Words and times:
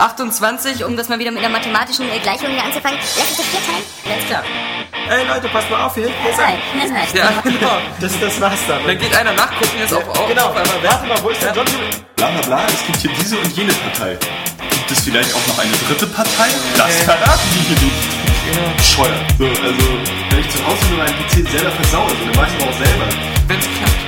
28, 0.00 0.84
um 0.84 0.96
das 0.96 1.08
mal 1.08 1.18
wieder 1.18 1.32
mit 1.32 1.40
einer 1.42 1.48
mathematischen 1.48 2.06
Gleichung 2.22 2.50
hier 2.50 2.62
anzufangen. 2.62 3.00
Lass 3.18 3.30
uns 3.30 3.38
das 3.38 3.46
vier 3.46 3.58
teilen. 3.66 3.84
Alles 4.06 4.26
klar. 4.26 4.44
Ey 5.10 5.26
Leute, 5.26 5.48
passt 5.48 5.68
mal 5.70 5.86
auf, 5.86 5.94
hier 5.96 6.06
Nein, 6.06 6.14
ein... 6.38 6.58
nein, 6.78 6.92
nein. 6.92 7.08
Ja, 7.14 7.40
genau. 7.42 7.78
Das, 7.98 8.12
das 8.20 8.40
war's 8.40 8.60
dann. 8.68 8.86
Dann 8.86 8.96
geht 8.96 9.12
einer 9.12 9.32
nachgucken 9.32 9.76
jetzt 9.76 9.92
auf, 9.92 10.08
auf, 10.08 10.28
genau, 10.28 10.50
auf 10.50 10.56
einmal 10.56 10.82
warte 10.84 11.04
mal, 11.04 11.20
wo 11.20 11.30
ist 11.30 11.42
der 11.42 11.52
John? 11.52 11.66
Bla 12.14 12.28
bla 12.30 12.40
bla, 12.42 12.66
es 12.68 12.86
gibt 12.86 12.98
hier 12.98 13.10
diese 13.18 13.38
und 13.38 13.50
jene 13.56 13.72
Partei. 13.72 14.16
Gibt 14.70 14.90
es 14.92 15.00
vielleicht 15.00 15.34
auch 15.34 15.46
noch 15.48 15.58
eine 15.58 15.72
dritte 15.88 16.06
Partei? 16.06 16.46
Das 16.76 17.02
verraten 17.02 17.48
die 17.54 17.74
hier 17.74 17.82
nicht. 17.82 18.76
Bescheuert. 18.76 19.18
So, 19.36 19.46
also, 19.46 19.86
wenn 20.30 20.38
ich 20.38 20.50
zu 20.50 20.64
Hause 20.64 20.86
nur 20.90 20.98
meinen 20.98 21.14
PC 21.26 21.50
selber 21.50 21.72
versaue, 21.72 22.06
dann 22.06 22.36
weiß 22.36 22.48
ich 22.56 22.62
aber 22.62 22.70
auch 22.70 22.78
selber. 22.78 23.04
Wenn 23.48 23.58
es 23.58 23.66
klappt. 23.66 24.07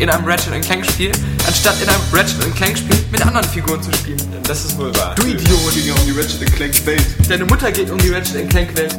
in 0.00 0.08
einem 0.08 0.24
Ratchet 0.24 0.62
Clank 0.64 0.86
Spiel, 0.86 1.12
anstatt 1.46 1.80
in 1.82 1.88
einem 1.88 2.00
Ratchet 2.10 2.56
Clank 2.56 2.78
Spiel 2.78 2.96
mit 3.12 3.20
anderen 3.20 3.46
Figuren 3.46 3.82
zu 3.82 3.92
spielen. 3.92 4.18
Das 4.44 4.64
ist 4.64 4.78
wohl 4.78 4.94
wahr. 4.96 5.14
Du 5.14 5.26
Idiot! 5.26 5.74
ging 5.74 5.88
ja 5.88 5.92
um 5.92 6.06
die 6.06 6.12
Ratchet 6.12 6.52
Clank 6.54 6.86
Welt. 6.86 7.06
Deine 7.28 7.44
Mutter 7.44 7.70
geht 7.70 7.90
um 7.90 7.98
die 7.98 8.08
Ratchet 8.08 8.48
Clank 8.48 8.74
Welt. 8.78 8.96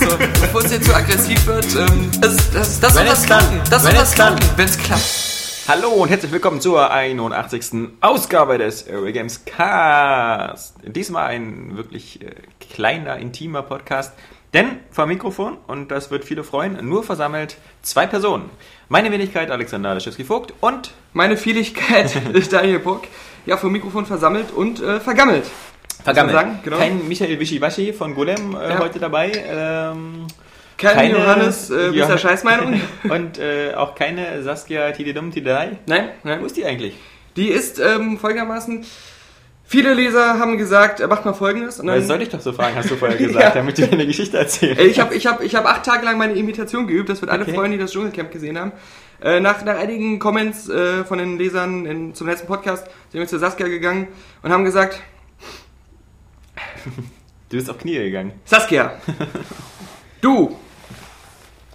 So, 0.00 0.16
bevor 0.18 0.64
es 0.64 0.72
jetzt 0.72 0.86
zu 0.86 0.94
aggressiv 0.96 1.46
wird, 1.46 1.64
ähm, 1.76 2.10
das, 2.20 2.50
das, 2.50 2.80
das 2.80 2.94
soll 2.94 3.04
das 3.04 3.24
klappen. 3.24 3.60
Das 3.70 3.82
soll 3.82 3.92
Wenn 3.92 3.98
das 3.98 4.08
es 4.08 4.14
klappt. 4.16 4.40
klappen, 4.40 4.58
wenn 4.58 4.64
es 4.66 4.78
klappt. 4.78 5.68
Hallo 5.68 5.90
und 5.90 6.08
herzlich 6.08 6.32
willkommen 6.32 6.60
zur 6.60 6.90
81. 6.90 7.88
Ausgabe 8.00 8.58
des 8.58 8.82
Airway 8.82 9.12
Games 9.12 9.44
Cast. 9.44 10.74
Diesmal 10.84 11.26
ein 11.26 11.76
wirklich 11.76 12.20
äh, 12.22 12.30
kleiner, 12.58 13.18
intimer 13.18 13.62
Podcast, 13.62 14.12
denn 14.54 14.80
vor 14.90 15.06
Mikrofon, 15.06 15.58
und 15.68 15.92
das 15.92 16.10
wird 16.10 16.24
viele 16.24 16.42
freuen, 16.42 16.84
nur 16.88 17.04
versammelt 17.04 17.56
zwei 17.82 18.06
Personen. 18.08 18.50
Meine 18.92 19.12
Wenigkeit 19.12 19.52
Alexander 19.52 19.94
Leschewski-Vogt 19.94 20.52
und 20.60 20.90
Meine 21.12 21.36
Vieligkeit, 21.36 22.12
Daniel 22.50 22.80
Bock, 22.80 23.02
ja, 23.46 23.56
vom 23.56 23.70
Mikrofon 23.70 24.04
versammelt 24.04 24.50
und 24.50 24.82
äh, 24.82 24.98
vergammelt. 24.98 25.44
vergammelt. 26.02 26.34
sagen, 26.34 26.58
genau. 26.64 26.76
Kein 26.76 27.06
Michael 27.06 27.38
Wischiwaschi 27.38 27.92
von 27.92 28.16
Golem 28.16 28.56
äh, 28.56 28.70
Ja. 28.70 28.78
heute 28.80 28.98
dabei. 28.98 29.30
Ähm, 29.46 30.26
Kein 30.76 30.94
keine 30.96 31.18
Johannes, 31.18 31.70
äh. 31.70 31.92
Mr. 31.92 32.18
Scheißmeinung. 32.18 32.80
und 33.08 33.38
äh, 33.38 33.74
auch 33.74 33.94
keine 33.94 34.42
Saskia 34.42 34.90
Tididum 34.90 35.30
Tidai. 35.30 35.78
Nein, 35.86 36.08
Wo 36.24 36.28
nein. 36.28 36.44
ist 36.44 36.56
die 36.56 36.64
eigentlich? 36.64 36.94
Die 37.36 37.46
ist 37.46 37.78
ähm, 37.78 38.18
folgendermaßen, 38.18 38.84
viele 39.70 39.94
Leser 39.94 40.40
haben 40.40 40.58
gesagt, 40.58 40.98
macht 41.08 41.24
mal 41.24 41.32
folgendes. 41.32 41.78
Und 41.78 41.86
dann, 41.86 42.02
sollte 42.04 42.24
ich 42.24 42.28
doch 42.28 42.40
so 42.40 42.52
fragen, 42.52 42.74
hast 42.74 42.90
du 42.90 42.96
vorher 42.96 43.16
gesagt, 43.26 43.44
Ja. 43.44 43.50
damit 43.50 43.78
du 43.78 43.82
dir 43.86 43.92
eine 43.92 44.04
Geschichte 44.06 44.36
erzählst. 44.36 44.80
Äh, 44.80 44.86
Ich 44.86 44.98
habe 44.98 45.14
ich 45.14 45.26
hab, 45.28 45.40
ich 45.42 45.54
hab 45.54 45.64
acht 45.64 45.84
Tage 45.84 46.04
lang 46.04 46.18
meine 46.18 46.34
Imitation 46.34 46.88
geübt, 46.88 47.08
das 47.08 47.20
wird 47.20 47.30
alle 47.30 47.42
Okay. 47.44 47.54
freuen, 47.54 47.70
die 47.70 47.78
das 47.78 47.92
Dschungelcamp 47.92 48.32
gesehen 48.32 48.58
haben. 48.58 48.72
Äh, 49.22 49.38
nach, 49.38 49.64
nach 49.64 49.76
einigen 49.78 50.18
Comments 50.18 50.68
äh, 50.68 51.04
von 51.04 51.18
den 51.18 51.38
Lesern 51.38 51.86
in, 51.86 52.14
zum 52.14 52.26
letzten 52.26 52.46
Podcast 52.48 52.86
sind 53.12 53.20
wir 53.20 53.28
zu 53.28 53.38
Saskia 53.38 53.68
gegangen 53.68 54.08
und 54.42 54.50
haben 54.50 54.64
gesagt, 54.64 55.00
Du 57.48 57.56
bist 57.56 57.68
auf 57.70 57.78
Knie 57.78 57.94
gegangen. 57.98 58.32
Saskia, 58.44 58.92
du 60.20 60.56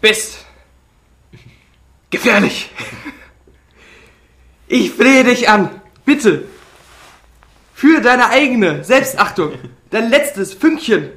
bist 0.02 0.46
gefährlich. 2.10 2.70
Ich 4.68 4.92
flehe 4.92 5.24
dich 5.24 5.48
an, 5.50 5.70
bitte, 6.06 6.46
für 7.86 8.02
deine 8.02 8.30
eigene 8.32 8.84
Selbstachtung, 8.84 9.52
dein 9.92 10.10
letztes 10.10 10.56
Fünkchen 10.56 11.12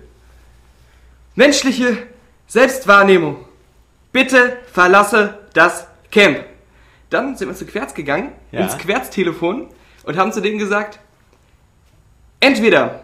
menschliche 1.34 1.96
Selbstwahrnehmung. 2.46 3.42
Bitte 4.12 4.58
verlasse 4.70 5.38
das 5.54 5.86
Camp. 6.10 6.44
Dann 7.08 7.36
sind 7.38 7.48
wir 7.48 7.54
zu 7.54 7.64
Querz 7.64 7.94
gegangen, 7.94 8.32
Ja. 8.52 8.60
ins 8.60 8.76
Querz-Telefon 8.76 9.68
und 10.02 10.16
haben 10.18 10.30
zu 10.30 10.42
denen 10.42 10.58
gesagt, 10.58 10.98
entweder 12.38 13.02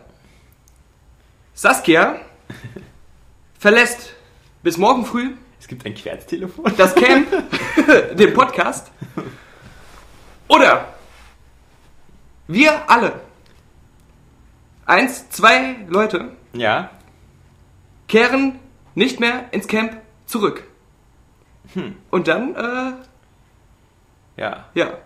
Saskia 1.55 2.21
verlässt 3.59 4.13
bis 4.63 4.77
morgen 4.77 5.07
früh 5.07 5.31
Es 5.59 5.69
gibt 5.69 5.87
ein 5.87 5.95
Querztelefon. 5.95 6.71
das 6.77 6.95
Camp, 6.95 7.29
den 8.15 8.35
Podcast, 8.35 8.91
oder 10.49 10.93
wir 12.47 12.91
alle, 12.91 13.21
eins, 14.87 15.29
zwei 15.31 15.77
Leute, 15.89 16.31
Ja. 16.53 16.91
kehren 18.09 18.59
nicht 18.95 19.21
mehr 19.21 19.45
ins 19.53 19.67
Camp 19.69 19.97
zurück. 20.27 20.65
Und 22.11 22.29
dann, 22.29 22.55
äh, 22.55 22.93
Ja. 24.41 24.65
ja, 24.75 24.99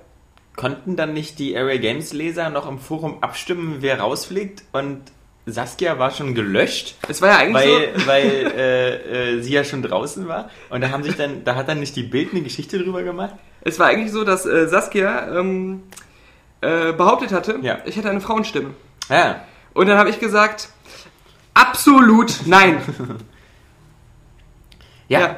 Konnten 0.56 0.97
dann 0.97 1.12
nicht 1.12 1.39
die 1.39 1.56
Area 1.56 1.77
Games 1.78 2.12
Leser 2.12 2.50
noch 2.50 2.69
im 2.69 2.81
Forum 2.81 3.19
abstimmen, 3.22 3.77
wer 3.78 4.00
rausfliegt? 4.00 4.65
Und 4.72 5.03
Saskia 5.47 6.00
war 6.00 6.10
schon 6.10 6.34
gelöscht, 6.34 6.97
es 7.09 7.22
war 7.22 7.28
ja 7.28 7.37
eigentlich 7.39 7.65
weil, 7.65 8.00
so. 8.00 8.06
weil 8.09 8.25
äh, 8.56 9.37
äh, 9.37 9.41
sie 9.41 9.53
ja 9.53 9.62
schon 9.62 9.83
draußen 9.83 10.27
war. 10.27 10.50
Und 10.69 10.81
da 10.81 10.91
haben 10.91 11.05
sich 11.05 11.15
dann, 11.15 11.45
da 11.45 11.55
hat 11.55 11.69
dann 11.69 11.78
nicht 11.78 11.95
die 11.95 12.03
Bild 12.03 12.33
eine 12.33 12.43
Geschichte 12.43 12.77
drüber 12.77 13.05
gemacht. 13.05 13.34
Es 13.60 13.78
war 13.78 13.87
eigentlich 13.87 14.10
so, 14.10 14.25
dass 14.25 14.47
äh, 14.47 14.66
Saskia 14.66 15.39
ähm, 15.39 15.84
äh, 16.60 16.93
behauptet 16.93 17.31
hatte, 17.31 17.60
Ja. 17.62 17.78
ich 17.84 17.97
hätte 17.97 18.10
eine 18.10 18.21
Frauenstimme. 18.21 18.71
Ja. 19.09 19.45
Und 19.78 19.87
dann 19.87 19.97
habe 19.97 20.11
ich 20.11 20.19
gesagt, 20.19 20.71
absolut 21.55 22.41
nein. 22.47 22.81
Ja. 25.09 25.37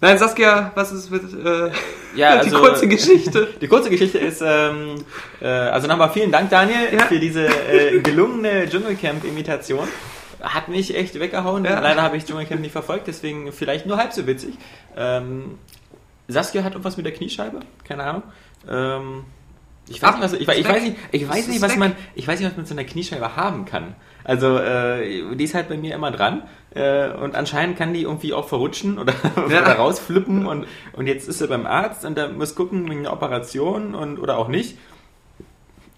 Nein, 0.00 0.18
Saskia, 0.18 0.72
was 0.74 0.90
ist 0.92 1.10
mit 1.10 1.22
äh, 1.22 1.70
Ja, 2.16 2.36
die 2.42 2.46
also- 2.50 2.58
kurze 2.58 2.88
Geschichte? 2.88 3.48
Die 3.60 3.68
kurze 3.68 3.88
Geschichte 3.90 4.18
ist, 4.18 4.42
ähm, 4.44 4.96
äh, 5.40 5.46
also 5.46 5.86
nochmal 5.88 6.10
vielen 6.10 6.32
Dank, 6.32 6.50
Daniel, 6.50 6.92
Ja. 6.92 7.04
für 7.04 7.20
diese 7.20 7.46
äh, 7.46 8.00
gelungene 8.00 8.68
Dschungelcamp-Imitation. 8.68 9.86
Hat 10.40 10.68
mich 10.68 10.94
echt 10.96 11.18
weggehauen. 11.20 11.64
Ja. 11.66 11.78
Leider 11.80 12.02
habe 12.02 12.16
ich 12.16 12.24
Dschungelcamp 12.24 12.60
nicht 12.60 12.72
verfolgt, 12.72 13.06
deswegen 13.06 13.52
vielleicht 13.52 13.86
nur 13.86 13.96
halb 13.98 14.12
so 14.12 14.26
witzig. 14.26 14.54
Ähm, 14.96 15.58
Saskia 16.28 16.64
hat 16.64 16.72
irgendwas 16.72 16.96
mit 16.96 17.06
der 17.06 17.12
Kniescheibe, 17.12 17.60
keine 17.86 18.02
Ahnung. 18.04 18.22
Ähm, 18.68 19.24
ich 19.88 20.02
weiß 20.02 20.14
nicht, 20.14 20.22
was, 20.22 20.32
ich, 20.32 20.48
ich 20.48 20.68
weiß 20.68 20.82
nicht, 20.82 20.96
ich 21.12 21.28
weiß 21.28 21.48
nicht, 21.48 21.62
was 21.62 21.76
man, 21.76 21.92
ich 22.14 22.26
weiß 22.26 22.40
nicht, 22.40 22.46
was 22.48 22.52
man 22.56 22.62
mit 22.62 22.68
so 22.68 22.74
einer 22.74 22.84
Kniescheibe 22.84 23.36
haben 23.36 23.64
kann. 23.66 23.94
Also, 24.24 24.58
äh, 24.58 25.36
die 25.36 25.44
ist 25.44 25.54
halt 25.54 25.68
bei 25.68 25.76
mir 25.76 25.94
immer 25.94 26.10
dran. 26.10 26.42
Äh, 26.74 27.10
und 27.10 27.36
anscheinend 27.36 27.78
kann 27.78 27.94
die 27.94 28.02
irgendwie 28.02 28.34
auch 28.34 28.48
verrutschen 28.48 28.98
oder, 28.98 29.14
Ja. 29.36 29.62
oder 29.62 29.74
rausflippen. 29.74 30.46
Und, 30.46 30.66
und 30.92 31.06
jetzt 31.06 31.28
ist 31.28 31.38
sie 31.38 31.46
beim 31.46 31.66
Arzt 31.66 32.04
und 32.04 32.18
da 32.18 32.28
muss 32.28 32.54
gucken 32.56 32.88
wegen 32.90 33.00
einer 33.00 33.12
Operation 33.12 33.94
und, 33.94 34.18
oder 34.18 34.38
auch 34.38 34.48
nicht. 34.48 34.76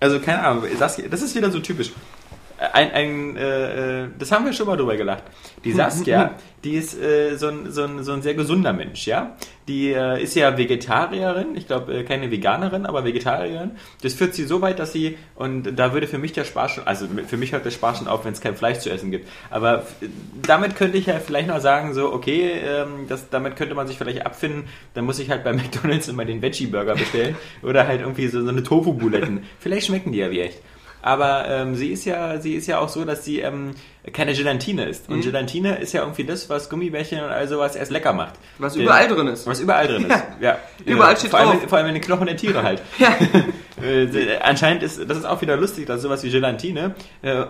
Also, 0.01 0.21
keine 0.21 0.45
Ahnung, 0.45 0.65
Saskia, 0.79 1.09
das 1.09 1.23
ist 1.23 1.35
wieder 1.35 1.51
so 1.51 1.59
typisch. 1.61 1.91
Ein, 2.59 2.91
ein, 2.91 3.37
äh, 3.37 4.03
äh, 4.03 4.09
das 4.19 4.33
haben 4.33 4.45
wir 4.45 4.53
schon 4.53 4.67
mal 4.67 4.77
drüber 4.77 4.97
gelacht. 4.97 5.23
Die 5.65 5.73
Saskia, 5.79 6.35
die 6.65 6.73
ist 6.73 7.01
äh, 7.01 7.37
so, 7.37 7.49
ein, 7.49 7.71
so, 7.71 7.85
ein, 7.85 8.03
so 8.03 8.13
ein 8.13 8.23
sehr 8.23 8.35
gesunder 8.35 8.73
Mensch, 8.73 9.07
ja. 9.07 9.37
Die 9.69 9.93
äh, 9.93 10.21
ist 10.21 10.35
ja 10.35 10.57
Vegetarierin, 10.59 11.55
ich 11.55 11.69
glaube 11.69 11.95
äh, 11.95 12.03
keine 12.03 12.33
Veganerin, 12.33 12.85
aber 12.85 13.05
Vegetarierin. 13.05 13.73
Das 14.03 14.15
führt 14.15 14.35
sie 14.35 14.45
so 14.45 14.61
weit, 14.61 14.81
dass 14.81 14.93
sie, 14.93 15.19
und 15.37 15.79
da 15.79 15.93
würde 15.93 16.09
für 16.09 16.19
mich 16.19 16.33
der 16.33 16.43
Spaß 16.45 16.73
schon, 16.73 16.87
also 16.87 17.07
für 17.29 17.37
mich 17.37 17.53
hört 17.53 17.65
der 17.65 17.71
Spaß 17.71 17.99
schon 17.99 18.09
auf, 18.09 18.25
wenn 18.25 18.33
es 18.33 18.41
kein 18.41 18.57
Fleisch 18.57 18.79
zu 18.79 18.91
essen 18.91 19.13
gibt. 19.13 19.29
Aber 19.51 19.87
damit 20.43 20.75
könnte 20.75 20.99
ich 20.99 21.07
ja 21.07 21.21
vielleicht 21.21 21.49
noch 21.49 21.61
sagen, 21.61 21.95
so, 21.95 22.13
okay, 22.13 22.55
ähm, 22.65 23.07
das, 23.09 23.31
damit 23.31 23.55
könnte 23.55 23.77
man 23.77 23.87
sich 23.87 23.99
vielleicht 23.99 24.27
abfinden, 24.27 24.65
dann 24.95 25.05
muss 25.05 25.21
ich 25.21 25.31
halt 25.31 25.45
bei 25.45 25.53
McDonalds 25.55 26.09
immer 26.09 26.25
den 26.25 26.43
Veggie-Burger 26.43 26.95
bestellen 26.95 27.37
oder 27.63 27.87
halt 27.87 28.01
irgendwie 28.01 28.27
so, 28.27 28.43
so 28.43 28.49
eine 28.49 28.65
Tofu-Buletten. 28.65 29.45
vielleicht 29.61 29.87
schmecken 29.87 30.11
die 30.11 30.19
ja 30.19 30.31
wie 30.33 30.41
echt. 30.41 30.59
Aber 31.09 31.49
ähm, 31.49 31.75
sie 31.75 31.91
ist 31.91 32.05
ja, 32.05 32.39
sie 32.39 32.53
ist 32.53 32.67
ja 32.67 32.79
auch 32.81 32.91
so, 32.91 33.05
dass 33.07 33.25
sie 33.25 33.41
ähm, 33.41 33.71
keine 34.13 34.35
Gelatine 34.35 34.85
ist. 34.85 35.09
Mhm. 35.09 35.15
Und 35.17 35.21
Gelatine 35.23 35.77
ist 35.79 35.95
ja 35.95 36.03
irgendwie 36.03 36.25
das, 36.25 36.51
was 36.51 36.69
Gummibärchen 36.69 37.21
und 37.25 37.31
all 37.31 37.49
sowas 37.49 37.77
erst 37.77 37.91
lecker 37.91 38.13
macht. 38.13 38.35
Was 38.59 38.75
Denn- 38.75 38.83
überall 38.83 39.09
drin 39.09 39.27
ist. 39.29 39.47
Was 39.47 39.59
überall 39.61 39.87
drin 39.89 40.05
ist. 40.11 40.23
Ja. 40.41 40.59
Überall 40.85 41.15
Äh, 41.15 41.17
steht 41.17 41.31
vor 41.31 41.39
allem, 41.39 41.51
drauf. 41.61 41.69
vor 41.69 41.79
allem 41.79 41.87
in 41.89 41.95
den 41.95 42.03
Knochen 42.03 42.27
der 42.27 42.37
Tiere 42.37 42.63
halt. 42.63 42.83
Ja. 42.99 43.17
Äh, 43.81 44.39
anscheinend 44.43 44.83
ist, 44.83 44.99
das 45.09 45.19
ist 45.19 45.25
auch 45.25 45.41
wieder 45.41 45.57
lustig, 45.57 45.87
dass 45.87 46.03
sowas 46.03 46.25
wie 46.25 46.31
Gelatine 46.31 46.97
äh, 47.23 47.45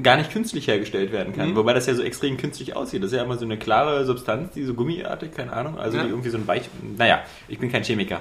gar 0.00 0.16
nicht 0.16 0.30
künstlich 0.30 0.68
hergestellt 0.68 1.10
werden 1.10 1.34
kann. 1.34 1.50
Mhm. 1.50 1.56
Wobei 1.56 1.74
das 1.74 1.86
ja 1.86 1.94
so 1.96 2.04
extrem 2.04 2.36
künstlich 2.36 2.76
aussieht. 2.76 3.02
Das 3.02 3.10
ist 3.10 3.16
ja 3.18 3.24
immer 3.24 3.36
so 3.36 3.44
eine 3.44 3.56
klare 3.58 4.04
Substanz, 4.06 4.52
die 4.54 4.62
so 4.64 4.74
gummiartig, 4.74 5.32
keine 5.34 5.52
Ahnung, 5.52 5.76
also 5.80 5.96
Ja. 5.96 6.04
die 6.04 6.10
irgendwie 6.10 6.30
so 6.30 6.38
ein 6.38 6.46
weich, 6.46 6.70
naja, 6.96 7.22
ich 7.48 7.58
bin 7.58 7.72
kein 7.72 7.82
Chemiker. 7.82 8.20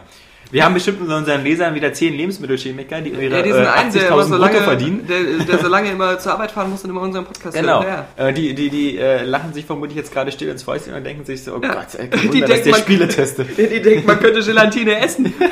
Wir 0.50 0.66
haben 0.66 0.74
bestimmt 0.74 1.00
unter 1.00 1.18
unseren 1.18 1.44
Lesern 1.46 1.76
wieder 1.76 1.94
zehn 1.94 2.14
Lebensmittelchemiker, 2.14 3.00
die 3.00 3.12
ihre 3.12 3.24
Ja, 3.38 3.42
diesen 3.42 3.64
äh, 3.64 3.68
einen, 3.68 3.94
der 3.94 4.08
immer 4.08 4.18
80.000 4.18 4.24
so 4.28 4.36
lange, 4.36 4.58
verdienen. 4.62 5.08
der, 5.08 5.46
der 5.46 5.60
so 5.60 5.68
lange 5.70 5.92
immer 5.92 6.20
zur 6.20 6.34
Arbeit 6.34 6.52
fahren 6.52 6.70
muss 6.70 6.84
und 6.84 6.90
immer 6.90 7.02
unseren 7.02 7.24
Podcast 7.24 7.56
Genau. 7.58 7.84
hört. 7.84 8.06
Ja. 8.18 8.28
Äh, 8.28 8.34
die 8.34 8.54
die, 8.54 8.70
die 8.70 8.98
äh, 8.98 9.24
lachen 9.24 9.54
sich 9.54 9.66
vermutlich 9.66 9.96
jetzt 9.98 10.12
gerade 10.12 10.30
still 10.32 10.50
ins 10.50 10.64
Fäustchen 10.64 10.94
und 10.94 11.06
denken 11.06 11.24
sich 11.24 11.44
so, 11.44 11.56
oh 11.56 11.62
Ja. 11.64 11.74
Gott, 11.74 11.96
ey, 11.98 12.08
kein 12.10 12.20
Die 12.22 12.28
Wunder, 12.34 12.48
dass 12.48 12.50
denken, 12.50 12.64
der 12.66 12.72
man- 12.74 12.82
Spiele 12.82 13.08
testet. 13.08 13.48
Die, 13.58 13.68
die 13.68 13.82
denkt, 13.82 14.08
man 14.08 14.20
könnte 14.20 14.42
Gelatine 14.42 15.00
essen. 15.00 15.34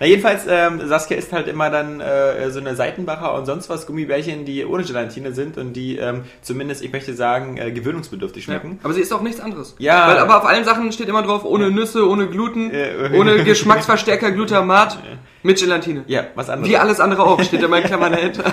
Na 0.00 0.06
jedenfalls, 0.06 0.42
ähm, 0.48 0.80
Saskia 0.86 1.16
isst 1.16 1.32
halt 1.32 1.48
immer 1.48 1.70
dann 1.70 2.00
äh, 2.00 2.50
so 2.50 2.60
eine 2.60 2.76
Seitenbacher 2.76 3.34
und 3.34 3.46
sonst 3.46 3.68
was 3.68 3.86
Gummibärchen, 3.86 4.44
die 4.44 4.64
ohne 4.64 4.84
Gelatine 4.84 5.32
sind 5.32 5.58
und 5.58 5.72
die 5.72 5.96
ähm, 5.98 6.22
zumindest, 6.40 6.82
ich 6.84 6.92
möchte 6.92 7.14
sagen, 7.14 7.56
äh, 7.56 7.72
gewöhnungsbedürftig 7.72 8.44
schmecken. 8.44 8.78
Aber 8.82 8.94
sie 8.94 9.00
ist 9.00 9.12
auch 9.12 9.22
nichts 9.22 9.40
anderes. 9.40 9.74
Ja. 9.78 10.08
Weil, 10.08 10.18
aber 10.18 10.38
auf 10.38 10.44
allen 10.46 10.64
Sachen 10.64 10.92
steht 10.92 11.08
immer 11.08 11.22
drauf, 11.22 11.44
ohne 11.44 11.70
Nüsse, 11.70 12.08
ohne 12.08 12.28
Gluten, 12.28 12.70
Äh, 12.70 13.10
ohne 13.16 13.42
Geschmacksverstärker, 13.44 14.30
Glutamat, 14.30 14.98
mit 15.42 15.58
Gelatine. 15.58 16.04
Ja, 16.06 16.26
was 16.34 16.48
anderes. 16.50 16.70
Wie 16.70 16.76
alles 16.76 17.00
andere 17.00 17.24
auch, 17.24 17.42
steht 17.42 17.62
immer 17.62 17.78
in 17.78 17.84
Klammern 17.84 18.12
dahinter. 18.12 18.44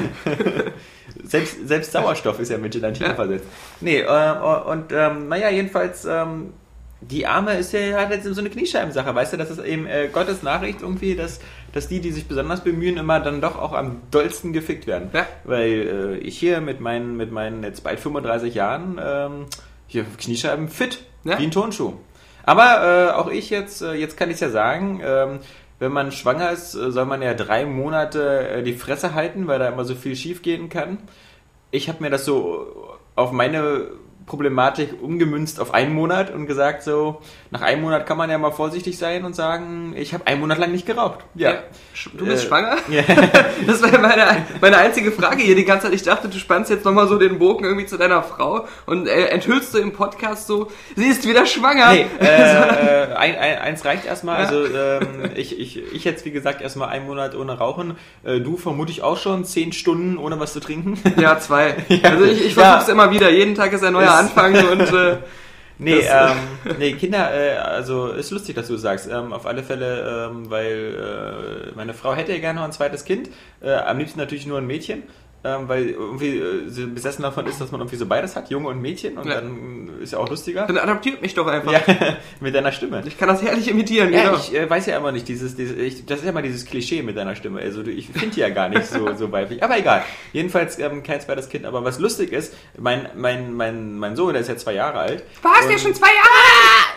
Selbst, 1.24 1.68
selbst 1.68 1.92
Sauerstoff 1.92 2.40
ist 2.40 2.50
ja 2.52 2.58
mit 2.58 2.74
Gelatine 2.74 3.10
Ja. 3.10 3.16
versetzt. 3.16 3.46
Nee, 3.82 4.02
äh, 4.02 4.32
und 4.70 4.92
ähm, 4.92 5.28
naja, 5.28 5.50
jedenfalls, 5.50 6.06
ähm, 6.06 6.54
die 7.02 7.28
Arme 7.28 7.56
ist 7.56 7.74
ja 7.74 7.98
hat 8.00 8.12
jetzt 8.12 8.26
so 8.26 8.40
eine 8.40 8.50
Kniescheibensache, 8.50 9.14
weißt 9.14 9.34
du, 9.34 9.38
das 9.38 9.50
ist 9.52 9.64
eben 9.64 9.86
äh, 9.86 10.10
Gottes 10.12 10.44
Nachricht 10.44 10.82
irgendwie, 10.82 11.16
dass, 11.16 11.40
dass 11.74 11.88
die, 11.88 12.00
die 12.00 12.12
sich 12.12 12.28
besonders 12.28 12.64
bemühen, 12.64 12.98
immer 12.98 13.20
dann 13.20 13.42
doch 13.42 13.58
auch 13.58 13.74
am 13.74 14.02
dollsten 14.12 14.54
gefickt 14.54 14.88
werden. 14.88 15.10
Ja. 15.14 15.28
Weil 15.44 15.72
äh, 15.72 16.18
ich 16.18 16.38
hier 16.38 16.62
mit 16.62 16.80
meinen, 16.80 17.18
mit 17.18 17.32
meinen 17.32 17.64
jetzt 17.64 17.84
bald 17.84 18.00
35 18.00 18.56
Jahren 18.56 19.00
ähm, 19.04 19.46
hier 19.88 20.06
Kniescheiben 20.18 20.68
fit, 20.70 21.04
Ja. 21.24 21.38
wie 21.38 21.44
ein 21.44 21.52
Turnschuh. 21.52 21.94
Aber 22.44 23.10
äh, 23.10 23.12
auch 23.14 23.30
ich 23.30 23.50
jetzt, 23.50 23.82
äh, 23.82 23.94
jetzt 23.94 24.18
kann 24.18 24.30
ich 24.30 24.40
ja 24.40 24.50
sagen, 24.50 25.02
ähm, 25.04 25.40
wenn 25.80 25.92
man 25.92 26.12
schwanger 26.12 26.52
ist, 26.52 26.76
äh, 26.76 26.92
soll 26.92 27.06
man 27.06 27.22
ja 27.22 27.34
drei 27.34 27.66
Monate 27.66 28.48
äh, 28.48 28.64
die 28.64 28.74
Fresse 28.74 29.14
halten, 29.14 29.48
weil 29.48 29.60
da 29.60 29.68
immer 29.68 29.84
so 29.86 29.96
viel 29.96 30.16
schief 30.16 30.42
gehen 30.42 30.70
kann. 30.70 31.00
Ich 31.72 31.90
habe 31.90 32.02
mir 32.02 32.10
das 32.10 32.24
so 32.26 32.96
auf 33.16 33.32
meine 33.32 33.90
Problematik 34.26 34.90
umgemünzt 35.02 35.60
auf 35.60 35.74
einen 35.74 35.94
Monat 35.94 36.34
und 36.34 36.48
gesagt 36.48 36.82
so, 36.84 37.22
nach 37.52 37.62
einem 37.62 37.82
Monat 37.84 38.06
kann 38.08 38.18
man 38.18 38.30
ja 38.30 38.38
mal 38.40 38.52
vorsichtig 38.52 38.98
sein 38.98 39.24
und 39.24 39.36
sagen, 39.36 39.94
ich 39.96 40.14
habe 40.16 40.26
einen 40.28 40.42
Monat 40.42 40.58
lang 40.58 40.72
nicht 40.72 40.86
geraucht. 40.88 41.20
Ja. 41.36 41.52
Sch- 41.96 42.10
Du 42.18 42.26
bist 42.26 42.44
Äh, 42.46 42.48
schwanger? 42.48 42.78
Ja. 42.90 43.04
Das 43.68 43.82
war 43.82 43.98
meine, 44.00 44.46
meine 44.62 44.78
einzige 44.78 45.12
Frage 45.12 45.42
hier 45.44 45.56
die 45.56 45.64
ganze 45.66 45.86
Zeit. 45.88 45.96
Ich 45.96 46.04
dachte, 46.04 46.28
du 46.28 46.38
spannst 46.38 46.70
jetzt 46.70 46.84
nochmal 46.86 47.08
so 47.08 47.18
den 47.18 47.40
Bogen 47.40 47.64
irgendwie 47.66 47.86
zu 47.86 47.98
deiner 47.98 48.22
Frau 48.24 48.66
und 48.86 49.08
äh, 49.08 49.28
enthüllst 49.28 49.74
du 49.74 49.78
im 49.78 49.94
Podcast 49.94 50.48
so, 50.48 50.70
sie 50.96 51.06
ist 51.06 51.28
wieder 51.28 51.46
schwanger. 51.46 51.92
Nee, 51.94 52.06
äh, 52.20 52.26
äh, 52.26 53.14
ein, 53.16 53.36
ein, 53.38 53.58
eins 53.60 53.86
reicht 53.86 54.06
erstmal. 54.06 54.40
Ja. 54.42 54.46
Also 54.48 54.66
ähm, 54.66 55.30
ich, 55.36 55.60
ich, 55.60 55.94
ich 55.94 56.04
jetzt, 56.04 56.26
wie 56.26 56.32
gesagt, 56.32 56.62
erstmal 56.62 56.90
einen 56.90 57.06
Monat 57.06 57.36
ohne 57.36 57.58
Rauchen. 57.58 57.96
Äh, 58.24 58.40
du 58.42 58.58
vermutlich 58.58 59.04
auch 59.04 59.18
schon 59.18 59.46
zehn 59.46 59.72
Stunden 59.72 60.18
ohne 60.18 60.40
was 60.40 60.54
zu 60.54 60.60
trinken. 60.60 61.00
Ja, 61.20 61.40
zwei. 61.40 61.76
Also 62.04 62.26
ich, 62.26 62.46
ich 62.48 62.54
versuch's 62.56 62.88
Ja. 62.88 62.94
immer 62.94 63.12
wieder. 63.12 63.30
Jeden 63.30 63.56
Tag 63.56 63.72
ist 63.74 63.84
ein 63.84 63.94
neuer 63.94 64.15
Ist- 64.16 64.38
Anfang 64.38 64.54
und 64.72 64.94
äh, 64.94 65.18
Nee, 65.78 66.00
ähm, 66.10 66.38
nee, 66.80 66.94
Kinder, 66.94 67.34
äh, 67.34 67.58
also 67.58 68.08
ist 68.08 68.32
lustig, 68.32 68.56
dass 68.56 68.68
du 68.68 68.78
sagst. 68.78 69.10
Ähm, 69.12 69.34
auf 69.34 69.46
alle 69.46 69.62
Fälle, 69.62 70.30
ähm, 70.32 70.50
weil 70.50 71.72
äh, 71.74 71.76
meine 71.76 71.94
Frau 71.94 72.16
hätte 72.16 72.32
ja 72.32 72.40
gerne 72.40 72.60
noch 72.60 72.66
ein 72.66 72.72
zweites 72.72 73.04
Kind. 73.04 73.30
Äh, 73.62 73.74
am 73.74 73.98
liebsten 73.98 74.18
natürlich 74.20 74.46
nur 74.46 74.58
ein 74.60 74.68
Mädchen. 74.68 75.04
Ähm, 75.48 75.70
weil 75.70 75.90
irgendwie 75.90 76.40
äh, 76.40 76.68
sie 76.70 76.88
besessen 76.88 77.22
davon 77.22 77.46
ist, 77.46 77.62
dass 77.62 77.72
man 77.72 77.80
irgendwie 77.80 77.98
so 77.98 78.08
beides 78.08 78.36
hat, 78.36 78.50
Junge 78.50 78.68
und 78.70 78.82
Mädchen. 78.82 79.16
Und 79.20 79.28
Ja. 79.28 79.36
dann 79.36 79.92
ist 80.02 80.14
ja 80.14 80.18
auch 80.18 80.28
lustiger. 80.28 80.66
dann 80.66 80.80
adoptiert 80.80 81.22
mich 81.22 81.36
doch 81.36 81.46
einfach. 81.46 81.72
Ja, 81.72 81.82
mit 82.40 82.56
deiner 82.56 82.72
Stimme. 82.72 83.04
Ich 83.06 83.16
kann 83.20 83.28
das 83.28 83.44
herrlich 83.44 83.68
imitieren, 83.68 84.12
Ja, 84.12 84.24
genau. 84.24 84.38
ich 84.38 84.56
äh, 84.56 84.68
weiß 84.68 84.88
ja 84.88 84.98
aber 84.98 85.12
nicht, 85.12 85.28
dieses, 85.28 85.56
dieses 85.56 85.78
ich, 85.78 86.06
das 86.08 86.20
ist 86.22 86.26
ja 86.26 86.32
mal 86.32 86.42
dieses 86.42 86.66
Klischee 86.66 87.04
mit 87.04 87.16
deiner 87.16 87.36
Stimme. 87.36 87.60
Also 87.62 87.84
du, 87.84 87.92
ich 87.92 88.08
finde 88.10 88.30
die 88.32 88.40
ja 88.40 88.50
gar 88.50 88.70
nicht 88.70 88.88
so, 88.88 89.14
so 89.18 89.32
weiblich. 89.32 89.62
Aber 89.64 89.78
egal. 89.78 90.04
Jedenfalls 90.34 90.80
ähm, 90.80 91.04
kein 91.04 91.22
zweites 91.22 91.48
Kind. 91.48 91.66
Aber 91.66 91.84
was 91.84 92.00
lustig 92.00 92.32
ist, 92.32 92.56
mein, 92.80 93.08
mein, 93.16 93.54
mein, 93.54 94.00
mein 94.00 94.16
Sohn, 94.16 94.34
der 94.34 94.42
ist 94.42 94.48
ja 94.48 94.58
zwei 94.58 94.74
Jahre 94.74 94.98
alt. 94.98 95.24
Was, 95.44 95.68
der 95.68 95.76
ist 95.76 95.84
schon 95.84 95.94
zwei 95.94 96.08
Jahre? 96.08 96.45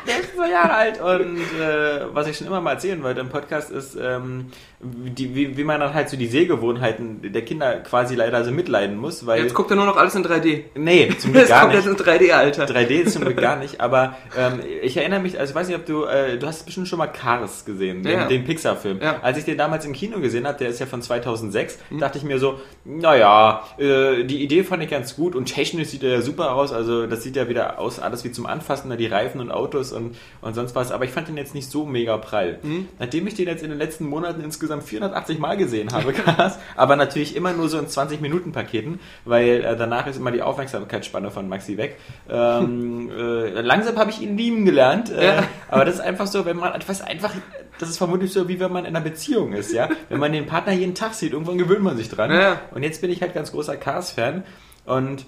Der 0.07 0.21
ist 0.21 0.35
zwei 0.35 0.51
Jahre 0.51 0.73
alt 0.75 1.01
und 1.01 1.37
äh, 1.61 2.07
was 2.15 2.27
ich 2.29 2.37
schon 2.37 2.47
immer 2.47 2.61
mal 2.61 2.73
erzählen 2.73 3.03
wollte 3.03 3.21
im 3.21 3.29
Podcast 3.29 3.71
ist, 3.71 3.97
ähm, 4.01 4.47
die, 4.81 5.35
wie, 5.35 5.57
wie 5.57 5.65
man 5.65 5.81
dann 5.81 5.93
halt 5.93 6.09
so 6.09 6.17
die 6.17 6.29
Sehgewohnheiten 6.29 7.33
der 7.33 7.43
Kinder 7.43 7.81
quasi 7.81 8.15
leider 8.15 8.45
so 8.45 8.51
mitleiden 8.53 8.97
muss, 8.97 9.27
weil... 9.27 9.43
Jetzt 9.43 9.55
guckt 9.55 9.71
er 9.71 9.77
nur 9.77 9.87
noch 9.87 9.97
alles 9.97 10.15
in 10.15 10.25
3D. 10.25 10.65
nee, 10.77 11.09
zum 11.19 11.33
Glück 11.33 11.43
Jetzt 11.43 11.49
gar 11.51 11.63
kommt 11.63 11.75
nicht. 11.75 11.85
jetzt 11.87 12.01
in 12.01 12.07
3D, 12.07 12.31
Alter. 12.33 12.65
3D 12.67 12.91
ist 13.01 13.13
zum 13.15 13.25
Glück 13.25 13.37
gar 13.39 13.57
nicht, 13.61 13.81
aber 13.81 14.17
ähm, 14.37 14.61
ich 14.83 14.97
erinnere 14.97 15.21
mich, 15.21 15.39
also 15.39 15.51
ich 15.51 15.55
weiß 15.57 15.67
nicht, 15.69 15.77
ob 15.77 15.85
du, 15.87 16.05
äh, 16.05 16.39
du 16.39 16.47
hast 16.47 16.65
bestimmt 16.65 16.87
schon 16.89 16.99
mal 16.99 17.09
Cars 17.09 17.65
gesehen, 17.65 18.03
den, 18.05 18.13
Ja. 18.13 18.27
den 18.29 18.45
Pixar-Film. 18.45 19.01
Ja. 19.03 19.17
Als 19.21 19.37
ich 19.39 19.45
den 19.45 19.59
damals 19.59 19.85
im 19.85 19.93
Kino 19.93 20.21
gesehen 20.21 20.47
habe, 20.47 20.59
der 20.59 20.69
ist 20.69 20.79
ja 20.79 20.87
von 20.87 21.03
2006, 21.03 21.79
Mhm. 21.91 21.99
dachte 21.99 22.19
ich 22.19 22.25
mir 22.25 22.39
so, 22.39 22.61
naja, 22.85 23.65
äh, 23.79 24.25
die 24.25 24.43
Idee 24.43 24.63
fand 24.65 24.83
ich 24.83 24.91
ganz 24.91 25.17
gut 25.17 25.35
und 25.35 25.47
technisch 25.47 25.89
sieht 25.89 26.03
er 26.05 26.11
ja 26.11 26.23
super 26.23 26.53
aus, 26.55 26.73
also 26.73 27.07
das 27.07 27.23
sieht 27.23 27.37
ja 27.37 27.49
wieder 27.49 27.79
aus, 27.79 27.99
alles 27.99 28.25
wie 28.25 28.31
zum 28.33 28.47
Anfassen, 28.47 28.89
ne, 28.89 28.97
die 28.97 29.07
Reifen 29.07 29.41
und 29.41 29.51
Autos 29.51 29.88
und, 29.93 30.17
und 30.41 30.55
sonst 30.55 30.75
was, 30.75 30.93
aber 30.93 31.05
ich 31.05 31.11
fand 31.11 31.29
den 31.29 31.37
jetzt 31.37 31.55
nicht 31.55 31.71
so 31.71 31.85
mega 31.87 32.17
prall. 32.19 32.59
Mhm. 32.63 32.89
Nachdem 32.99 33.27
ich 33.27 33.35
den 33.35 33.47
jetzt 33.47 33.63
in 33.63 33.71
den 33.71 33.79
letzten 33.79 34.07
Monaten 34.07 34.43
insgesamt 34.43 34.85
480 34.85 35.39
Mal 35.39 35.57
gesehen 35.57 35.93
habe, 35.93 36.13
Cars, 36.19 36.59
aber 36.77 36.97
natürlich 36.97 37.37
immer 37.37 37.53
nur 37.53 37.69
so 37.69 37.79
in 37.79 37.87
20-Minuten-Paketen, 37.87 39.01
weil 39.25 39.65
äh, 39.65 39.77
danach 39.77 40.07
ist 40.07 40.17
immer 40.17 40.31
die 40.31 40.43
Aufmerksamkeitsspanne 40.43 41.31
von 41.31 41.49
Maxi 41.49 41.77
weg. 41.77 41.97
Ähm, 42.29 43.11
äh, 43.17 43.61
langsam 43.61 43.97
habe 43.97 44.11
ich 44.11 44.21
ihn 44.21 44.37
lieben 44.37 44.65
gelernt, 44.65 45.11
äh, 45.11 45.25
Ja. 45.27 45.43
aber 45.69 45.85
das 45.85 45.95
ist 45.97 46.01
einfach 46.01 46.27
so, 46.27 46.45
wenn 46.45 46.57
man 46.57 46.73
etwas 46.75 47.01
einfach, 47.03 47.35
das 47.79 47.89
ist 47.89 47.99
vermutlich 47.99 48.33
so, 48.33 48.49
wie 48.49 48.61
wenn 48.61 48.73
man 48.73 48.85
in 48.85 48.95
einer 48.97 49.05
Beziehung 49.05 49.53
ist, 49.53 49.73
ja. 49.73 49.89
Wenn 50.09 50.19
man 50.21 50.33
den 50.33 50.47
Partner 50.47 50.73
jeden 50.73 50.95
Tag 50.95 51.15
sieht, 51.15 51.33
irgendwann 51.33 51.59
gewöhnt 51.59 51.83
man 51.83 51.97
sich 51.97 52.09
dran. 52.09 52.31
Ja. 52.31 52.61
Und 52.73 52.83
jetzt 52.83 53.01
bin 53.01 53.11
ich 53.11 53.21
halt 53.23 53.35
ganz 53.35 53.53
großer 53.53 53.77
Cars-Fan 53.77 54.45
und 54.85 55.25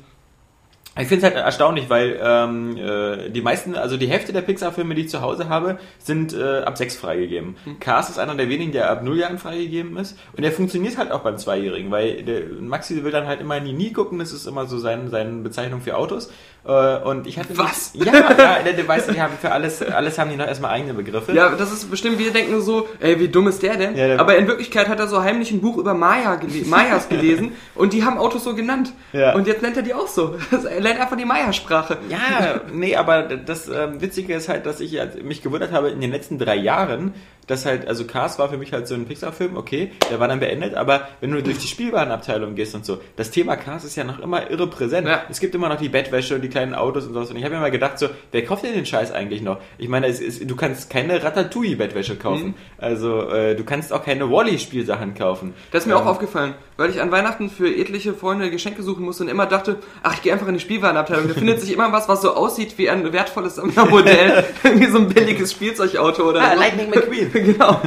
ich 1.00 1.08
finde 1.08 1.26
es 1.26 1.34
halt 1.34 1.44
erstaunlich, 1.44 1.88
weil 1.90 2.20
ähm, 2.22 2.76
äh, 2.76 3.30
die 3.30 3.42
meisten, 3.42 3.74
also 3.74 3.96
die 3.96 4.08
Hälfte 4.08 4.32
der 4.32 4.42
Pixar-Filme, 4.42 4.94
die 4.94 5.02
ich 5.02 5.08
zu 5.08 5.20
Hause 5.20 5.48
habe, 5.48 5.78
sind 5.98 6.32
äh, 6.32 6.60
ab 6.60 6.78
6 6.78 6.96
freigegeben. 6.96 7.56
Cars 7.80 8.10
ist 8.10 8.18
einer 8.18 8.34
der 8.34 8.48
wenigen, 8.48 8.72
der 8.72 8.90
ab 8.90 9.02
0 9.02 9.18
Jahren 9.18 9.38
freigegeben 9.38 9.96
ist. 9.96 10.18
Und 10.36 10.42
der 10.42 10.52
funktioniert 10.52 10.98
halt 10.98 11.12
auch 11.12 11.20
beim 11.20 11.38
Zweijährigen, 11.38 11.90
weil 11.90 12.22
der 12.22 12.42
Maxi 12.60 13.04
will 13.04 13.12
dann 13.12 13.26
halt 13.26 13.40
immer 13.40 13.56
in 13.56 13.64
die 13.64 13.72
Nie 13.72 13.92
gucken, 13.92 14.18
das 14.18 14.32
ist 14.32 14.46
immer 14.46 14.66
so 14.66 14.78
sein, 14.78 15.10
seine 15.10 15.42
Bezeichnung 15.42 15.80
für 15.80 15.96
Autos. 15.96 16.30
Äh, 16.66 16.98
und 16.98 17.26
ich 17.26 17.38
hatte 17.38 17.56
Was? 17.56 17.92
Ja, 17.94 18.12
ja 18.12 18.62
der, 18.62 18.72
der 18.74 18.86
weiß, 18.86 19.06
die 19.06 19.20
haben 19.20 19.32
für 19.40 19.50
alles, 19.50 19.82
alles 19.82 20.18
haben 20.18 20.30
die 20.30 20.36
noch 20.36 20.46
erstmal 20.46 20.72
eigene 20.72 20.92
Begriffe. 20.94 21.32
Ja, 21.32 21.48
das 21.50 21.72
ist 21.72 21.90
bestimmt, 21.90 22.18
wir 22.18 22.30
denken 22.32 22.60
so, 22.60 22.86
ey, 23.00 23.18
wie 23.18 23.28
dumm 23.28 23.48
ist 23.48 23.62
der 23.62 23.76
denn? 23.76 23.96
Ja, 23.96 24.06
der- 24.08 24.20
Aber 24.20 24.36
in 24.36 24.46
Wirklichkeit 24.46 24.88
hat 24.88 25.00
er 25.00 25.08
so 25.08 25.22
heimlich 25.22 25.50
ein 25.52 25.60
Buch 25.60 25.78
über 25.78 25.94
Maya 25.94 26.36
gele 26.36 26.66
Mayas 26.66 27.08
gelesen 27.08 27.52
und 27.74 27.92
die 27.94 28.04
haben 28.04 28.18
Autos 28.18 28.44
so 28.44 28.54
genannt. 28.54 28.92
Ja. 29.12 29.34
Und 29.34 29.46
jetzt 29.46 29.62
nennt 29.62 29.76
er 29.76 29.82
die 29.82 29.94
auch 29.94 30.08
so. 30.08 30.36
Er 30.50 30.80
lernt 30.80 31.00
einfach 31.00 31.16
die 31.16 31.24
Maya-Sprache. 31.24 31.96
Ja, 32.10 32.60
nee, 32.72 32.94
aber 32.94 33.22
das 33.22 33.68
ähm, 33.68 34.00
Witzige 34.00 34.34
ist 34.34 34.48
halt, 34.48 34.66
dass 34.66 34.80
ich 34.80 34.98
mich 35.22 35.42
gewundert 35.42 35.72
habe 35.72 35.88
in 35.90 36.00
den 36.00 36.10
letzten 36.10 36.38
drei 36.38 36.56
Jahren, 36.56 37.14
dass 37.50 37.66
halt, 37.66 37.86
also 37.88 38.04
Cars 38.04 38.38
war 38.38 38.48
für 38.48 38.56
mich 38.56 38.72
halt 38.72 38.86
so 38.88 38.94
ein 38.94 39.06
Pixar-Film, 39.06 39.56
okay, 39.56 39.90
der 40.10 40.20
war 40.20 40.28
dann 40.28 40.40
beendet, 40.40 40.74
aber 40.74 41.08
wenn 41.20 41.30
du 41.32 41.42
durch 41.42 41.58
die 41.58 41.66
Spielwarenabteilung 41.66 42.54
gehst 42.54 42.74
und 42.74 42.86
so, 42.86 42.98
das 43.16 43.30
Thema 43.30 43.56
Cars 43.56 43.84
ist 43.84 43.96
ja 43.96 44.04
noch 44.04 44.20
immer 44.20 44.50
irre 44.50 44.66
präsent. 44.68 45.06
Ja. 45.08 45.22
Es 45.28 45.40
gibt 45.40 45.54
immer 45.54 45.68
noch 45.68 45.76
die 45.78 45.88
Bettwäsche 45.88 46.34
und 46.36 46.42
die 46.42 46.48
kleinen 46.48 46.74
Autos 46.74 47.06
und 47.06 47.14
sowas. 47.14 47.30
Und 47.30 47.36
ich 47.36 47.44
habe 47.44 47.54
mir 47.54 47.60
mal 47.60 47.70
gedacht, 47.70 47.98
so, 47.98 48.08
wer 48.32 48.44
kauft 48.44 48.64
denn 48.64 48.74
den 48.74 48.86
Scheiß 48.86 49.12
eigentlich 49.12 49.42
noch? 49.42 49.58
Ich 49.78 49.88
meine, 49.88 50.06
es 50.06 50.20
ist, 50.20 50.48
du 50.48 50.56
kannst 50.56 50.88
keine 50.90 51.22
Ratatouille-Bettwäsche 51.22 52.16
kaufen. 52.16 52.46
Mhm. 52.48 52.54
Also, 52.78 53.28
äh, 53.28 53.54
du 53.56 53.64
kannst 53.64 53.92
auch 53.92 54.04
keine 54.04 54.30
Wally-Spielsachen 54.30 55.14
kaufen. 55.14 55.54
Das 55.72 55.82
ist 55.82 55.86
mir 55.86 55.94
Ähm, 55.94 56.00
auch 56.02 56.06
aufgefallen, 56.06 56.54
weil 56.76 56.90
ich 56.90 57.00
an 57.00 57.10
Weihnachten 57.10 57.50
für 57.50 57.68
etliche 57.74 58.14
Freunde 58.14 58.50
Geschenke 58.50 58.82
suchen 58.82 59.04
musste 59.04 59.24
und 59.24 59.28
immer 59.28 59.46
dachte, 59.46 59.78
ach, 60.02 60.14
ich 60.14 60.22
gehe 60.22 60.32
einfach 60.32 60.48
in 60.48 60.54
die 60.54 60.60
Spielwarenabteilung. 60.60 61.28
Da 61.28 61.34
findet 61.34 61.60
sich 61.60 61.72
immer 61.72 61.92
was, 61.92 62.08
was 62.08 62.22
so 62.22 62.34
aussieht 62.34 62.78
wie 62.78 62.88
ein 62.90 63.12
wertvolles 63.12 63.54
Sammlermodell. 63.56 64.44
Irgendwie 64.64 64.86
so 64.86 64.98
ein 64.98 65.08
billiges 65.08 65.52
Spielzeugauto 65.52 66.28
oder 66.28 66.40
Ah, 66.42 66.54
so. 66.54 66.60
Lightning 66.60 66.90
McQueen. 66.90 67.30
genau. 67.44 67.80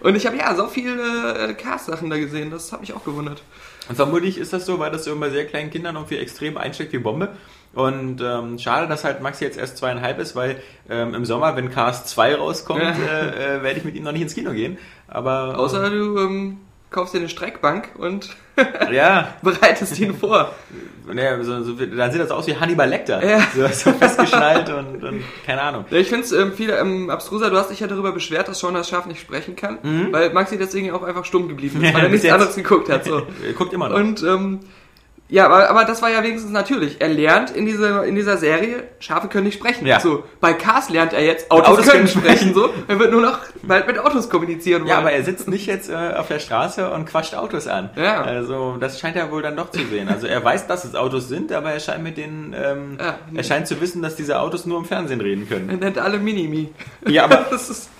Und 0.00 0.14
ich 0.14 0.26
habe 0.26 0.36
ja 0.36 0.54
so 0.54 0.66
viele 0.66 1.48
äh, 1.48 1.54
Cars-Sachen 1.54 2.10
da 2.10 2.16
gesehen, 2.16 2.50
das 2.50 2.72
hat 2.72 2.80
mich 2.80 2.92
auch 2.92 3.04
gewundert. 3.04 3.42
Und 3.88 3.96
vermutlich 3.96 4.38
ist 4.38 4.52
das 4.52 4.66
so, 4.66 4.78
weil 4.78 4.90
das 4.90 5.04
so 5.04 5.16
bei 5.16 5.30
sehr 5.30 5.46
kleinen 5.46 5.70
Kindern 5.70 5.94
irgendwie 5.96 6.18
extrem 6.18 6.56
einsteckt 6.56 6.92
wie 6.92 6.98
Bombe. 6.98 7.36
Und 7.74 8.22
ähm, 8.22 8.58
schade, 8.58 8.88
dass 8.88 9.04
halt 9.04 9.20
Max 9.20 9.40
jetzt 9.40 9.58
erst 9.58 9.76
zweieinhalb 9.76 10.18
ist, 10.18 10.34
weil 10.34 10.62
ähm, 10.88 11.14
im 11.14 11.24
Sommer, 11.24 11.56
wenn 11.56 11.70
Cars 11.70 12.06
2 12.06 12.36
rauskommt, 12.36 12.82
äh, 13.10 13.58
äh, 13.58 13.62
werde 13.62 13.78
ich 13.78 13.84
mit 13.84 13.94
ihm 13.94 14.04
noch 14.04 14.12
nicht 14.12 14.22
ins 14.22 14.34
Kino 14.34 14.52
gehen. 14.52 14.78
Aber 15.08 15.58
Außer 15.58 15.90
du 15.90 16.18
ähm, 16.18 16.58
kaufst 16.90 17.14
dir 17.14 17.18
eine 17.18 17.28
Streckbank 17.28 17.90
und 17.98 18.34
ja, 18.92 19.34
bereitest 19.42 19.98
ihn 19.98 20.14
vor. 20.14 20.54
ne, 21.12 21.38
so, 21.42 21.62
so, 21.62 21.72
dann 21.74 22.10
sieht 22.12 22.20
das 22.20 22.30
aus 22.30 22.46
wie 22.46 22.56
Hannibal 22.56 22.88
Lecter. 22.88 23.24
Ja. 23.24 23.40
So, 23.54 23.66
so 23.68 23.92
festgeschnallt 23.96 24.68
und, 24.70 25.04
und 25.04 25.22
keine 25.44 25.62
Ahnung. 25.62 25.84
Ich 25.90 26.08
finde 26.08 26.24
es 26.24 26.32
ähm, 26.32 26.52
viel 26.52 26.70
ähm, 26.70 27.10
abstruser. 27.10 27.50
Du 27.50 27.56
hast 27.56 27.70
dich 27.70 27.80
ja 27.80 27.86
darüber 27.86 28.12
beschwert, 28.12 28.48
dass 28.48 28.58
Sean 28.60 28.74
das 28.74 28.88
Schaf 28.88 29.06
nicht 29.06 29.20
sprechen 29.20 29.56
kann, 29.56 29.78
weil 30.12 30.32
Maxi 30.32 30.58
deswegen 30.58 30.90
auch 30.92 31.02
einfach 31.02 31.24
stumm 31.24 31.48
geblieben 31.48 31.82
ist, 31.82 31.94
weil 31.94 32.02
er 32.02 32.06
Mhm. 32.08 32.12
Nichts 32.12 32.28
anderes 32.30 32.56
geguckt 32.56 32.88
hat. 32.88 33.04
So. 33.04 33.22
Guckt 33.58 33.72
immer 33.72 33.88
noch. 33.88 33.96
Und 33.96 34.22
ähm, 34.22 34.60
Ja, 35.28 35.46
aber, 35.46 35.68
aber 35.68 35.84
das 35.84 36.02
war 36.02 36.10
ja 36.10 36.22
wenigstens 36.22 36.52
natürlich. 36.52 37.00
Er 37.00 37.08
lernt 37.08 37.50
in 37.50 37.66
dieser, 37.66 38.04
in 38.04 38.14
dieser 38.14 38.36
Serie, 38.36 38.84
Schafe 39.00 39.26
können 39.26 39.44
nicht 39.46 39.58
sprechen. 39.58 39.84
Ja. 39.84 39.98
So, 39.98 40.22
bei 40.40 40.52
Cars 40.52 40.88
lernt 40.88 41.12
er 41.12 41.24
jetzt, 41.24 41.50
Autos, 41.50 41.68
Autos 41.68 41.86
können 41.88 42.06
können 42.06 42.24
sprechen. 42.24 42.54
So, 42.54 42.70
er 42.86 42.98
wird 43.00 43.10
nur 43.10 43.22
noch 43.22 43.40
bald 43.62 43.88
mit 43.88 43.98
Autos 43.98 44.30
kommunizieren. 44.30 44.82
Ja, 44.86 44.94
wollen. 44.96 45.06
aber 45.06 45.12
er 45.12 45.24
sitzt 45.24 45.48
nicht 45.48 45.66
jetzt 45.66 45.90
äh, 45.90 45.94
auf 46.16 46.28
der 46.28 46.38
Straße 46.38 46.88
und 46.92 47.06
quatscht 47.06 47.34
Autos 47.34 47.66
an. 47.66 47.90
Ja. 47.96 48.22
Also 48.22 48.76
das 48.78 49.00
scheint 49.00 49.16
er 49.16 49.32
wohl 49.32 49.42
dann 49.42 49.56
doch 49.56 49.70
zu 49.72 49.84
sehen. 49.84 50.08
Also 50.08 50.28
er 50.28 50.44
weiß, 50.44 50.68
dass 50.68 50.84
es 50.84 50.94
Autos 50.94 51.26
sind, 51.28 51.50
aber 51.52 51.72
er 51.72 51.80
scheint 51.80 52.04
mit 52.04 52.16
denen, 52.18 52.54
ähm, 52.56 52.96
Ja. 53.00 53.18
er 53.34 53.42
scheint 53.42 53.66
zu 53.66 53.80
wissen, 53.80 54.02
dass 54.02 54.14
diese 54.14 54.38
Autos 54.38 54.64
nur 54.64 54.78
im 54.78 54.84
Fernsehen 54.84 55.20
reden 55.20 55.48
können. 55.48 55.68
er 55.70 55.76
nennt 55.76 55.98
alle 55.98 56.18
Minimi. 56.18 56.72
Ja, 57.06 57.24
aber 57.24 57.46
das 57.50 57.68
ist, 57.68 57.90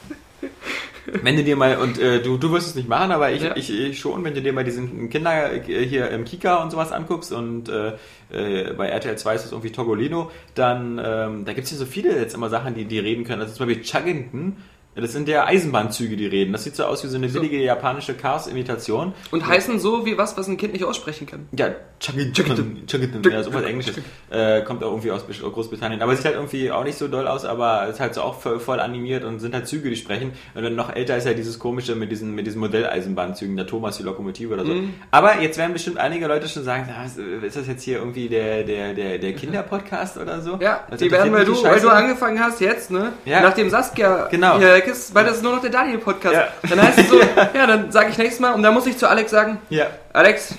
wenn 1.23 1.37
du 1.37 1.45
dir 1.45 1.57
mal, 1.57 1.77
und 1.79 1.99
äh, 1.99 2.21
du, 2.23 2.37
du 2.37 2.51
wirst 2.53 2.69
es 2.69 2.75
nicht 2.75 2.89
machen, 2.89 3.13
aber 3.13 3.33
ich, 3.33 3.43
Ja. 3.43 3.57
ich, 3.57 3.71
ich 3.73 3.99
schon, 3.99 4.25
wenn 4.25 4.35
du 4.35 4.43
dir 4.43 4.53
mal 4.53 4.65
diesen 4.65 5.09
Kinder 5.11 5.53
äh, 5.53 5.61
hier 5.61 6.11
im 6.11 6.25
Kika 6.25 6.63
und 6.63 6.71
sowas 6.71 6.93
anguckst 6.93 7.33
und 7.33 7.69
äh, 7.69 7.93
äh, 8.31 8.73
bei 8.75 8.89
RTL 8.89 9.17
2 9.17 9.35
ist 9.35 9.45
es 9.47 9.53
irgendwie 9.53 9.73
Togolino, 9.73 10.31
dann, 10.55 11.01
ähm, 11.05 11.45
da 11.45 11.53
gibt's 11.53 11.71
ja 11.71 11.77
so 11.77 11.87
viele 11.87 12.17
jetzt 12.19 12.35
immer 12.35 12.49
Sachen, 12.49 12.75
die, 12.75 12.85
die 12.85 12.99
reden 12.99 13.25
können. 13.25 13.43
Also 13.43 13.55
zum 13.55 13.67
Beispiel 13.67 13.83
Chuggington, 13.85 14.57
das 15.03 15.13
sind 15.13 15.29
ja 15.29 15.45
Eisenbahnzüge, 15.47 16.17
die 16.17 16.27
reden. 16.27 16.53
Das 16.53 16.65
sieht 16.65 16.75
so 16.77 16.85
aus 16.85 17.05
wie 17.05 17.09
so 17.09 17.17
eine 17.17 17.29
billige 17.29 17.59
japanische 17.59 18.15
Cars-Imitation. 18.15 19.13
und 19.31 19.47
heißen 19.47 19.79
so 19.79 20.07
wie 20.07 20.17
was, 20.17 20.37
was 20.37 20.49
ein 20.49 20.57
Kind 20.57 20.73
nicht 20.73 20.85
aussprechen 20.85 21.27
kann. 21.27 21.49
Ja, 21.57 21.69
Chuggington, 22.01 22.87
Chuggington, 22.87 23.23
ja, 23.33 23.43
sowas 23.43 23.65
Englisches. 23.65 23.97
Äh, 24.31 24.63
kommt 24.63 24.83
auch 24.85 24.91
irgendwie 24.91 25.11
aus 25.11 25.23
Großbritannien. 25.27 26.03
Aber 26.03 26.15
sieht 26.17 26.25
halt 26.27 26.35
irgendwie 26.37 26.71
auch 26.71 26.85
nicht 26.85 26.99
so 26.99 27.09
doll 27.09 27.27
aus, 27.27 27.45
aber 27.45 27.87
ist 27.89 28.01
halt 28.01 28.15
so 28.15 28.23
auch 28.23 28.41
voll, 28.41 28.61
voll 28.61 28.81
animiert 28.81 29.25
und 29.25 29.39
sind 29.41 29.55
halt 29.55 29.67
Züge, 29.67 29.89
die 29.91 29.97
sprechen. 29.97 30.33
Und 30.55 30.63
dann 30.63 30.75
noch 30.75 30.95
älter 30.95 31.17
ist 31.17 31.27
ja 31.27 31.33
dieses 31.35 31.59
komische 31.59 31.95
mit 31.95 32.11
diesen, 32.11 32.35
mit 32.35 32.47
diesen 32.47 32.61
Modelleisenbahnzügen, 32.61 33.57
der 33.57 33.67
Thomas, 33.67 33.97
die 33.99 34.03
Lokomotive 34.03 34.55
oder 34.55 34.65
so. 34.65 34.75
Aber 35.11 35.41
jetzt 35.41 35.59
werden 35.59 35.73
bestimmt 35.73 35.99
einige 35.99 36.27
Leute 36.27 36.49
schon 36.49 36.65
sagen, 36.65 36.89
"Ah, 36.97 37.05
ist- 37.07 37.19
das 37.57 37.67
jetzt 37.67 37.83
hier 37.83 37.99
irgendwie 37.99 38.29
der, 38.29 38.63
der, 38.65 38.93
der, 38.95 39.19
der 39.19 39.33
Kinderpodcast 39.35 40.19
oder 40.19 40.41
so? 40.41 40.59
Ja, 40.61 40.85
Was 40.89 40.99
die 40.99 41.11
werden, 41.11 41.33
weil 41.33 41.45
du, 41.45 41.63
weil 41.63 41.81
du 41.81 41.89
angefangen 41.89 42.39
hast 42.41 42.61
jetzt, 42.61 42.91
ne? 42.91 43.13
Ja. 43.25 43.41
Nachdem 43.41 43.71
Saskia 43.71 44.29
Genau. 44.31 44.59
hier 44.59 44.81
weg 44.87 44.93
ist, 44.93 45.15
weil 45.15 45.25
das 45.25 45.37
ist 45.37 45.43
nur 45.43 45.55
noch 45.55 45.63
der 45.63 45.71
Daniel-Podcast. 45.71 46.35
Ja. 46.35 46.49
Dann 46.69 46.83
heißt 46.83 46.99
es 46.99 47.09
so, 47.09 47.21
ja, 47.55 47.67
dann 47.67 47.91
sage 47.93 48.11
ich 48.11 48.19
nächstes 48.19 48.41
Mal, 48.41 48.53
und 48.55 48.63
dann 48.63 48.75
muss 48.75 48.87
ich 48.87 48.97
zu 48.97 49.09
Alex 49.09 49.31
sagen, 49.31 49.59
Ja. 49.69 49.87
Alex, 50.13 50.55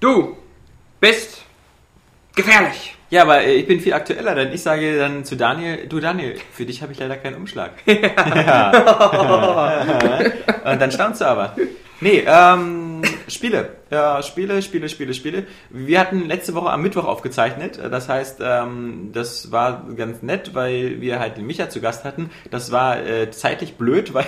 du 0.00 0.36
bist 1.00 1.42
gefährlich. 2.34 2.94
Ja, 3.10 3.22
aber 3.22 3.40
äh, 3.42 3.54
ich 3.54 3.66
bin 3.66 3.80
viel 3.80 3.94
aktueller, 3.94 4.34
denn 4.34 4.52
ich 4.52 4.62
sage 4.62 4.98
dann 4.98 5.24
zu 5.24 5.34
Daniel, 5.36 5.86
du 5.86 5.98
Daniel, 5.98 6.38
für 6.52 6.66
dich 6.66 6.82
habe 6.82 6.92
ich 6.92 6.98
leider 6.98 7.16
keinen 7.16 7.36
Umschlag. 7.36 7.72
Ja. 7.86 8.70
Und 10.70 10.80
dann 10.80 10.92
staunst 10.92 11.20
du 11.20 11.24
aber. 11.24 11.56
Nee, 12.00 12.22
ähm, 12.26 13.00
Spiele. 13.28 13.76
Ja, 13.90 14.22
Spiele, 14.22 14.60
Spiele, 14.62 14.88
Spiele, 14.88 15.14
Spiele. 15.14 15.44
Wir 15.70 16.00
hatten 16.00 16.26
letzte 16.26 16.54
Woche 16.54 16.70
am 16.70 16.82
Mittwoch 16.82 17.04
aufgezeichnet. 17.04 17.78
Das 17.90 18.08
heißt, 18.08 18.40
ähm, 18.42 19.10
das 19.12 19.50
war 19.52 19.86
ganz 19.96 20.22
nett, 20.22 20.54
weil 20.54 21.00
wir 21.00 21.20
halt 21.20 21.36
den 21.36 21.46
Micha 21.46 21.68
zu 21.68 21.80
Gast 21.80 22.04
hatten. 22.04 22.30
Das 22.50 22.72
war 22.72 23.04
äh, 23.04 23.30
zeitlich 23.30 23.74
blöd, 23.74 24.14
weil 24.14 24.26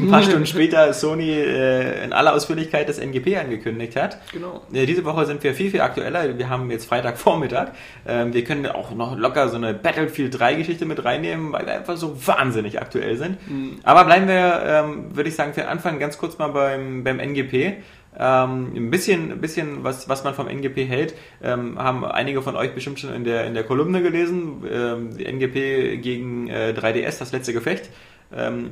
ein 0.00 0.10
paar 0.10 0.22
Stunden 0.22 0.46
später 0.46 0.92
Sony 0.92 1.30
äh, 1.32 2.04
in 2.04 2.12
aller 2.12 2.34
Ausführlichkeit 2.34 2.88
das 2.88 2.98
NGP 2.98 3.36
angekündigt 3.38 3.96
hat. 3.96 4.18
Genau. 4.32 4.62
Äh, 4.72 4.86
Diese 4.86 5.04
Woche 5.04 5.26
sind 5.26 5.42
wir 5.42 5.54
viel, 5.54 5.70
viel 5.70 5.80
aktueller. 5.80 6.38
Wir 6.38 6.48
haben 6.48 6.70
jetzt 6.70 6.86
Freitagvormittag. 6.86 7.72
Ähm, 8.06 8.32
wir 8.32 8.44
können 8.44 8.66
auch 8.66 8.92
noch 8.92 9.16
locker 9.16 9.48
so 9.48 9.56
eine 9.56 9.74
Battlefield 9.74 10.38
3 10.38 10.54
Geschichte 10.54 10.86
mit 10.86 11.04
reinnehmen, 11.04 11.52
weil 11.52 11.66
wir 11.66 11.74
einfach 11.74 11.96
so 11.96 12.26
wahnsinnig 12.26 12.80
aktuell 12.80 13.16
sind. 13.16 13.38
Aber 13.82 14.04
bleiben 14.04 14.28
wir, 14.28 14.62
ähm, 14.66 15.16
würde 15.16 15.28
ich 15.28 15.36
sagen, 15.36 15.54
für 15.54 15.60
den 15.60 15.68
Anfang 15.68 15.98
ganz 15.98 16.18
kurz 16.18 16.38
mal 16.38 16.48
beim, 16.48 17.04
beim 17.04 17.18
NGP. 17.18 17.82
Ähm, 18.18 18.72
ein 18.74 18.90
bisschen, 18.90 19.32
ein 19.32 19.40
bisschen 19.40 19.82
was, 19.82 20.08
was 20.08 20.24
man 20.24 20.34
vom 20.34 20.46
NGP 20.48 20.86
hält, 20.86 21.14
ähm, 21.42 21.78
haben 21.78 22.04
einige 22.04 22.42
von 22.42 22.56
euch 22.56 22.74
bestimmt 22.74 23.00
schon 23.00 23.12
in 23.12 23.24
der, 23.24 23.46
in 23.46 23.54
der 23.54 23.64
Kolumne 23.64 24.02
gelesen. 24.02 24.62
Ähm, 24.70 25.10
NGP 25.10 26.00
gegen 26.00 26.48
äh, 26.48 26.74
3DS, 26.76 27.18
das 27.18 27.32
letzte 27.32 27.52
Gefecht. 27.52 27.90
Ähm, 28.36 28.70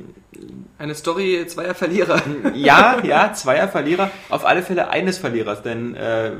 Eine 0.77 0.95
Story 0.95 1.45
zweier 1.47 1.73
Verlierer. 1.75 2.21
ja, 2.53 3.01
ja, 3.03 3.33
Zweier 3.33 3.67
Verlierer. 3.67 4.11
Auf 4.29 4.45
alle 4.45 4.61
Fälle 4.61 4.89
eines 4.89 5.17
Verlierers, 5.17 5.61
denn 5.61 5.95
äh, 5.95 6.31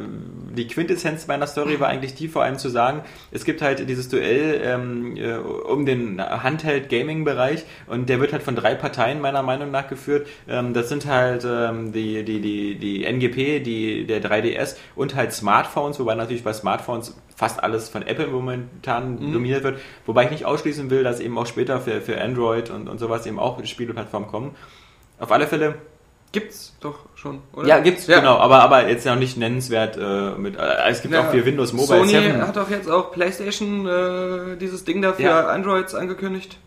die 0.53 0.67
Quintessenz 0.67 1.27
meiner 1.27 1.47
Story 1.47 1.79
war 1.79 1.87
eigentlich 1.87 2.15
die, 2.15 2.27
vor 2.27 2.43
allem 2.43 2.57
zu 2.57 2.69
sagen, 2.69 3.01
es 3.31 3.45
gibt 3.45 3.61
halt 3.61 3.87
dieses 3.87 4.09
Duell 4.09 4.61
ähm, 4.63 5.15
äh, 5.17 5.35
um 5.35 5.85
den 5.85 6.21
Handheld-Gaming-Bereich 6.21 7.63
und 7.87 8.09
der 8.09 8.19
wird 8.19 8.33
halt 8.33 8.43
von 8.43 8.55
drei 8.55 8.75
Parteien 8.75 9.21
meiner 9.21 9.41
Meinung 9.41 9.71
nach 9.71 9.87
geführt. 9.87 10.27
Ähm, 10.47 10.73
das 10.73 10.89
sind 10.89 11.05
halt 11.05 11.45
ähm, 11.45 11.91
die, 11.93 12.23
die, 12.23 12.41
die, 12.41 12.75
die 12.75 13.05
NGP, 13.05 13.61
die, 13.61 14.05
der 14.05 14.21
3DS 14.21 14.75
und 14.95 15.15
halt 15.15 15.33
Smartphones, 15.33 15.99
wobei 15.99 16.15
natürlich 16.15 16.43
bei 16.43 16.53
Smartphones 16.53 17.15
fast 17.43 17.61
alles 17.61 17.89
von 17.89 18.03
Apple 18.03 18.27
momentan 18.27 19.19
dominiert 19.33 19.63
wird, 19.63 19.77
wobei 20.05 20.23
ich 20.23 20.31
nicht 20.31 20.45
ausschließen 20.45 20.89
will, 20.89 21.03
dass 21.03 21.19
eben 21.19 21.37
auch 21.37 21.45
später 21.45 21.81
für, 21.81 21.99
für 21.99 22.21
Android 22.21 22.69
und, 22.69 22.87
und 22.87 22.99
sowas 22.99 23.25
eben 23.25 23.37
auch 23.37 23.63
Spieleplattformen 23.65 24.29
kommen. 24.29 24.55
Auf 25.19 25.31
alle 25.31 25.45
Fälle 25.45 25.75
Gibt's 26.31 26.73
doch 26.79 26.99
schon, 27.15 27.41
oder? 27.53 27.67
ja, 27.67 27.79
gibt's, 27.79 28.07
genau, 28.07 28.37
aber, 28.37 28.63
aber 28.63 28.87
jetzt 28.89 29.05
noch 29.05 29.15
nicht 29.17 29.37
nennenswert 29.37 29.97
äh, 29.97 30.31
mit. 30.39 30.57
Äh, 30.57 30.89
es 30.89 31.01
gibt 31.03 31.13
Ja. 31.13 31.21
auch 31.21 31.31
für 31.31 31.45
Windows 31.45 31.73
Mobile 31.73 31.99
Sony 31.99 32.09
7. 32.09 32.47
hat 32.47 32.57
auch 32.57 32.71
jetzt 32.71 32.89
auch 32.89 33.11
PlayStation 33.11 33.85
äh, 33.87 34.57
dieses 34.57 34.83
Ding 34.83 35.01
da 35.03 35.13
für 35.13 35.21
Ja. 35.21 35.47
Androids 35.47 35.93
angekündigt. 35.93 36.57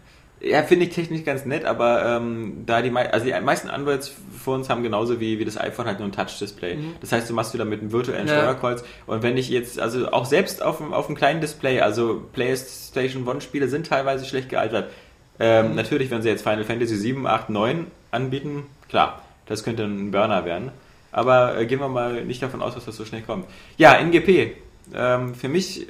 Ja, 0.40 0.62
finde 0.62 0.85
ich 0.85 0.95
technisch 0.95 1.25
ganz 1.25 1.47
nett, 1.47 1.64
aber 1.64 2.05
ähm, 2.19 2.64
da 2.66 2.83
die, 2.83 2.90
mei- 2.90 3.11
also 3.11 3.25
die 3.25 3.33
meisten 3.40 3.71
Android-Phones 3.71 4.69
haben 4.69 4.83
genauso 4.83 5.19
wie, 5.19 5.38
wie 5.38 5.45
das 5.47 5.59
iPhone 5.59 5.87
halt 5.87 5.99
nur 5.99 6.09
ein 6.09 6.12
Touch-Display. 6.12 6.76
Das 7.00 7.11
heißt, 7.12 7.31
du 7.31 7.35
machst 7.35 7.55
wieder 7.55 7.64
mit 7.64 7.81
einem 7.81 7.90
virtuellen 7.90 8.25
Mhm. 8.25 8.28
Ja. 8.31 8.40
Steuerkreuz. 8.40 8.85
Und 9.07 9.23
wenn 9.23 9.37
ich 9.38 9.49
jetzt, 9.49 9.81
also 9.81 10.11
auch 10.12 10.26
selbst 10.26 10.62
auf, 10.62 10.76
dem- 10.76 10.93
auf 10.93 11.07
einem 11.07 11.16
kleinen 11.16 11.40
Display, 11.40 11.81
also 11.81 12.23
PlayStation 12.35 13.26
One-Spiele 13.26 13.69
sind 13.69 13.87
teilweise 13.87 14.26
schlecht 14.26 14.49
gealtert. 14.50 14.90
Ähm, 15.38 15.71
Mhm. 15.71 15.75
Natürlich, 15.76 16.11
wenn 16.11 16.21
sie 16.23 16.28
jetzt 16.28 16.43
Final 16.43 16.64
Fantasy 16.64 16.97
7, 16.97 17.26
8, 17.26 17.49
9 17.50 17.87
anbieten, 18.11 18.64
klar, 18.88 19.23
das 19.47 19.64
könnte 19.64 19.85
ein 19.85 20.11
Burner 20.11 20.45
werden. 20.45 20.71
Aber 21.12 21.59
äh, 21.59 21.64
gehen 21.66 21.81
wir 21.81 21.88
mal 21.88 22.25
nicht 22.26 22.43
davon 22.43 22.61
aus, 22.61 22.75
dass 22.75 22.85
das 22.85 22.97
so 22.97 23.05
schnell 23.07 23.23
kommt. 23.23 23.47
Ja, 23.78 23.95
NGP. 23.95 24.52
Ähm, 24.95 25.35
für 25.35 25.49
mich 25.49 25.87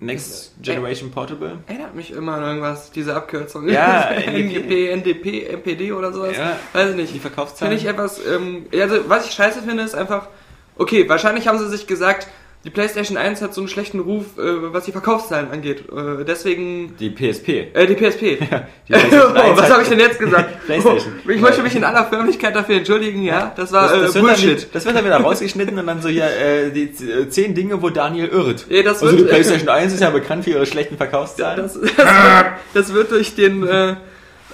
Next 0.00 0.52
Generation 0.62 1.10
Portable. 1.10 1.58
Erinnert 1.66 1.94
mich 1.94 2.12
immer 2.12 2.34
an 2.34 2.42
irgendwas, 2.44 2.90
diese 2.92 3.14
Abkürzung. 3.16 3.68
Ja, 3.68 4.10
NGP, 4.10 4.90
NDP, 4.92 5.48
MPD 5.56 5.92
oder 5.92 6.12
sowas. 6.12 6.36
Ja, 6.36 6.56
Weiß 6.72 6.90
ich 6.90 6.96
nicht. 6.96 7.14
die 7.14 7.18
Verkaufszahlen. 7.18 7.76
Finde 7.76 7.82
ich 7.84 7.92
etwas, 7.92 8.20
ähm, 8.24 8.66
also 8.72 9.08
was 9.08 9.26
ich 9.26 9.32
scheiße 9.32 9.62
finde, 9.62 9.82
ist 9.82 9.94
einfach, 9.96 10.28
okay, 10.76 11.08
wahrscheinlich 11.08 11.48
haben 11.48 11.58
sie 11.58 11.68
sich 11.68 11.86
gesagt, 11.88 12.28
die 12.64 12.70
PlayStation 12.70 13.16
1 13.16 13.40
hat 13.40 13.54
so 13.54 13.60
einen 13.60 13.68
schlechten 13.68 14.00
Ruf, 14.00 14.36
äh, 14.36 14.72
was 14.72 14.84
die 14.84 14.92
Verkaufszahlen 14.92 15.50
angeht. 15.50 15.84
Äh, 15.90 16.24
deswegen, 16.26 16.96
Die 16.98 17.08
PSP. 17.10 17.68
äh, 17.72 17.86
die 17.86 17.94
PSP. 17.94 18.20
Die 18.88 18.92
PlayStation 18.92 19.36
1 19.36 19.50
oh, 19.52 19.56
was 19.56 19.70
habe 19.70 19.82
ich 19.82 19.88
denn 19.88 20.00
jetzt 20.00 20.18
gesagt? 20.18 20.48
PlayStation. 20.66 21.12
Oh, 21.26 21.30
ich 21.30 21.40
möchte 21.40 21.62
mich 21.62 21.76
in 21.76 21.84
aller 21.84 22.04
Förmlichkeit 22.06 22.56
dafür 22.56 22.76
entschuldigen, 22.76 23.22
ja, 23.22 23.52
das 23.56 23.70
war 23.72 23.82
Das, 23.88 23.92
das, 23.92 23.98
äh, 24.00 24.02
wird 24.02 24.14
dann, 24.16 24.22
Bullshit. 24.42 24.68
das 24.74 24.84
wird 24.84 24.96
dann 24.96 25.04
wieder 25.04 25.16
rausgeschnitten 25.18 25.78
und 25.78 25.86
dann 25.86 26.02
so 26.02 26.08
hier 26.08 26.24
äh, 26.26 26.70
die 26.70 26.84
äh, 27.04 27.28
zehn 27.28 27.54
Dinge, 27.54 27.80
wo 27.80 27.90
Daniel 27.90 28.26
irrt. 28.28 28.66
Ja, 28.68 28.82
das 28.82 29.02
also 29.02 29.12
die 29.14 29.18
wird- 29.22 29.30
PlayStation 29.30 29.68
1 29.68 29.92
ist 29.94 30.00
ja 30.00 30.10
bekannt 30.10 30.44
für 30.44 30.50
ihre 30.50 30.66
schlechten 30.66 30.96
Verkaufszahlen. 30.96 31.62
Das, 31.62 31.74
das, 31.74 31.84
wird, 31.96 32.46
das 32.74 32.92
wird 32.94 33.10
durch 33.12 33.34
den 33.36 33.66
äh, 33.66 33.94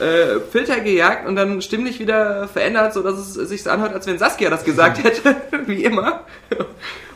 äh, 0.01 0.41
Filter 0.51 0.81
gejagt 0.81 1.27
und 1.27 1.37
dann 1.37 1.63
stimmlich 1.63 2.01
wieder 2.01 2.49
verändert, 2.49 2.95
so 2.95 3.03
dass 3.03 3.15
es 3.19 3.35
sich 3.49 3.63
so 3.63 3.71
anhört, 3.71 3.95
als 3.95 4.07
wenn 4.07 4.19
Saskia 4.19 4.51
das 4.51 4.65
gesagt 4.65 5.03
hätte, 5.05 5.37
wie 5.67 5.85
immer. 5.85 6.25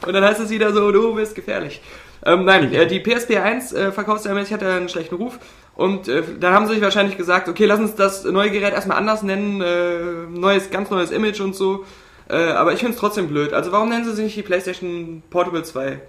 Und 0.07 0.13
dann 0.13 0.25
heißt 0.25 0.41
es 0.41 0.51
wieder 0.51 0.73
so, 0.73 0.93
du 0.93 1.15
bist 1.15 1.35
gefährlich. 1.35 1.81
Ähm, 2.25 2.45
nein, 2.45 2.73
äh, 2.73 2.87
die 2.87 3.01
PSP 3.01 3.37
1 3.37 3.73
äh, 3.73 3.93
verkaufsmäßig 3.93 4.53
hat 4.53 4.63
ja 4.63 4.77
einen 4.77 4.89
schlechten 4.89 5.17
Ruf. 5.17 5.39
Und 5.75 6.09
äh, 6.09 6.23
dann 6.41 6.53
haben 6.53 6.67
sie 6.67 6.75
sich 6.75 6.83
wahrscheinlich 6.83 7.17
gesagt, 7.17 7.49
okay, 7.49 7.65
lass 7.65 7.79
uns 7.79 7.95
das 7.95 8.25
neue 8.25 8.51
Gerät 8.51 8.75
erstmal 8.75 8.99
anders 8.99 9.23
nennen, 9.23 9.61
äh, 9.61 10.27
neues, 10.29 10.71
ganz 10.71 10.91
neues 10.91 11.11
Image 11.11 11.41
und 11.41 11.55
so. 11.55 11.85
Äh, 12.29 12.37
aber 12.37 12.73
ich 12.73 12.81
finde 12.81 12.95
es 12.95 13.01
trotzdem 13.01 13.29
blöd. 13.29 13.53
Also 13.53 13.73
warum 13.73 13.89
nennen 13.89 14.05
sie 14.05 14.13
sich 14.13 14.25
nicht 14.25 14.37
die 14.37 14.43
PlayStation 14.43 15.23
Portable 15.31 15.63
2? 15.63 16.01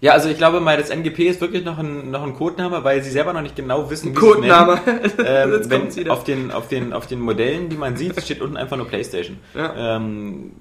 Ja, 0.00 0.12
also 0.12 0.30
ich 0.30 0.38
glaube 0.38 0.60
mal, 0.60 0.78
das 0.78 0.88
NGP 0.88 1.28
ist 1.28 1.40
wirklich 1.42 1.64
noch 1.64 1.78
ein, 1.78 2.10
noch 2.10 2.22
ein 2.22 2.34
Codename, 2.34 2.82
weil 2.84 3.02
sie 3.02 3.10
selber 3.10 3.34
noch 3.34 3.42
nicht 3.42 3.54
genau 3.54 3.90
wissen, 3.90 4.10
wie 4.10 4.14
Codename. 4.14 4.80
Ähm, 5.22 5.60
wenn 5.68 6.10
auf 6.10 6.24
den, 6.24 6.50
auf, 6.50 6.68
den, 6.68 6.92
auf 6.92 7.06
den 7.06 7.20
Modellen, 7.20 7.68
die 7.68 7.76
man 7.76 7.96
sieht, 7.96 8.20
steht 8.22 8.40
unten 8.40 8.56
einfach 8.56 8.76
nur 8.76 8.86
PlayStation. 8.88 9.38
Ja. 9.54 9.96
Ähm, 9.96 10.52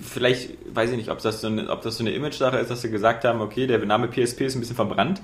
vielleicht, 0.00 0.50
weiß 0.74 0.90
ich 0.90 0.96
nicht, 0.96 1.10
ob 1.10 1.20
das, 1.20 1.40
so 1.40 1.46
eine, 1.46 1.70
ob 1.70 1.82
das 1.82 1.96
so 1.96 2.04
eine 2.04 2.12
Image-Sache 2.12 2.58
ist, 2.58 2.70
dass 2.70 2.82
sie 2.82 2.90
gesagt 2.90 3.24
haben, 3.24 3.40
okay, 3.40 3.66
der 3.66 3.78
Name 3.78 4.08
PSP 4.08 4.42
ist 4.42 4.56
ein 4.56 4.60
bisschen 4.60 4.76
verbrannt. 4.76 5.22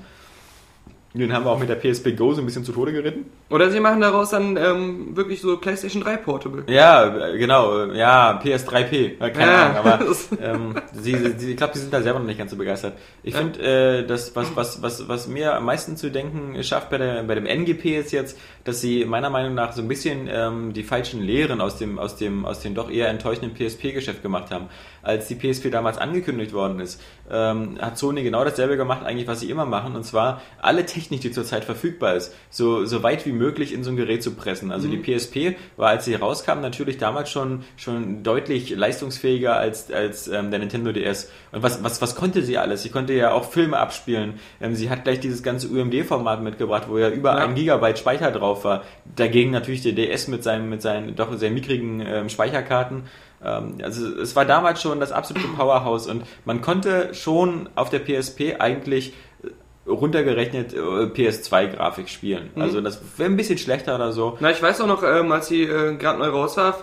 Den 1.14 1.33
haben 1.33 1.45
wir 1.45 1.50
auch 1.50 1.59
mit 1.59 1.69
der 1.69 1.75
PSP 1.76 2.16
Go 2.16 2.33
so 2.33 2.40
ein 2.40 2.47
bisschen 2.47 2.64
zu 2.64 2.73
Tode 2.73 2.90
geritten. 2.92 3.26
Oder 3.50 3.71
sie 3.71 3.81
machen 3.81 4.00
daraus 4.00 4.31
dann 4.31 4.57
ähm, 4.57 5.14
wirklich 5.14 5.42
so 5.42 5.59
PlayStation 5.59 6.02
3 6.02 6.16
Portable. 6.16 6.64
Ja, 6.69 7.28
äh, 7.28 7.37
genau. 7.37 7.87
äh, 7.87 7.99
Ja, 7.99 8.40
PS3P. 8.42 9.21
Äh, 9.21 9.31
Keine 9.31 9.52
Ja. 9.52 9.66
Ahnung, 9.66 9.76
aber 9.76 10.00
ähm, 10.42 10.75
sie, 10.92 11.14
sie, 11.37 11.50
ich 11.50 11.57
glaube, 11.59 11.75
die 11.75 11.81
sind 11.81 11.92
da 11.92 12.00
selber 12.00 12.19
noch 12.19 12.26
nicht 12.26 12.38
ganz 12.38 12.50
so 12.50 12.57
begeistert. 12.57 12.95
Ich 13.23 13.35
finde, 13.35 13.61
äh, 13.61 14.07
das, 14.07 14.35
was, 14.35 14.57
was, 14.57 14.81
was, 14.81 15.07
was 15.07 15.28
mir 15.28 15.54
am 15.54 15.66
meisten 15.66 15.99
zu 15.99 16.11
denken 16.11 16.62
schafft 16.64 16.88
bei, 16.88 16.97
der, 16.97 17.23
bei 17.25 17.35
dem 17.35 17.45
NGP 17.45 17.99
ist 17.99 18.12
jetzt, 18.12 18.38
dass 18.64 18.81
sie 18.81 19.04
meiner 19.04 19.28
Meinung 19.28 19.54
nach 19.54 19.73
so 19.73 19.83
ein 19.83 19.88
bisschen 19.88 20.28
ähm, 20.33 20.73
die 20.73 20.83
falschen 20.83 21.21
Lehren 21.21 21.61
aus 21.61 21.76
dem, 21.76 21.99
aus 21.99 22.16
dem, 22.16 22.47
aus 22.47 22.61
dem 22.61 22.75
doch 22.75 22.90
eher 22.90 23.09
enttäuschenden 23.09 23.52
PSP-Geschäft 23.54 24.23
gemacht 24.23 24.50
haben. 24.50 24.69
Als 25.02 25.26
die 25.28 25.35
PSP 25.35 25.71
damals 25.71 25.99
angekündigt 25.99 26.52
worden 26.52 26.80
ist, 26.80 27.00
ähm, 27.30 27.78
hat 27.80 27.99
Sony 27.99 28.23
genau 28.23 28.44
dasselbe 28.44 28.76
gemacht, 28.76 29.04
eigentlich, 29.04 29.26
was 29.26 29.40
sie 29.40 29.50
immer 29.50 29.64
machen, 29.66 29.97
und 29.97 30.04
zwar 30.04 30.40
alle 30.61 30.87
Technik, 30.87 31.21
die 31.21 31.30
zurzeit 31.30 31.64
verfügbar 31.64 32.14
ist, 32.14 32.35
so, 32.50 32.85
so 32.85 33.02
weit 33.02 33.26
wie 33.26 33.32
möglich 33.32 33.73
in 33.73 33.82
so 33.85 33.90
ein 33.90 33.97
Gerät 33.97 34.23
zu 34.23 34.32
pressen. 34.35 34.71
Also 34.71 34.88
die 34.88 34.97
PSP 34.99 35.56
war, 35.76 35.88
als 35.90 36.04
sie 36.04 36.14
rauskam, 36.14 36.61
natürlich 36.61 36.99
damals 36.99 37.30
schon, 37.30 37.64
schon 37.76 38.23
deutlich 38.23 38.71
leistungsfähiger 38.71 39.56
als, 39.56 39.90
als 39.90 40.28
ähm, 40.28 40.50
der 40.50 40.61
Nintendo 40.61 40.92
DS. 40.92 41.30
Und 41.52 41.62
was, 41.62 41.82
was, 41.82 42.00
was 42.00 42.14
konnte 42.14 42.42
sie 42.42 42.59
alles? 42.59 42.82
Sie 42.82 42.90
konnte 42.90 43.12
ja 43.12 43.32
auch 43.32 43.50
Filme 43.50 43.78
abspielen. 43.78 44.35
Ähm, 44.61 44.75
sie 44.75 44.90
hat 44.90 45.04
gleich 45.04 45.21
dieses 45.21 45.42
ganze 45.42 45.68
UMD-Format 45.68 46.42
mitgebracht, 46.42 46.85
wo 46.88 46.99
ja 46.99 47.09
über 47.09 47.30
Ja. 47.37 47.44
ein 47.47 47.54
Gigabyte 47.54 47.99
Speicher 47.99 48.30
drauf 48.30 48.64
war. 48.64 48.82
Dagegen 49.16 49.50
natürlich 49.50 49.82
der 49.82 49.92
DS 49.92 50.28
mit 50.28 50.42
seinen, 50.44 50.68
mit 50.68 50.82
seinen 50.82 51.16
doch 51.16 51.37
sehr 51.37 51.50
mickrigen 51.50 52.00
ähm, 52.06 52.28
Speicherkarten. 52.28 53.04
Ähm, 53.44 53.78
also 53.82 54.06
es 54.20 54.34
war 54.37 54.44
damals 54.44 54.80
schon 54.82 55.00
das 55.00 55.12
absolute 55.12 55.46
Powerhouse 55.56 56.06
und 56.06 56.22
man 56.44 56.61
konnte 56.61 57.14
schon 57.14 57.68
auf 57.75 57.90
der 57.90 57.99
PSP 58.00 58.56
eigentlich 58.61 59.12
äh, 59.44 59.88
runtergerechnet 59.90 60.75
äh, 60.75 60.78
PS2-Grafik 60.78 62.08
spielen. 62.08 62.50
Also 62.56 62.80
das 62.80 63.00
wäre 63.16 63.30
ein 63.30 63.37
bisschen 63.37 63.58
schlechter 63.58 63.94
oder 63.94 64.12
so. 64.12 64.37
Na, 64.40 64.50
ich 64.50 64.62
weiß 64.62 64.80
auch 64.80 64.87
noch, 64.87 65.02
ähm, 65.02 65.30
als 65.32 65.49
sie 65.49 65.62
äh, 65.64 65.96
gerade 65.96 66.18
neu 66.18 66.28
raus 66.28 66.56
war, 66.56 66.76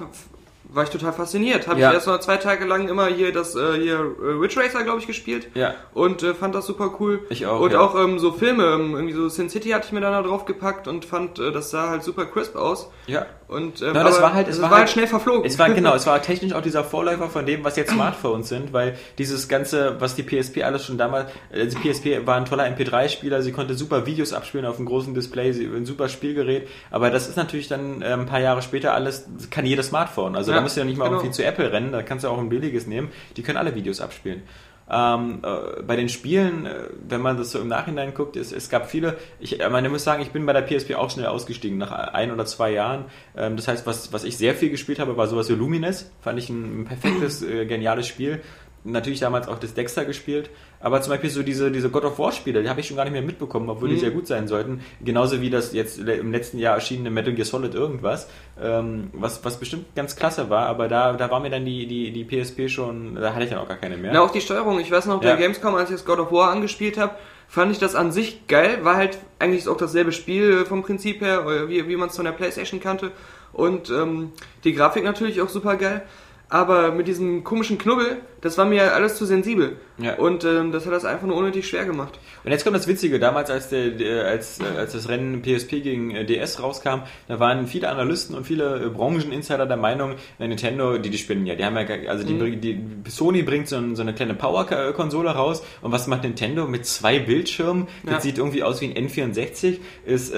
war 0.72 0.84
ich 0.84 0.90
total 0.92 1.14
fasziniert. 1.14 1.68
Habe 1.68 1.80
Ja. 1.80 1.90
ich 1.90 1.96
erst 1.96 2.06
mal 2.06 2.22
zwei 2.22 2.38
Tage 2.38 2.66
lang 2.66 2.88
immer 2.90 3.08
hier 3.08 3.32
das 3.34 3.56
äh, 3.56 3.74
hier 3.82 3.96
äh, 4.22 4.26
Ridge 4.40 4.60
Racer, 4.60 4.84
glaube 4.84 5.00
ich, 5.00 5.08
gespielt. 5.08 5.48
Ja. 5.56 5.74
Und 5.96 6.22
äh, 6.22 6.36
fand 6.36 6.54
das 6.54 6.68
super 6.68 6.94
cool. 7.00 7.22
Ich 7.32 7.48
auch, 7.48 7.60
Und 7.62 7.72
ja. 7.74 7.80
auch 7.80 7.96
ähm, 7.96 8.20
so 8.20 8.32
Filme, 8.34 8.66
ähm, 8.66 8.94
irgendwie 8.94 9.14
so 9.16 9.30
Sin 9.30 9.50
City 9.50 9.70
hatte 9.70 9.88
ich 9.88 9.94
mir 9.94 10.02
dann 10.02 10.12
da 10.12 10.22
drauf 10.22 10.46
gepackt 10.46 10.88
und 10.88 11.06
fand, 11.06 11.40
äh, 11.40 11.52
das 11.52 11.72
sah 11.72 11.90
halt 11.90 12.04
super 12.04 12.26
crisp 12.26 12.56
aus. 12.56 12.92
Ja. 13.08 13.26
Und 13.50 13.82
ähm, 13.82 13.96
Ja, 13.96 14.04
das 14.04 14.22
war 14.22 14.34
halt- 14.36 14.48
es 14.48 14.58
es 14.58 14.62
war 14.62 14.70
war, 14.70 14.78
halt- 14.78 14.86
halt 14.86 14.90
schnell 14.94 15.08
verflogen. 15.08 15.44
Es 15.44 15.58
war 15.58 15.70
genau, 15.72 15.96
es 15.96 16.06
war 16.06 16.22
technisch 16.22 16.54
auch 16.54 16.62
dieser 16.62 16.84
Vorläufer 16.84 17.30
von 17.30 17.46
dem, 17.48 17.64
was 17.64 17.76
jetzt 17.78 17.92
Smartphones 17.92 18.48
sind, 18.48 18.74
weil 18.74 18.96
dieses 19.18 19.48
ganze, 19.50 20.00
was 20.00 20.14
die 20.16 20.22
PSP 20.22 20.64
alles 20.64 20.86
schon 20.86 21.00
damals, 21.00 21.32
äh, 21.52 21.66
die 21.66 21.76
PSP 21.76 22.28
war 22.28 22.36
ein 22.38 22.46
toller 22.46 22.66
MP3-Spieler, 22.66 23.42
sie 23.42 23.52
konnte 23.52 23.74
super 23.74 24.06
Videos 24.06 24.34
abspielen 24.34 24.68
auf 24.68 24.78
einem 24.78 24.86
großen 24.86 25.16
Display, 25.16 25.52
sie 25.52 25.66
ein 25.66 25.88
super 25.88 26.10
Spielgerät, 26.10 26.68
aber 26.92 27.10
das 27.10 27.28
ist 27.28 27.38
natürlich 27.38 27.68
dann 27.68 28.04
äh, 28.04 28.14
ein 28.14 28.28
paar 28.28 28.40
Jahre 28.40 28.62
später 28.62 28.94
alles, 28.94 29.28
kann 29.50 29.66
jedes 29.66 29.88
Smartphone. 29.88 30.36
Also 30.36 30.52
da 30.52 30.58
Ja, 30.58 30.62
musst 30.62 30.76
du 30.78 30.82
ja 30.82 30.86
nicht 30.86 30.98
mal 30.98 31.06
genau. 31.06 31.18
irgendwie 31.18 31.34
zu 31.34 31.44
Apple 31.44 31.72
rennen, 31.72 31.92
da 31.92 32.04
kannst 32.04 32.26
du 32.26 32.30
auch 32.30 32.38
ein 32.38 32.50
billiges 32.50 32.86
nehmen, 32.86 33.10
die 33.36 33.42
können 33.42 33.58
alle 33.58 33.74
Videos 33.74 34.00
abspielen. 34.00 34.44
Ähm, 34.92 35.40
äh, 35.44 35.84
bei 35.84 35.96
den 35.96 36.10
Spielen, 36.10 36.66
äh, 36.66 36.86
wenn 37.08 37.22
man 37.22 37.38
das 37.38 37.52
so 37.52 37.60
im 37.60 37.68
Nachhinein 37.68 38.14
guckt, 38.14 38.36
es, 38.36 38.52
es 38.52 38.70
gab 38.70 38.90
viele, 38.90 39.18
ich 39.40 39.62
äh, 39.62 39.70
meine, 39.70 39.90
muss 39.90 40.04
sagen, 40.04 40.22
ich 40.22 40.32
bin 40.32 40.46
bei 40.46 40.54
der 40.54 40.62
PSP 40.62 40.96
auch 40.96 41.12
schnell 41.12 41.28
ausgestiegen, 41.28 41.78
nach 41.78 41.92
ein 41.92 42.32
oder 42.32 42.46
zwei 42.46 42.72
Jahren. 42.72 43.06
Ähm, 43.38 43.56
das 43.56 43.68
heißt, 43.68 43.86
was, 43.86 44.12
was 44.14 44.24
ich 44.24 44.38
sehr 44.38 44.56
viel 44.56 44.70
gespielt 44.70 45.00
habe, 45.00 45.16
war 45.18 45.28
sowas 45.28 45.50
wie 45.50 45.54
Lumines. 45.54 46.12
Fand 46.22 46.40
ich 46.40 46.50
ein, 46.50 46.82
ein 46.82 46.86
perfektes, 46.86 47.44
äh, 47.44 47.66
geniales 47.66 48.08
Spiel. 48.08 48.42
Natürlich 48.86 49.20
damals 49.20 49.48
auch 49.50 49.60
das 49.60 49.74
Dexter 49.74 50.06
gespielt, 50.06 50.50
aber 50.80 51.02
zum 51.02 51.12
Beispiel 51.12 51.30
so 51.30 51.44
diese, 51.44 51.70
diese 51.70 51.90
God 51.90 52.06
of 52.06 52.18
War 52.18 52.32
Spiele, 52.32 52.64
die 52.64 52.70
habe 52.70 52.80
ich 52.80 52.88
schon 52.88 52.96
gar 52.96 53.04
nicht 53.04 53.12
mehr 53.14 53.22
mitbekommen, 53.22 53.70
obwohl 53.70 53.90
die 53.90 53.96
Mhm. 53.96 54.00
sehr 54.00 54.12
gut 54.12 54.26
sein 54.28 54.48
sollten. 54.48 54.80
Genauso 55.04 55.42
wie 55.42 55.50
das 55.50 55.74
jetzt 55.74 56.00
im 56.00 56.32
letzten 56.32 56.60
Jahr 56.60 56.76
erschienene 56.76 57.10
Metal 57.12 57.34
Gear 57.34 57.46
Solid 57.46 57.76
irgendwas, 57.76 58.30
ähm, 58.62 59.10
was, 59.14 59.44
was 59.44 59.60
bestimmt 59.60 59.94
ganz 59.96 60.16
klasse 60.16 60.50
war, 60.50 60.68
aber 60.68 60.88
da, 60.88 61.14
da 61.14 61.30
war 61.30 61.42
mir 61.42 61.50
dann 61.50 61.66
die, 61.66 61.88
die, 61.88 62.12
die 62.12 62.24
PSP 62.24 62.70
schon, 62.70 63.16
da 63.16 63.34
hatte 63.34 63.44
ich 63.44 63.50
dann 63.50 63.60
auch 63.60 63.68
gar 63.68 63.78
keine 63.78 63.98
mehr. 63.98 64.12
Na, 64.14 64.22
auch 64.22 64.32
die 64.32 64.42
Steuerung. 64.42 64.80
Ich 64.80 64.90
weiß 64.92 65.08
noch, 65.08 65.20
bei 65.20 65.28
Ja. 65.28 65.36
Gamescom, 65.36 65.76
als 65.76 65.90
ich 65.90 65.98
das 65.98 66.06
God 66.06 66.20
of 66.20 66.32
War 66.32 66.50
angespielt 66.52 66.98
habe, 66.98 67.16
fand 67.50 67.72
ich 67.74 67.80
das 67.80 67.96
an 67.96 68.12
sich 68.14 68.48
geil. 68.48 68.80
War 68.84 68.96
halt 68.96 69.18
eigentlich 69.40 69.68
auch 69.68 69.76
dasselbe 69.78 70.12
Spiel 70.14 70.62
äh, 70.62 70.66
vom 70.66 70.84
Prinzip 70.84 71.20
her, 71.22 71.46
äh, 71.46 71.68
wie, 71.68 71.88
wie 71.90 71.96
man 71.98 72.08
es 72.10 72.16
von 72.16 72.24
der 72.26 72.32
Playstation 72.32 72.80
kannte. 72.80 73.12
Und 73.52 73.90
ähm, 73.90 74.32
die 74.64 74.74
Grafik 74.74 75.04
natürlich 75.04 75.42
auch 75.42 75.50
super 75.50 75.76
geil. 75.76 76.04
Aber 76.52 76.92
mit 76.92 77.08
diesem 77.08 77.44
komischen 77.44 77.78
Knubbel, 77.78 78.18
das 78.42 78.58
war 78.58 78.66
mir 78.66 78.94
alles 78.94 79.16
zu 79.16 79.26
sensibel. 79.26 79.78
Ja. 79.98 80.16
Und 80.16 80.46
ähm, 80.46 80.72
das 80.72 80.86
hat 80.86 80.94
das 80.94 81.04
einfach 81.06 81.28
nur 81.28 81.36
unnötig 81.36 81.68
schwer 81.68 81.86
gemacht. 81.86 82.20
Und 82.46 82.52
jetzt 82.52 82.64
kommt 82.64 82.76
das 82.76 82.88
Witzige, 82.88 83.20
damals 83.20 83.50
als, 83.52 83.68
der, 83.70 84.26
als, 84.28 84.60
äh, 84.62 84.78
als 84.78 84.94
das 84.94 85.10
Rennen 85.10 85.42
PSP 85.42 85.82
gegen 85.82 86.12
äh, 86.12 86.26
DS 86.26 86.62
rauskam, 86.64 87.02
da 87.28 87.40
waren 87.40 87.68
viele 87.68 87.90
Analysten 87.90 88.34
und 88.36 88.46
viele 88.46 88.86
äh, 88.86 88.90
Brancheninsider 88.90 89.66
der 89.66 89.76
Meinung, 89.78 90.16
Nintendo, 90.40 90.98
die, 90.98 91.10
die 91.10 91.18
spinnen 91.18 91.46
ja, 91.46 91.56
die 91.56 91.66
haben 91.66 91.76
ja, 91.76 91.84
gar- 91.84 92.10
also 92.10 92.26
die, 92.26 92.34
Mhm. 92.34 92.62
die, 92.62 92.80
Sony 93.10 93.42
bringt 93.44 93.68
so, 93.68 93.78
so 93.96 94.02
eine 94.02 94.14
kleine 94.14 94.34
Power-Konsole 94.36 95.30
raus 95.32 95.64
und 95.82 95.92
was 95.92 96.08
macht 96.08 96.24
Nintendo 96.24 96.66
mit 96.68 96.86
zwei 96.86 97.20
Bildschirmen? 97.20 97.88
Das 98.04 98.14
Ja. 98.14 98.20
sieht 98.22 98.38
irgendwie 98.38 98.64
aus 98.64 98.80
wie 98.82 98.86
ein 98.94 99.08
N64, 99.10 99.80
ist, 100.06 100.34
äh, 100.34 100.38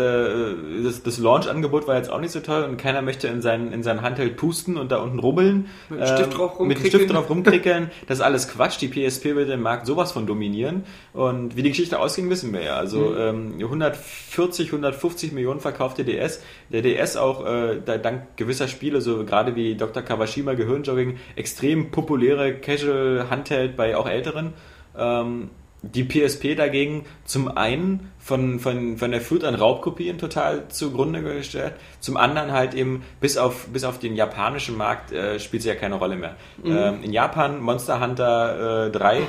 das, 0.84 1.04
das 1.04 1.18
Launch-Angebot 1.20 1.88
war 1.88 1.98
jetzt 1.98 2.10
auch 2.12 2.20
nicht 2.20 2.32
so 2.32 2.40
toll 2.40 2.64
und 2.64 2.78
keiner 2.78 3.02
möchte 3.04 3.28
in 3.28 3.42
seinen, 3.42 3.72
in 3.74 3.84
seinen 3.84 4.02
Handheld 4.02 4.38
pusten 4.38 4.78
und 4.78 4.92
da 4.92 4.98
unten 4.98 5.20
rubbeln. 5.20 5.68
Mit 5.90 6.00
dem 6.00 6.08
Stift 6.08 6.38
drauf 6.38 6.60
Mit 6.60 6.80
das 8.08 8.20
ist 8.20 8.24
alles 8.24 8.48
Quatsch. 8.48 8.80
Die 8.82 8.88
PSP 8.88 9.36
wird 9.36 9.50
den 9.50 9.62
Markt 9.62 9.86
sowas 9.86 10.12
von 10.12 10.26
dominieren. 10.26 10.84
Und 11.14 11.56
wie 11.56 11.64
die 11.64 11.70
Geschichte 11.70 12.00
ausging, 12.00 12.30
wissen 12.30 12.54
wir 12.54 12.64
ja. 12.64 12.76
Also 12.76 13.16
ähm, 13.16 13.56
140, 13.60 14.68
150 14.68 15.32
Millionen 15.32 15.60
verkaufte 15.60 16.04
DS. 16.04 16.42
Der 16.70 16.82
DS 16.82 17.18
auch 17.18 17.46
äh, 17.46 17.82
da, 17.84 17.98
dank 17.98 18.38
gewisser 18.38 18.68
Spiele, 18.68 19.02
so 19.02 19.26
gerade 19.26 19.56
wie 19.56 19.76
Dr. 19.76 20.04
Kawashima 20.04 20.54
Gehirnjogging, 20.54 21.18
extrem 21.36 21.92
populäre 21.92 22.56
Casual 22.56 23.28
Handheld 23.30 23.76
bei 23.76 23.96
auch 23.96 24.08
Älteren. 24.08 24.54
Ähm, 24.98 25.50
die 25.84 26.04
PSP 26.04 26.56
dagegen 26.56 27.06
zum 27.26 27.58
einen 27.58 28.11
von, 28.22 28.60
von, 28.60 28.98
von 28.98 29.12
der 29.12 29.20
Flut 29.20 29.44
an 29.44 29.56
Raubkopien 29.56 30.18
total 30.18 30.68
zugrunde 30.70 31.22
gestellt, 31.22 31.74
zum 32.00 32.18
anderen 32.18 32.52
halt 32.52 32.74
eben 32.74 33.04
bis 33.20 33.38
auf, 33.38 33.68
bis 33.68 33.84
auf 33.84 34.00
den 34.00 34.16
japanischen 34.16 34.78
Markt 34.78 35.12
äh, 35.12 35.40
spielt 35.40 35.64
sie 35.64 35.70
ja 35.70 35.76
keine 35.76 35.96
Rolle 35.96 36.16
mehr. 36.16 36.36
Ähm, 36.64 37.04
in 37.04 37.12
Japan 37.12 37.60
Monster 37.60 38.00
Hunter 38.00 38.88
äh, 38.88 38.92
3, 38.92 39.18
äh, 39.18 39.24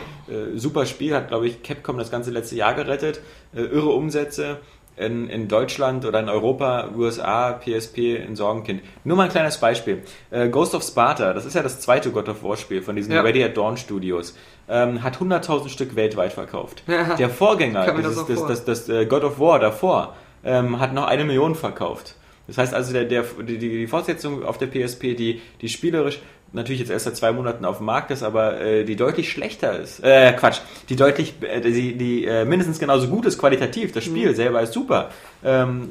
super 0.56 0.84
Spiel, 0.86 1.14
hat 1.14 1.28
glaube 1.28 1.46
ich 1.46 1.62
Capcom 1.62 1.96
das 1.96 2.10
ganze 2.10 2.30
letzte 2.30 2.54
Jahr 2.56 2.74
gerettet, 2.74 3.20
äh, 3.54 3.62
irre 3.62 3.90
Umsätze. 3.90 4.58
In, 4.94 5.30
in 5.30 5.48
Deutschland 5.48 6.04
oder 6.04 6.20
in 6.20 6.28
Europa, 6.28 6.90
USA, 6.94 7.52
PSP 7.52 8.14
in 8.14 8.36
Sorgenkind. 8.36 8.82
Nur 9.04 9.16
mal 9.16 9.24
ein 9.24 9.30
kleines 9.30 9.56
Beispiel. 9.56 10.02
Äh, 10.30 10.50
Ghost 10.50 10.74
of 10.74 10.82
Sparta, 10.82 11.32
das 11.32 11.46
ist 11.46 11.54
ja 11.54 11.62
das 11.62 11.80
zweite 11.80 12.10
God 12.10 12.28
of 12.28 12.44
War 12.44 12.58
Spiel 12.58 12.82
von 12.82 12.94
diesen 12.94 13.10
Ja. 13.10 13.22
Ready 13.22 13.42
at 13.42 13.56
Dawn 13.56 13.78
Studios, 13.78 14.36
ähm, 14.68 15.02
hat 15.02 15.16
100.000 15.18 15.68
Stück 15.68 15.96
weltweit 15.96 16.32
verkauft. 16.32 16.82
Ja. 16.86 17.14
Der 17.16 17.30
Vorgänger, 17.30 17.86
das 18.02 18.26
das, 18.26 18.46
das, 18.46 18.64
das, 18.64 18.88
äh, 18.88 19.06
God 19.06 19.24
of 19.24 19.38
War 19.38 19.58
davor, 19.58 20.14
ähm, 20.44 20.80
hat 20.80 20.92
noch 20.94 21.06
eine 21.06 21.24
Million 21.24 21.54
verkauft. 21.54 22.14
Das 22.46 22.58
heißt 22.58 22.74
also, 22.74 22.92
der, 22.92 23.04
der, 23.04 23.22
die, 23.22 23.58
die 23.58 23.86
Fortsetzung 23.86 24.44
auf 24.44 24.58
der 24.58 24.66
PSP, 24.66 25.14
die, 25.14 25.40
die 25.60 25.68
spielerisch 25.68 26.20
natürlich 26.52 26.80
jetzt 26.80 26.90
erst 26.90 27.06
seit 27.06 27.16
zwei 27.16 27.32
Monaten 27.32 27.64
auf 27.64 27.78
dem 27.78 27.86
Markt 27.86 28.10
ist, 28.10 28.22
aber 28.22 28.60
äh, 28.60 28.84
die 28.84 28.96
deutlich 28.96 29.30
schlechter 29.30 29.78
ist. 29.78 30.02
Äh, 30.04 30.32
Quatsch, 30.34 30.60
die 30.88 30.96
deutlich, 30.96 31.34
äh, 31.40 31.60
die, 31.60 31.96
die 31.96 32.26
äh, 32.26 32.44
mindestens 32.44 32.78
genauso 32.78 33.08
gut 33.08 33.24
ist 33.26 33.38
qualitativ. 33.38 33.92
Das 33.92 34.06
Mhm. 34.06 34.10
Spiel 34.10 34.34
selber 34.34 34.60
ist 34.60 34.72
super. 34.74 35.10
Ähm, 35.42 35.88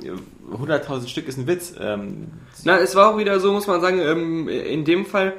100.000 0.54 1.08
Stück 1.08 1.28
ist 1.28 1.38
ein 1.38 1.48
Witz. 1.48 1.74
Ähm, 1.80 2.28
Na, 2.64 2.78
es 2.78 2.96
war 2.96 3.14
auch 3.14 3.18
wieder 3.18 3.40
so, 3.40 3.52
muss 3.54 3.66
man 3.66 3.82
sagen, 3.82 4.00
ähm, 4.00 4.48
in 4.50 4.86
dem 4.86 5.06
Fall 5.06 5.34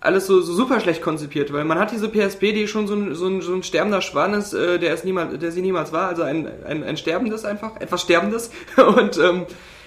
alles 0.00 0.26
so, 0.26 0.40
so 0.40 0.52
super 0.52 0.80
schlecht 0.80 1.02
konzipiert, 1.02 1.52
weil 1.52 1.64
man 1.64 1.78
hat 1.78 1.90
diese 1.90 2.08
PSP, 2.08 2.52
die 2.52 2.68
schon 2.68 2.86
so 2.86 2.94
ein, 2.94 3.14
so 3.14 3.26
ein, 3.26 3.40
so 3.40 3.54
ein 3.54 3.62
sterbender 3.62 4.02
Schwan 4.02 4.34
ist, 4.34 4.52
äh, 4.52 4.78
der, 4.78 4.92
es 4.92 5.04
niemals, 5.04 5.38
der 5.38 5.50
sie 5.52 5.62
niemals 5.62 5.92
war, 5.92 6.08
also 6.08 6.22
ein, 6.22 6.48
ein, 6.64 6.84
ein 6.84 6.96
sterbendes 6.96 7.44
einfach, 7.44 7.80
etwas 7.80 8.02
sterbendes. 8.02 8.50
Und 8.76 9.18
ähm, 9.18 9.46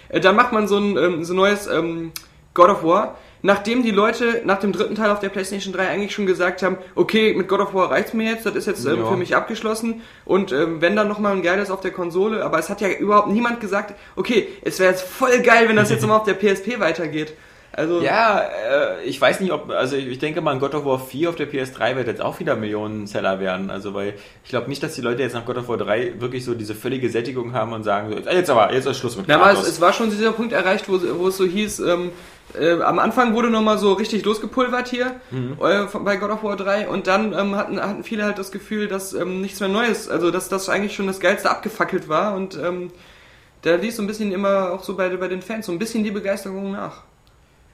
äh, 0.09 0.19
dann 0.19 0.35
macht 0.35 0.51
man 0.51 0.67
so 0.67 0.77
ein 0.77 0.97
ähm, 0.97 1.23
so 1.23 1.33
ein 1.33 1.37
neues 1.37 1.67
ähm, 1.67 2.11
God 2.55 2.69
of 2.69 2.83
War, 2.83 3.17
nachdem 3.43 3.83
die 3.83 3.91
Leute 3.91 4.41
nach 4.43 4.59
dem 4.59 4.73
dritten 4.73 4.95
Teil 4.95 5.11
auf 5.11 5.19
der 5.19 5.29
PlayStation 5.29 5.71
3 5.71 5.87
eigentlich 5.87 6.11
schon 6.13 6.25
gesagt 6.25 6.63
haben, 6.63 6.77
okay, 6.95 7.33
mit 7.35 7.47
God 7.47 7.61
of 7.61 7.73
War 7.73 7.91
reicht's 7.91 8.13
mir 8.13 8.31
jetzt, 8.31 8.45
das 8.45 8.55
ist 8.55 8.65
jetzt 8.65 8.85
ähm, 8.85 8.99
Ja. 9.01 9.05
für 9.05 9.15
mich 9.15 9.35
abgeschlossen 9.35 10.01
und 10.25 10.51
ähm, 10.51 10.81
wenn 10.81 10.95
dann 10.95 11.07
nochmal 11.07 11.33
ein 11.33 11.43
geiles 11.43 11.69
auf 11.71 11.79
der 11.81 11.91
Konsole, 11.91 12.43
aber 12.43 12.57
es 12.59 12.69
hat 12.69 12.81
ja 12.81 12.89
überhaupt 12.89 13.29
niemand 13.29 13.61
gesagt, 13.61 13.93
okay, 14.15 14.47
es 14.63 14.79
wäre 14.79 14.89
jetzt 14.91 15.03
voll 15.03 15.39
geil, 15.39 15.69
wenn 15.69 15.75
das 15.75 15.91
jetzt 15.91 16.01
nochmal 16.01 16.17
auf 16.17 16.25
der 16.25 16.33
PSP 16.33 16.79
weitergeht. 16.79 17.33
Also, 17.79 18.01
Ja, 18.01 18.41
äh, 18.41 19.03
ich 19.05 19.19
weiß 19.19 19.39
nicht, 19.39 19.51
ob, 19.51 19.69
also 19.71 19.95
ich, 19.95 20.19
denke 20.19 20.41
mal, 20.41 20.57
God 20.59 20.75
of 20.75 20.85
War 20.85 20.99
4 20.99 21.29
auf 21.29 21.35
der 21.35 21.49
PS3 21.51 21.95
wird 21.95 22.07
jetzt 22.07 22.21
auch 22.21 22.39
wieder 22.39 22.55
Millionen-Seller 22.55 23.39
werden. 23.39 23.69
Also, 23.71 23.93
weil 23.93 24.13
ich 24.43 24.49
glaube 24.49 24.67
nicht, 24.69 24.83
dass 24.83 24.95
die 24.95 25.01
Leute 25.01 25.21
jetzt 25.23 25.33
nach 25.33 25.45
God 25.45 25.57
of 25.57 25.67
War 25.69 25.77
3 25.77 26.19
wirklich 26.19 26.43
so 26.45 26.53
diese 26.53 26.75
völlige 26.75 27.09
Sättigung 27.09 27.53
haben 27.53 27.73
und 27.73 27.83
sagen, 27.83 28.11
so, 28.11 28.17
jetzt, 28.29 28.49
aber, 28.49 28.73
jetzt 28.73 28.85
ist 28.85 28.97
Schluss 28.97 29.15
mit 29.17 29.25
Na, 29.27 29.35
aber 29.41 29.51
es, 29.53 29.67
es 29.67 29.81
war 29.81 29.93
schon 29.93 30.09
dieser 30.09 30.31
Punkt 30.33 30.51
erreicht, 30.53 30.89
wo, 30.89 30.99
wo 31.17 31.27
es 31.29 31.37
so 31.37 31.45
hieß, 31.45 31.79
ähm, 31.79 32.11
Äh, 32.59 32.81
am 32.81 32.97
Anfang 32.97 33.35
wurde 33.35 33.51
nochmal 33.51 33.77
so 33.77 33.93
richtig 33.93 34.25
losgepulvert 34.25 34.87
hier 34.87 35.11
äh, 35.61 35.85
von- 35.87 36.03
bei 36.03 36.15
God 36.17 36.31
of 36.31 36.43
War 36.43 36.55
3 36.57 36.87
und 36.89 37.05
dann 37.05 37.31
ähm, 37.31 37.55
hatten, 37.55 37.79
hatten 37.79 38.03
viele 38.03 38.23
halt 38.25 38.39
das 38.39 38.51
Gefühl, 38.51 38.87
dass 38.87 39.13
ähm, 39.13 39.39
nichts 39.41 39.59
mehr 39.59 39.69
Neues, 39.69 40.09
also 40.09 40.31
dass 40.31 40.49
das 40.49 40.67
eigentlich 40.67 40.95
schon 40.95 41.05
das 41.05 41.19
Geilste 41.19 41.47
abgefackelt 41.51 42.09
war 42.09 42.35
und 42.35 42.57
ähm, 42.57 42.91
da 43.61 43.75
ließ 43.75 43.97
so 43.97 44.01
ein 44.01 44.07
bisschen 44.07 44.31
immer 44.31 44.71
auch 44.71 44.83
so 44.83 44.95
bei, 44.97 45.09
bei 45.15 45.27
den 45.27 45.43
Fans 45.43 45.67
so 45.67 45.71
ein 45.71 45.77
bisschen 45.77 46.03
die 46.03 46.09
Begeisterung 46.09 46.71
nach. 46.71 47.03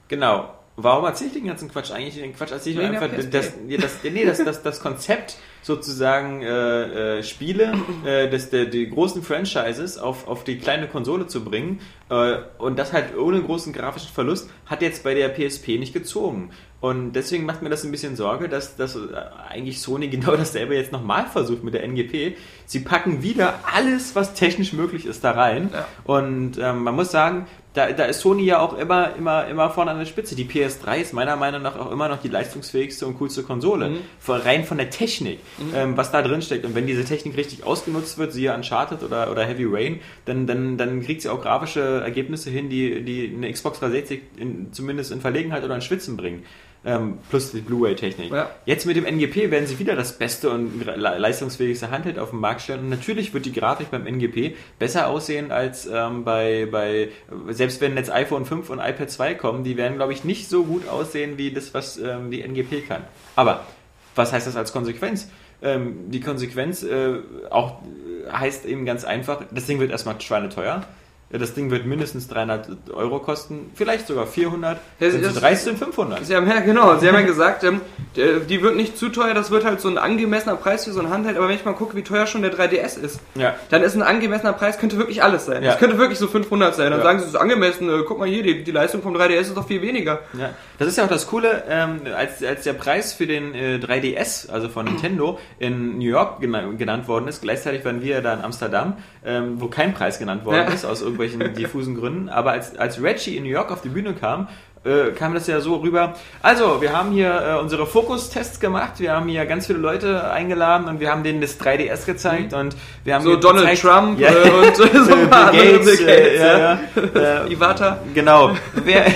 Genau. 0.08 0.50
Warum 0.78 1.06
erzähle 1.06 1.28
ich 1.28 1.34
den 1.34 1.46
ganzen 1.46 1.70
Quatsch? 1.70 1.90
Eigentlich 1.90 2.16
den 2.16 2.36
Quatsch 2.36 2.52
erzähle 2.52 2.82
ich 2.82 2.90
der 2.90 3.00
einfach, 3.00 3.30
das, 3.30 3.54
nee, 3.66 3.78
das, 3.78 3.92
nee, 4.02 4.24
das, 4.26 4.44
das, 4.44 4.62
das 4.62 4.80
Konzept 4.80 5.38
sozusagen 5.62 6.42
äh, 6.42 7.18
äh, 7.18 7.22
Spiele 7.22 7.72
äh, 8.04 8.28
des, 8.28 8.50
der, 8.50 8.66
die 8.66 8.88
großen 8.88 9.22
Franchises 9.22 9.96
auf, 9.96 10.28
auf 10.28 10.44
die 10.44 10.58
kleine 10.58 10.86
Konsole 10.86 11.26
zu 11.26 11.42
bringen 11.42 11.80
äh, 12.10 12.36
und 12.58 12.78
das 12.78 12.92
halt 12.92 13.16
ohne 13.16 13.42
großen 13.42 13.72
grafischen 13.72 14.10
Verlust 14.10 14.50
hat 14.66 14.82
jetzt 14.82 15.02
bei 15.02 15.14
der 15.14 15.30
PSP 15.30 15.78
nicht 15.78 15.94
gezogen. 15.94 16.50
Und 16.80 17.14
deswegen 17.14 17.46
macht 17.46 17.62
mir 17.62 17.70
das 17.70 17.82
ein 17.82 17.90
bisschen 17.90 18.14
Sorge, 18.14 18.48
dass, 18.48 18.76
dass 18.76 18.96
äh, 18.96 19.00
eigentlich 19.48 19.80
Sony 19.80 20.08
genau 20.10 20.36
dasselbe 20.36 20.76
jetzt 20.76 20.92
nochmal 20.92 21.26
versucht 21.26 21.64
mit 21.64 21.72
der 21.72 21.82
NGP. 21.84 22.36
Sie 22.66 22.80
packen 22.80 23.22
wieder 23.22 23.60
alles, 23.74 24.14
was 24.14 24.34
technisch 24.34 24.72
möglich 24.72 25.06
ist, 25.06 25.24
da 25.24 25.32
rein. 25.32 25.70
Ja. 25.72 25.88
Und 26.04 26.58
ähm, 26.58 26.84
man 26.84 26.94
muss 26.94 27.10
sagen, 27.10 27.46
da, 27.76 27.92
da 27.92 28.04
ist 28.06 28.20
Sony 28.20 28.44
ja 28.44 28.60
auch 28.60 28.78
immer, 28.78 29.14
immer, 29.16 29.46
immer 29.48 29.68
vorne 29.68 29.90
an 29.90 29.98
der 29.98 30.06
Spitze. 30.06 30.34
Die 30.34 30.46
PS3 30.46 30.96
ist 30.96 31.12
meiner 31.12 31.36
Meinung 31.36 31.60
nach 31.60 31.78
auch 31.78 31.92
immer 31.92 32.08
noch 32.08 32.22
die 32.22 32.28
leistungsfähigste 32.28 33.06
und 33.06 33.18
coolste 33.18 33.42
Konsole. 33.42 33.90
Von, 34.18 34.40
rein 34.40 34.64
von 34.64 34.78
der 34.78 34.88
Technik, 34.88 35.40
ähm, 35.74 35.94
was 35.94 36.10
da 36.10 36.22
drin 36.22 36.40
steckt. 36.40 36.64
Und 36.64 36.74
wenn 36.74 36.86
diese 36.86 37.04
Technik 37.04 37.36
richtig 37.36 37.64
ausgenutzt 37.64 38.16
wird, 38.16 38.32
siehe 38.32 38.54
Uncharted 38.54 39.02
oder, 39.02 39.30
oder 39.30 39.44
Heavy 39.44 39.66
Rain, 39.68 40.00
dann, 40.24 40.46
dann, 40.46 40.78
dann 40.78 41.02
kriegt 41.02 41.20
sie 41.20 41.28
auch 41.28 41.42
grafische 41.42 42.00
Ergebnisse 42.02 42.48
hin, 42.48 42.70
die, 42.70 43.02
die 43.04 43.30
eine 43.36 43.52
Xbox 43.52 43.80
360 43.80 44.22
in, 44.38 44.72
zumindest 44.72 45.12
in 45.12 45.20
Verlegenheit 45.20 45.62
oder 45.62 45.74
in 45.74 45.82
Schwitzen 45.82 46.16
bringen. 46.16 46.44
Ähm, 46.88 47.18
plus 47.30 47.50
die 47.50 47.60
Blu-ray-Technik. 47.62 48.30
Ja. 48.32 48.48
Jetzt 48.64 48.86
mit 48.86 48.94
dem 48.96 49.04
NGP 49.04 49.50
werden 49.50 49.66
sie 49.66 49.76
wieder 49.80 49.96
das 49.96 50.16
beste 50.18 50.50
und 50.50 50.86
le- 50.86 50.94
leistungsfähigste 51.18 51.90
Handheld 51.90 52.16
auf 52.16 52.30
den 52.30 52.38
Markt 52.38 52.60
stellen. 52.62 52.78
Und 52.80 52.90
natürlich 52.90 53.34
wird 53.34 53.44
die 53.44 53.52
Grafik 53.52 53.90
beim 53.90 54.06
NGP 54.06 54.54
besser 54.78 55.08
aussehen 55.08 55.50
als 55.50 55.86
ähm, 55.92 56.22
bei, 56.24 56.68
bei, 56.70 57.08
selbst 57.48 57.80
wenn 57.80 57.96
jetzt 57.96 58.12
iPhone 58.12 58.44
5 58.46 58.70
und 58.70 58.78
iPad 58.78 59.10
2 59.10 59.34
kommen, 59.34 59.64
die 59.64 59.76
werden, 59.76 59.96
glaube 59.96 60.12
ich, 60.12 60.22
nicht 60.22 60.48
so 60.48 60.62
gut 60.62 60.88
aussehen 60.88 61.38
wie 61.38 61.50
das, 61.50 61.74
was 61.74 61.98
ähm, 61.98 62.30
die 62.30 62.40
NGP 62.46 62.86
kann. 62.86 63.02
Aber 63.34 63.66
was 64.14 64.32
heißt 64.32 64.46
das 64.46 64.54
als 64.54 64.72
Konsequenz? 64.72 65.28
Ähm, 65.62 66.10
die 66.10 66.20
Konsequenz 66.20 66.84
äh, 66.84 67.14
auch 67.50 67.82
äh, 67.82 68.30
heißt 68.30 68.64
eben 68.64 68.84
ganz 68.86 69.04
einfach, 69.04 69.42
das 69.50 69.66
Ding 69.66 69.80
wird 69.80 69.90
erstmal 69.90 70.20
schweineteuer. 70.20 70.84
Ja, 71.28 71.38
Das 71.40 71.54
Ding 71.54 71.72
wird 71.72 71.86
mindestens 71.86 72.28
300 72.28 72.68
Euro 72.94 73.18
kosten, 73.18 73.72
vielleicht 73.74 74.06
sogar 74.06 74.28
400, 74.28 74.78
Ja, 75.00 75.10
sind 75.10 75.24
das- 75.24 75.34
sie 75.34 75.40
30 75.40 75.76
500. 75.76 76.24
Sie 76.24 76.36
haben 76.36 76.48
ja, 76.48 76.60
genau, 76.60 76.96
Sie 76.98 77.08
haben 77.08 77.16
ja 77.16 77.22
gesagt, 77.22 77.64
ähm, 77.64 77.80
der- 78.14 78.38
die 78.38 78.62
wird 78.62 78.76
nicht 78.76 78.96
zu 78.96 79.08
teuer, 79.08 79.34
das 79.34 79.50
wird 79.50 79.64
halt 79.64 79.80
so 79.80 79.88
ein 79.88 79.98
angemessener 79.98 80.54
Preis 80.54 80.84
für 80.84 80.92
so 80.92 81.00
ein 81.00 81.10
Handheld, 81.10 81.36
aber 81.36 81.48
wenn 81.48 81.56
ich 81.56 81.64
mal 81.64 81.72
gucke, 81.74 81.96
wie 81.96 82.02
teuer 82.02 82.28
schon 82.28 82.42
der 82.42 82.52
3DS 82.52 82.96
ist, 82.96 83.18
Ja. 83.34 83.56
dann 83.70 83.82
ist 83.82 83.96
ein 83.96 84.02
angemessener 84.02 84.52
Preis, 84.52 84.78
könnte 84.78 84.98
wirklich 84.98 85.20
alles 85.24 85.46
sein. 85.46 85.64
Ja. 85.64 85.70
Das 85.70 85.80
könnte 85.80 85.98
wirklich 85.98 86.20
so 86.20 86.28
500 86.28 86.76
sein. 86.76 86.90
Dann 86.92 87.00
Ja. 87.00 87.04
sagen 87.04 87.18
sie, 87.18 87.24
es 87.24 87.30
ist 87.32 87.36
angemessen, 87.40 87.88
äh, 87.90 88.04
guck 88.06 88.20
mal 88.20 88.28
hier, 88.28 88.44
die, 88.44 88.62
die 88.62 88.70
Leistung 88.70 89.02
vom 89.02 89.12
3DS 89.14 89.48
ist 89.48 89.56
doch 89.56 89.66
viel 89.66 89.82
weniger. 89.82 90.20
Ja, 90.38 90.50
das 90.78 90.86
ist 90.86 90.96
ja 90.96 91.04
auch 91.04 91.08
das 91.08 91.26
Coole, 91.26 91.64
ähm, 91.68 92.02
als, 92.16 92.40
als 92.44 92.62
der 92.62 92.74
Preis 92.74 93.12
für 93.14 93.26
den 93.26 93.52
äh, 93.52 93.78
3DS, 93.80 94.48
also 94.48 94.68
von 94.68 94.84
Nintendo, 94.84 95.40
in 95.58 95.98
New 95.98 96.04
York 96.08 96.40
gena 96.40 96.62
genannt 96.78 97.08
worden 97.08 97.26
ist, 97.26 97.42
gleichzeitig 97.42 97.84
waren 97.84 98.00
wir 98.00 98.22
da 98.22 98.32
in 98.34 98.42
Amsterdam, 98.42 98.94
ähm, 99.24 99.60
wo 99.60 99.66
kein 99.66 99.92
Preis 99.92 100.20
genannt 100.20 100.44
worden 100.44 100.66
Ja. 100.68 100.72
ist, 100.72 100.84
aus 100.84 101.02
irgendwelchen 101.20 101.54
diffusen 101.58 101.94
Gründen, 101.96 102.28
aber 102.28 102.52
als, 102.52 102.76
als 102.78 103.02
Reggie 103.02 103.36
in 103.36 103.44
New 103.44 103.50
York 103.50 103.70
auf 103.72 103.82
die 103.82 103.88
Bühne 103.88 104.14
kam, 104.14 104.48
äh, 104.84 105.10
kam 105.10 105.34
das 105.34 105.46
ja 105.48 105.60
so 105.60 105.76
rüber. 105.76 106.14
Also, 106.42 106.80
wir 106.80 106.96
haben 106.96 107.10
hier 107.10 107.56
äh, 107.56 107.60
unsere 107.60 107.86
Fokus-Tests 107.86 108.60
gemacht, 108.60 108.92
wir 108.98 109.12
haben 109.12 109.28
hier 109.28 109.44
ganz 109.46 109.66
viele 109.66 109.78
Leute 109.80 110.30
eingeladen 110.30 110.86
und 110.86 111.00
wir 111.00 111.10
haben 111.10 111.24
denen 111.24 111.40
das 111.40 111.58
3DS 111.60 112.06
gezeigt 112.06 112.52
und 112.54 112.76
wir 113.02 113.14
haben 113.14 113.24
So 113.24 113.34
Donald 113.36 113.68
gezeigt- 113.68 113.82
Trump 113.82 114.20
ja, 114.20 114.28
äh, 114.30 114.50
und 114.50 114.76
so 114.76 114.84
ein 115.14 115.28
paar 115.28 115.50
Bill 115.50 115.78
Gates, 115.78 115.96
Bill 115.98 116.08
äh, 116.08 116.22
Gates, 116.22 116.40
ja, 116.40 116.58
ja. 116.58 117.44
äh, 117.46 117.48
Iwata. 117.52 117.98
Genau. 118.14 118.52
Wer, 118.74 119.06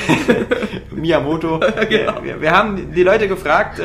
Miyamoto. 0.91 1.61
Genau. 1.89 2.15
wir, 2.23 2.41
wir 2.41 2.51
haben 2.51 2.93
die 2.93 3.03
Leute 3.03 3.29
gefragt, 3.29 3.81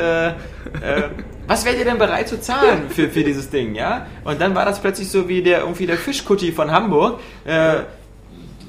was 1.46 1.64
wärt 1.64 1.78
ihr 1.78 1.84
denn 1.84 1.98
bereit 1.98 2.28
zu 2.28 2.40
zahlen 2.40 2.90
für, 2.90 3.08
für 3.08 3.22
dieses 3.22 3.48
Ding, 3.50 3.74
ja? 3.76 4.06
Und 4.24 4.40
dann 4.40 4.54
war 4.56 4.64
das 4.64 4.80
plötzlich 4.80 5.08
so 5.10 5.28
wie 5.28 5.42
der 5.42 5.60
irgendwie 5.60 5.86
der 5.86 5.96
Fischkutti 5.96 6.50
von 6.50 6.72
Hamburg. 6.72 7.20
Äh, 7.44 7.76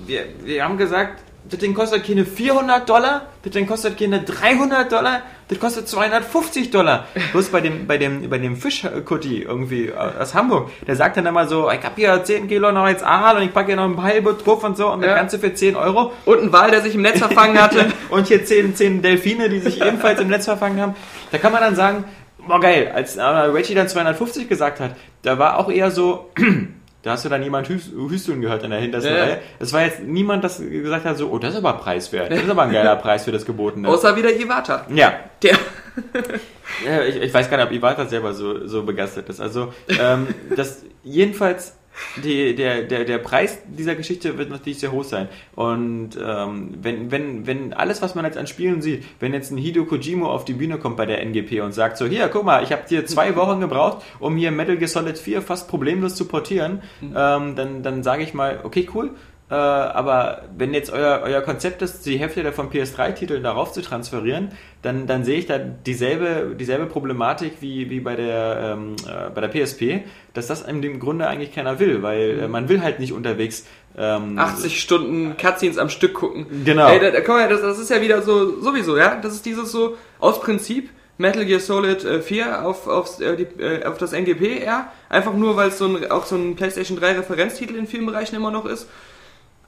wir, 0.08 0.26
wir 0.44 0.64
haben 0.64 0.78
gesagt, 0.78 1.22
das 1.50 1.60
Ding 1.60 1.74
kostet 1.74 2.06
keine 2.06 2.26
400 2.26 2.90
Dollar, 2.90 3.28
das 3.44 3.54
Ding 3.54 3.68
kostet 3.68 3.98
keine 3.98 4.22
300 4.22 4.92
Dollar, 4.92 5.22
das 5.48 5.60
kostet 5.60 5.88
250 5.88 6.72
Dollar. 6.72 7.08
Bloß 7.32 7.48
bei 7.50 7.62
dem, 7.62 7.88
bei 7.88 7.98
dem, 7.98 8.30
bei 8.30 8.38
dem 8.38 8.58
Fischkutti 8.58 9.44
irgendwie 9.44 9.94
aus 9.94 10.34
Hamburg, 10.34 10.72
der 10.86 10.98
sagt 10.98 11.16
dann 11.16 11.26
immer 11.26 11.48
so, 11.48 11.72
ich 11.72 11.82
hab 11.82 11.96
hier 11.96 12.22
10 12.22 12.50
Kilo 12.50 12.72
noch 12.74 12.84
als 12.84 13.02
Aal 13.02 13.38
und 13.38 13.44
ich 13.44 13.54
packe 13.54 13.68
hier 13.68 13.76
noch 13.78 13.86
ein 13.86 14.02
halbe 14.02 14.34
drauf 14.34 14.62
und 14.66 14.76
so 14.76 14.92
und 14.92 15.02
das 15.02 15.10
Ja. 15.10 15.16
Ganze 15.16 15.40
für 15.40 15.54
10 15.54 15.78
Euro. 15.78 16.12
Und 16.26 16.42
ein 16.44 16.52
Wal, 16.52 16.70
der 16.72 16.82
sich 16.82 16.96
im 16.96 17.02
Netz 17.02 17.20
verfangen 17.20 17.62
hatte. 17.62 17.86
Und 18.10 18.28
hier 18.28 18.44
zehn, 18.46 18.74
zehn 18.76 19.02
Delfine, 19.02 19.50
die 19.50 19.60
sich 19.60 19.82
ebenfalls 19.86 20.20
im 20.20 20.28
Netz 20.30 20.46
verfangen 20.46 20.82
haben. 20.82 20.96
Da 21.32 21.38
kann 21.38 21.52
man 21.52 21.62
dann 21.62 21.76
sagen, 21.76 22.04
boah 22.46 22.60
geil, 22.60 22.92
als 22.94 23.16
äh, 23.18 23.22
Reggie 23.22 23.74
dann 23.76 23.88
250 23.88 24.48
gesagt 24.50 24.80
hat, 24.80 24.96
da 25.24 25.38
war 25.40 25.58
auch 25.58 25.70
eher 25.70 25.92
so, 25.92 26.30
da 27.08 27.14
hast 27.14 27.24
du 27.26 27.30
dann 27.30 27.42
jemand 27.42 27.68
hüst- 27.70 27.92
hüsteln 27.96 28.42
gehört 28.42 28.64
in 28.64 28.70
der 28.72 28.80
hintersten 28.80 29.14
Ja. 29.16 29.24
Reihe. 29.24 29.40
Das 29.60 29.72
war 29.74 29.82
jetzt 29.84 30.02
niemand, 30.04 30.44
das 30.44 30.60
gesagt 30.60 31.06
hat 31.06 31.18
so, 31.18 31.30
oh, 31.32 31.40
das 31.40 31.52
ist 31.54 31.58
aber 31.58 31.74
preiswert, 31.74 32.32
das 32.32 32.42
ist 32.44 32.50
aber 32.50 32.64
ein 32.64 32.74
geiler 32.74 32.96
Preis 32.98 33.24
für 33.24 33.32
das 33.32 33.46
Gebotene. 33.46 33.88
Außer 33.88 34.16
wieder 34.18 34.30
Iwata. 34.36 34.86
ja, 34.94 35.14
Der, 35.42 35.54
ja, 36.86 37.04
ich, 37.08 37.16
ich 37.22 37.34
weiß 37.34 37.50
gar 37.50 37.58
nicht, 37.58 37.68
ob 37.68 37.72
Iwata 37.72 38.06
selber 38.06 38.34
so, 38.34 38.68
so 38.68 38.84
begeistert 38.84 39.30
ist. 39.30 39.40
Also, 39.40 39.74
ähm, 39.88 40.28
das 40.56 40.84
jedenfalls, 41.04 41.77
die, 42.24 42.56
der, 42.56 42.84
der, 42.84 43.06
der 43.06 43.18
Preis 43.18 43.60
dieser 43.68 43.96
Geschichte 43.96 44.38
wird 44.38 44.50
natürlich 44.50 44.80
sehr 44.80 44.92
hoch 44.92 45.04
sein. 45.04 45.28
Und 45.56 46.12
ähm, 46.24 46.76
wenn, 46.82 47.12
wenn, 47.12 47.48
wenn 47.48 47.74
alles, 47.74 48.02
was 48.02 48.16
man 48.16 48.26
jetzt 48.26 48.38
an 48.38 48.48
Spielen 48.48 48.82
sieht, 48.82 49.04
wenn 49.20 49.34
jetzt 49.34 49.52
ein 49.52 49.58
Hideo 49.58 49.86
Kojimo 49.86 50.32
auf 50.32 50.46
die 50.46 50.54
Bühne 50.54 50.78
kommt 50.78 50.98
bei 50.98 51.06
der 51.06 51.22
NGP 51.22 51.62
und 51.62 51.74
sagt 51.74 51.98
so, 51.98 52.06
hier, 52.06 52.28
guck 52.30 52.44
mal, 52.44 52.64
ich 52.64 52.72
habe 52.72 52.88
dir 52.88 53.06
zwei 53.06 53.36
Wochen 53.36 53.60
gebraucht, 53.60 54.04
um 54.20 54.36
hier 54.36 54.52
Metal 54.52 54.78
Gear 54.78 54.88
Solid 54.88 55.18
4 55.18 55.42
fast 55.42 55.68
problemlos 55.68 56.16
zu 56.16 56.26
portieren, 56.26 56.82
ähm, 57.02 57.56
dann, 57.56 57.84
dann 57.84 58.04
sage 58.04 58.24
ich 58.24 58.34
mal, 58.34 58.60
okay, 58.64 58.88
cool. 58.94 59.12
Äh, 59.50 59.56
aber 59.56 60.42
wenn 60.58 60.74
jetzt 60.74 60.92
euer, 60.92 61.22
euer 61.24 61.42
Konzept 61.42 61.82
ist, 61.82 62.06
die 62.06 62.18
Hälfte 62.18 62.44
davon 62.44 62.70
PS3-Titeln 62.70 63.44
darauf 63.44 63.72
zu 63.72 63.82
transferieren, 63.82 64.52
dann, 64.82 65.08
dann 65.08 65.24
sehe 65.24 65.40
ich 65.40 65.46
da 65.46 65.58
dieselbe, 65.58 66.56
dieselbe 66.60 66.86
Problematik 66.86 67.54
wie, 67.62 67.90
wie 67.90 68.02
bei, 68.02 68.16
der, 68.18 68.76
ähm, 68.78 68.96
äh, 69.08 69.30
bei 69.30 69.40
der 69.40 69.48
PSP, 69.48 70.04
dass 70.34 70.48
das 70.48 70.66
dem 70.66 71.00
Grunde 71.00 71.28
eigentlich 71.28 71.54
keiner 71.54 71.80
will, 71.80 72.04
weil 72.04 72.40
äh, 72.42 72.48
man 72.50 72.68
will 72.68 72.82
halt 72.82 73.00
nicht 73.00 73.14
unterwegs 73.14 73.66
ähm, 73.98 74.38
80 74.38 74.82
Stunden 74.82 75.38
Cutscenes 75.38 75.78
am 75.78 75.90
Stück 75.90 76.14
gucken. 76.14 76.66
Genau. 76.66 76.90
Ey, 76.90 77.00
da, 77.00 77.12
da, 77.12 77.22
komm 77.22 77.38
das, 77.50 77.62
das 77.62 77.80
ist 77.80 77.90
ja 77.90 78.02
wieder 78.02 78.22
so, 78.22 78.62
sowieso, 78.62 78.98
ja? 78.98 79.16
Das 79.16 79.34
ist 79.34 79.46
dieses 79.46 79.72
so, 79.72 79.96
aus 80.20 80.42
Prinzip, 80.42 80.90
Metal 81.18 81.46
Gear 81.46 81.62
Solid 81.62 82.04
äh, 82.04 82.22
4 82.22 82.66
auf, 82.66 82.88
aufs, 82.88 83.22
äh, 83.22 83.38
die, 83.38 83.62
äh, 83.62 83.86
auf 83.86 83.98
das 83.98 84.12
NGP, 84.12 84.64
ja? 84.66 84.92
Einfach 85.08 85.34
nur, 85.34 85.56
weil 85.56 85.70
es 85.70 85.78
so 85.78 85.86
ein, 85.86 86.12
auch 86.12 86.26
so 86.26 86.36
ein 86.36 86.58
PlayStation 86.58 87.00
3 87.00 87.14
Referenztitel 87.14 87.76
in 87.76 87.88
vielen 87.88 88.06
Bereichen 88.06 88.36
immer 88.36 88.52
noch 88.52 88.66
ist. 88.66 88.88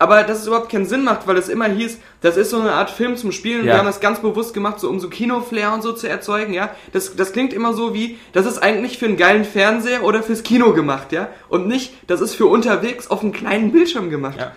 Aber 0.01 0.23
dass 0.23 0.39
es 0.39 0.47
überhaupt 0.47 0.71
keinen 0.71 0.85
Sinn 0.85 1.03
macht, 1.03 1.27
weil 1.27 1.37
es 1.37 1.49
immer 1.49 1.65
hieß, 1.65 1.99
das 2.21 2.37
ist 2.37 2.51
so 2.51 2.59
eine 2.59 2.71
Art 2.71 2.89
Film 2.89 3.17
zum 3.17 3.33
Spielen. 3.33 3.65
Ja. 3.65 3.73
Wir 3.73 3.77
haben 3.79 3.85
das 3.85 3.99
ganz 3.99 4.21
bewusst 4.21 4.53
gemacht, 4.53 4.79
so 4.79 4.89
um 4.89 5.01
so 5.01 5.09
Kinoflair 5.09 5.73
und 5.73 5.83
so 5.83 5.91
zu 5.91 6.07
erzeugen, 6.07 6.53
ja. 6.53 6.71
Das, 6.93 7.17
das 7.17 7.33
klingt 7.33 7.51
immer 7.51 7.73
so 7.73 7.93
wie, 7.93 8.17
das 8.31 8.45
ist 8.45 8.59
eigentlich 8.59 8.97
für 8.97 9.07
einen 9.07 9.17
geilen 9.17 9.43
Fernseher 9.43 10.03
oder 10.03 10.23
fürs 10.23 10.43
Kino 10.43 10.71
gemacht, 10.71 11.11
ja. 11.11 11.27
Und 11.49 11.67
nicht, 11.67 11.93
das 12.07 12.21
ist 12.21 12.33
für 12.33 12.45
unterwegs 12.45 13.11
auf 13.11 13.21
einem 13.21 13.33
kleinen 13.33 13.73
Bildschirm 13.73 14.09
gemacht. 14.09 14.39
Ja. 14.39 14.53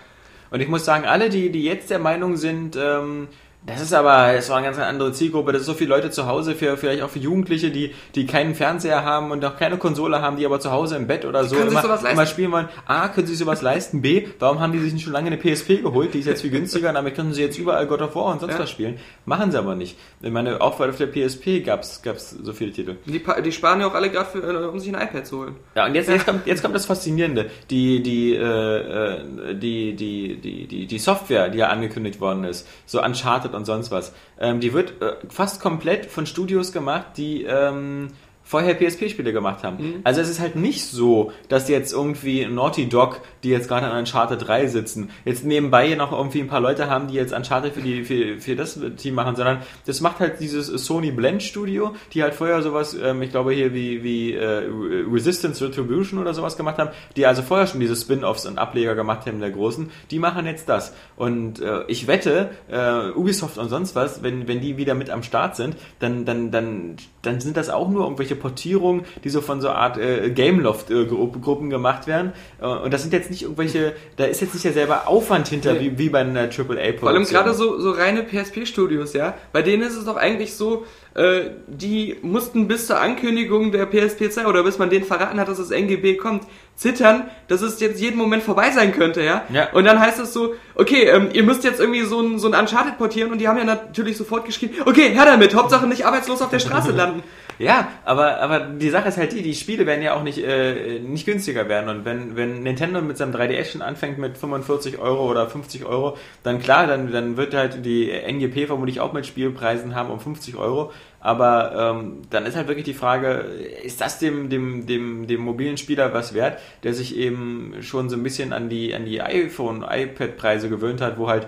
Und 0.52 0.60
ich 0.60 0.68
muss 0.68 0.84
sagen, 0.84 1.06
alle, 1.06 1.28
die, 1.28 1.50
die 1.50 1.64
jetzt 1.64 1.90
der 1.90 1.98
Meinung 1.98 2.36
sind, 2.36 2.76
ähm, 2.76 3.26
das 3.64 3.80
ist 3.80 3.92
aber, 3.92 4.32
das 4.32 4.48
war 4.50 4.56
eine 4.56 4.66
ganz 4.66 4.78
andere 4.78 5.12
Zielgruppe, 5.12 5.52
das 5.52 5.60
ist 5.62 5.66
so 5.66 5.74
viele 5.74 5.90
Leute 5.90 6.10
zu 6.10 6.26
Hause, 6.26 6.56
für, 6.56 6.76
vielleicht 6.76 7.02
auch 7.02 7.10
für 7.10 7.20
Jugendliche, 7.20 7.70
die, 7.70 7.94
die 8.16 8.26
keinen 8.26 8.56
Fernseher 8.56 9.04
haben 9.04 9.30
und 9.30 9.44
auch 9.44 9.56
keine 9.56 9.78
Konsole 9.78 10.20
haben, 10.20 10.36
die 10.36 10.44
aber 10.44 10.58
zu 10.58 10.72
Hause 10.72 10.96
im 10.96 11.06
Bett 11.06 11.24
oder 11.24 11.44
so 11.44 11.54
können 11.54 11.70
sich 11.70 11.78
immer, 11.84 12.10
immer 12.10 12.26
spielen 12.26 12.50
wollen. 12.50 12.68
A, 12.86 13.08
können 13.08 13.28
sie 13.28 13.34
sich 13.34 13.44
sowas 13.44 13.62
leisten? 13.62 14.02
B, 14.02 14.26
warum 14.40 14.58
haben 14.58 14.72
die 14.72 14.80
sich 14.80 14.92
nicht 14.92 15.04
schon 15.04 15.12
lange 15.12 15.28
eine 15.28 15.36
PSP 15.36 15.80
geholt? 15.80 16.12
Die 16.12 16.18
ist 16.18 16.26
jetzt 16.26 16.42
viel 16.42 16.50
günstiger 16.50 16.88
und 16.88 16.96
damit 16.96 17.14
können 17.14 17.32
sie 17.32 17.42
jetzt 17.42 17.56
überall 17.56 17.86
God 17.86 18.02
of 18.02 18.16
War 18.16 18.26
und 18.32 18.40
sonst 18.40 18.54
Ja. 18.54 18.58
was 18.58 18.70
spielen. 18.70 18.98
Machen 19.26 19.52
sie 19.52 19.58
aber 19.58 19.76
nicht. 19.76 19.96
Ich 20.20 20.30
meine, 20.32 20.60
auch 20.60 20.80
auf 20.80 20.96
der 20.96 21.06
PSP 21.06 21.60
gab's 21.64 22.02
gab's 22.02 22.30
so 22.30 22.52
viele 22.52 22.72
Titel. 22.72 22.96
Die, 23.06 23.22
die 23.44 23.52
sparen 23.52 23.80
ja 23.80 23.86
auch 23.86 23.94
alle 23.94 24.10
gerade, 24.10 24.38
äh, 24.40 24.66
um 24.66 24.80
sich 24.80 24.92
ein 24.94 25.00
iPad 25.00 25.24
zu 25.24 25.38
holen. 25.38 25.56
Ja, 25.76 25.86
und 25.86 25.94
jetzt, 25.94 26.08
jetzt, 26.08 26.26
kommt, 26.26 26.46
jetzt 26.46 26.62
kommt 26.62 26.74
das 26.74 26.86
Faszinierende. 26.86 27.48
Die, 27.70 28.02
die, 28.02 28.34
äh, 28.34 28.40
äh, 28.40 29.54
die, 29.54 29.94
die, 29.94 30.40
die, 30.40 30.66
die, 30.66 30.86
die 30.86 30.98
Software, 30.98 31.48
die 31.48 31.58
ja 31.58 31.68
angekündigt 31.68 32.20
worden 32.20 32.42
ist, 32.44 32.66
so 32.86 33.00
Uncharted 33.00 33.51
und 33.54 33.64
sonst 33.64 33.90
was, 33.90 34.12
ähm, 34.38 34.60
die 34.60 34.72
wird 34.72 35.00
äh, 35.02 35.16
fast 35.28 35.60
komplett 35.60 36.06
von 36.06 36.26
Studios 36.26 36.72
gemacht, 36.72 37.16
die 37.16 37.44
ähm, 37.44 38.08
vorher 38.44 38.74
PSP-Spiele 38.74 39.32
gemacht 39.32 39.62
haben. 39.62 39.76
Mhm. 39.76 40.00
Also 40.04 40.20
es 40.20 40.28
ist 40.28 40.40
halt 40.40 40.56
nicht 40.56 40.84
so, 40.84 41.32
dass 41.48 41.68
jetzt 41.68 41.92
irgendwie 41.92 42.46
Naughty 42.46 42.88
Dog, 42.88 43.20
die 43.42 43.50
jetzt 43.50 43.68
gerade 43.68 43.86
an 43.86 43.98
Uncharted 43.98 44.46
3 44.46 44.66
sitzen, 44.66 45.10
jetzt 45.24 45.44
nebenbei 45.44 45.94
noch 45.94 46.12
irgendwie 46.12 46.40
ein 46.40 46.48
paar 46.48 46.60
Leute 46.60 46.90
haben, 46.90 47.08
die 47.08 47.14
jetzt 47.14 47.32
Uncharted 47.32 47.74
für, 47.74 47.80
die, 47.80 48.04
für, 48.04 48.40
für 48.40 48.56
das 48.56 48.78
Team 48.96 49.14
machen, 49.14 49.36
sondern 49.36 49.58
das 49.86 50.00
macht 50.00 50.20
halt 50.20 50.40
dieses 50.40 50.66
Sony 50.66 51.12
Blend 51.12 51.42
Studio, 51.42 51.94
die 52.12 52.22
halt 52.22 52.34
vorher 52.34 52.62
sowas, 52.62 52.96
ähm, 53.00 53.22
ich 53.22 53.30
glaube 53.30 53.52
hier 53.52 53.72
wie, 53.74 54.02
wie 54.02 54.34
äh, 54.34 54.68
Resistance 55.10 55.64
Retribution 55.64 56.20
oder 56.20 56.34
sowas 56.34 56.56
gemacht 56.56 56.78
haben, 56.78 56.90
die 57.16 57.26
also 57.26 57.42
vorher 57.42 57.66
schon 57.66 57.80
diese 57.80 57.96
Spin-Offs 57.96 58.46
und 58.46 58.58
Ableger 58.58 58.94
gemacht 58.94 59.26
haben 59.26 59.40
der 59.40 59.50
großen, 59.50 59.90
die 60.10 60.18
machen 60.18 60.46
jetzt 60.46 60.68
das. 60.68 60.94
Und 61.16 61.60
äh, 61.60 61.84
ich 61.88 62.06
wette, 62.06 62.50
äh, 62.68 63.10
Ubisoft 63.10 63.58
und 63.58 63.68
sonst 63.68 63.94
was, 63.94 64.22
wenn, 64.22 64.48
wenn 64.48 64.60
die 64.60 64.76
wieder 64.76 64.94
mit 64.94 65.10
am 65.10 65.22
Start 65.22 65.56
sind, 65.56 65.76
dann, 65.98 66.24
dann, 66.24 66.50
dann, 66.50 66.96
dann 67.22 67.40
sind 67.40 67.56
das 67.56 67.70
auch 67.70 67.88
nur 67.88 68.02
irgendwelche 68.02 68.34
Portierungen, 68.36 69.04
die 69.24 69.30
so 69.30 69.40
von 69.40 69.60
so 69.60 69.68
einer 69.68 69.78
Art 69.78 69.98
äh, 69.98 70.30
Gameloft-Gruppen 70.30 71.70
gemacht 71.70 72.06
werden. 72.06 72.32
Äh, 72.60 72.66
und 72.66 72.92
das 72.92 73.02
sind 73.02 73.12
jetzt 73.12 73.30
nicht 73.30 73.42
irgendwelche, 73.42 73.94
da 74.16 74.24
ist 74.24 74.40
jetzt 74.40 74.54
nicht 74.54 74.64
der 74.64 74.72
selber 74.72 75.08
Aufwand 75.08 75.48
hinter, 75.48 75.74
Nee. 75.74 75.80
wie, 75.80 75.98
wie 75.98 76.08
bei 76.08 76.20
einer 76.20 76.42
AAA-Produktion. 76.42 76.98
Vor 76.98 77.08
allem 77.10 77.24
gerade 77.24 77.54
so, 77.54 77.78
so 77.78 77.92
reine 77.92 78.22
PSP-Studios, 78.24 79.12
ja. 79.14 79.34
Bei 79.52 79.62
denen 79.62 79.82
ist 79.82 79.96
es 79.96 80.04
doch 80.04 80.16
eigentlich 80.16 80.54
so, 80.54 80.84
äh, 81.14 81.50
die 81.66 82.16
mussten 82.22 82.68
bis 82.68 82.86
zur 82.86 83.00
Ankündigung 83.00 83.70
der 83.70 83.86
PSP 83.86 84.30
2 84.30 84.46
oder 84.46 84.62
bis 84.62 84.78
man 84.78 84.88
denen 84.88 85.04
verraten 85.04 85.38
hat, 85.38 85.48
dass 85.48 85.58
das 85.58 85.70
NGB 85.70 86.16
kommt, 86.16 86.44
zittern, 86.74 87.24
dass 87.48 87.60
es 87.60 87.80
jetzt 87.80 88.00
jeden 88.00 88.16
Moment 88.16 88.42
vorbei 88.42 88.70
sein 88.70 88.92
könnte, 88.92 89.22
ja. 89.22 89.44
Ja. 89.52 89.70
Und 89.72 89.84
dann 89.84 90.00
heißt 90.00 90.18
es 90.18 90.32
so, 90.32 90.54
okay, 90.74 91.04
ähm, 91.04 91.28
ihr 91.32 91.42
müsst 91.42 91.64
jetzt 91.64 91.80
irgendwie 91.80 92.02
so 92.02 92.20
ein, 92.20 92.38
so 92.38 92.50
ein 92.50 92.58
Uncharted 92.58 92.96
portieren 92.96 93.30
und 93.30 93.38
die 93.38 93.48
haben 93.48 93.58
ja 93.58 93.64
natürlich 93.64 94.16
sofort 94.16 94.46
geschrieben, 94.46 94.76
okay, 94.86 95.10
her 95.10 95.26
damit, 95.26 95.54
Hauptsache 95.54 95.86
nicht 95.86 96.06
arbeitslos 96.06 96.40
auf 96.40 96.50
der 96.50 96.60
Straße 96.60 96.92
landen. 96.92 97.22
Ja, 97.62 97.92
aber, 98.04 98.40
aber 98.40 98.58
die 98.58 98.90
Sache 98.90 99.08
ist 99.08 99.18
halt 99.18 99.32
die, 99.32 99.40
die 99.40 99.54
Spiele 99.54 99.86
werden 99.86 100.02
ja 100.02 100.14
auch 100.14 100.24
nicht, 100.24 100.38
äh, 100.38 100.98
nicht 100.98 101.24
günstiger 101.26 101.68
werden. 101.68 101.88
Und 101.88 102.04
wenn, 102.04 102.34
wenn 102.34 102.64
Nintendo 102.64 103.00
mit 103.00 103.16
seinem 103.16 103.32
3DS 103.32 103.70
schon 103.70 103.82
anfängt 103.82 104.18
mit 104.18 104.36
45 104.36 104.98
Euro 104.98 105.30
oder 105.30 105.48
50 105.48 105.84
Euro, 105.84 106.16
dann 106.42 106.58
klar, 106.58 106.88
dann, 106.88 107.12
dann 107.12 107.36
wird 107.36 107.54
halt 107.54 107.84
die 107.84 108.10
NGP 108.10 108.66
vermutlich 108.66 108.98
auch 108.98 109.12
mit 109.12 109.26
Spielpreisen 109.26 109.94
haben 109.94 110.10
um 110.10 110.18
50 110.18 110.56
Euro. 110.56 110.90
Aber 111.20 111.94
ähm, 111.94 112.22
dann 112.30 112.46
ist 112.46 112.56
halt 112.56 112.66
wirklich 112.66 112.84
die 112.84 112.94
Frage, 112.94 113.44
ist 113.84 114.00
das 114.00 114.18
dem, 114.18 114.50
dem, 114.50 114.86
dem, 114.86 115.28
dem 115.28 115.40
mobilen 115.40 115.76
Spieler 115.76 116.12
was 116.12 116.34
wert, 116.34 116.58
der 116.82 116.94
sich 116.94 117.16
eben 117.16 117.76
schon 117.80 118.10
so 118.10 118.16
ein 118.16 118.24
bisschen 118.24 118.52
an 118.52 118.70
die, 118.70 118.92
an 118.92 119.04
die 119.04 119.22
iPhone, 119.22 119.86
iPad-Preise 119.88 120.68
gewöhnt 120.68 121.00
hat, 121.00 121.16
wo 121.16 121.28
halt, 121.28 121.46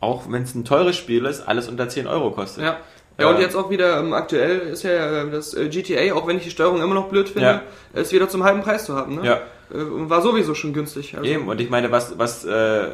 auch 0.00 0.30
wenn 0.30 0.42
es 0.42 0.54
ein 0.54 0.66
teures 0.66 0.98
Spiel 0.98 1.24
ist, 1.24 1.48
alles 1.48 1.66
unter 1.66 1.88
10 1.88 2.06
Euro 2.06 2.30
kostet. 2.30 2.64
Ja. 2.64 2.76
Ja, 3.18 3.30
und 3.30 3.40
jetzt 3.40 3.56
auch 3.56 3.70
wieder 3.70 3.98
ähm, 4.00 4.12
aktuell 4.12 4.58
ist 4.60 4.82
ja 4.82 5.22
äh, 5.22 5.30
das 5.30 5.54
äh, 5.54 5.68
GTA, 5.68 6.14
auch 6.14 6.26
wenn 6.26 6.36
ich 6.36 6.44
die 6.44 6.50
Steuerung 6.50 6.82
immer 6.82 6.94
noch 6.94 7.08
blöd 7.08 7.28
finde, 7.30 7.62
Ja. 7.94 8.00
ist 8.00 8.12
wieder 8.12 8.28
zum 8.28 8.44
halben 8.44 8.60
Preis 8.62 8.84
zu 8.84 8.94
haben. 8.94 9.14
Ne? 9.16 9.24
Ja. 9.26 9.34
Äh, 9.34 9.38
war 10.10 10.20
sowieso 10.22 10.54
schon 10.54 10.72
günstig. 10.74 11.14
Also. 11.16 11.28
Eben, 11.28 11.48
und 11.48 11.60
ich 11.60 11.70
meine, 11.70 11.90
was, 11.90 12.18
was, 12.18 12.44
äh, 12.44 12.86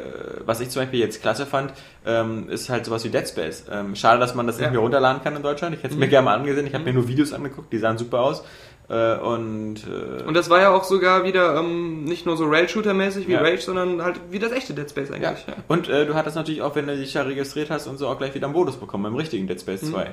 was 0.45 0.61
ich 0.61 0.69
zum 0.69 0.81
Beispiel 0.83 1.01
jetzt 1.01 1.21
klasse 1.21 1.45
fand, 1.45 1.73
ähm, 2.05 2.49
ist 2.49 2.69
halt 2.69 2.85
sowas 2.85 3.03
wie 3.03 3.09
Dead 3.09 3.27
Space. 3.27 3.65
Ähm, 3.69 3.95
schade, 3.95 4.19
dass 4.19 4.33
man 4.33 4.47
das 4.47 4.57
Ja. 4.57 4.63
nicht 4.63 4.71
mehr 4.71 4.79
runterladen 4.81 5.21
kann 5.21 5.35
in 5.35 5.43
Deutschland. 5.43 5.75
Ich 5.75 5.83
hätte 5.83 5.93
es 5.93 5.99
mir 5.99 6.07
gerne 6.07 6.25
mal 6.25 6.35
angesehen. 6.35 6.65
Ich 6.67 6.73
habe 6.73 6.85
mir 6.85 6.93
nur 6.93 7.07
Videos 7.07 7.33
angeguckt, 7.33 7.71
die 7.73 7.77
sahen 7.77 7.97
super 7.97 8.21
aus. 8.21 8.43
Äh, 8.93 9.17
und, 9.17 9.77
äh, 9.87 10.23
Und 10.23 10.35
das 10.35 10.49
war 10.49 10.61
ja 10.61 10.69
auch 10.69 10.83
sogar 10.83 11.23
wieder 11.23 11.57
ähm, 11.57 12.03
nicht 12.03 12.25
nur 12.27 12.37
so 12.37 12.45
Rail-Shooter-mäßig 12.45 13.27
wie 13.27 13.33
Ja. 13.33 13.41
Rage, 13.41 13.61
sondern 13.61 14.03
halt 14.03 14.19
wie 14.29 14.37
das 14.39 14.51
echte 14.51 14.73
Dead 14.73 14.87
Space 14.89 15.09
ja. 15.09 15.15
eigentlich. 15.15 15.47
Ja. 15.47 15.55
Und 15.67 15.89
äh, 15.89 16.05
du 16.05 16.13
hattest 16.13 16.35
natürlich 16.35 16.61
auch, 16.61 16.75
wenn 16.75 16.85
du 16.85 16.95
dich 16.95 17.13
ja 17.15 17.23
registriert 17.23 17.69
hast 17.71 17.87
und 17.87 17.97
so, 17.97 18.07
auch 18.07 18.17
gleich 18.17 18.35
wieder 18.35 18.45
einen 18.45 18.53
Bonus 18.53 18.75
bekommen 18.77 19.03
beim 19.03 19.15
richtigen 19.15 19.47
Dead 19.47 19.59
Space 19.59 19.81
Mhm. 19.81 19.91
2. 19.93 20.11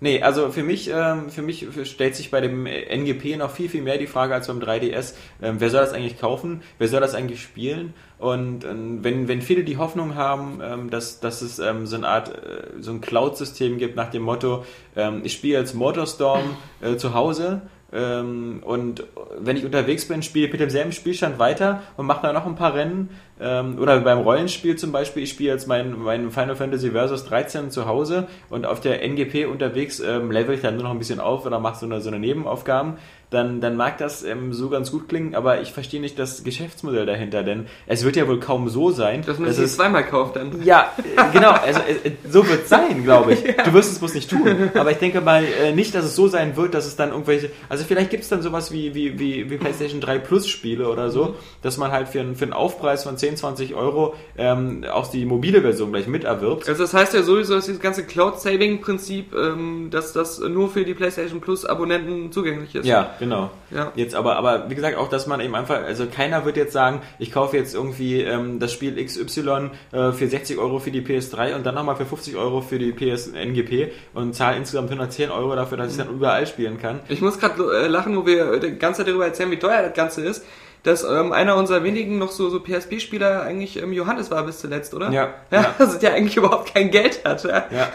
Nee, 0.00 0.20
also 0.20 0.50
für 0.50 0.64
mich, 0.64 0.90
ähm, 0.92 1.30
für 1.30 1.42
mich 1.42 1.64
stellt 1.84 2.16
sich 2.16 2.32
bei 2.32 2.40
dem 2.40 2.66
NGP 2.66 3.36
noch 3.36 3.50
viel, 3.52 3.68
viel 3.68 3.82
mehr 3.82 3.98
die 3.98 4.08
Frage 4.08 4.34
als 4.34 4.48
beim 4.48 4.58
3DS, 4.58 5.14
ähm, 5.40 5.56
wer 5.60 5.70
soll 5.70 5.80
das 5.80 5.92
eigentlich 5.92 6.18
kaufen, 6.20 6.62
wer 6.78 6.88
soll 6.88 7.00
das 7.00 7.14
eigentlich 7.14 7.40
spielen? 7.40 7.94
Und 8.18 8.64
ähm, 8.64 9.04
wenn, 9.04 9.28
wenn 9.28 9.42
viele 9.42 9.62
die 9.62 9.76
Hoffnung 9.76 10.16
haben, 10.16 10.60
ähm, 10.60 10.90
dass, 10.90 11.20
dass 11.20 11.40
es 11.40 11.60
ähm, 11.60 11.86
so 11.86 11.94
eine 11.94 12.08
Art, 12.08 12.30
äh, 12.30 12.80
so 12.80 12.90
ein 12.90 13.00
Cloud-System 13.00 13.78
gibt 13.78 13.94
nach 13.94 14.10
dem 14.10 14.22
Motto, 14.22 14.64
ähm, 14.96 15.20
ich 15.22 15.34
spiele 15.34 15.58
jetzt 15.58 15.74
Motorstorm 15.74 16.56
äh, 16.80 16.96
zu 16.96 17.14
Hause, 17.14 17.62
ähm, 17.92 18.62
und 18.64 19.04
wenn 19.38 19.56
ich 19.56 19.64
unterwegs 19.64 20.08
bin, 20.08 20.22
spiele 20.22 20.46
ich 20.46 20.52
mit 20.52 20.60
demselben 20.60 20.92
Spielstand 20.92 21.38
weiter 21.38 21.82
und 21.96 22.06
mache 22.06 22.22
da 22.22 22.32
noch 22.32 22.46
ein 22.46 22.54
paar 22.54 22.74
Rennen. 22.74 23.10
Ähm, 23.38 23.78
oder 23.78 24.00
beim 24.00 24.18
Rollenspiel 24.18 24.76
zum 24.76 24.92
Beispiel, 24.92 25.24
ich 25.24 25.30
spiele 25.30 25.50
jetzt 25.50 25.66
mein, 25.66 25.98
mein 25.98 26.30
Final 26.30 26.56
Fantasy 26.56 26.90
Versus 26.90 27.24
13 27.24 27.70
zu 27.70 27.86
Hause 27.86 28.28
und 28.48 28.64
auf 28.64 28.80
der 28.80 29.02
NGP 29.02 29.46
unterwegs 29.46 30.00
ähm, 30.00 30.30
level 30.30 30.54
ich 30.54 30.62
dann 30.62 30.76
nur 30.76 30.84
noch 30.84 30.92
ein 30.92 30.98
bisschen 30.98 31.20
auf 31.20 31.44
oder 31.44 31.60
mache 31.60 31.80
so 31.80 31.86
eine, 31.86 32.00
so 32.00 32.08
eine 32.08 32.18
Nebenaufgaben. 32.18 32.94
Dann, 33.32 33.60
dann 33.60 33.76
mag 33.76 33.98
das 33.98 34.22
ähm, 34.22 34.52
so 34.52 34.68
ganz 34.68 34.90
gut 34.92 35.08
klingen, 35.08 35.34
aber 35.34 35.60
ich 35.62 35.72
verstehe 35.72 36.00
nicht 36.00 36.18
das 36.18 36.44
Geschäftsmodell 36.44 37.06
dahinter, 37.06 37.42
denn 37.42 37.66
es 37.86 38.04
wird 38.04 38.14
ja 38.14 38.28
wohl 38.28 38.38
kaum 38.38 38.68
so 38.68 38.90
sein, 38.92 39.22
Dass 39.26 39.38
man 39.38 39.48
dass 39.48 39.56
das 39.56 39.64
es 39.70 39.76
zweimal 39.76 40.04
kauft 40.06 40.36
dann. 40.36 40.62
ja, 40.62 40.92
äh, 40.98 41.32
genau, 41.32 41.50
also 41.50 41.80
äh, 41.80 42.08
äh, 42.08 42.12
so 42.30 42.46
wird 42.46 42.62
es 42.64 42.68
sein, 42.68 43.02
glaube 43.02 43.32
ich. 43.32 43.42
Du 43.64 43.72
wirst 43.72 43.90
es 43.90 43.98
bloß 43.98 44.14
nicht 44.14 44.28
tun. 44.30 44.70
Aber 44.74 44.90
ich 44.90 44.98
denke 44.98 45.20
mal 45.20 45.42
äh, 45.44 45.72
nicht, 45.72 45.94
dass 45.94 46.04
es 46.04 46.14
so 46.14 46.28
sein 46.28 46.56
wird, 46.56 46.74
dass 46.74 46.86
es 46.86 46.94
dann 46.96 47.10
irgendwelche. 47.10 47.50
Also 47.68 47.84
vielleicht 47.84 48.10
gibt 48.10 48.22
es 48.22 48.28
dann 48.28 48.42
sowas 48.42 48.70
wie, 48.70 48.94
wie, 48.94 49.18
wie, 49.18 49.50
wie 49.50 49.56
PlayStation 49.56 50.00
3 50.00 50.18
Plus 50.18 50.46
Spiele 50.48 50.88
oder 50.88 51.10
so, 51.10 51.34
dass 51.62 51.78
man 51.78 51.90
halt 51.90 52.08
für, 52.08 52.20
einen- 52.20 52.36
für 52.36 52.44
einen 52.44 52.52
Aufpreis 52.52 53.02
von 53.04 53.16
10, 53.16 53.36
20 53.38 53.74
Euro 53.74 54.14
ähm, 54.36 54.84
auch 54.92 55.06
die 55.10 55.24
mobile 55.24 55.62
Version 55.62 55.90
gleich 55.92 56.06
miterwirbt. 56.06 56.68
Also 56.68 56.82
das 56.82 56.92
heißt 56.92 57.14
ja 57.14 57.22
sowieso, 57.22 57.54
dass 57.54 57.64
dieses 57.66 57.80
ganze 57.80 58.04
Cloud-Saving-Prinzip, 58.04 59.34
ähm, 59.34 59.88
dass 59.90 60.12
das 60.12 60.38
nur 60.40 60.68
für 60.68 60.84
die 60.84 60.94
PlayStation 60.94 61.40
Plus-Abonnenten 61.40 62.32
zugänglich 62.32 62.74
ist. 62.74 62.86
Ja, 62.86 63.14
genau. 63.22 63.50
Ja. 63.70 63.92
Jetzt 63.94 64.14
aber, 64.14 64.36
aber 64.36 64.68
wie 64.68 64.74
gesagt, 64.74 64.96
auch, 64.96 65.08
dass 65.08 65.26
man 65.26 65.40
eben 65.40 65.54
einfach, 65.54 65.82
also 65.82 66.06
keiner 66.06 66.44
wird 66.44 66.56
jetzt 66.56 66.72
sagen, 66.72 67.02
ich 67.20 67.30
kaufe 67.30 67.56
jetzt 67.56 67.74
irgendwie 67.74 68.20
ähm, 68.20 68.58
das 68.58 68.72
Spiel 68.72 69.02
XY 69.02 69.70
äh, 69.92 70.12
für 70.12 70.26
60 70.26 70.58
Euro 70.58 70.80
für 70.80 70.90
die 70.90 71.02
PS3 71.02 71.54
und 71.54 71.64
dann 71.64 71.76
nochmal 71.76 71.94
für 71.96 72.04
50 72.04 72.36
Euro 72.36 72.60
für 72.60 72.78
die 72.78 72.92
PS 72.92 73.32
NGP 73.32 73.92
und 74.12 74.34
zahle 74.34 74.56
insgesamt 74.56 74.90
110 74.90 75.30
Euro 75.30 75.54
dafür, 75.54 75.78
dass 75.78 75.92
ich 75.92 75.98
dann 75.98 76.10
überall 76.10 76.46
spielen 76.46 76.78
kann. 76.78 77.00
Ich 77.08 77.20
muss 77.20 77.38
gerade 77.38 77.62
äh, 77.62 77.86
lachen, 77.86 78.16
wo 78.16 78.26
wir 78.26 78.58
die 78.58 78.76
ganze 78.76 78.98
Zeit 78.98 79.08
darüber 79.08 79.26
erzählen, 79.26 79.50
wie 79.52 79.58
teuer 79.58 79.82
das 79.82 79.94
Ganze 79.94 80.22
ist, 80.22 80.44
dass 80.84 81.04
ähm, 81.04 81.32
einer 81.32 81.54
unserer 81.56 81.84
wenigen 81.84 82.18
noch 82.18 82.32
so, 82.32 82.50
so 82.50 82.58
PSP-Spieler 82.60 83.42
eigentlich 83.42 83.80
ähm, 83.80 83.92
Johannes 83.92 84.30
war 84.32 84.44
bis 84.44 84.58
zuletzt, 84.58 84.94
oder? 84.94 85.10
Ja, 85.12 85.34
Ja, 85.52 85.74
ja. 85.78 85.86
der 86.02 86.14
eigentlich 86.14 86.36
überhaupt 86.36 86.74
kein 86.74 86.90
Geld 86.90 87.20
hat. 87.24 87.44
Ja. 87.44 87.64
Ja. 87.70 87.88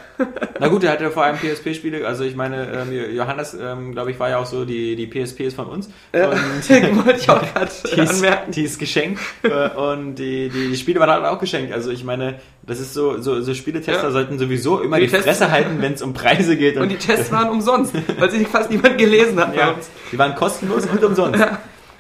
Na 0.60 0.69
gut, 0.69 0.84
er 0.86 0.93
hat 0.93 1.02
ja 1.02 1.10
vor 1.10 1.23
allem 1.26 1.36
PSP-Spiele, 1.38 2.08
also 2.08 2.23
ich 2.23 2.36
meine, 2.38 2.65
ähm, 2.71 3.15
Johannes, 3.15 3.58
ähm, 3.62 3.91
glaube 3.91 4.12
ich, 4.12 4.19
war 4.21 4.30
ja 4.30 4.38
auch 4.38 4.45
so, 4.45 4.63
die, 4.63 4.95
die 4.95 5.06
PSP 5.06 5.41
ist 5.41 5.56
von 5.56 5.65
uns. 5.67 5.89
Äh, 6.13 6.28
Und 6.28 6.36
wollte 7.06 7.19
ich 7.19 7.30
auch 7.30 7.41
gerade 7.54 7.69
die 7.93 8.00
ist, 8.00 8.10
anmerken. 8.15 8.52
die 8.52 8.63
ist 8.63 8.80
geschenkt 8.80 9.21
äh, 9.43 9.69
und 9.69 10.15
die, 10.15 10.47
die, 10.50 10.69
die 10.69 10.78
Spiele 10.78 11.00
waren 11.02 11.10
halt 11.10 11.26
auch 11.26 11.39
geschenkt. 11.39 11.73
Also 11.73 11.91
ich 11.91 12.06
meine, 12.06 12.39
das 12.65 12.80
ist 12.80 12.93
so, 12.93 13.19
so, 13.21 13.41
so 13.41 13.54
Spieletester 13.54 14.02
Ja. 14.04 14.12
sollten 14.12 14.39
sowieso 14.39 14.80
immer 14.80 14.97
Die 15.00 15.08
die, 15.08 15.15
Fresse 15.17 15.52
halten, 15.52 15.82
wenn 15.82 15.93
es 15.93 16.02
um 16.02 16.13
Preise 16.13 16.56
geht. 16.56 16.78
Und 16.78 16.88
die 16.89 16.95
Tests 16.97 17.32
waren 17.34 17.50
umsonst, 17.50 17.93
weil 18.17 18.32
sie 18.32 18.45
fast 18.45 18.69
niemand 18.71 18.97
gelesen 18.97 19.38
hat 19.41 19.54
bei 19.54 19.60
ja, 19.62 19.71
uns. 19.71 19.89
die 20.12 20.17
waren 20.17 20.36
kostenlos 20.36 20.86
und 20.86 21.04
umsonst. 21.04 21.43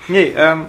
Nee, 0.07 0.33
ähm, 0.37 0.67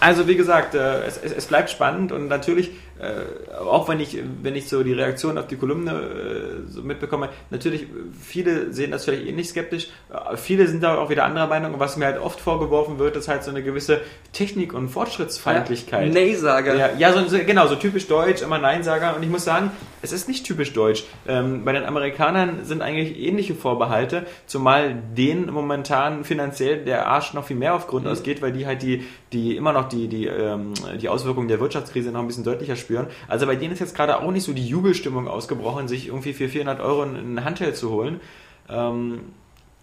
also 0.00 0.26
wie 0.26 0.36
gesagt, 0.36 0.74
äh, 0.74 1.04
es, 1.04 1.18
es, 1.18 1.46
bleibt 1.46 1.70
spannend 1.70 2.10
und 2.10 2.28
natürlich, 2.28 2.70
äh, 2.98 3.56
auch 3.58 3.88
wenn 3.88 4.00
ich, 4.00 4.18
wenn 4.42 4.56
ich 4.56 4.68
so 4.68 4.82
die 4.82 4.94
Reaktion 4.94 5.36
auf 5.36 5.46
die 5.46 5.56
Kolumne 5.56 5.92
äh, 5.92 6.70
so 6.70 6.82
mitbekomme, 6.82 7.28
natürlich, 7.50 7.86
viele 8.18 8.72
sehen 8.72 8.90
das 8.90 9.04
vielleicht 9.04 9.26
ähnlich 9.26 9.50
skeptisch, 9.50 9.88
äh, 10.10 10.36
viele 10.36 10.66
sind 10.68 10.82
da 10.82 10.96
auch 10.96 11.10
wieder 11.10 11.24
anderer 11.24 11.46
Meinung 11.48 11.74
und 11.74 11.80
was 11.80 11.96
mir 11.96 12.06
halt 12.06 12.18
oft 12.18 12.40
vorgeworfen 12.40 12.98
wird, 12.98 13.16
ist 13.16 13.28
halt 13.28 13.44
so 13.44 13.50
eine 13.50 13.62
gewisse 13.62 14.00
Technik- 14.32 14.72
und 14.72 14.88
Fortschrittsfeindlichkeit. 14.88 16.12
Naysager. 16.12 16.74
Ja, 16.74 16.90
ja 16.96 17.12
so, 17.12 17.26
so, 17.28 17.38
genau, 17.38 17.66
so 17.66 17.76
typisch 17.76 18.06
deutsch, 18.06 18.42
immer 18.42 18.58
Neinsager. 18.58 19.16
Und 19.16 19.22
ich 19.22 19.28
muss 19.28 19.44
sagen, 19.44 19.70
es 20.02 20.12
ist 20.12 20.28
nicht 20.28 20.46
typisch 20.46 20.72
deutsch. 20.72 21.04
Ähm, 21.28 21.64
bei 21.64 21.72
den 21.72 21.84
Amerikanern 21.84 22.64
sind 22.64 22.80
eigentlich 22.80 23.18
ähnliche 23.18 23.54
Vorbehalte, 23.54 24.26
zumal 24.46 24.94
denen 25.16 25.52
momentan 25.52 26.24
finanziell 26.24 26.84
der 26.84 27.06
Arsch 27.06 27.34
noch 27.34 27.44
viel 27.44 27.56
mehr 27.56 27.74
auf 27.74 27.86
Grund 27.86 28.06
ausgeht, 28.06 28.40
weil 28.40 28.52
die 28.52 28.66
halt 28.66 28.82
die, 28.82 29.06
die 29.32 29.56
immer 29.56 29.72
noch 29.72 29.88
die, 29.88 30.08
die, 30.08 30.26
ähm, 30.26 30.74
die 31.00 31.08
Auswirkungen 31.08 31.48
der 31.48 31.60
Wirtschaftskrise 31.60 32.10
noch 32.10 32.20
ein 32.20 32.26
bisschen 32.26 32.44
deutlicher 32.44 32.76
spüren. 32.76 33.06
Also 33.28 33.46
bei 33.46 33.56
denen 33.56 33.72
ist 33.72 33.78
jetzt 33.78 33.94
gerade 33.94 34.18
auch 34.18 34.30
nicht 34.30 34.44
so 34.44 34.52
die 34.52 34.66
Jubelstimmung 34.66 35.28
ausgebrochen, 35.28 35.88
sich 35.88 36.08
irgendwie 36.08 36.32
für 36.32 36.48
400 36.48 36.80
Euro 36.80 37.02
einen 37.02 37.44
Handheld 37.44 37.76
zu 37.76 37.90
holen. 37.90 38.20
Ähm, 38.68 39.20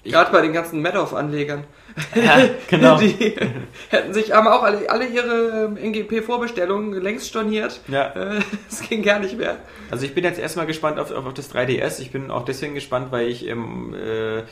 Gerade 0.04 0.32
bei 0.32 0.42
den 0.42 0.54
ganzen 0.54 0.82
Madoff-Anlegern. 0.82 1.64
Ja, 2.16 2.50
genau. 2.68 2.98
Die 2.98 3.36
hätten 3.90 4.14
sich, 4.14 4.32
haben 4.32 4.48
auch 4.48 4.64
alle, 4.64 4.90
alle 4.90 5.08
ihre 5.08 5.66
ähm, 5.66 5.78
NGP-Vorbestellungen 5.78 7.02
längst 7.02 7.28
storniert. 7.28 7.80
Ja. 7.88 8.14
Äh, 8.14 8.40
Es 8.70 8.82
ging 8.88 9.02
gar 9.02 9.20
nicht 9.20 9.38
mehr. 9.38 9.58
Also 9.90 10.06
ich 10.06 10.14
bin 10.14 10.24
jetzt 10.24 10.40
erstmal 10.40 10.66
gespannt 10.66 11.00
auf, 11.00 11.12
auf, 11.12 11.34
das 11.34 11.54
3DS. 11.54 12.02
Ich 12.02 12.12
bin 12.12 12.30
auch 12.32 12.46
deswegen 12.46 12.74
gespannt, 12.74 13.12
weil 13.12 13.28
ich 13.28 13.48
ähm, 13.48 13.94
äh, 13.94 14.44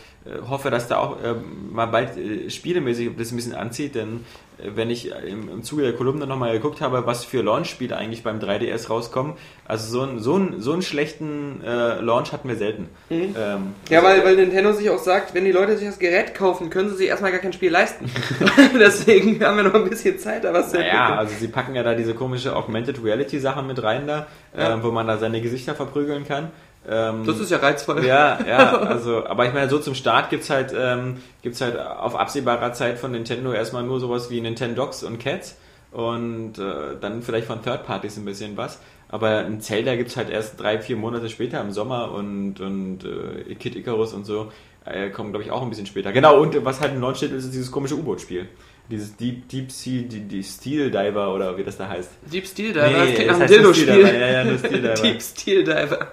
hoffe, 0.47 0.71
dass 0.71 0.87
da 0.87 0.97
auch 0.97 1.17
ähm, 1.23 1.73
mal 1.73 1.87
bald 1.87 2.17
äh, 2.17 2.49
spielemäßig 2.49 3.11
das 3.17 3.31
ein 3.31 3.35
bisschen 3.35 3.53
anzieht, 3.53 3.95
denn 3.95 4.25
wenn 4.57 4.89
ich 4.89 5.11
im, 5.11 5.63
Zuge 5.63 5.83
der 5.83 5.93
Kolumne 5.93 6.27
nochmal 6.27 6.53
geguckt 6.53 6.81
habe, 6.81 7.05
was 7.05 7.25
für 7.25 7.41
Launch-Spiele 7.41 7.95
eigentlich 7.95 8.23
beim 8.23 8.39
3DS 8.39 8.87
rauskommen, 8.87 9.33
also 9.65 9.91
so, 9.91 10.05
ein, 10.05 10.19
so, 10.19 10.37
ein, 10.37 10.61
so 10.61 10.73
einen 10.73 10.81
schlechten 10.81 11.61
äh, 11.63 11.99
Launch 11.99 12.31
hatten 12.31 12.47
wir 12.47 12.55
selten. 12.55 12.89
Mhm. 13.09 13.35
Ähm, 13.37 13.73
Ja, 13.89 14.03
weil, 14.03 14.23
weil 14.23 14.35
Nintendo 14.35 14.71
sich 14.73 14.89
auch 14.89 14.99
sagt, 14.99 15.33
wenn 15.33 15.45
die 15.45 15.51
Leute 15.51 15.77
sich 15.77 15.87
das 15.87 15.99
Gerät 15.99 16.35
kaufen, 16.35 16.69
können 16.69 16.89
sie 16.89 16.95
sich 16.95 17.07
erstmal 17.07 17.31
gar 17.35 17.41
kein 17.41 17.53
Spiel 17.53 17.71
leisten. 17.71 18.09
Deswegen 18.79 19.43
haben 19.43 19.57
wir 19.57 19.63
noch 19.63 19.73
ein 19.73 19.89
bisschen 19.89 20.17
Zeit, 20.19 20.43
da 20.43 20.53
was 20.53 20.71
zu 20.71 20.77
Naja, 20.77 20.91
entwickeln. 20.91 21.19
also 21.19 21.33
sie 21.39 21.47
packen 21.47 21.75
ja 21.75 21.83
da 21.83 21.93
diese 21.93 22.13
komische 22.13 22.55
Augmented 22.55 23.03
Reality 23.03 23.39
Sachen 23.39 23.67
mit 23.67 23.81
rein 23.83 24.07
da, 24.07 24.27
Ja. 24.57 24.73
ähm, 24.73 24.83
wo 24.83 24.91
man 24.91 25.07
da 25.07 25.17
seine 25.17 25.41
Gesichter 25.41 25.75
verprügeln 25.75 26.25
kann. 26.25 26.51
Ähm, 26.87 27.23
Das 27.25 27.39
ist 27.39 27.49
ja 27.51 27.57
reizvoll. 27.57 28.05
ja, 28.05 28.39
ja, 28.47 28.77
also, 28.77 29.25
aber 29.25 29.45
ich 29.47 29.53
meine, 29.53 29.69
so 29.69 29.79
zum 29.79 29.95
Start 29.95 30.29
gibt's 30.29 30.49
halt, 30.49 30.73
ähm, 30.77 31.17
gibt's 31.41 31.61
halt 31.61 31.77
auf 31.79 32.15
absehbarer 32.15 32.73
Zeit 32.73 32.97
von 32.99 33.11
Nintendo 33.11 33.51
erstmal 33.53 33.83
nur 33.83 33.99
sowas 33.99 34.29
wie 34.29 34.39
Nintendogs 34.41 35.03
und 35.03 35.19
Cats 35.19 35.57
und 35.91 36.57
äh, 36.59 36.95
dann 37.01 37.21
vielleicht 37.21 37.47
von 37.47 37.61
Third 37.63 37.85
Parties 37.85 38.17
ein 38.17 38.25
bisschen 38.25 38.55
was. 38.57 38.79
Aber 39.07 39.29
ein 39.39 39.61
Zelda 39.61 39.95
gibt's 39.95 40.17
halt 40.17 40.29
erst 40.29 40.59
drei, 40.59 40.79
vier 40.79 40.97
Monate 40.97 41.29
später 41.29 41.61
im 41.61 41.71
Sommer 41.71 42.11
und, 42.11 42.59
und 42.59 42.99
äh, 43.05 43.55
Kid 43.55 43.75
Icarus 43.75 44.13
und 44.13 44.25
so 44.25 44.51
äh, 44.85 45.09
kommen, 45.09 45.31
glaube 45.31 45.43
ich, 45.43 45.51
auch 45.51 45.61
ein 45.61 45.69
bisschen 45.69 45.85
später. 45.85 46.11
Genau, 46.11 46.39
und 46.39 46.63
was 46.63 46.79
halt 46.81 46.93
im 46.93 47.01
Launch 47.01 47.17
steht, 47.17 47.31
ist 47.31 47.51
dieses 47.51 47.71
komische 47.71 47.95
U-Boot-Spiel. 47.95 48.47
Dieses 48.87 49.15
Deep, 49.17 49.49
Deep 49.49 49.71
Sea, 49.71 50.03
die, 50.03 50.19
die 50.27 50.43
Steel 50.43 50.91
Diver 50.91 51.33
oder 51.33 51.57
wie 51.57 51.63
das 51.63 51.75
da 51.75 51.89
heißt. 51.89 52.11
Deep 52.31 52.45
Steel 52.45 52.71
Diver, 52.71 52.87
Nee, 52.87 52.93
das 52.93 53.15
klingt 53.15 53.27
nach 53.31 53.39
einem 53.39 53.47
Dildo-Spiel. 53.47 53.85
Diver, 53.95 54.13
ja, 54.13 54.27
ja, 54.27 54.43
nur 54.43 54.59
Steel 54.59 54.81
Diver. 54.81 54.93
Deep 55.01 55.21
Steel 55.23 55.63
Diver. 55.63 56.07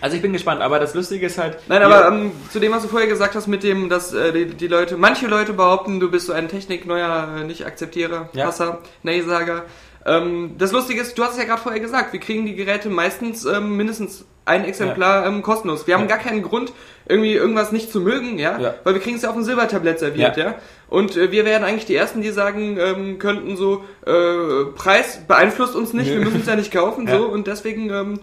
Also 0.00 0.14
ich 0.14 0.22
bin 0.22 0.32
gespannt, 0.32 0.60
aber 0.62 0.78
das 0.78 0.94
Lustige 0.94 1.26
ist 1.26 1.38
halt. 1.38 1.58
Nein, 1.66 1.82
aber 1.82 2.06
ähm, 2.06 2.30
zu 2.52 2.60
dem, 2.60 2.70
was 2.70 2.82
du 2.84 2.88
vorher 2.88 3.08
gesagt 3.08 3.34
hast, 3.34 3.48
mit 3.48 3.64
dem, 3.64 3.88
dass 3.88 4.14
äh, 4.14 4.32
die, 4.32 4.46
die 4.46 4.68
Leute, 4.68 4.96
manche 4.96 5.26
Leute 5.26 5.52
behaupten, 5.54 5.98
du 5.98 6.08
bist 6.08 6.26
so 6.26 6.32
ein 6.32 6.46
Technik-neuer 6.46 7.38
äh, 7.40 7.44
Nicht-Akzeptierer, 7.44 8.28
Ja. 8.32 8.46
Hasser, 8.46 8.78
Nee-Sager. 9.02 9.64
Ähm, 10.06 10.54
das 10.58 10.72
Lustige 10.72 11.00
ist, 11.00 11.16
du 11.18 11.22
hast 11.24 11.32
es 11.32 11.38
ja 11.38 11.44
gerade 11.44 11.60
vorher 11.60 11.80
gesagt, 11.80 12.12
wir 12.12 12.20
kriegen 12.20 12.46
die 12.46 12.54
Geräte 12.54 12.88
meistens 12.88 13.44
ähm, 13.44 13.76
mindestens 13.76 14.24
ein 14.44 14.64
Exemplar 14.64 15.26
ähm, 15.26 15.42
kostenlos. 15.42 15.86
Wir 15.86 15.94
haben 15.94 16.02
Ja. 16.02 16.16
gar 16.16 16.18
keinen 16.18 16.42
Grund, 16.42 16.72
irgendwie 17.06 17.34
irgendwas 17.34 17.70
nicht 17.72 17.92
zu 17.92 18.00
mögen, 18.00 18.38
ja, 18.38 18.58
Ja. 18.58 18.74
weil 18.84 18.94
wir 18.94 19.00
kriegen 19.02 19.16
es 19.16 19.22
ja 19.22 19.28
auf 19.28 19.34
dem 19.34 19.44
Silbertablett 19.44 19.98
serviert, 19.98 20.36
ja. 20.38 20.44
Ja. 20.46 20.54
Und 20.88 21.16
äh, 21.18 21.30
wir 21.30 21.44
wären 21.44 21.64
eigentlich 21.64 21.84
die 21.84 21.94
Ersten, 21.96 22.22
die 22.22 22.30
sagen 22.30 22.78
ähm, 22.80 23.18
könnten 23.18 23.56
so, 23.58 23.84
äh, 24.06 24.64
Preis 24.74 25.20
beeinflusst 25.28 25.74
uns 25.76 25.92
nicht, 25.92 26.10
wir 26.10 26.20
müssen 26.20 26.40
es 26.40 26.46
ja 26.46 26.56
nicht 26.56 26.72
kaufen, 26.72 27.06
Ja. 27.08 27.18
so, 27.18 27.26
und 27.26 27.46
deswegen, 27.46 27.90
ähm, 27.90 28.14
äh, 28.14 28.18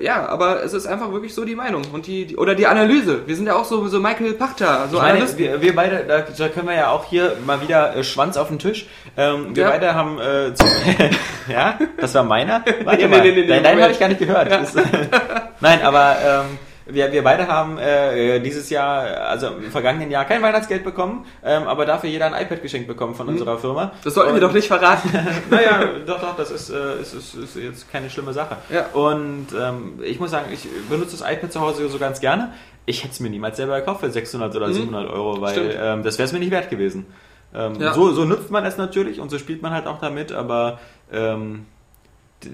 ja, 0.00 0.28
aber 0.28 0.62
es 0.62 0.72
ist 0.74 0.86
einfach 0.86 1.10
wirklich 1.12 1.34
so 1.34 1.44
die 1.44 1.54
Meinung 1.54 1.82
und 1.92 2.06
die, 2.06 2.26
die 2.26 2.36
oder 2.36 2.54
die 2.54 2.66
Analyse. 2.66 3.26
Wir 3.26 3.34
sind 3.34 3.46
ja 3.46 3.54
auch 3.56 3.64
so, 3.64 3.86
so 3.88 3.98
Michael 3.98 4.34
Pachter, 4.34 4.88
so 4.90 4.96
Ich 4.98 5.02
meine, 5.02 5.38
wir, 5.38 5.62
wir 5.62 5.74
beide, 5.74 6.04
da, 6.06 6.20
da 6.20 6.48
können 6.48 6.68
wir 6.68 6.74
ja 6.74 6.90
auch 6.90 7.04
hier 7.06 7.36
mal 7.46 7.60
wieder 7.62 7.96
äh, 7.96 8.04
Schwanz 8.04 8.36
auf 8.36 8.48
den 8.48 8.58
Tisch. 8.58 8.86
Ähm, 9.16 9.56
wir 9.56 9.62
Ja. 9.64 9.70
beide 9.70 9.94
haben, 9.94 10.18
äh, 10.20 10.52
zum, 10.54 10.68
ja, 11.50 11.78
das 11.96 12.14
war 12.14 12.24
meiner. 12.24 12.62
Warte 12.84 13.02
Nee, 13.02 13.08
mal, 13.08 13.20
nee, 13.22 13.30
nee, 13.32 13.40
nee, 13.40 13.46
dein, 13.46 13.62
deinen 13.62 13.78
Moment. 13.78 13.82
habe 13.84 13.92
ich 13.92 14.00
gar 14.00 14.08
nicht 14.08 14.18
gehört. 14.20 14.50
Das, 14.50 14.74
Nein, 15.60 15.82
aber 15.82 16.16
ähm, 16.24 16.58
wir, 16.92 17.12
wir 17.12 17.22
beide 17.24 17.46
haben 17.48 17.78
äh, 17.78 18.40
dieses 18.40 18.70
Jahr, 18.70 19.02
also 19.28 19.48
im 19.48 19.70
vergangenen 19.70 20.10
Jahr, 20.10 20.24
kein 20.24 20.42
Weihnachtsgeld 20.42 20.84
bekommen, 20.84 21.24
ähm, 21.44 21.64
aber 21.68 21.86
dafür 21.86 22.10
jeder 22.10 22.26
ein 22.32 22.42
iPad 22.44 22.62
geschenkt 22.62 22.88
bekommen 22.88 23.14
von 23.14 23.28
unserer 23.28 23.58
Firma. 23.58 23.86
Mhm. 23.86 23.90
Das 24.04 24.14
sollten 24.14 24.30
wir 24.30 24.34
Und- 24.34 24.40
doch 24.42 24.52
nicht 24.52 24.68
verraten. 24.68 25.10
naja, 25.50 25.84
doch, 26.06 26.20
doch, 26.20 26.36
das 26.36 26.50
ist, 26.50 26.70
äh, 26.70 27.00
ist, 27.00 27.14
ist, 27.14 27.34
ist 27.34 27.56
jetzt 27.56 27.90
keine 27.90 28.10
schlimme 28.10 28.32
Sache. 28.32 28.56
Ja. 28.68 28.86
Und 28.92 29.48
ähm, 29.58 30.00
ich 30.02 30.20
muss 30.20 30.30
sagen, 30.30 30.46
ich 30.52 30.66
benutze 30.88 31.16
das 31.18 31.30
iPad 31.30 31.52
zu 31.52 31.60
Hause 31.60 31.88
so 31.88 31.98
ganz 31.98 32.20
gerne. 32.20 32.52
Ich 32.86 33.02
hätte 33.04 33.12
es 33.12 33.20
mir 33.20 33.30
niemals 33.30 33.56
selber 33.56 33.78
gekauft 33.78 34.00
für 34.00 34.10
600 34.10 34.54
oder 34.56 34.72
700 34.72 35.10
Euro, 35.10 35.40
weil 35.40 35.78
ähm, 35.80 36.02
das 36.02 36.18
wäre 36.18 36.26
es 36.26 36.32
mir 36.32 36.38
nicht 36.40 36.50
wert 36.50 36.70
gewesen. 36.70 37.06
Ähm, 37.54 37.74
Ja. 37.80 37.92
so, 37.92 38.12
so 38.12 38.24
nutzt 38.24 38.50
man 38.50 38.64
es 38.64 38.76
natürlich 38.78 39.20
und 39.20 39.28
so 39.30 39.38
spielt 39.38 39.60
man 39.62 39.72
halt 39.72 39.86
auch 39.86 40.00
damit, 40.00 40.32
aber 40.32 40.78
ähm, 41.12 41.66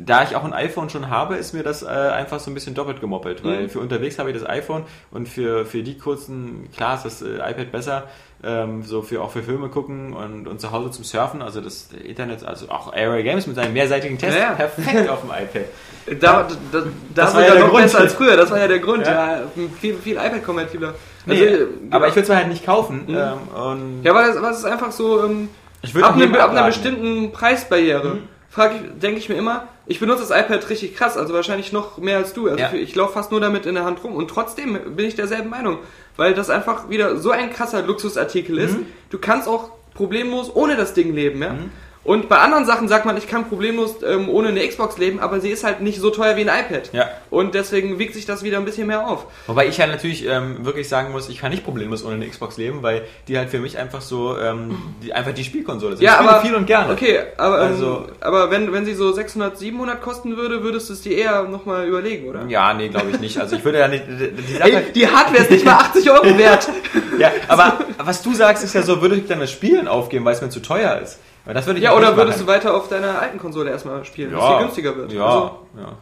da 0.05 0.23
ich 0.25 0.35
auch 0.35 0.45
ein 0.45 0.53
iPhone 0.53 0.91
schon 0.91 1.11
habe, 1.11 1.37
ist 1.37 1.53
mir 1.53 1.63
das 1.63 1.83
äh, 1.83 1.87
einfach 1.87 2.41
so 2.41 2.51
ein 2.51 2.55
bisschen 2.55 2.75
doppelt 2.75 3.01
gemoppelt, 3.01 3.45
weil 3.45 3.65
Mhm. 3.65 3.69
für 3.71 3.79
unterwegs 3.81 4.19
habe 4.19 4.31
ich 4.31 4.37
das 4.39 4.49
iPhone 4.49 4.85
und 5.13 5.29
für, 5.29 5.65
für 5.65 5.83
die 5.83 5.97
kurzen, 5.99 6.69
klar 6.77 6.97
ist 6.97 7.05
das 7.05 7.23
äh, 7.23 7.37
iPad 7.37 7.71
besser, 7.71 8.03
ähm, 8.45 8.83
so 8.83 9.03
für 9.03 9.23
auch 9.23 9.31
für 9.31 9.43
Filme 9.43 9.69
gucken 9.69 10.13
und, 10.13 10.47
und 10.49 10.61
zu 10.61 10.71
Hause 10.73 10.91
zum 10.91 11.05
Surfen, 11.05 11.41
also 11.41 11.61
das 11.61 11.89
Internet, 12.05 12.45
also 12.45 12.69
auch 12.69 12.93
Area 12.93 13.23
Games 13.23 13.47
mit 13.47 13.57
seinem 13.57 13.73
mehrseitigen 13.73 14.19
Test, 14.19 14.37
Ja, 14.37 14.45
ja. 14.45 14.53
perfekt 14.53 15.09
auf 15.09 15.21
dem 15.23 15.31
iPad. 15.31 15.65
Da, 16.21 16.45
da, 16.45 16.47
da, 16.71 16.87
Das 17.17 17.33
da 17.33 17.39
war 17.39 17.47
ja 17.49 17.55
der 17.55 17.65
Grund. 17.65 17.95
als 17.97 18.15
früher, 18.15 18.37
das 18.37 18.49
war 18.53 18.59
ja 18.61 18.69
der 18.69 18.79
Grund. 18.79 19.05
Ja. 19.07 19.41
Viel 19.81 19.95
viel 19.97 20.13
iPad-kompatibler. 20.17 20.95
Nee, 21.27 21.49
Also, 21.49 21.65
aber 21.91 22.07
ich 22.07 22.13
würde 22.15 22.23
es 22.23 22.29
mir 22.29 22.37
halt 22.37 22.47
nicht 22.49 22.65
kaufen. 22.65 23.07
Mhm. 23.09 23.17
Ähm, 23.17 24.01
Ja, 24.05 24.13
aber 24.13 24.29
das 24.29 24.59
ist 24.59 24.65
einfach 24.67 24.93
so, 24.93 25.25
ähm, 25.25 25.49
ab, 26.01 26.15
einem, 26.15 26.33
ab 26.37 26.51
einer 26.51 26.67
bestimmten 26.67 27.33
Preisbarriere, 27.33 28.19
ich, 28.51 29.01
denke 29.03 29.19
ich 29.19 29.29
mir 29.29 29.35
immer, 29.35 29.65
ich 29.87 30.01
benutze 30.01 30.23
das 30.27 30.31
iPad 30.31 30.69
richtig 30.69 30.97
krass, 30.97 31.17
also 31.17 31.33
wahrscheinlich 31.35 31.73
noch 31.73 31.99
mehr 31.99 32.19
als 32.19 32.33
du. 32.33 32.49
Also 32.49 32.59
Ja. 32.61 32.73
ich 32.73 32.95
laufe 32.95 33.13
fast 33.15 33.31
nur 33.31 33.41
damit 33.41 33.67
in 33.67 33.75
der 33.75 33.85
Hand 33.85 34.03
rum 34.03 34.15
und 34.15 34.29
trotzdem 34.29 34.79
bin 34.97 35.07
ich 35.07 35.15
derselben 35.15 35.49
Meinung, 35.51 35.79
weil 36.17 36.35
das 36.35 36.51
einfach 36.51 36.89
wieder 36.91 37.17
so 37.17 37.31
ein 37.31 37.51
krasser 37.53 37.83
Luxusartikel 37.83 38.59
ist. 38.59 38.79
Mhm. 38.79 38.87
Du 39.11 39.19
kannst 39.19 39.49
auch 39.49 39.71
problemlos 39.95 40.51
ohne 40.55 40.77
das 40.77 40.93
Ding 40.95 41.15
leben, 41.15 41.41
ja. 41.43 41.55
Und 42.07 42.29
bei 42.29 42.39
anderen 42.39 42.65
Sachen 42.65 42.87
sagt 42.87 43.05
man, 43.05 43.17
ich 43.17 43.27
kann 43.27 43.49
problemlos 43.49 43.97
ähm, 44.07 44.29
ohne 44.29 44.49
eine 44.49 44.67
Xbox 44.67 44.97
leben, 44.97 45.19
aber 45.19 45.41
sie 45.41 45.51
ist 45.51 45.65
halt 45.65 45.81
nicht 45.81 46.01
so 46.01 46.11
teuer 46.11 46.37
wie 46.37 46.49
ein 46.49 46.65
iPad. 46.65 46.91
Ja. 46.93 47.09
Und 47.31 47.55
deswegen 47.55 47.99
wiegt 47.99 48.15
sich 48.15 48.27
das 48.27 48.45
wieder 48.45 48.59
ein 48.59 48.65
bisschen 48.65 48.87
mehr 48.87 49.09
auf. 49.09 49.27
Wobei 49.49 49.67
ich 49.67 49.77
ja 49.79 49.89
natürlich 49.89 50.25
ähm, 50.25 50.65
wirklich 50.65 50.89
sagen 50.89 51.11
muss, 51.11 51.29
ich 51.29 51.39
kann 51.41 51.51
nicht 51.51 51.65
problemlos 51.65 52.05
ohne 52.05 52.15
eine 52.15 52.29
Xbox 52.29 52.59
leben, 52.59 52.83
weil 52.85 53.03
die 53.27 53.37
halt 53.37 53.51
für 53.51 53.59
mich 53.59 53.77
einfach 53.77 54.01
so, 54.01 54.39
ähm, 54.39 54.79
die, 55.03 55.13
einfach 55.13 55.33
die 55.35 55.43
Spielkonsole 55.43 55.95
ist. 55.95 56.01
Ja, 56.01 56.19
aber 56.21 56.41
viel 56.43 56.55
und 56.55 56.67
gerne. 56.67 56.93
Okay, 56.93 57.19
aber, 57.39 57.63
ähm, 57.63 57.67
Also- 57.73 58.07
aber 58.21 58.53
wenn, 58.53 58.73
wenn 58.73 58.85
sie 58.85 58.95
so 58.95 59.11
600, 59.11 59.59
700 59.59 60.01
kosten 60.01 60.37
würde, 60.37 60.63
würdest 60.63 60.89
du 60.89 60.93
es 60.93 61.01
dir 61.03 61.17
eher 61.19 61.43
nochmal 61.43 61.89
überlegen, 61.89 62.29
oder? 62.29 62.47
Ja, 62.47 62.73
nee, 62.73 62.89
glaube 62.89 63.11
ich 63.11 63.19
nicht. 63.19 63.39
Also 63.41 63.57
ich 63.57 63.65
würde 63.65 63.81
ja 63.81 63.89
nicht, 63.89 64.05
die, 64.09 64.61
Ey, 64.61 64.93
die 64.95 65.09
Hardware 65.09 65.43
ist 65.43 65.51
nicht 65.51 65.65
mal 65.65 65.75
80 65.75 66.09
Euro 66.11 66.39
wert. 66.39 66.69
ja, 67.19 67.33
aber 67.49 67.81
was 67.99 68.23
du 68.23 68.33
sagst, 68.33 68.63
ist 68.63 68.75
ja 68.77 68.83
so, 68.83 69.03
würde 69.03 69.17
ich 69.17 69.27
dann 69.27 69.41
das 69.41 69.51
Spielen 69.51 69.89
aufgeben, 69.89 70.25
weil 70.25 70.35
es 70.35 70.41
mir 70.41 70.51
zu 70.51 70.61
teuer 70.61 71.01
ist. 71.03 71.19
Weil 71.47 71.55
das 71.55 71.65
würde 71.67 71.79
ich 71.79 71.85
Ja, 71.85 71.95
oder 71.95 72.09
machen. 72.09 72.17
würdest 72.19 72.41
du 72.41 72.47
weiter 72.47 72.75
auf 72.75 72.89
deiner 72.89 73.19
alten 73.21 73.39
Konsole 73.39 73.71
erstmal 73.71 74.05
spielen, 74.05 74.31
bis 74.33 74.39
ja, 74.41 74.59
die 74.59 74.65
günstiger 74.65 74.95
wird? 74.97 75.13
Ja, 75.13 75.25
Also, 75.25 75.51
ja. 75.79 75.93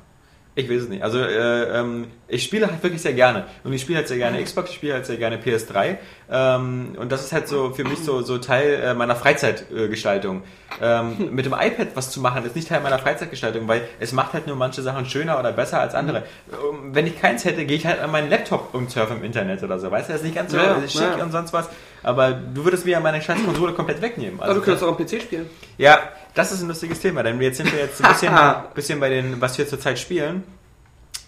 Ich 0.57 0.71
weiß 0.71 0.83
es 0.83 0.89
nicht. 0.89 1.03
Also 1.03 1.19
äh, 1.19 1.81
ähm, 1.81 2.07
ich 2.29 2.45
spiele 2.45 2.69
halt 2.71 2.81
wirklich 2.81 3.03
sehr 3.03 3.13
gerne. 3.13 3.45
Und 3.65 3.73
ich 3.73 3.81
spiele 3.83 3.99
halt 3.99 4.07
sehr 4.07 4.19
gerne 4.19 4.41
Xbox, 4.41 4.71
ich 4.71 4.77
spiele 4.77 4.95
halt 4.95 5.05
sehr 5.05 5.17
gerne 5.17 5.37
PS3. 5.39 5.97
Ähm, 6.31 6.95
und 6.97 7.11
das 7.11 7.25
ist 7.25 7.33
halt 7.33 7.49
so 7.49 7.71
für 7.71 7.83
mich 7.83 7.99
so, 8.05 8.23
so 8.23 8.39
Teil 8.39 8.75
äh, 8.81 8.95
meiner 8.95 9.17
Freizeitgestaltung. 9.17 10.43
ähm, 10.81 11.17
mit 11.33 11.45
dem 11.47 11.55
iPad 11.55 11.89
was 11.97 12.11
zu 12.13 12.21
machen, 12.21 12.45
ist 12.45 12.55
nicht 12.55 12.69
Teil 12.69 12.81
meiner 12.83 13.01
Freizeitgestaltung, 13.01 13.67
weil 13.67 13.83
es 13.99 14.13
macht 14.13 14.33
halt 14.33 14.47
nur 14.47 14.55
manche 14.55 14.81
Sachen 14.83 15.07
schöner 15.07 15.41
oder 15.41 15.51
besser 15.51 15.81
als 15.81 15.95
andere. 15.97 16.19
Ähm, 16.53 16.95
Wenn 16.95 17.09
ich 17.09 17.21
keins 17.21 17.45
hätte, 17.45 17.65
gehe 17.65 17.77
ich 17.77 17.87
halt 17.87 18.01
an 18.01 18.13
meinen 18.13 18.31
Laptop 18.31 18.75
und 18.75 18.91
surfe 18.93 19.15
im 19.15 19.25
Internet 19.25 19.61
oder 19.65 19.81
so. 19.81 19.91
Weißt 19.91 20.09
du, 20.09 20.13
das 20.13 20.21
ist 20.23 20.27
nicht 20.27 20.37
ganz 20.37 20.53
so 20.53 20.57
Ja, 20.57 20.77
schick 20.89 21.19
ja. 21.19 21.25
und 21.25 21.33
sonst 21.33 21.53
was. 21.53 21.69
Aber 22.05 22.33
du 22.33 22.65
würdest 22.65 22.85
mir 22.85 22.93
ja 22.93 23.01
meine 23.01 23.21
scheiß 23.21 23.39
Konsole 23.45 23.73
komplett 23.73 24.01
wegnehmen. 24.03 24.41
aber 24.41 24.55
du 24.55 24.61
könntest 24.61 24.85
auch 24.85 24.89
am 24.89 24.97
PC 24.97 25.21
spielen. 25.23 25.49
Ja, 25.79 25.99
das 26.35 26.53
ist 26.53 26.63
ein 26.63 26.69
lustiges 26.69 27.01
Thema, 27.01 27.23
denn 27.23 27.41
jetzt 27.41 27.57
sind 27.57 27.73
wir 27.73 27.79
jetzt 27.81 28.05
ein 28.05 28.13
bisschen, 28.13 28.35
bisschen 28.75 29.01
bei 29.01 29.09
den, 29.09 29.41
was 29.41 29.57
wir 29.59 29.67
zurzeit 29.67 29.99
spielen. 29.99 30.45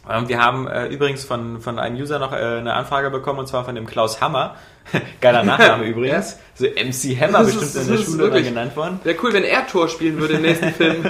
Ähm, 0.09 0.29
Wir 0.29 0.39
haben 0.41 0.69
äh, 0.69 0.87
übrigens 0.87 1.25
von, 1.25 1.61
von 1.61 1.79
einem 1.81 1.97
User 1.97 2.19
noch 2.21 2.33
äh, 2.33 2.37
eine 2.37 2.75
Anfrage 2.75 3.11
bekommen, 3.11 3.41
und 3.41 3.49
zwar 3.49 3.65
von 3.65 3.75
dem 3.75 3.87
Klaus 3.87 4.21
Hammer. 4.21 4.55
Geiler 5.21 5.43
Nachname 5.45 5.85
übrigens. 5.85 6.39
So 6.55 6.67
MC 6.67 7.19
Hammer 7.21 7.39
Das 7.39 7.47
bestimmt 7.57 7.65
ist- 7.65 7.77
in 7.77 7.89
der 7.97 8.03
Schule 8.05 8.19
wirklich- 8.25 8.47
genannt 8.49 8.77
worden. 8.77 9.01
Wäre 9.03 9.17
cool, 9.23 9.33
wenn 9.33 9.43
er 9.45 9.67
Tor 9.67 9.89
spielen 9.89 10.19
würde 10.21 10.35
im 10.35 10.43
nächsten 10.43 10.71
Film. 10.73 11.05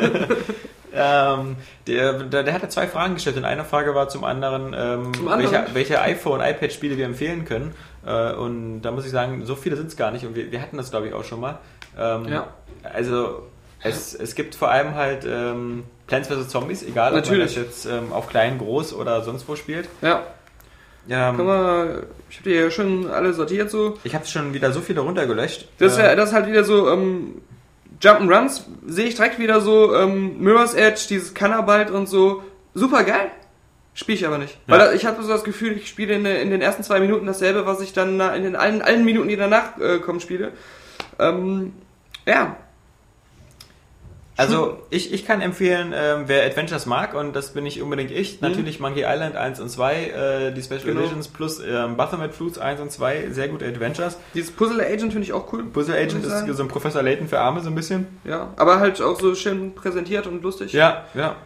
Ähm, 0.99 1.57
der, 1.87 2.15
der, 2.23 2.43
der 2.43 2.55
hatte 2.55 2.69
zwei 2.71 2.87
Fragen 2.87 3.15
gestellt 3.15 3.37
und 3.37 3.45
eine 3.45 3.65
Frage 3.67 3.95
war 3.95 4.09
zum 4.09 4.25
anderen, 4.25 4.75
ähm, 4.75 5.13
Zum 5.13 5.29
anderen? 5.29 5.53
welche, 5.53 5.75
welche 5.75 6.01
iPhone, 6.01 6.41
iPad-Spiele 6.41 6.97
wir 6.97 7.05
empfehlen 7.05 7.45
können. 7.45 7.75
Äh, 8.07 8.33
und 8.35 8.83
da 8.83 8.91
muss 8.93 9.05
ich 9.05 9.11
sagen, 9.11 9.45
so 9.45 9.57
viele 9.57 9.77
sind 9.77 9.89
es 9.89 9.97
gar 9.97 10.11
nicht 10.13 10.25
und 10.25 10.35
wir, 10.37 10.51
wir 10.53 10.63
hatten 10.63 10.77
das 10.77 10.91
glaube 10.91 11.09
ich 11.09 11.15
auch 11.15 11.25
schon 11.25 11.41
mal. 11.41 11.59
Ähm, 11.99 12.27
Ja. 12.29 12.47
Also 12.83 13.43
es, 13.83 14.15
es 14.15 14.35
gibt 14.35 14.55
vor 14.55 14.71
allem 14.71 14.95
halt 14.95 15.27
ähm, 15.29 15.85
Plants 16.07 16.29
vs. 16.29 16.49
Zombies, 16.49 16.83
egal 16.83 17.11
ob 17.13 17.17
Natürlich. 17.17 17.57
man 17.57 17.65
das 17.65 17.75
jetzt 17.75 17.87
ähm, 17.87 18.13
auf 18.13 18.29
klein, 18.29 18.59
groß 18.59 18.95
oder 18.95 19.23
sonst 19.23 19.49
wo 19.49 19.57
spielt. 19.57 19.89
ja, 20.03 20.23
Ähm, 21.09 21.37
kann 21.37 21.47
man, 21.47 22.03
ich 22.31 22.39
habe 22.39 22.51
die 22.51 22.57
ja 22.57 22.71
schon 22.71 23.11
alle 23.11 23.33
sortiert 23.33 23.71
so. 23.71 23.97
ich 24.05 24.15
habe 24.15 24.25
schon 24.27 24.55
wieder 24.55 24.73
so 24.73 24.81
viele 24.81 25.01
runtergelöscht. 25.01 25.69
Das 25.79 25.93
ist, 25.93 25.99
Ähm, 25.99 26.05
ja, 26.07 26.15
das 26.17 26.31
ist 26.31 26.35
halt 26.35 26.47
wieder 26.47 26.65
so, 26.65 26.89
ähm, 26.91 27.43
Jump'n'Runs 28.01 28.63
sehe 28.87 29.07
ich 29.07 29.15
direkt 29.15 29.39
wieder 29.39 29.61
so, 29.61 29.95
ähm, 29.95 30.39
Mirror's 30.41 30.75
Edge, 30.75 31.07
dieses 31.09 31.33
Cannabalt 31.35 31.91
und 31.91 32.09
so, 32.09 32.43
super 32.75 33.05
geil. 33.05 33.31
Spiele 33.97 34.19
ich 34.19 34.27
aber 34.27 34.39
nicht. 34.39 34.57
Ja. 34.69 34.79
Weil 34.79 34.95
ich 34.95 35.07
habe 35.07 35.21
so 35.23 35.29
das 35.29 35.43
Gefühl, 35.43 35.73
ich 35.73 35.89
spiele 35.89 36.15
in, 36.15 36.25
in 36.27 36.51
den 36.51 36.61
ersten 36.61 36.85
zwei 36.85 37.01
Minuten 37.01 37.27
dasselbe, 37.27 37.67
was 37.67 37.81
ich 37.81 37.93
dann 37.93 38.21
in 38.21 38.43
den 38.45 38.55
allen, 38.55 38.83
allen 38.83 39.05
Minuten, 39.05 39.29
die 39.29 39.37
danach 39.37 39.79
äh, 39.81 39.99
kommen, 39.99 40.21
spiele. 40.21 40.53
Ähm, 41.19 41.73
ja, 42.27 42.57
Also 44.37 44.83
ich, 44.91 45.15
ich 45.15 45.25
kann 45.25 45.41
empfehlen, 45.41 45.95
ähm, 45.97 46.25
wer 46.27 46.45
Adventures 46.45 46.85
mag, 46.85 47.15
und 47.15 47.35
das 47.35 47.55
bin 47.55 47.65
ich 47.65 47.81
unbedingt 47.81 48.11
ich, 48.11 48.43
natürlich 48.43 48.81
Monkey 48.81 49.05
Island 49.07 49.35
1 49.35 49.61
und 49.61 49.71
2, 49.71 49.95
äh, 49.95 50.53
die 50.53 50.61
Special 50.63 50.83
Genau. 50.85 51.01
Editions 51.01 51.29
plus 51.29 51.63
ähm, 51.67 51.97
Baphomet 51.97 52.35
Flutes 52.35 52.59
1 52.59 52.83
und 52.83 52.93
2, 52.93 53.31
sehr 53.31 53.49
gute 53.49 53.65
Adventures. 53.65 54.19
Dieses 54.35 54.51
Puzzle 54.51 54.83
Agent 54.83 55.13
finde 55.13 55.23
ich 55.23 55.33
auch 55.33 55.51
cool. 55.55 55.65
Puzzle 55.65 55.95
Agent 55.97 56.23
ist 56.23 56.55
so 56.55 56.63
ein 56.63 56.69
Professor 56.69 57.03
Layton 57.03 57.29
für 57.29 57.39
Arme 57.41 57.63
so 57.63 57.71
ein 57.71 57.75
bisschen. 57.75 58.09
Ja, 58.25 58.53
aber 58.57 58.79
halt 58.79 59.01
auch 59.01 59.19
so 59.19 59.35
schön 59.35 59.75
präsentiert 59.75 60.27
und 60.27 60.43
lustig. 60.43 60.75
Ja, 60.75 61.07
ja. 61.15 61.37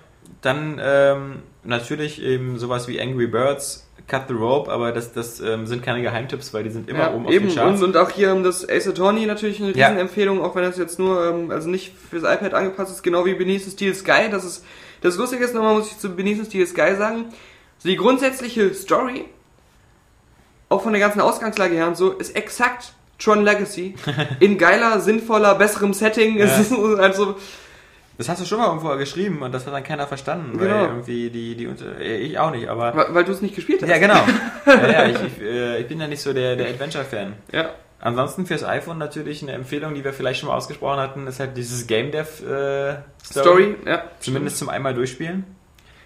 Dann 0.41 0.81
ähm, 0.83 1.43
natürlich 1.65 2.23
eben 2.23 2.59
sowas 2.59 2.89
wie 2.89 3.01
Angry 3.01 3.27
Birds, 3.27 3.87
Cut 4.09 4.25
the 4.29 4.35
Rope, 4.35 4.71
aber 4.73 4.93
das, 4.93 5.13
das 5.13 5.41
ähm, 5.41 5.67
sind 5.67 5.83
keine 5.85 6.03
Geheimtipps, 6.03 6.53
weil 6.53 6.65
die 6.65 6.71
sind 6.71 6.89
immer 6.89 6.99
Ja, 7.01 7.15
oben 7.15 7.27
auf 7.27 7.33
eben. 7.33 7.47
den 7.47 7.55
Charts. 7.55 7.81
Und, 7.81 7.89
und 7.89 7.97
auch 7.97 8.11
hier 8.11 8.31
ähm, 8.31 8.43
das 8.43 8.69
Ace 8.69 8.89
Attorney 8.89 9.27
natürlich 9.27 9.63
eine 9.63 9.71
Ja. 9.77 9.87
Riesenempfehlung, 9.89 10.43
auch 10.43 10.55
wenn 10.57 10.65
das 10.65 10.79
jetzt 10.79 10.99
nur, 10.99 11.25
ähm, 11.29 11.51
also 11.51 11.69
nicht 11.69 11.93
fürs 12.11 12.25
iPad 12.25 12.55
angepasst 12.55 12.91
ist, 12.93 13.03
genau 13.03 13.25
wie 13.25 13.35
Beneath 13.35 13.63
the 13.65 13.71
Steel 13.71 13.95
Sky. 13.95 14.29
Das 14.31 14.45
ist, 14.45 14.65
das 15.03 15.17
Lustige 15.17 15.45
ist, 15.45 15.55
nochmal 15.55 15.75
muss 15.75 15.91
ich 15.93 15.99
zu 15.99 16.09
Beneath 16.15 16.39
the 16.39 16.45
Steel 16.47 16.67
Sky 16.67 16.97
sagen, 16.97 17.27
so 17.79 17.89
die 17.89 17.97
grundsätzliche 17.97 18.75
Story, 18.75 19.27
auch 20.69 20.83
von 20.83 20.93
der 20.93 21.01
ganzen 21.01 21.21
Ausgangslage 21.21 21.75
her 21.75 21.87
und 21.87 21.97
so, 21.97 22.11
ist 22.13 22.35
exakt 22.37 22.95
Tron 23.19 23.45
Legacy. 23.45 23.95
In 24.41 24.59
geiler, 24.59 24.99
sinnvoller, 25.01 25.55
besserem 25.55 25.93
Setting. 25.93 26.39
Es 26.39 26.59
ist 26.59 26.73
also, 26.73 27.37
Das 28.21 28.29
hast 28.29 28.43
du 28.43 28.45
schon 28.45 28.59
mal 28.59 28.67
irgendwo 28.67 28.95
geschrieben 28.99 29.41
und 29.41 29.51
das 29.53 29.67
hat 29.67 29.73
dann 29.73 29.83
keiner 29.83 30.07
verstanden, 30.07 30.61
weil 30.61 30.69
Genau. 30.69 30.85
irgendwie 30.89 31.31
die, 31.31 31.55
die 31.57 31.67
unter- 31.67 31.99
äh, 31.99 32.19
ich 32.19 32.39
auch 32.39 32.51
nicht, 32.51 32.69
aber 32.69 32.95
weil, 32.95 33.15
weil 33.15 33.25
du 33.25 33.33
es 33.33 33.41
nicht 33.41 33.55
gespielt 33.55 33.81
hast. 33.81 33.89
ja 33.89 33.97
genau. 33.97 34.21
ja, 34.67 34.91
ja, 34.91 35.07
ich, 35.09 35.17
ich, 35.23 35.41
äh, 35.43 35.79
ich 35.81 35.89
bin 35.89 35.99
ja 35.99 36.07
nicht 36.07 36.21
so 36.21 36.35
der, 36.35 36.55
der 36.55 36.69
Adventure-Fan. 36.69 37.33
Ja. 37.51 37.71
Ansonsten 37.99 38.45
fürs 38.45 38.63
iPhone 38.63 38.99
natürlich 38.99 39.43
eine 39.43 39.53
Empfehlung, 39.53 39.95
die 39.95 40.05
wir 40.05 40.13
vielleicht 40.13 40.41
schon 40.41 40.51
mal 40.51 40.55
ausgesprochen 40.57 40.99
hatten, 41.01 41.27
ist 41.27 41.41
halt 41.41 41.57
dieses 41.57 41.87
Game 41.87 42.11
Dev 42.11 42.43
äh, 42.47 42.97
Story, 43.25 43.77
ja. 43.87 44.03
Zumindest 44.21 44.59
zum 44.59 44.69
einmal 44.69 44.93
durchspielen. 44.93 45.45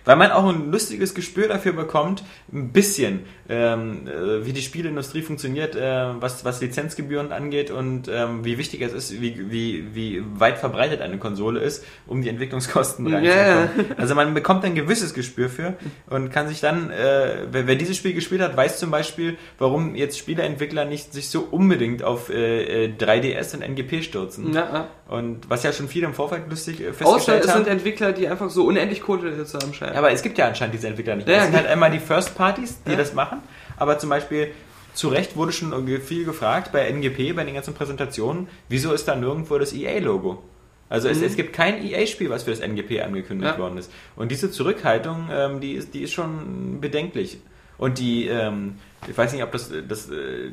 Weil 0.05 0.15
man 0.17 0.31
auch 0.31 0.47
ein 0.49 0.71
lustiges 0.71 1.15
Gespür 1.15 1.49
dafür 1.49 1.73
bekommt, 1.73 2.23
ein 2.53 2.73
bisschen, 2.73 3.25
ähm, 3.49 4.07
äh, 4.09 4.47
wie 4.47 4.53
die 4.53 4.62
Spielindustrie 4.62 5.22
funktioniert, 5.22 5.76
äh, 5.76 6.07
was, 6.20 6.45
was 6.45 6.61
Lizenzgebühren 6.61 7.32
angeht 7.32 7.70
und 7.70 8.09
ähm, 8.09 8.45
wie 8.45 8.59
wichtig 8.59 8.80
es 8.80 8.92
ist, 8.92 9.20
wie, 9.20 9.51
wie, 9.51 9.95
wie 9.95 10.22
weit 10.38 10.59
verbreitet 10.59 11.01
eine 11.01 11.18
Konsole 11.18 11.61
ist, 11.61 11.84
um 12.07 12.22
die 12.22 12.28
Entwicklungskosten 12.28 13.07
Ja, 13.09 13.18
reinzubekommen. 13.18 13.99
Also 13.99 14.14
man 14.14 14.34
bekommt 14.34 14.64
ein 14.64 14.74
gewisses 14.74 15.14
Gespür 15.14 15.49
für 15.49 15.74
und 16.09 16.30
kann 16.30 16.49
sich 16.49 16.61
dann, 16.61 16.90
äh, 16.90 17.47
wer, 17.51 17.66
wer 17.66 17.74
dieses 17.76 17.97
Spiel 17.97 18.14
gespielt 18.14 18.40
hat, 18.40 18.57
weiß 18.57 18.78
zum 18.78 18.90
Beispiel, 18.90 19.36
warum 19.59 19.95
jetzt 19.95 20.18
Spieleentwickler 20.18 20.84
nicht 20.84 21.12
sich 21.12 21.28
so 21.28 21.40
unbedingt 21.51 22.03
auf 22.03 22.30
äh, 22.30 22.84
äh, 22.86 22.92
3DS 22.99 23.55
und 23.57 23.62
NGP 23.62 24.03
stürzen. 24.03 24.53
ja. 24.55 24.88
Und 25.07 25.51
was 25.51 25.62
ja 25.62 25.72
schon 25.72 25.86
viele 25.86 26.07
im 26.07 26.14
Vorfeld 26.14 26.45
lustig 26.49 26.80
äh, 26.80 26.88
Außer 26.88 26.95
festgestellt 26.95 27.45
es 27.45 27.51
haben. 27.51 27.64
sind 27.64 27.70
Entwickler, 27.72 28.12
die 28.12 28.26
einfach 28.26 28.49
so 28.49 28.64
unendlich 28.64 29.03
Kohle 29.03 29.45
zu 29.45 29.59
haben 29.59 29.74
scheinen. 29.74 29.92
Ja, 29.92 29.99
aber 29.99 30.11
es 30.12 30.22
gibt 30.22 30.38
ja 30.38 30.47
anscheinend 30.47 30.74
diese 30.74 30.88
Entwickler 30.88 31.16
nicht. 31.16 31.28
Ja, 31.28 31.36
das 31.36 31.45
sind 31.45 31.57
halt 31.57 31.66
einmal 31.66 31.90
die 31.90 31.99
First 31.99 32.34
Parties, 32.34 32.78
die 32.86 32.92
Ja. 32.92 32.97
das 32.97 33.12
machen. 33.12 33.40
Aber 33.77 33.99
zum 33.99 34.11
Beispiel, 34.11 34.49
zu 34.95 35.09
Recht 35.09 35.37
wurde 35.37 35.53
schon 35.53 35.72
viel 36.01 36.25
gefragt 36.25 36.70
bei 36.72 36.89
NGP, 36.91 37.33
bei 37.35 37.45
den 37.45 37.55
ganzen 37.55 37.75
Präsentationen, 37.75 38.49
wieso 38.68 38.93
ist 38.93 39.07
da 39.09 39.16
nirgendwo 39.16 39.59
das 39.59 39.72
EA-Logo? 39.72 40.43
Also 40.89 41.09
es, 41.09 41.20
es 41.22 41.35
gibt 41.35 41.53
kein 41.53 41.85
EA-Spiel, 41.85 42.31
was 42.31 42.45
für 42.45 42.51
das 42.51 42.61
NGP 42.61 43.01
angekündigt 43.03 43.55
Mhm. 43.55 43.59
Ja. 43.59 43.59
worden 43.59 43.79
ist. 43.79 43.91
Und 44.16 44.31
diese 44.31 44.51
Zurückhaltung, 44.51 45.29
ähm, 45.33 45.61
die, 45.61 45.72
ist, 45.72 45.95
die 45.95 46.03
ist 46.03 46.12
schon 46.12 46.81
bedenklich. 46.81 47.39
Und 47.79 47.99
die, 47.99 48.29
ähm, 48.29 48.77
ich 49.09 49.16
weiß 49.18 49.33
nicht, 49.33 49.43
ob 49.43 49.51
das, 49.51 49.72
das, 49.89 50.09
äh, 50.11 50.51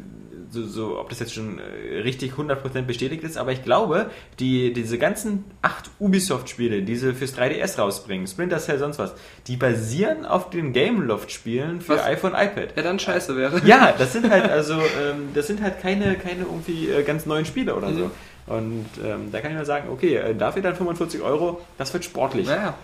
so, 0.51 0.67
so, 0.67 0.99
ob 0.99 1.09
das 1.09 1.19
jetzt 1.19 1.33
schon 1.33 1.59
äh, 1.59 1.99
richtig 1.99 2.33
100% 2.33 2.81
bestätigt 2.81 3.23
ist, 3.23 3.37
aber 3.37 3.53
ich 3.53 3.63
glaube, 3.63 4.11
die, 4.39 4.73
diese 4.73 4.97
ganzen 4.97 5.45
acht 5.61 5.89
Ubisoft-Spiele, 5.99 6.83
die 6.83 6.95
sie 6.97 7.13
fürs 7.13 7.37
3DS 7.37 7.79
rausbringen, 7.79 8.27
Splinter 8.27 8.59
Cell, 8.59 8.77
sonst 8.77 8.99
was, 8.99 9.13
die 9.47 9.55
basieren 9.55 10.25
auf 10.25 10.49
den 10.49 10.73
Gameloft-Spielen 10.73 11.81
für 11.81 11.93
Was? 11.93 12.03
iPhone, 12.03 12.33
iPad. 12.33 12.75
Ja, 12.75 12.83
dann 12.83 12.99
scheiße 12.99 13.35
wäre. 13.37 13.61
Ja, 13.65 13.93
das 13.97 14.11
sind 14.11 14.29
halt 14.29 14.43
also, 14.51 14.73
ähm, 14.73 15.29
das 15.33 15.47
sind 15.47 15.61
halt 15.61 15.81
keine, 15.81 16.15
keine 16.15 16.43
irgendwie 16.43 16.89
äh, 16.89 17.03
ganz 17.03 17.25
neuen 17.25 17.45
Spiele 17.45 17.75
oder 17.75 17.93
so. 17.93 18.05
Mhm. 18.05 18.11
Und 18.47 18.89
ähm, 19.05 19.31
da 19.31 19.39
kann 19.39 19.51
ich 19.51 19.57
nur 19.57 19.65
sagen, 19.65 19.89
okay, 19.89 20.15
äh, 20.15 20.35
dafür 20.35 20.61
dann 20.61 20.75
45 20.75 21.21
Euro, 21.21 21.61
das 21.77 21.93
wird 21.93 22.03
sportlich. 22.03 22.47
Naja. 22.47 22.75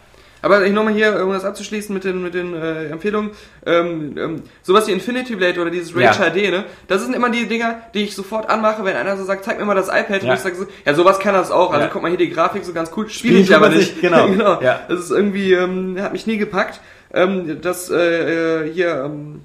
Aber 0.41 0.65
ich 0.65 0.71
nochmal 0.73 0.93
hier, 0.93 1.23
um 1.23 1.31
das 1.33 1.45
abzuschließen 1.45 1.93
mit 1.93 2.03
den, 2.03 2.21
mit 2.21 2.33
den 2.33 2.53
äh, 2.53 2.85
Empfehlungen, 2.87 3.31
ähm, 3.65 4.15
ähm, 4.17 4.41
sowas 4.63 4.87
wie 4.87 4.91
Infinity 4.91 5.35
Blade 5.35 5.59
oder 5.59 5.69
dieses 5.71 5.95
Rage 5.95 6.03
Ja. 6.23 6.29
HD, 6.31 6.51
ne? 6.51 6.63
Das 6.87 7.01
sind 7.03 7.15
immer 7.15 7.29
die 7.29 7.47
Dinger, 7.47 7.81
die 7.93 8.03
ich 8.03 8.15
sofort 8.15 8.49
anmache, 8.49 8.83
wenn 8.85 8.95
einer 8.95 9.17
so 9.17 9.23
sagt, 9.23 9.43
zeig 9.45 9.59
mir 9.59 9.65
mal 9.65 9.75
das 9.75 9.87
iPad. 9.87 10.21
Und 10.21 10.27
Ja. 10.27 10.33
ich 10.35 10.39
sage 10.41 10.55
so, 10.55 10.65
ja, 10.85 10.93
sowas 10.93 11.19
kann 11.19 11.33
das 11.33 11.51
auch. 11.51 11.71
Also 11.71 11.85
Ja. 11.85 11.89
guck 11.91 12.01
mal 12.01 12.09
hier 12.09 12.17
die 12.17 12.29
Grafik 12.29 12.63
so 12.63 12.73
ganz 12.73 12.91
cool. 12.95 13.09
Spiele 13.09 13.39
ich 13.39 13.55
aber 13.55 13.69
nicht, 13.69 13.99
genau. 14.01 14.27
genau. 14.29 14.61
Ja. 14.61 14.81
Das 14.87 14.99
ist 14.99 15.11
irgendwie, 15.11 15.53
ähm, 15.53 15.97
hat 16.01 16.13
mich 16.13 16.27
nie 16.27 16.37
gepackt. 16.37 16.79
Ähm, 17.13 17.59
das 17.61 17.89
äh, 17.89 18.65
äh, 18.65 18.71
hier, 18.73 19.03
ähm, 19.05 19.41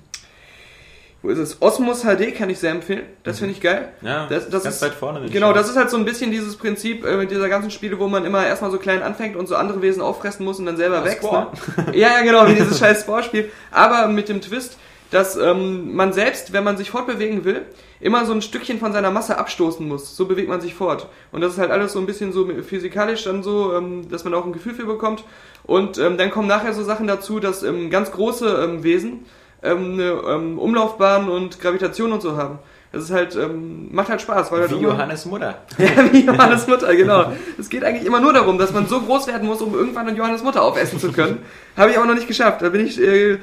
wo 1.22 1.28
ist 1.28 1.38
es? 1.38 1.62
Osmos 1.62 2.02
HD 2.02 2.34
kann 2.36 2.50
ich 2.50 2.58
sehr 2.58 2.72
empfehlen. 2.72 3.04
Das 3.22 3.38
finde 3.38 3.54
ich 3.54 3.60
geil. 3.60 3.92
Mhm. 4.00 4.08
Ja, 4.08 4.26
das, 4.28 4.48
das 4.48 4.64
ganz 4.64 4.76
ist 4.76 4.82
weit 4.82 4.94
vorne. 4.94 5.28
Genau, 5.30 5.52
das 5.52 5.70
ist 5.70 5.76
halt 5.76 5.88
so 5.88 5.96
ein 5.96 6.04
bisschen 6.04 6.32
dieses 6.32 6.56
Prinzip 6.56 7.06
äh, 7.06 7.16
mit 7.16 7.30
dieser 7.30 7.48
ganzen 7.48 7.70
Spiele, 7.70 7.98
wo 8.00 8.08
man 8.08 8.24
immer 8.24 8.44
erstmal 8.44 8.72
so 8.72 8.78
klein 8.78 9.02
anfängt 9.02 9.36
und 9.36 9.46
so 9.46 9.54
andere 9.54 9.82
Wesen 9.82 10.02
auffressen 10.02 10.44
muss 10.44 10.58
und 10.58 10.66
dann 10.66 10.76
selber 10.76 10.96
Ja, 10.96 11.04
wächst. 11.04 11.22
Ne? 11.22 11.46
Ja, 11.92 12.08
ja, 12.08 12.22
genau, 12.22 12.48
wie 12.48 12.54
dieses 12.54 12.78
scheiß 12.78 13.02
Spore-Spiel. 13.02 13.50
Aber 13.70 14.08
mit 14.08 14.28
dem 14.28 14.40
Twist, 14.40 14.78
dass 15.12 15.36
ähm, 15.36 15.94
man 15.94 16.12
selbst, 16.12 16.52
wenn 16.52 16.64
man 16.64 16.76
sich 16.76 16.90
fortbewegen 16.90 17.44
will, 17.44 17.66
immer 18.00 18.26
so 18.26 18.32
ein 18.32 18.42
Stückchen 18.42 18.80
von 18.80 18.92
seiner 18.92 19.12
Masse 19.12 19.38
abstoßen 19.38 19.86
muss. 19.86 20.16
So 20.16 20.26
bewegt 20.26 20.48
man 20.48 20.60
sich 20.60 20.74
fort. 20.74 21.06
Und 21.30 21.40
das 21.40 21.52
ist 21.52 21.58
halt 21.58 21.70
alles 21.70 21.92
so 21.92 22.00
ein 22.00 22.06
bisschen 22.06 22.32
so 22.32 22.48
physikalisch 22.62 23.22
dann 23.24 23.44
so, 23.44 23.74
ähm, 23.74 24.08
dass 24.10 24.24
man 24.24 24.34
auch 24.34 24.44
ein 24.44 24.52
Gefühl 24.52 24.74
für 24.74 24.86
bekommt. 24.86 25.22
Und 25.62 25.98
ähm, 25.98 26.18
dann 26.18 26.32
kommen 26.32 26.48
nachher 26.48 26.72
so 26.72 26.82
Sachen 26.82 27.06
dazu, 27.06 27.38
dass 27.38 27.62
ähm, 27.62 27.90
ganz 27.90 28.10
große 28.10 28.64
ähm, 28.64 28.82
Wesen 28.82 29.26
ähm, 29.62 29.92
eine 29.94 30.10
ähm, 30.28 30.58
Umlaufbahn 30.58 31.28
und 31.28 31.60
Gravitation 31.60 32.12
und 32.12 32.20
so 32.22 32.36
haben. 32.36 32.58
Das 32.92 33.04
ist 33.04 33.10
halt, 33.10 33.34
ähm, 33.36 33.88
macht 33.90 34.10
halt 34.10 34.20
Spaß, 34.20 34.52
weil 34.52 34.60
halt 34.62 34.70
Wie 34.72 34.74
immer- 34.76 34.88
Johannes 34.90 35.24
Mutter. 35.24 35.58
ja, 35.78 36.12
wie 36.12 36.26
Johannes 36.26 36.66
Mutter, 36.66 36.94
genau. 36.94 37.32
Es 37.58 37.70
geht 37.70 37.84
eigentlich 37.84 38.04
immer 38.04 38.20
nur 38.20 38.34
darum, 38.34 38.58
dass 38.58 38.70
man 38.72 38.86
so 38.86 39.00
groß 39.00 39.28
werden 39.28 39.48
muss, 39.48 39.62
um 39.62 39.72
irgendwann 39.74 40.06
eine 40.08 40.16
Johannes 40.16 40.42
Mutter 40.42 40.62
aufessen 40.62 40.98
zu 40.98 41.10
können. 41.10 41.38
Habe 41.76 41.90
ich 41.90 41.96
aber 41.96 42.06
noch 42.06 42.14
nicht 42.14 42.28
geschafft. 42.28 42.60
Da 42.60 42.68
bin 42.68 42.84
ich 42.84 43.00
äh, 43.00 43.38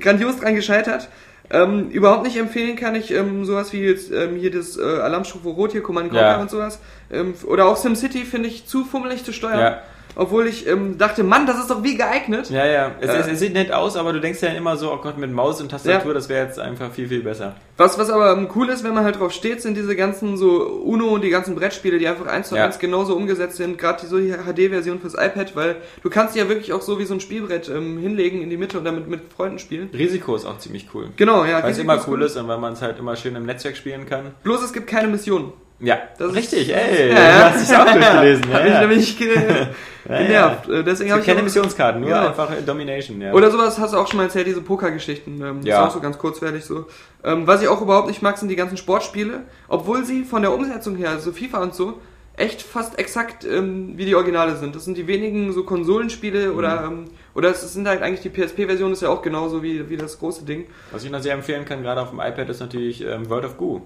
grandios 0.00 0.38
dran 0.40 0.54
gescheitert. 0.54 1.08
Ähm, 1.50 1.90
überhaupt 1.90 2.24
nicht 2.24 2.36
empfehlen 2.38 2.74
kann 2.74 2.94
ich 2.96 3.12
ähm, 3.12 3.44
sowas 3.44 3.72
wie 3.72 3.80
jetzt 3.82 4.10
ähm, 4.10 4.34
hier 4.36 4.50
das 4.50 4.76
äh, 4.78 4.82
Alarmstufe 4.82 5.48
Rot 5.50 5.72
hier, 5.72 5.82
Command 5.82 6.08
Conquer 6.08 6.26
Ja. 6.32 6.40
und 6.40 6.50
sowas. 6.50 6.80
Ähm, 7.12 7.34
oder 7.46 7.66
auch 7.66 7.76
SimCity 7.76 8.24
finde 8.24 8.48
ich 8.48 8.66
zu 8.66 8.84
fummelig 8.84 9.24
zu 9.24 9.32
steuern. 9.32 9.60
Ja. 9.60 9.82
Obwohl 10.18 10.46
ich 10.46 10.66
ähm, 10.66 10.96
dachte, 10.96 11.22
Mann, 11.22 11.46
das 11.46 11.58
ist 11.58 11.70
doch 11.70 11.82
wie 11.82 11.94
geeignet. 11.94 12.48
Ja, 12.50 12.64
ja. 12.66 12.92
Es, 13.00 13.10
Äh. 13.10 13.30
es, 13.32 13.38
sieht 13.38 13.52
nett 13.52 13.70
aus, 13.70 13.96
aber 13.96 14.14
du 14.14 14.20
denkst 14.20 14.40
ja 14.40 14.48
immer 14.48 14.76
so, 14.78 14.90
oh 14.92 14.96
Gott, 14.96 15.18
mit 15.18 15.30
Maus 15.30 15.60
und 15.60 15.70
Tastatur, 15.70 16.08
Ja. 16.12 16.14
das 16.14 16.28
wäre 16.30 16.46
jetzt 16.46 16.58
einfach 16.58 16.90
viel, 16.90 17.06
viel 17.06 17.22
besser. 17.22 17.54
Was, 17.76 17.98
was 17.98 18.08
aber 18.08 18.32
ähm, 18.32 18.48
cool 18.54 18.70
ist, 18.70 18.82
wenn 18.82 18.94
man 18.94 19.04
halt 19.04 19.20
drauf 19.20 19.30
steht, 19.32 19.60
sind 19.60 19.76
diese 19.76 19.94
ganzen 19.94 20.38
so 20.38 20.62
Uno 20.84 21.08
und 21.08 21.22
die 21.22 21.28
ganzen 21.28 21.54
Brettspiele, 21.54 21.98
die 21.98 22.08
einfach 22.08 22.26
eins 22.26 22.48
zu 22.48 22.56
Ja. 22.56 22.64
eins 22.64 22.78
genauso 22.78 23.14
umgesetzt 23.14 23.58
sind, 23.58 23.76
gerade 23.76 24.00
die 24.00 24.06
so 24.06 24.16
HD-Version 24.18 25.00
fürs 25.00 25.12
iPad, 25.14 25.54
weil 25.54 25.76
du 26.02 26.08
kannst 26.08 26.34
die 26.34 26.38
ja 26.38 26.48
wirklich 26.48 26.72
auch 26.72 26.80
so 26.80 26.98
wie 26.98 27.04
so 27.04 27.12
ein 27.12 27.20
Spielbrett 27.20 27.68
ähm, 27.68 27.98
hinlegen 27.98 28.40
in 28.40 28.48
die 28.48 28.56
Mitte 28.56 28.78
und 28.78 28.84
damit 28.86 29.08
mit 29.08 29.20
Freunden 29.36 29.58
spielen. 29.58 29.90
Risiko 29.92 30.34
ist 30.34 30.46
auch 30.46 30.56
ziemlich 30.56 30.86
cool. 30.94 31.10
Genau, 31.16 31.44
ja. 31.44 31.62
Weil 31.62 31.72
es 31.72 31.78
immer 31.78 31.96
ist 31.96 32.08
cool 32.08 32.22
ist 32.22 32.36
und 32.38 32.48
weil 32.48 32.56
man 32.58 32.72
es 32.72 32.80
halt 32.80 32.98
immer 32.98 33.16
schön 33.16 33.36
im 33.36 33.44
Netzwerk 33.44 33.76
spielen 33.76 34.06
kann. 34.08 34.32
Bloß 34.44 34.62
es 34.64 34.72
gibt 34.72 34.86
keine 34.86 35.08
Missionen. 35.08 35.52
Ja, 35.78 35.98
Das 36.18 36.28
ist- 36.30 36.36
richtig, 36.36 36.74
ey. 36.74 37.10
Ja, 37.10 37.14
ja. 37.14 37.38
Du 37.38 37.44
hast 37.54 37.68
dich 37.70 37.76
auch 37.76 37.84
durchgelesen. 37.92 38.44
Ja, 38.50 38.54
Hab 38.58 38.64
ich 38.64 38.72
ja. 38.72 38.80
nämlich 38.80 39.18
ge 40.08 40.16
Ja, 40.16 40.22
genervt. 40.26 40.68
Äh, 40.68 40.84
Deswegen 40.84 41.08
Es 41.08 41.12
habe 41.12 41.20
ich 41.20 41.26
keine 41.26 41.42
Missionskarten, 41.42 42.00
nur 42.00 42.10
Genau. 42.10 42.26
einfach 42.28 42.50
Domination. 42.64 43.20
Ja. 43.20 43.32
Oder 43.32 43.50
sowas 43.50 43.78
hast 43.78 43.92
du 43.94 43.98
auch 43.98 44.06
schon 44.08 44.18
mal 44.18 44.24
erzählt, 44.24 44.46
diese 44.46 44.60
Pokergeschichten. 44.62 45.40
Ähm, 45.42 45.60
Ja. 45.62 45.82
Ist 45.82 45.88
auch 45.90 45.94
so 45.94 46.00
ganz 46.00 46.18
kurzweilig 46.18 46.64
so. 46.64 46.86
Ähm, 47.24 47.46
was 47.46 47.62
ich 47.62 47.68
auch 47.68 47.80
überhaupt 47.82 48.08
nicht 48.08 48.22
mag, 48.22 48.38
sind 48.38 48.48
die 48.48 48.56
ganzen 48.56 48.76
Sportspiele. 48.76 49.42
Obwohl 49.68 50.04
sie 50.04 50.24
von 50.24 50.42
der 50.42 50.52
Umsetzung 50.52 50.96
her, 50.96 51.10
also 51.10 51.32
FIFA 51.32 51.62
und 51.62 51.74
so, 51.74 51.94
echt 52.38 52.60
fast 52.60 52.98
exakt 52.98 53.44
ähm, 53.46 53.94
wie 53.96 54.04
die 54.04 54.14
Originale 54.14 54.56
sind. 54.56 54.76
Das 54.76 54.84
sind 54.84 54.98
die 54.98 55.06
wenigen 55.06 55.52
so 55.54 55.64
Konsolenspiele 55.64 56.48
Mhm. 56.52 56.58
oder 56.58 56.84
ähm, 56.86 57.04
oder 57.34 57.50
es 57.50 57.72
sind 57.72 57.88
halt 57.88 58.02
eigentlich 58.02 58.20
die 58.20 58.28
PSP-Version 58.28 58.92
ist 58.92 59.00
ja 59.02 59.08
auch 59.08 59.22
genauso 59.22 59.62
wie, 59.62 59.88
wie 59.88 59.96
das 59.96 60.18
große 60.18 60.44
Ding. 60.44 60.66
Was 60.92 61.02
ich 61.04 61.10
noch 61.10 61.20
sehr 61.20 61.32
empfehlen 61.34 61.64
kann, 61.64 61.82
gerade 61.82 62.00
auf 62.02 62.10
dem 62.10 62.20
iPad, 62.20 62.48
ist 62.50 62.60
natürlich 62.60 63.02
ähm, 63.02 63.28
World 63.30 63.44
of 63.46 63.56
Goo. 63.56 63.80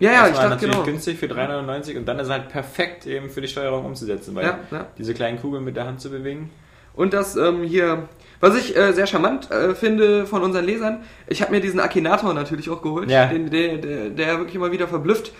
Ja, 0.00 0.12
ja, 0.12 0.20
das 0.22 0.30
ich 0.30 0.36
war 0.36 0.42
dachte 0.42 0.54
natürlich 0.56 0.74
genau. 0.74 0.84
günstig 0.86 1.18
für 1.18 1.26
3,99 1.26 1.96
und 1.96 2.06
dann 2.06 2.18
ist 2.18 2.26
es 2.26 2.32
halt 2.32 2.48
perfekt 2.48 3.06
eben 3.06 3.30
für 3.30 3.40
die 3.40 3.48
Steuerung 3.48 3.84
umzusetzen, 3.84 4.34
weil 4.34 4.44
Ja, 4.44 4.58
ja. 4.70 4.86
diese 4.98 5.14
kleinen 5.14 5.40
Kugeln 5.40 5.64
mit 5.64 5.76
der 5.76 5.86
Hand 5.86 6.00
zu 6.00 6.10
bewegen. 6.10 6.50
Und 6.94 7.12
das 7.12 7.36
ähm, 7.36 7.62
hier, 7.64 8.08
was 8.40 8.56
ich 8.56 8.76
äh, 8.76 8.92
sehr 8.92 9.06
charmant 9.06 9.50
äh, 9.50 9.74
finde 9.74 10.26
von 10.26 10.42
unseren 10.42 10.64
Lesern, 10.64 11.02
ich 11.26 11.42
habe 11.42 11.50
mir 11.52 11.60
diesen 11.60 11.80
Akinator 11.80 12.34
natürlich 12.34 12.70
auch 12.70 12.82
geholt, 12.82 13.10
Ja. 13.10 13.26
den, 13.26 13.50
der, 13.50 13.78
der, 13.78 14.10
der 14.10 14.38
wirklich 14.38 14.54
immer 14.56 14.70
wieder 14.72 14.86
verblüfft. 14.88 15.32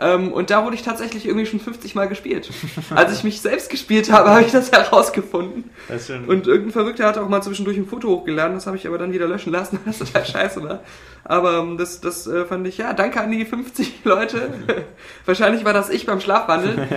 Ähm, 0.00 0.32
und 0.32 0.48
da 0.48 0.64
wurde 0.64 0.74
ich 0.74 0.82
tatsächlich 0.82 1.26
irgendwie 1.26 1.44
schon 1.44 1.60
50 1.60 1.94
Mal 1.94 2.08
gespielt. 2.08 2.50
Als 2.94 3.12
ich 3.12 3.22
mich 3.22 3.42
selbst 3.42 3.68
gespielt 3.68 4.10
habe, 4.10 4.30
habe 4.30 4.40
ich 4.42 4.50
das 4.50 4.72
herausgefunden. 4.72 5.70
Das 5.88 6.08
Und 6.08 6.46
irgendein 6.46 6.72
Verrückter 6.72 7.06
hat 7.06 7.18
auch 7.18 7.28
mal 7.28 7.42
zwischendurch 7.42 7.76
ein 7.76 7.86
Foto 7.86 8.08
hochgeladen, 8.08 8.54
das 8.54 8.66
habe 8.66 8.78
ich 8.78 8.86
aber 8.86 8.96
dann 8.96 9.12
wieder 9.12 9.28
löschen 9.28 9.52
lassen, 9.52 9.78
weil 9.84 9.92
das 9.92 9.98
total 9.98 10.24
scheiße 10.24 10.62
war. 10.62 10.80
Aber 11.24 11.58
ähm, 11.58 11.76
das, 11.76 12.00
das 12.00 12.26
äh, 12.26 12.46
fand 12.46 12.66
ich, 12.66 12.78
ja, 12.78 12.94
danke 12.94 13.20
an 13.20 13.30
die 13.30 13.44
50 13.44 14.00
Leute. 14.04 14.48
Wahrscheinlich 15.26 15.64
war 15.66 15.74
das 15.74 15.90
ich 15.90 16.06
beim 16.06 16.20
Schlafwandeln. 16.20 16.88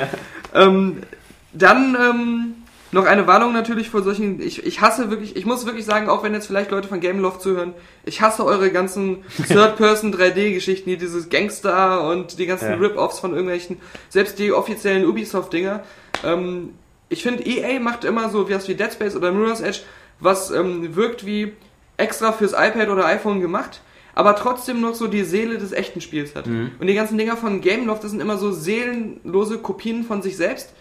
ähm, 0.54 1.04
dann 1.52 1.98
ähm, 2.00 2.63
noch 2.94 3.06
eine 3.06 3.26
Warnung 3.26 3.54
natürlich 3.54 3.90
vor 3.90 4.04
solchen, 4.04 4.40
ich, 4.40 4.66
ich 4.66 4.82
hasse 4.82 5.10
wirklich, 5.10 5.36
ich 5.36 5.46
muss 5.46 5.66
wirklich 5.66 5.84
sagen, 5.86 6.10
auch 6.10 6.24
wenn 6.24 6.34
jetzt 6.34 6.46
vielleicht 6.46 6.70
Leute 6.72 6.88
von 6.88 7.00
Gameloft 7.00 7.42
zuhören, 7.42 7.74
ich 8.06 8.22
hasse 8.22 8.46
eure 8.46 8.72
ganzen 8.72 9.24
Third-Person 9.48 10.14
3D-Geschichten, 10.14 10.90
hier 10.90 11.00
dieses 11.00 11.30
Gangster 11.30 12.08
und 12.10 12.38
die 12.38 12.46
ganzen 12.46 12.70
Ja. 12.70 12.76
Rip-Offs 12.76 13.20
von 13.20 13.32
irgendwelchen, 13.32 13.78
selbst 14.10 14.38
die 14.38 14.52
offiziellen 14.52 15.06
Ubisoft-Dinger. 15.08 15.84
Ähm, 16.24 16.70
ich 17.10 17.24
finde, 17.24 17.44
EA 17.46 17.80
macht 17.80 18.06
immer 18.06 18.30
so 18.30 18.48
wie 18.48 18.54
was 18.54 18.68
wie 18.68 18.76
Dead 18.76 18.94
Space 18.94 19.16
oder 19.16 19.32
Mirror's 19.32 19.62
Edge, 19.62 19.80
was 20.20 20.52
ähm, 20.52 20.96
wirkt 20.96 21.26
wie 21.26 21.54
extra 21.98 22.32
fürs 22.32 22.54
iPad 22.54 22.90
oder 22.90 23.06
iPhone 23.06 23.42
gemacht, 23.42 23.82
aber 24.14 24.36
trotzdem 24.36 24.82
noch 24.82 24.94
so 24.94 25.08
die 25.08 25.24
Seele 25.24 25.58
des 25.58 25.72
echten 25.72 26.00
Spiels 26.00 26.36
hat. 26.36 26.46
Mhm. 26.46 26.72
Und 26.80 26.88
die 26.88 26.94
ganzen 26.94 27.18
Dinger 27.18 27.38
von 27.38 27.62
Gameloft, 27.62 28.04
das 28.04 28.12
sind 28.12 28.20
immer 28.20 28.38
so 28.38 28.52
seelenlose 28.52 29.58
Kopien 29.58 30.04
von 30.04 30.22
sich 30.22 30.38
selbst 30.38 30.74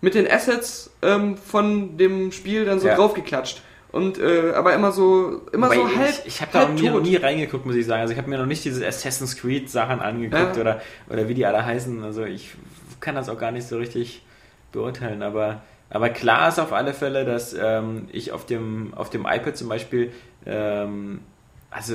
mit 0.00 0.14
den 0.14 0.30
Assets 0.30 0.90
ähm, 1.02 1.36
von 1.36 1.96
dem 1.96 2.32
Spiel 2.32 2.64
dann 2.64 2.80
so 2.80 2.86
Ja. 2.88 2.96
draufgeklatscht. 2.96 3.62
Und 3.90 4.18
äh, 4.18 4.52
aber 4.54 4.74
immer 4.74 4.92
so 4.92 5.40
immer 5.52 5.66
Wobei 5.68 5.76
so 5.76 5.96
halb 5.96 6.10
ich 6.20 6.26
ich 6.26 6.40
habe 6.42 6.52
da 6.52 6.68
noch 6.68 6.74
nie, 6.74 6.88
tot. 6.90 7.02
nie 7.04 7.16
reingeguckt, 7.16 7.64
muss 7.64 7.74
ich 7.74 7.86
sagen. 7.86 8.02
Also 8.02 8.12
ich 8.12 8.18
habe 8.18 8.28
mir 8.28 8.36
noch 8.38 8.46
nicht 8.46 8.62
diese 8.64 8.86
Assassin's 8.86 9.36
Creed 9.36 9.70
Sachen 9.70 10.00
angeguckt 10.00 10.56
Ja. 10.56 10.60
oder, 10.60 10.80
oder 11.08 11.28
wie 11.28 11.34
die 11.34 11.46
alle 11.46 11.64
heißen. 11.64 12.02
Also 12.04 12.24
ich 12.24 12.50
kann 13.00 13.14
das 13.14 13.28
auch 13.30 13.38
gar 13.38 13.50
nicht 13.50 13.66
so 13.66 13.78
richtig 13.78 14.22
beurteilen. 14.72 15.22
Aber, 15.22 15.62
aber 15.88 16.10
klar 16.10 16.48
ist 16.50 16.58
auf 16.58 16.72
alle 16.74 16.92
Fälle, 16.92 17.24
dass 17.24 17.54
ähm, 17.58 18.08
ich 18.12 18.30
auf 18.32 18.44
dem, 18.44 18.92
auf 18.94 19.08
dem 19.08 19.22
iPad 19.22 19.56
zum 19.56 19.70
Beispiel 19.70 20.12
ähm, 20.44 21.20
also 21.70 21.94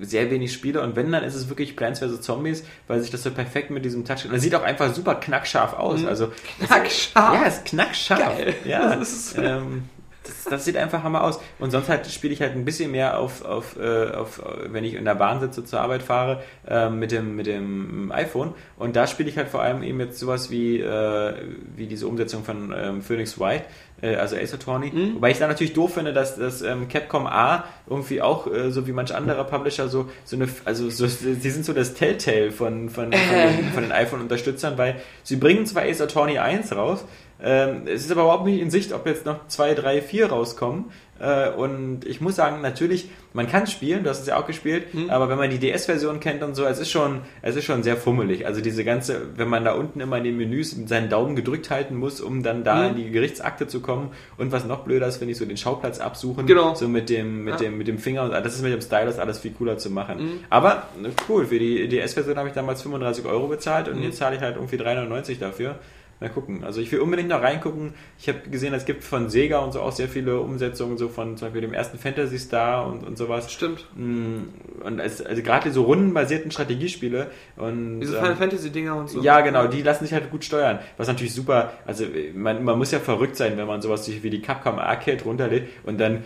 sehr 0.00 0.30
wenig 0.30 0.52
spiele 0.52 0.80
und 0.82 0.96
wenn, 0.96 1.10
dann 1.12 1.24
ist 1.24 1.34
es 1.34 1.48
wirklich 1.48 1.76
Plants 1.76 2.00
vs. 2.00 2.20
Zombies, 2.20 2.64
weil 2.88 3.00
sich 3.00 3.10
das 3.10 3.22
so 3.22 3.30
perfekt 3.30 3.70
mit 3.70 3.84
diesem 3.84 4.04
Touch... 4.04 4.24
Und 4.24 4.32
das 4.34 4.42
sieht 4.42 4.54
auch 4.54 4.62
einfach 4.64 4.92
super 4.92 5.14
knackscharf 5.16 5.74
aus. 5.74 6.04
Also, 6.04 6.32
Knackscharf. 6.66 7.34
Ja, 7.34 7.44
es 7.46 7.54
ist 7.58 7.64
knackscharf. 7.66 8.18
Geil. 8.36 8.54
Ja, 8.64 8.96
Das 8.96 9.12
ist- 9.12 9.38
ähm, 9.38 9.84
das, 10.26 10.44
das 10.44 10.64
sieht 10.64 10.78
einfach 10.78 11.02
hammer 11.02 11.22
aus. 11.22 11.38
Und 11.58 11.70
sonst 11.70 11.90
halt 11.90 12.06
spiele 12.06 12.32
ich 12.32 12.40
halt 12.40 12.52
ein 12.52 12.64
bisschen 12.64 12.90
mehr 12.90 13.18
auf, 13.18 13.44
auf, 13.44 13.76
äh, 13.78 14.10
auf 14.12 14.40
wenn 14.70 14.82
ich 14.82 14.94
in 14.94 15.04
der 15.04 15.16
Bahn 15.16 15.38
sitze, 15.40 15.64
zur 15.66 15.80
Arbeit 15.82 16.02
fahre, 16.02 16.42
äh, 16.66 16.88
mit, 16.88 17.12
dem, 17.12 17.36
mit 17.36 17.46
dem 17.46 18.10
iPhone. 18.10 18.54
Und 18.78 18.96
da 18.96 19.06
spiele 19.06 19.28
ich 19.28 19.36
halt 19.36 19.48
vor 19.48 19.60
allem 19.62 19.82
eben 19.82 20.00
jetzt 20.00 20.18
sowas 20.18 20.50
wie, 20.50 20.80
äh, 20.80 21.34
wie 21.76 21.86
diese 21.86 22.06
Umsetzung 22.08 22.42
von 22.42 22.74
ähm, 22.74 23.02
Phoenix 23.02 23.38
White, 23.38 23.64
äh, 24.04 24.16
also 24.16 24.36
Ace 24.36 24.54
Attorney. 24.54 24.90
Mhm. 24.92 25.14
Wobei 25.16 25.30
ich 25.30 25.38
da 25.38 25.48
natürlich 25.48 25.72
doof 25.72 25.94
finde, 25.94 26.12
dass, 26.12 26.36
dass 26.36 26.62
ähm, 26.62 26.88
Capcom 26.88 27.26
A 27.26 27.64
irgendwie 27.88 28.20
auch, 28.20 28.46
äh, 28.46 28.70
so 28.70 28.86
wie 28.86 28.92
manch 28.92 29.14
anderer 29.14 29.44
Publisher, 29.44 29.88
so, 29.88 30.08
so 30.24 30.36
eine, 30.36 30.48
also 30.64 30.90
so, 30.90 31.06
sie 31.06 31.50
sind 31.50 31.64
so 31.64 31.72
das 31.72 31.94
Telltale 31.94 32.52
von, 32.52 32.90
von, 32.90 33.12
von, 33.12 33.12
den, 33.56 33.72
von 33.72 33.82
den 33.82 33.92
iPhone-Unterstützern, 33.92 34.76
weil 34.76 34.96
sie 35.22 35.36
bringen 35.36 35.66
zwar 35.66 35.84
Ace 35.84 36.02
Attorney 36.02 36.38
1 36.38 36.74
raus, 36.76 37.04
ähm, 37.42 37.82
es 37.86 38.04
ist 38.04 38.12
aber 38.12 38.22
überhaupt 38.22 38.46
nicht 38.46 38.60
in 38.60 38.70
Sicht, 38.70 38.92
ob 38.92 39.06
jetzt 39.06 39.26
noch 39.26 39.48
2, 39.48 39.74
3, 39.74 40.02
4 40.02 40.30
rauskommen. 40.30 40.86
Äh, 41.20 41.50
und 41.50 42.04
ich 42.06 42.20
muss 42.20 42.34
sagen, 42.36 42.60
natürlich, 42.60 43.08
man 43.34 43.48
kann 43.48 43.66
spielen, 43.66 44.02
du 44.04 44.10
hast 44.10 44.20
es 44.20 44.26
ja 44.26 44.36
auch 44.36 44.46
gespielt, 44.46 44.84
aber 45.08 45.28
wenn 45.28 45.38
man 45.38 45.50
die 45.50 45.58
DS-Version 45.58 46.20
kennt 46.20 46.42
und 46.42 46.54
so, 46.54 46.64
es 46.64 46.78
ist 46.78 46.90
schon, 46.90 47.20
es 47.42 47.56
ist 47.56 47.64
schon 47.64 47.82
sehr 47.82 47.96
fummelig. 47.96 48.46
Also 48.46 48.60
diese 48.60 48.84
ganze, 48.84 49.22
wenn 49.36 49.48
man 49.48 49.64
da 49.64 49.72
unten 49.74 50.00
immer 50.00 50.18
in 50.18 50.24
den 50.24 50.36
Menüs 50.36 50.76
seinen 50.86 51.08
Daumen 51.08 51.34
gedrückt 51.36 51.70
halten 51.70 51.96
muss, 51.96 52.20
um 52.20 52.42
dann 52.42 52.62
da 52.64 52.82
Mhm. 52.82 52.88
in 52.90 52.96
die 52.96 53.10
Gerichtsakte 53.10 53.66
zu 53.66 53.80
kommen. 53.80 54.10
Und 54.38 54.52
was 54.52 54.64
noch 54.66 54.80
blöder 54.80 55.06
ist, 55.08 55.16
finde 55.16 55.32
ich, 55.32 55.38
so 55.38 55.44
den 55.44 55.56
Schauplatz 55.56 55.98
absuchen, 56.00 56.46
Genau. 56.46 56.74
so 56.74 56.88
mit 56.88 57.08
dem, 57.10 57.44
mit 57.44 57.54
Ja. 57.54 57.68
dem, 57.68 57.78
mit 57.78 57.88
dem 57.88 57.98
Finger 57.98 58.24
und 58.24 58.30
das 58.32 58.54
ist 58.54 58.62
mit 58.62 58.72
dem 58.72 58.80
Stylus 58.80 59.18
alles 59.18 59.38
viel 59.38 59.52
cooler 59.52 59.78
zu 59.78 59.90
machen. 59.90 60.18
Mhm. 60.18 60.40
Aber 60.50 60.84
ne, 61.00 61.10
cool, 61.28 61.46
für 61.46 61.58
die 61.58 61.88
DS-Version 61.88 62.36
habe 62.36 62.48
ich 62.48 62.54
damals 62.54 62.82
35 62.82 63.24
Euro 63.26 63.48
bezahlt 63.48 63.88
und 63.88 63.98
Mhm. 63.98 64.04
jetzt 64.04 64.18
zahle 64.18 64.36
ich 64.36 64.42
halt 64.42 64.56
irgendwie 64.56 64.76
3,99 64.76 65.38
dafür. 65.40 65.76
Mal 66.20 66.30
gucken. 66.30 66.64
Also 66.64 66.80
ich 66.80 66.90
will 66.92 67.00
unbedingt 67.00 67.28
noch 67.28 67.42
reingucken. 67.42 67.94
Ich 68.18 68.28
habe 68.28 68.38
gesehen, 68.50 68.72
es 68.72 68.84
gibt 68.84 69.02
von 69.04 69.28
Sega 69.28 69.58
und 69.58 69.72
so 69.72 69.80
auch 69.80 69.92
sehr 69.92 70.08
viele 70.08 70.40
Umsetzungen, 70.40 70.96
so 70.96 71.08
von 71.08 71.36
zum 71.36 71.46
Beispiel 71.48 71.60
dem 71.62 71.74
ersten 71.74 71.98
Fantasy 71.98 72.38
Star 72.38 72.86
und, 72.86 73.04
und 73.04 73.18
sowas. 73.18 73.52
Stimmt. 73.52 73.84
Mm, 73.96 74.44
Und 74.84 75.00
es, 75.00 75.20
also 75.20 75.42
gerade 75.42 75.70
so 75.72 75.82
rundenbasierten 75.82 76.50
Strategiespiele 76.50 77.30
und 77.56 78.00
Diese 78.00 78.14
ähm, 78.16 78.22
Final 78.22 78.36
Fantasy 78.36 78.70
Dinger 78.70 78.96
und 78.96 79.10
so. 79.10 79.20
ja, 79.22 79.40
genau, 79.40 79.66
die 79.66 79.82
lassen 79.82 80.04
sich 80.04 80.14
halt 80.14 80.30
gut 80.30 80.44
steuern. 80.44 80.78
Was 80.96 81.08
natürlich 81.08 81.34
super, 81.34 81.72
also 81.84 82.04
man, 82.34 82.62
man 82.64 82.78
muss 82.78 82.90
ja 82.92 83.00
verrückt 83.00 83.36
sein, 83.36 83.56
wenn 83.56 83.66
man 83.66 83.82
sowas 83.82 84.08
wie 84.08 84.30
die 84.30 84.40
Capcom 84.40 84.78
Arcade 84.78 85.24
runterlädt 85.24 85.68
und 85.84 85.98
dann 86.00 86.24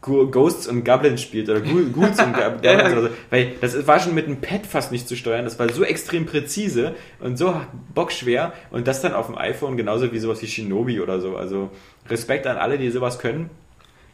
Ghosts 0.00 0.66
und 0.68 0.84
Goblins 0.84 1.20
spielt 1.22 1.48
oder 1.50 1.60
Ghou- 1.60 1.90
Ghouls 1.92 2.18
und 2.22 2.32
Goblins 2.34 2.62
ja. 2.62 2.92
oder 2.92 3.02
so. 3.02 3.08
Weil 3.30 3.52
das 3.60 3.86
war 3.86 3.98
schon 3.98 4.14
mit 4.14 4.26
einem 4.26 4.40
Pad 4.40 4.66
fast 4.66 4.92
nicht 4.92 5.08
zu 5.08 5.16
steuern. 5.16 5.44
Das 5.44 5.58
war 5.58 5.68
so 5.72 5.82
extrem 5.84 6.24
präzise 6.26 6.94
und 7.20 7.36
so 7.36 7.60
bockschwer 7.94 8.52
und 8.70 8.86
das 8.86 9.02
dann 9.02 9.12
auf 9.14 9.26
dem 9.26 9.36
iPhone 9.36 9.76
genauso 9.76 10.12
wie 10.12 10.18
sowas 10.18 10.40
wie 10.42 10.46
Shinobi 10.46 11.00
oder 11.00 11.20
so. 11.20 11.36
Also 11.36 11.70
Respekt 12.08 12.46
an 12.46 12.56
alle, 12.56 12.78
die 12.78 12.90
sowas 12.90 13.18
können. 13.18 13.50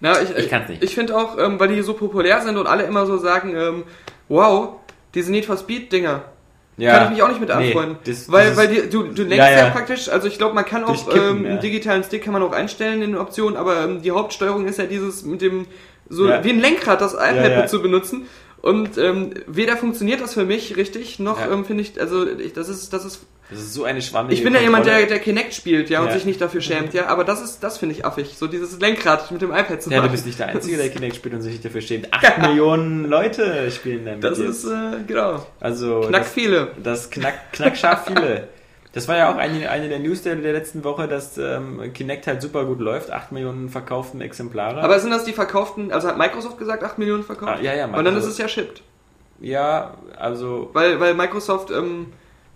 Na, 0.00 0.20
ich, 0.20 0.30
Ich 0.36 0.48
kann's 0.50 0.68
nicht. 0.68 0.82
Ich 0.82 0.94
finde 0.94 1.16
auch, 1.16 1.38
ähm, 1.38 1.60
weil 1.60 1.68
die 1.68 1.80
so 1.82 1.94
populär 1.94 2.40
sind 2.40 2.56
und 2.56 2.66
alle 2.66 2.84
immer 2.84 3.06
so 3.06 3.16
sagen, 3.18 3.54
ähm, 3.56 3.84
wow, 4.28 4.74
diese 5.14 5.30
Need 5.30 5.44
for 5.44 5.56
Speed 5.56 5.92
Dinger. 5.92 6.24
Kann 6.78 7.04
ich 7.04 7.10
mich 7.10 7.22
auch 7.22 7.28
nicht 7.28 7.40
mit 7.40 7.48
nee, 7.50 7.54
anfreunden. 7.54 7.98
das- 8.04 8.30
weil 8.32 8.48
das 8.48 8.56
weil 8.56 8.68
die, 8.68 8.90
du, 8.90 9.04
du 9.04 9.22
lenkst 9.22 9.36
Ja, 9.38 9.50
ja, 9.50 9.58
ja. 9.66 9.70
praktisch, 9.70 10.08
also 10.08 10.26
ich 10.26 10.38
glaube, 10.38 10.54
man 10.54 10.64
kann 10.64 10.82
auch 10.84 10.88
Durchkippen, 10.88 11.36
ähm, 11.38 11.44
ja. 11.44 11.50
einen 11.52 11.60
digitalen 11.60 12.02
Stick 12.04 12.24
kann 12.24 12.32
man 12.32 12.42
auch 12.42 12.52
einstellen 12.52 12.94
in 13.02 13.12
den 13.12 13.16
Optionen, 13.16 13.56
aber 13.56 13.84
ähm, 13.84 14.02
die 14.02 14.10
Hauptsteuerung 14.10 14.66
ist 14.66 14.78
ja 14.78 14.86
dieses 14.86 15.24
mit 15.24 15.40
dem, 15.40 15.66
so 16.08 16.28
Ja. 16.28 16.42
wie 16.44 16.50
ein 16.50 16.60
Lenkrad 16.60 17.00
das 17.00 17.14
iPad 17.14 17.36
Ja, 17.36 17.48
ja. 17.48 17.60
mit 17.60 17.70
zu 17.70 17.80
benutzen. 17.80 18.26
Und 18.60 18.96
ähm, 18.98 19.30
weder 19.46 19.76
funktioniert 19.76 20.20
das 20.22 20.32
für 20.34 20.44
mich 20.44 20.76
richtig, 20.76 21.18
noch 21.18 21.38
Ja. 21.38 21.52
ähm, 21.52 21.64
finde 21.66 21.82
ich, 21.82 22.00
also 22.00 22.26
ich, 22.26 22.54
das 22.54 22.68
ist, 22.68 22.92
das 22.92 23.04
ist 23.04 23.20
Das 23.50 23.58
ist 23.58 23.74
so 23.74 23.84
eine 23.84 24.00
schwammige 24.00 24.34
ich 24.34 24.42
bin 24.42 24.54
ja 24.54 24.60
jemand, 24.60 24.86
der, 24.86 25.04
der 25.06 25.18
Kinect 25.18 25.52
spielt, 25.54 25.90
ja, 25.90 26.00
und 26.00 26.06
Ja. 26.06 26.12
sich 26.14 26.24
nicht 26.24 26.40
dafür 26.40 26.60
schämt, 26.62 26.94
ja, 26.94 27.06
aber 27.06 27.24
das 27.24 27.42
ist, 27.42 27.62
das 27.62 27.76
finde 27.78 27.94
ich 27.94 28.04
affig, 28.06 28.36
so 28.38 28.46
dieses 28.46 28.80
Lenkrad 28.80 29.30
mit 29.30 29.42
dem 29.42 29.50
iPad 29.52 29.82
zu 29.82 29.90
Ja, 29.90 29.96
du 29.98 30.02
machen. 30.04 30.12
bist 30.12 30.24
nicht 30.26 30.38
der 30.38 30.48
Einzige, 30.48 30.76
der 30.78 30.88
Kinect 30.90 31.16
spielt 31.16 31.34
und 31.34 31.42
sich 31.42 31.52
nicht 31.52 31.64
dafür 31.64 31.82
schämt. 31.82 32.08
Acht 32.12 32.38
Millionen 32.38 33.04
Leute 33.04 33.70
spielen 33.70 34.06
damit 34.06 34.24
Das 34.24 34.38
jetzt. 34.38 34.64
ist, 34.64 34.70
äh, 34.70 35.02
genau, 35.06 35.46
also 35.60 36.00
knack 36.08 36.22
das, 36.22 36.32
viele. 36.32 36.68
das 36.82 37.10
knack, 37.10 37.52
knackscharf 37.52 38.06
viele. 38.06 38.48
Das 38.92 39.08
war 39.08 39.16
ja 39.16 39.30
auch 39.32 39.36
eine, 39.36 39.68
eine 39.70 39.88
der 39.88 39.98
News 39.98 40.22
der, 40.22 40.36
der 40.36 40.52
letzten 40.52 40.82
Woche, 40.84 41.08
dass 41.08 41.36
ähm, 41.36 41.92
Kinect 41.92 42.26
halt 42.28 42.40
super 42.40 42.64
gut 42.64 42.78
läuft. 42.78 43.10
8 43.10 43.32
Millionen 43.32 43.68
verkauften 43.68 44.20
Exemplare. 44.20 44.80
Aber 44.82 45.00
sind 45.00 45.10
das 45.10 45.24
die 45.24 45.32
verkauften, 45.32 45.90
also 45.90 46.06
hat 46.06 46.16
Microsoft 46.16 46.58
gesagt, 46.58 46.84
8 46.84 46.98
Millionen 46.98 47.24
verkauft? 47.24 47.54
Ah, 47.58 47.60
ja, 47.60 47.74
ja, 47.74 47.86
Und 47.86 47.92
dann 47.92 48.06
ist 48.06 48.12
Microsoft. 48.24 48.32
es 48.32 48.38
ja 48.38 48.48
shipped. 48.48 48.82
ja, 49.40 49.94
also 50.16 50.70
Weil, 50.74 51.00
weil 51.00 51.14
Microsoft 51.14 51.70
ähm, 51.72 52.06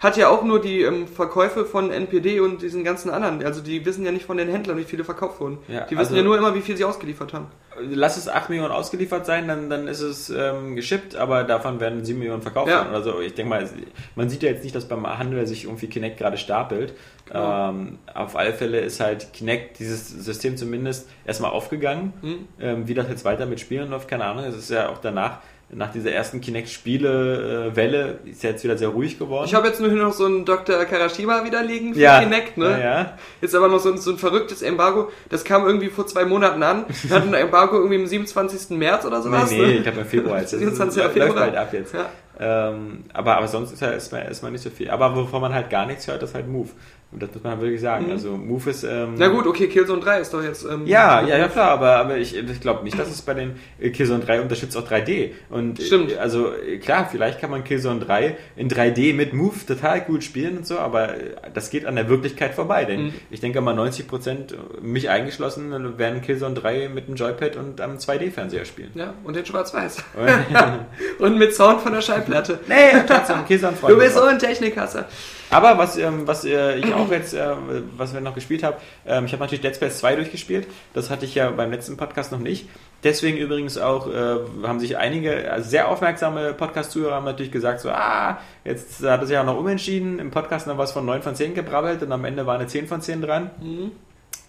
hat 0.01 0.17
ja 0.17 0.29
auch 0.29 0.45
nur 0.45 0.61
die 0.61 0.83
ähm, 0.83 1.09
Verkäufe 1.09 1.65
von 1.65 1.91
NPD 1.91 2.41
und 2.41 2.63
diesen 2.63 2.85
ganzen 2.85 3.11
anderen. 3.11 3.45
Also 3.45 3.61
die 3.61 3.85
wissen 3.85 4.05
ja 4.05 4.13
nicht 4.13 4.25
von 4.27 4.37
den 4.37 4.49
Händlern, 4.49 4.79
wie 4.79 4.85
viele 4.85 5.05
verkauft 5.05 5.41
wurden. 5.41 5.59
Ja, 5.67 5.81
die 5.87 5.97
wissen 5.97 6.15
also- 6.15 6.17
ja 6.17 6.23
nur 6.23 6.39
immer, 6.39 6.55
wie 6.55 6.61
viel 6.61 6.77
sie 6.77 6.85
ausgeliefert 6.85 7.33
haben. 7.33 7.47
lass 7.81 8.17
es 8.17 8.29
8 8.29 8.49
Millionen 8.49 8.73
ausgeliefert 8.73 9.25
sein, 9.27 9.47
dann, 9.47 9.71
dann 9.71 9.87
ist 9.87 10.01
es 10.01 10.31
ähm, 10.31 10.75
geschippt, 10.77 11.15
aber 11.15 11.45
davon 11.45 11.79
werden 11.81 12.05
7 12.05 12.19
Millionen 12.19 12.43
verkauft. 12.43 12.69
Ja. 12.69 12.83
werden. 12.85 12.95
Also 12.95 13.21
ich 13.21 13.35
denke 13.35 13.51
mal, 13.51 13.69
man 14.17 14.29
sieht 14.29 14.43
ja 14.43 14.51
jetzt 14.51 14.65
nicht, 14.65 14.75
dass 14.75 14.87
beim 14.87 15.07
Handel 15.07 15.47
sich 15.47 15.65
irgendwie 15.65 15.87
Kinect 15.89 16.19
gerade 16.19 16.37
stapelt. 16.37 16.95
Genau. 17.27 17.71
Ähm, 17.71 17.99
auf 18.15 18.37
alle 18.37 18.53
Fälle 18.53 18.81
ist 18.81 19.01
halt 19.01 19.33
Kinect, 19.33 19.79
dieses 19.79 20.09
System 20.09 20.57
zumindest, 20.57 21.09
erstmal 21.25 21.51
aufgegangen. 21.51 22.13
Hm? 22.21 22.49
Ähm, 22.61 22.89
wie 22.89 22.95
das 22.95 23.09
jetzt 23.09 23.25
weiter 23.25 23.47
mit 23.47 23.61
Spielen 23.61 23.91
läuft, 23.91 24.09
keine 24.09 24.25
Ahnung. 24.25 24.45
Es 24.45 24.57
ist 24.57 24.71
ja 24.71 24.89
auch 24.89 24.99
danach, 24.99 25.39
nach 25.71 25.93
dieser 25.93 26.13
ersten 26.13 26.41
Kinect-Spiele-Welle, 26.41 28.21
ist 28.25 28.43
ja 28.43 28.51
jetzt 28.51 28.65
wieder 28.65 28.79
sehr 28.79 28.89
ruhig 28.89 29.19
geworden. 29.19 29.45
Ich 29.47 29.55
habe 29.55 29.69
jetzt 29.69 29.81
nur 29.81 29.91
noch 29.91 30.13
so 30.13 30.25
einen 30.25 30.45
Dr. 30.45 30.85
Karashima 30.85 31.45
wieder 31.45 31.63
liegen 31.63 31.95
für 31.95 32.01
ja, 32.01 32.21
Kinect, 32.21 32.57
ne? 32.57 32.71
Ja, 32.71 32.79
ja. 32.79 33.19
Jetzt 33.41 33.55
aber 33.55 33.69
noch 33.69 33.79
so 33.79 33.93
ein, 33.93 33.99
so 33.99 34.13
ein 34.13 34.19
verrücktes 34.19 34.63
Embargo. 34.63 35.11
Das 35.29 35.45
kam 35.45 35.67
irgendwie 35.67 35.89
vor 35.89 36.07
zwei 36.07 36.25
Monaten 36.25 36.63
an. 36.63 36.85
Wir 37.03 37.17
hatten 37.17 37.35
ein 37.35 37.43
Embargo 37.47 37.77
irgendwie 37.77 37.97
am 37.97 38.07
27. 38.07 38.77
März 38.79 39.05
oder 39.05 39.19
Nee, 39.19 39.25
sowas. 39.25 39.51
nee, 39.51 39.59
ne? 39.59 39.73
ich 39.75 39.83
glaube 39.83 40.01
im 40.01 40.07
Februar 40.07 40.41
jetzt. 40.41 40.53
Das 40.59 40.61
27. 40.61 41.03
läuft 41.03 41.15
Februar. 41.15 41.35
bald 41.35 41.57
ab 41.57 41.73
jetzt. 41.73 41.95
Ja. 41.95 42.07
Ähm, 42.41 43.05
aber, 43.13 43.37
aber 43.37 43.49
sonst 43.49 43.73
ist 43.73 43.83
ja 43.83 43.91
erstmal, 43.93 44.23
erstmal 44.25 44.53
nicht 44.53 44.63
so 44.63 44.71
viel. 44.71 44.89
Aber 44.91 45.15
wovon 45.15 45.41
man 45.41 45.53
halt 45.53 45.71
gar 45.71 45.87
nichts 45.87 46.07
hört, 46.07 46.23
ist 46.23 46.35
halt 46.35 46.49
Move. 46.49 46.69
Und 47.11 47.23
das 47.23 47.31
muss 47.33 47.43
man 47.43 47.59
wirklich 47.63 47.81
sagen. 47.81 48.05
Mhm. 48.07 48.13
Also 48.13 48.37
Move 48.37 48.69
ist. 48.69 48.85
Ähm, 48.85 49.15
Na 49.17 49.29
gut, 49.29 49.47
okay, 49.47 49.67
Killzone 49.69 50.03
3 50.03 50.21
ist 50.21 50.35
doch 50.35 50.43
jetzt. 50.43 50.65
Ähm, 50.65 50.87
Ja, 50.87 51.23
ja, 51.27 51.39
ja 51.39 51.49
klar, 51.49 51.71
aber, 51.71 51.97
aber 51.97 52.19
ich, 52.19 52.37
ich 52.37 52.61
glaube 52.61 52.85
nicht, 52.85 52.99
dass 52.99 53.09
es 53.09 53.23
bei 53.23 53.33
den 53.33 53.53
äh, 53.81 53.89
Killzone 53.89 54.23
3 54.23 54.43
unterstützt 54.43 54.77
auch 54.77 54.87
3D. 54.87 55.31
Und 55.49 55.81
äh, 55.81 55.85
Stimmt. 55.85 56.19
Also 56.19 56.53
äh, 56.53 56.77
klar, 56.77 57.09
vielleicht 57.11 57.41
kann 57.41 57.51
man 57.51 57.65
Killzone 57.65 58.01
3 58.01 58.37
in 58.57 58.69
3D 58.69 59.15
mit 59.15 59.33
Move 59.33 59.55
total 59.67 60.03
gut 60.03 60.23
spielen 60.23 60.59
und 60.59 60.67
so, 60.67 60.79
aber 60.79 61.15
das 61.55 61.71
geht 61.71 61.87
an 61.87 61.97
der 61.97 62.11
Wirklichkeit 62.11 62.55
vorbei. 62.55 62.85
Denn 62.85 63.05
Mhm. 63.07 63.15
ich 63.31 63.41
denke 63.41 63.63
mal 63.63 63.75
90%, 63.75 64.55
mich 64.83 65.09
eingeschlossen, 65.09 65.97
werden 65.97 66.21
Killzone 66.21 66.55
3 66.57 66.91
mit 66.91 67.09
dem 67.09 67.15
Joypad 67.15 67.57
und 67.57 67.81
am 67.81 67.97
2D-Fernseher 67.97 68.67
spielen. 68.67 68.91
Ja, 68.95 69.15
und 69.25 69.35
den 69.35 69.47
Schwarz-Weiß. 69.47 69.97
und 71.21 71.39
mit 71.39 71.55
Sound 71.55 71.81
von 71.81 71.93
der 71.95 72.03
Schallplatte. 72.03 72.59
nee, 72.69 72.75
trotzdem, 73.07 73.47
Killzone 73.47 73.77
Du 73.87 73.97
bist 73.97 74.15
so 74.15 74.23
ein 74.25 74.39
Technikhasser. 74.39 75.07
Aber 75.51 75.79
was, 75.79 75.97
ähm, 75.97 76.27
was 76.27 76.45
äh, 76.45 76.77
ich 76.77 76.93
auch 76.93 77.11
jetzt, 77.11 77.35
äh, 77.35 77.55
was 77.97 78.13
wir 78.13 78.21
noch 78.21 78.35
gespielt 78.35 78.63
haben, 78.63 78.77
ähm, 79.07 79.25
ich 79.25 79.33
habe 79.33 79.43
natürlich 79.43 79.63
Dead 79.63 79.75
Space 79.75 79.99
2 79.99 80.17
durchgespielt. 80.17 80.67
Das 80.93 81.11
hatte 81.11 81.25
ich 81.25 81.35
ja 81.35 81.51
beim 81.51 81.71
letzten 81.71 81.97
Podcast 81.97 82.33
noch 82.33 82.39
nicht. 82.39 82.69
Deswegen 83.05 83.39
übrigens 83.39 83.79
auch 83.79 84.09
äh, 84.09 84.37
haben 84.63 84.81
sich 84.81 84.99
einige 84.99 85.51
also 85.51 85.69
sehr 85.69 85.89
aufmerksame 85.89 86.53
Podcast-Zuhörer 86.53 87.15
haben 87.15 87.25
natürlich 87.25 87.53
gesagt, 87.53 87.81
so, 87.81 87.91
ah, 87.91 88.39
jetzt 88.65 89.03
hat 89.03 89.23
es 89.23 89.31
ja 89.31 89.41
auch 89.41 89.47
noch 89.47 89.59
umentschieden. 89.59 90.19
Im 90.19 90.31
Podcast 90.31 90.67
noch 90.67 90.79
was 90.79 90.93
von 90.93 91.07
9 91.07 91.23
von 91.23 91.35
10 91.35 91.55
gebrabbelt 91.55 92.03
und 92.03 92.13
am 92.13 92.25
Ende 92.25 92.45
war 92.47 92.57
eine 92.57 92.67
10 92.67 92.87
von 92.87 93.01
10 93.01 93.23
dran. 93.23 93.51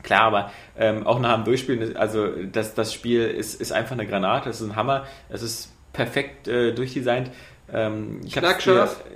Klar, 0.03 0.21
aber 0.21 0.51
ähm, 0.77 1.05
auch 1.05 1.19
nach 1.19 1.35
dem 1.35 1.43
Durchspielen, 1.43 1.95
also 1.97 2.27
das, 2.51 2.73
das 2.73 2.93
Spiel 2.93 3.25
ist, 3.25 3.59
ist 3.59 3.71
einfach 3.71 3.93
eine 3.93 4.07
Granate, 4.07 4.49
es 4.49 4.61
ist 4.61 4.69
ein 4.69 4.75
Hammer, 4.75 5.05
es 5.29 5.41
ist 5.41 5.73
perfekt 5.93 6.47
äh, 6.47 6.73
durchdesignt. 6.73 7.31
Ähm, 7.74 8.22
dir- 8.24 8.32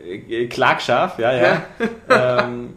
Äh, 0.07 0.47
Klarkscharf, 0.47 1.17
ja, 1.19 1.31
ja. 1.33 1.61
ähm, 2.45 2.73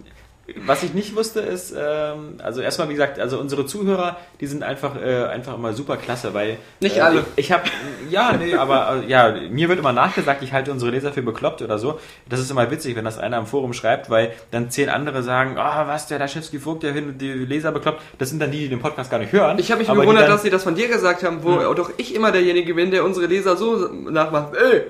was 0.65 0.85
ich 0.85 0.95
nicht 0.95 1.17
wusste 1.17 1.41
ist, 1.41 1.75
ähm, 1.77 2.37
also 2.41 2.61
erstmal 2.61 2.89
wie 2.89 2.93
gesagt, 2.93 3.19
also 3.19 3.41
unsere 3.41 3.67
Zuhörer, 3.67 4.17
die 4.41 4.47
sind 4.47 4.63
einfach 4.63 4.95
äh, 4.95 5.25
einfach 5.25 5.57
immer 5.57 5.73
super 5.73 5.97
klasse, 5.97 6.35
weil 6.35 6.57
Nicht 6.79 6.99
äh, 6.99 7.01
alle. 7.01 7.25
Ich, 7.35 7.47
ich 7.47 7.53
habe 7.53 7.65
ja, 8.11 8.33
nee, 8.41 8.55
aber 8.55 9.03
äh, 9.05 9.11
ja, 9.11 9.35
mir 9.51 9.69
wird 9.69 9.81
immer 9.81 9.93
nachgesagt, 9.93 10.45
ich 10.45 10.53
halte 10.53 10.71
unsere 10.71 10.93
Leser 10.93 11.13
für 11.13 11.23
bekloppt 11.23 11.63
oder 11.63 11.81
so. 11.81 11.99
Das 12.29 12.39
ist 12.39 12.49
immer 12.49 12.71
witzig, 12.71 12.95
wenn 12.95 13.05
das 13.05 13.19
einer 13.19 13.39
im 13.39 13.47
Forum 13.47 13.73
schreibt, 13.73 14.09
weil 14.09 14.31
dann 14.53 14.71
zehn 14.71 14.89
andere 14.89 15.25
sagen, 15.25 15.59
ah, 15.59 15.89
was 15.89 16.07
der 16.07 16.21
Laschewski 16.21 16.61
Vogt, 16.61 16.85
der 16.85 16.93
die 16.93 17.33
Leser 17.33 17.73
bekloppt. 17.73 18.01
Das 18.19 18.31
sind 18.31 18.41
dann 18.41 18.53
die, 18.53 18.61
die 18.61 18.69
den 18.69 18.79
Podcast 18.79 19.11
gar 19.11 19.19
nicht 19.19 19.33
hören. 19.33 19.59
Ich 19.59 19.73
habe 19.73 19.81
mich 19.81 19.89
gewundert, 20.05 20.29
dass 20.35 20.43
sie 20.43 20.51
das 20.51 20.63
von 20.63 20.77
dir 20.77 20.87
gesagt 20.87 21.25
haben, 21.25 21.43
wo 21.43 21.75
doch 21.75 21.91
ich 21.97 22.15
immer 22.15 22.31
derjenige 22.31 22.75
bin, 22.75 22.93
der 22.93 23.05
unsere 23.05 23.27
Leser 23.27 23.57
so 23.57 23.89
nachmacht. 23.89 24.55
Ey, 24.55 24.83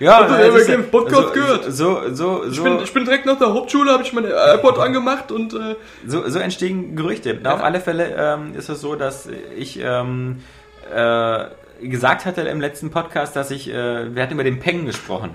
ja, 0.00 0.20
ist 0.24 0.68
ja- 0.68 0.76
den 0.76 0.90
Podcast 0.90 1.28
so, 1.28 1.32
gehört? 1.32 1.64
So, 1.72 2.00
so, 2.12 2.14
so, 2.14 2.44
ich, 2.50 2.62
bin, 2.62 2.80
ich 2.82 2.94
bin 2.94 3.04
direkt 3.04 3.26
nach 3.26 3.38
der 3.38 3.52
Hauptschule, 3.52 3.92
habe 3.92 4.02
ich 4.02 4.12
meine 4.12 4.28
iPod 4.54 4.78
angemacht 4.78 5.30
und 5.32 5.52
äh, 5.54 5.76
So, 6.06 6.28
so 6.28 6.38
entstehen 6.38 6.96
Gerüchte. 6.96 7.38
Na, 7.42 7.54
Auf 7.54 7.62
alle 7.62 7.80
Fälle 7.80 8.14
ähm, 8.16 8.54
ist 8.56 8.68
es 8.68 8.80
so, 8.80 8.94
dass 8.94 9.28
ich 9.56 9.78
ähm, 9.82 10.40
äh, 10.94 11.44
gesagt 11.82 12.24
hatte 12.26 12.42
im 12.42 12.60
letzten 12.60 12.90
Podcast, 12.90 13.36
dass 13.36 13.50
ich, 13.50 13.68
äh, 13.68 14.14
wir 14.14 14.22
hatten 14.22 14.34
über 14.34 14.44
den 14.44 14.58
Peng 14.58 14.86
gesprochen. 14.86 15.30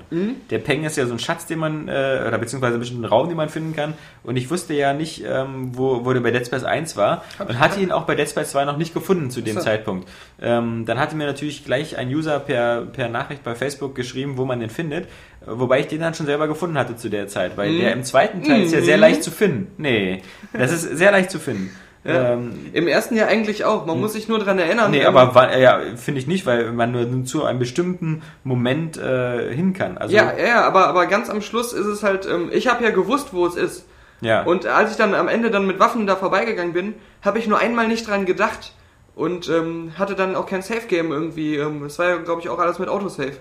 Der 0.50 0.60
Peng 0.60 0.84
ist 0.84 0.98
ja 0.98 1.06
so 1.06 1.14
ein 1.14 1.20
Schatz, 1.20 1.46
den 1.46 1.60
man, 1.60 1.88
äh, 1.88 2.24
oder 2.28 2.38
beziehungsweise 2.38 2.76
ein 2.76 2.80
bestimmten 2.80 3.06
Raum, 3.06 3.28
den 3.28 3.38
man 3.38 3.50
finden 3.50 3.76
kann. 3.76 3.94
Und 4.24 4.38
ich 4.38 4.50
wusste 4.50 4.74
ja 4.74 4.94
nicht, 4.94 5.24
ähm, 5.26 5.72
wo, 5.78 6.06
wo 6.06 6.14
der 6.14 6.22
bei 6.22 6.32
Dead 6.32 6.46
Space 6.46 6.64
1 6.64 6.98
war. 6.98 7.24
Und 7.40 7.60
hatte 7.60 7.80
ihn 7.80 7.92
auch 7.92 8.04
bei 8.04 8.16
Dead 8.16 8.30
Space 8.30 8.52
2 8.52 8.66
noch 8.66 8.78
nicht 8.78 8.94
gefunden 8.94 9.30
zu 9.30 9.42
dem 9.42 9.56
So. 9.56 9.62
Zeitpunkt. 9.62 10.10
Ähm, 10.42 10.86
dann 10.86 11.00
hatte 11.00 11.16
mir 11.16 11.26
natürlich 11.26 11.66
gleich 11.66 11.98
ein 11.98 12.10
User 12.10 12.40
per, 12.40 12.82
per 12.82 13.10
Nachricht 13.10 13.44
bei 13.44 13.56
Facebook 13.56 13.96
geschrieben, 13.96 14.38
wo 14.38 14.46
man 14.46 14.60
den 14.60 14.70
findet. 14.70 15.08
Wobei 15.46 15.80
ich 15.80 15.88
den 15.88 16.02
dann 16.02 16.14
schon 16.14 16.26
selber 16.26 16.48
gefunden 16.48 16.78
hatte 16.78 16.96
zu 16.96 17.10
der 17.10 17.28
Zeit, 17.28 17.56
weil 17.58 17.78
der 17.78 17.94
im 17.94 18.04
zweiten 18.04 18.44
Teil 18.44 18.64
ist 18.64 18.74
ja 18.74 18.82
sehr 18.82 18.98
leicht 18.98 19.24
zu 19.24 19.32
finden. 19.32 19.72
Nee, 19.78 20.22
das 20.52 20.74
ist 20.74 20.98
sehr 20.98 21.12
leicht 21.12 21.32
zu 21.32 21.40
finden. 21.40 21.72
Ja. 22.08 22.34
Ähm, 22.34 22.70
im 22.72 22.88
ersten 22.88 23.18
Jahr 23.18 23.28
eigentlich 23.28 23.66
auch. 23.66 23.86
Man 23.86 24.00
muss 24.00 24.14
sich 24.14 24.30
nur 24.30 24.40
dran 24.40 24.58
erinnern. 24.60 24.92
nee, 24.92 25.04
aber 25.04 25.58
ja, 25.60 25.80
finde 25.98 26.22
ich 26.22 26.28
nicht, 26.28 26.46
weil 26.46 26.72
man 26.72 26.92
nur 26.92 27.26
zu 27.26 27.44
einem 27.44 27.60
bestimmten 27.60 28.22
Moment 28.46 28.98
äh, 28.98 29.54
hin 29.54 29.74
kann. 29.74 29.98
Also, 29.98 30.16
ja, 30.16 30.32
ja, 30.38 30.66
aber, 30.66 30.88
aber 30.88 31.06
ganz 31.08 31.30
am 31.30 31.42
Schluss 31.42 31.74
ist 31.74 31.86
es 31.86 32.04
halt, 32.04 32.26
ähm, 32.26 32.50
ich 32.54 32.68
habe 32.68 32.84
ja 32.84 32.92
gewusst, 32.92 33.34
wo 33.34 33.46
es 33.46 33.56
ist. 33.56 33.86
ja. 34.22 34.44
Und 34.44 34.66
als 34.66 34.92
ich 34.92 34.98
dann 34.98 35.14
am 35.14 35.28
Ende 35.28 35.52
dann 35.52 35.68
mit 35.68 35.80
Waffen 35.80 36.08
da 36.08 36.16
vorbeigegangen 36.16 36.72
bin, 36.72 36.94
habe 37.22 37.40
ich 37.40 37.48
nur 37.48 37.60
einmal 37.60 37.88
nicht 37.90 38.08
dran 38.08 38.26
gedacht 38.26 38.74
und 39.16 39.50
ähm, 39.50 39.92
hatte 40.00 40.16
dann 40.16 40.36
auch 40.36 40.46
kein 40.46 40.62
Safe-Game 40.62 41.12
irgendwie. 41.12 41.58
Ähm, 41.58 41.84
Es 41.84 42.00
war 42.00 42.08
ja, 42.08 42.16
glaube 42.18 42.40
ich, 42.40 42.48
auch 42.48 42.60
alles 42.60 42.80
mit 42.80 42.88
Autosave. 42.88 43.34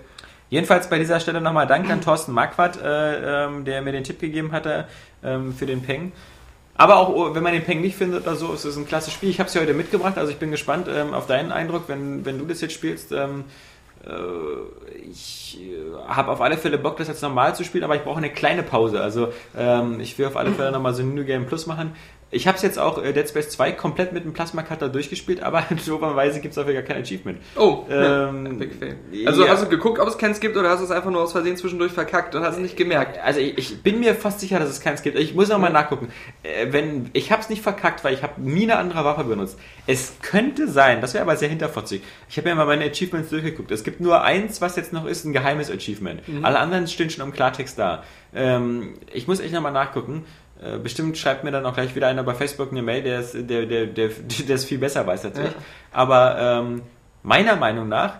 Jedenfalls 0.49 0.89
bei 0.89 0.97
dieser 0.97 1.19
Stelle 1.19 1.39
nochmal 1.41 1.67
Dank 1.67 1.89
an 1.89 2.01
Thorsten 2.01 2.31
Marquardt, 2.31 2.81
äh, 2.81 3.45
ähm, 3.45 3.65
der 3.65 3.81
mir 3.81 3.91
den 3.91 4.03
Tipp 4.03 4.19
gegeben 4.19 4.51
hatte 4.51 4.87
ähm, 5.23 5.53
für 5.53 5.65
den 5.65 5.81
Peng. 5.83 6.11
Aber 6.77 6.97
auch 6.97 7.09
oh, 7.09 7.35
wenn 7.35 7.43
man 7.43 7.53
den 7.53 7.63
Peng 7.63 7.81
nicht 7.81 7.97
findet 7.97 8.23
oder 8.23 8.35
so, 8.35 8.53
ist 8.53 8.63
es 8.63 8.77
ein 8.77 8.87
klasse 8.87 9.09
Spiel. 9.09 9.29
Ich 9.29 9.39
habe 9.39 9.47
es 9.47 9.53
ja 9.53 9.61
heute 9.61 9.73
mitgebracht, 9.73 10.17
also 10.17 10.31
ich 10.31 10.37
bin 10.37 10.51
gespannt 10.51 10.87
ähm, 10.87 11.13
auf 11.13 11.25
deinen 11.25 11.51
Eindruck, 11.51 11.83
wenn, 11.87 12.23
wenn 12.25 12.37
du 12.37 12.45
das 12.45 12.61
jetzt 12.61 12.73
spielst. 12.73 13.11
Ähm, 13.11 13.45
äh, 14.05 14.99
ich 15.09 15.59
äh, 15.59 16.07
habe 16.07 16.31
auf 16.31 16.41
alle 16.41 16.57
Fälle 16.57 16.77
Bock, 16.77 16.97
das 16.97 17.07
jetzt 17.07 17.23
normal 17.23 17.55
zu 17.55 17.63
spielen, 17.63 17.83
aber 17.83 17.95
ich 17.95 18.03
brauche 18.03 18.17
eine 18.17 18.29
kleine 18.29 18.61
Pause. 18.61 19.01
Also 19.01 19.29
ähm, 19.57 19.99
ich 19.99 20.17
will 20.19 20.27
auf 20.27 20.37
alle 20.37 20.51
Fälle 20.51 20.71
nochmal 20.71 20.93
so 20.93 21.01
ein 21.01 21.15
New 21.15 21.25
Game 21.25 21.47
Plus 21.47 21.65
machen. 21.65 21.93
Ich 22.29 22.45
habe 22.45 22.57
es 22.57 22.61
jetzt 22.61 22.77
auch 22.77 23.01
äh, 23.01 23.13
Dead 23.13 23.27
Space 23.27 23.49
2 23.49 23.71
komplett 23.71 24.11
mit 24.11 24.25
dem 24.25 24.33
Plasma 24.33 24.61
Cutter 24.61 24.89
durchgespielt, 24.89 25.41
aber 25.41 25.63
doberweise 25.85 26.41
gibt 26.41 26.51
es 26.51 26.55
dafür 26.55 26.73
gar 26.73 26.81
kein 26.81 27.01
Achievement. 27.01 27.39
Oh, 27.55 27.85
Ähm, 27.89 28.59
Big 28.59 28.75
Fail. 28.75 28.97
Also 29.25 29.45
ja. 29.45 29.51
hast 29.51 29.63
du 29.63 29.69
geguckt, 29.69 29.99
ob 29.99 30.07
es 30.07 30.17
keins 30.17 30.39
gibt 30.41 30.57
oder 30.57 30.69
hast 30.69 30.79
du 30.79 30.85
es 30.85 30.91
einfach 30.91 31.09
nur 31.09 31.21
aus 31.21 31.31
Versehen 31.31 31.55
zwischendurch 31.55 31.93
verkackt 31.93 32.35
und 32.35 32.43
hast 32.43 32.55
es 32.55 32.61
nicht 32.61 32.75
gemerkt? 32.75 33.17
Also 33.23 33.39
ich, 33.39 33.57
ich 33.57 33.81
bin 33.81 33.99
mir 34.01 34.13
fast 34.13 34.41
sicher, 34.41 34.59
dass 34.59 34.69
es 34.69 34.81
keins 34.81 35.03
gibt. 35.03 35.17
Ich 35.17 35.35
muss 35.35 35.47
noch 35.47 35.59
mal 35.59 35.71
nachgucken. 35.71 36.09
Äh, 36.43 36.67
wenn 36.71 37.09
ich 37.13 37.31
habe 37.31 37.41
es 37.41 37.49
nicht 37.49 37.61
verkackt, 37.61 38.03
weil 38.03 38.13
ich 38.13 38.23
habe 38.23 38.41
nie 38.41 38.63
eine 38.63 38.77
andere 38.77 39.05
Waffe 39.05 39.23
benutzt. 39.23 39.57
Es 39.85 40.15
könnte 40.21 40.67
sein, 40.67 40.99
das 40.99 41.13
wäre 41.13 41.23
aber 41.23 41.37
sehr 41.37 41.49
hinterfotzig. 41.49 42.01
Ich 42.29 42.37
habe 42.37 42.49
mir 42.49 42.55
mal 42.55 42.65
meine 42.65 42.83
Achievements 42.85 43.29
durchgeguckt. 43.29 43.71
Es 43.71 43.85
gibt 43.85 44.01
nur 44.01 44.21
eins, 44.23 44.59
was 44.59 44.75
jetzt 44.75 44.91
noch 44.91 45.05
ist, 45.05 45.23
ein 45.23 45.31
geheimes 45.31 45.71
Achievement. 45.71 46.21
Alle 46.41 46.59
anderen 46.59 46.87
stehen 46.87 47.09
schon 47.09 47.25
im 47.25 47.31
Klartext 47.31 47.79
da. 47.79 48.03
Ähm, 48.35 48.95
ich 49.13 49.27
muss 49.27 49.39
echt 49.39 49.53
noch 49.53 49.61
mal 49.61 49.71
nachgucken. 49.71 50.25
Äh, 50.61 50.77
Bestimmt 50.79 51.17
schreibt 51.17 51.43
mir 51.43 51.51
dann 51.51 51.65
auch 51.65 51.73
gleich 51.73 51.95
wieder 51.95 52.07
einer 52.07 52.23
bei 52.23 52.33
Facebook 52.33 52.71
eine 52.71 52.81
Mail, 52.81 53.03
der 53.03 53.19
es 53.19 53.31
der, 53.33 53.65
der, 53.65 53.85
der, 53.85 54.09
der 54.47 54.55
es 54.55 54.65
viel 54.65 54.77
besser 54.77 55.05
weiß 55.05 55.23
natürlich. 55.25 55.53
Aber 55.91 56.37
ähm, 56.39 56.81
meiner 57.23 57.55
Meinung 57.55 57.87
nach 57.89 58.19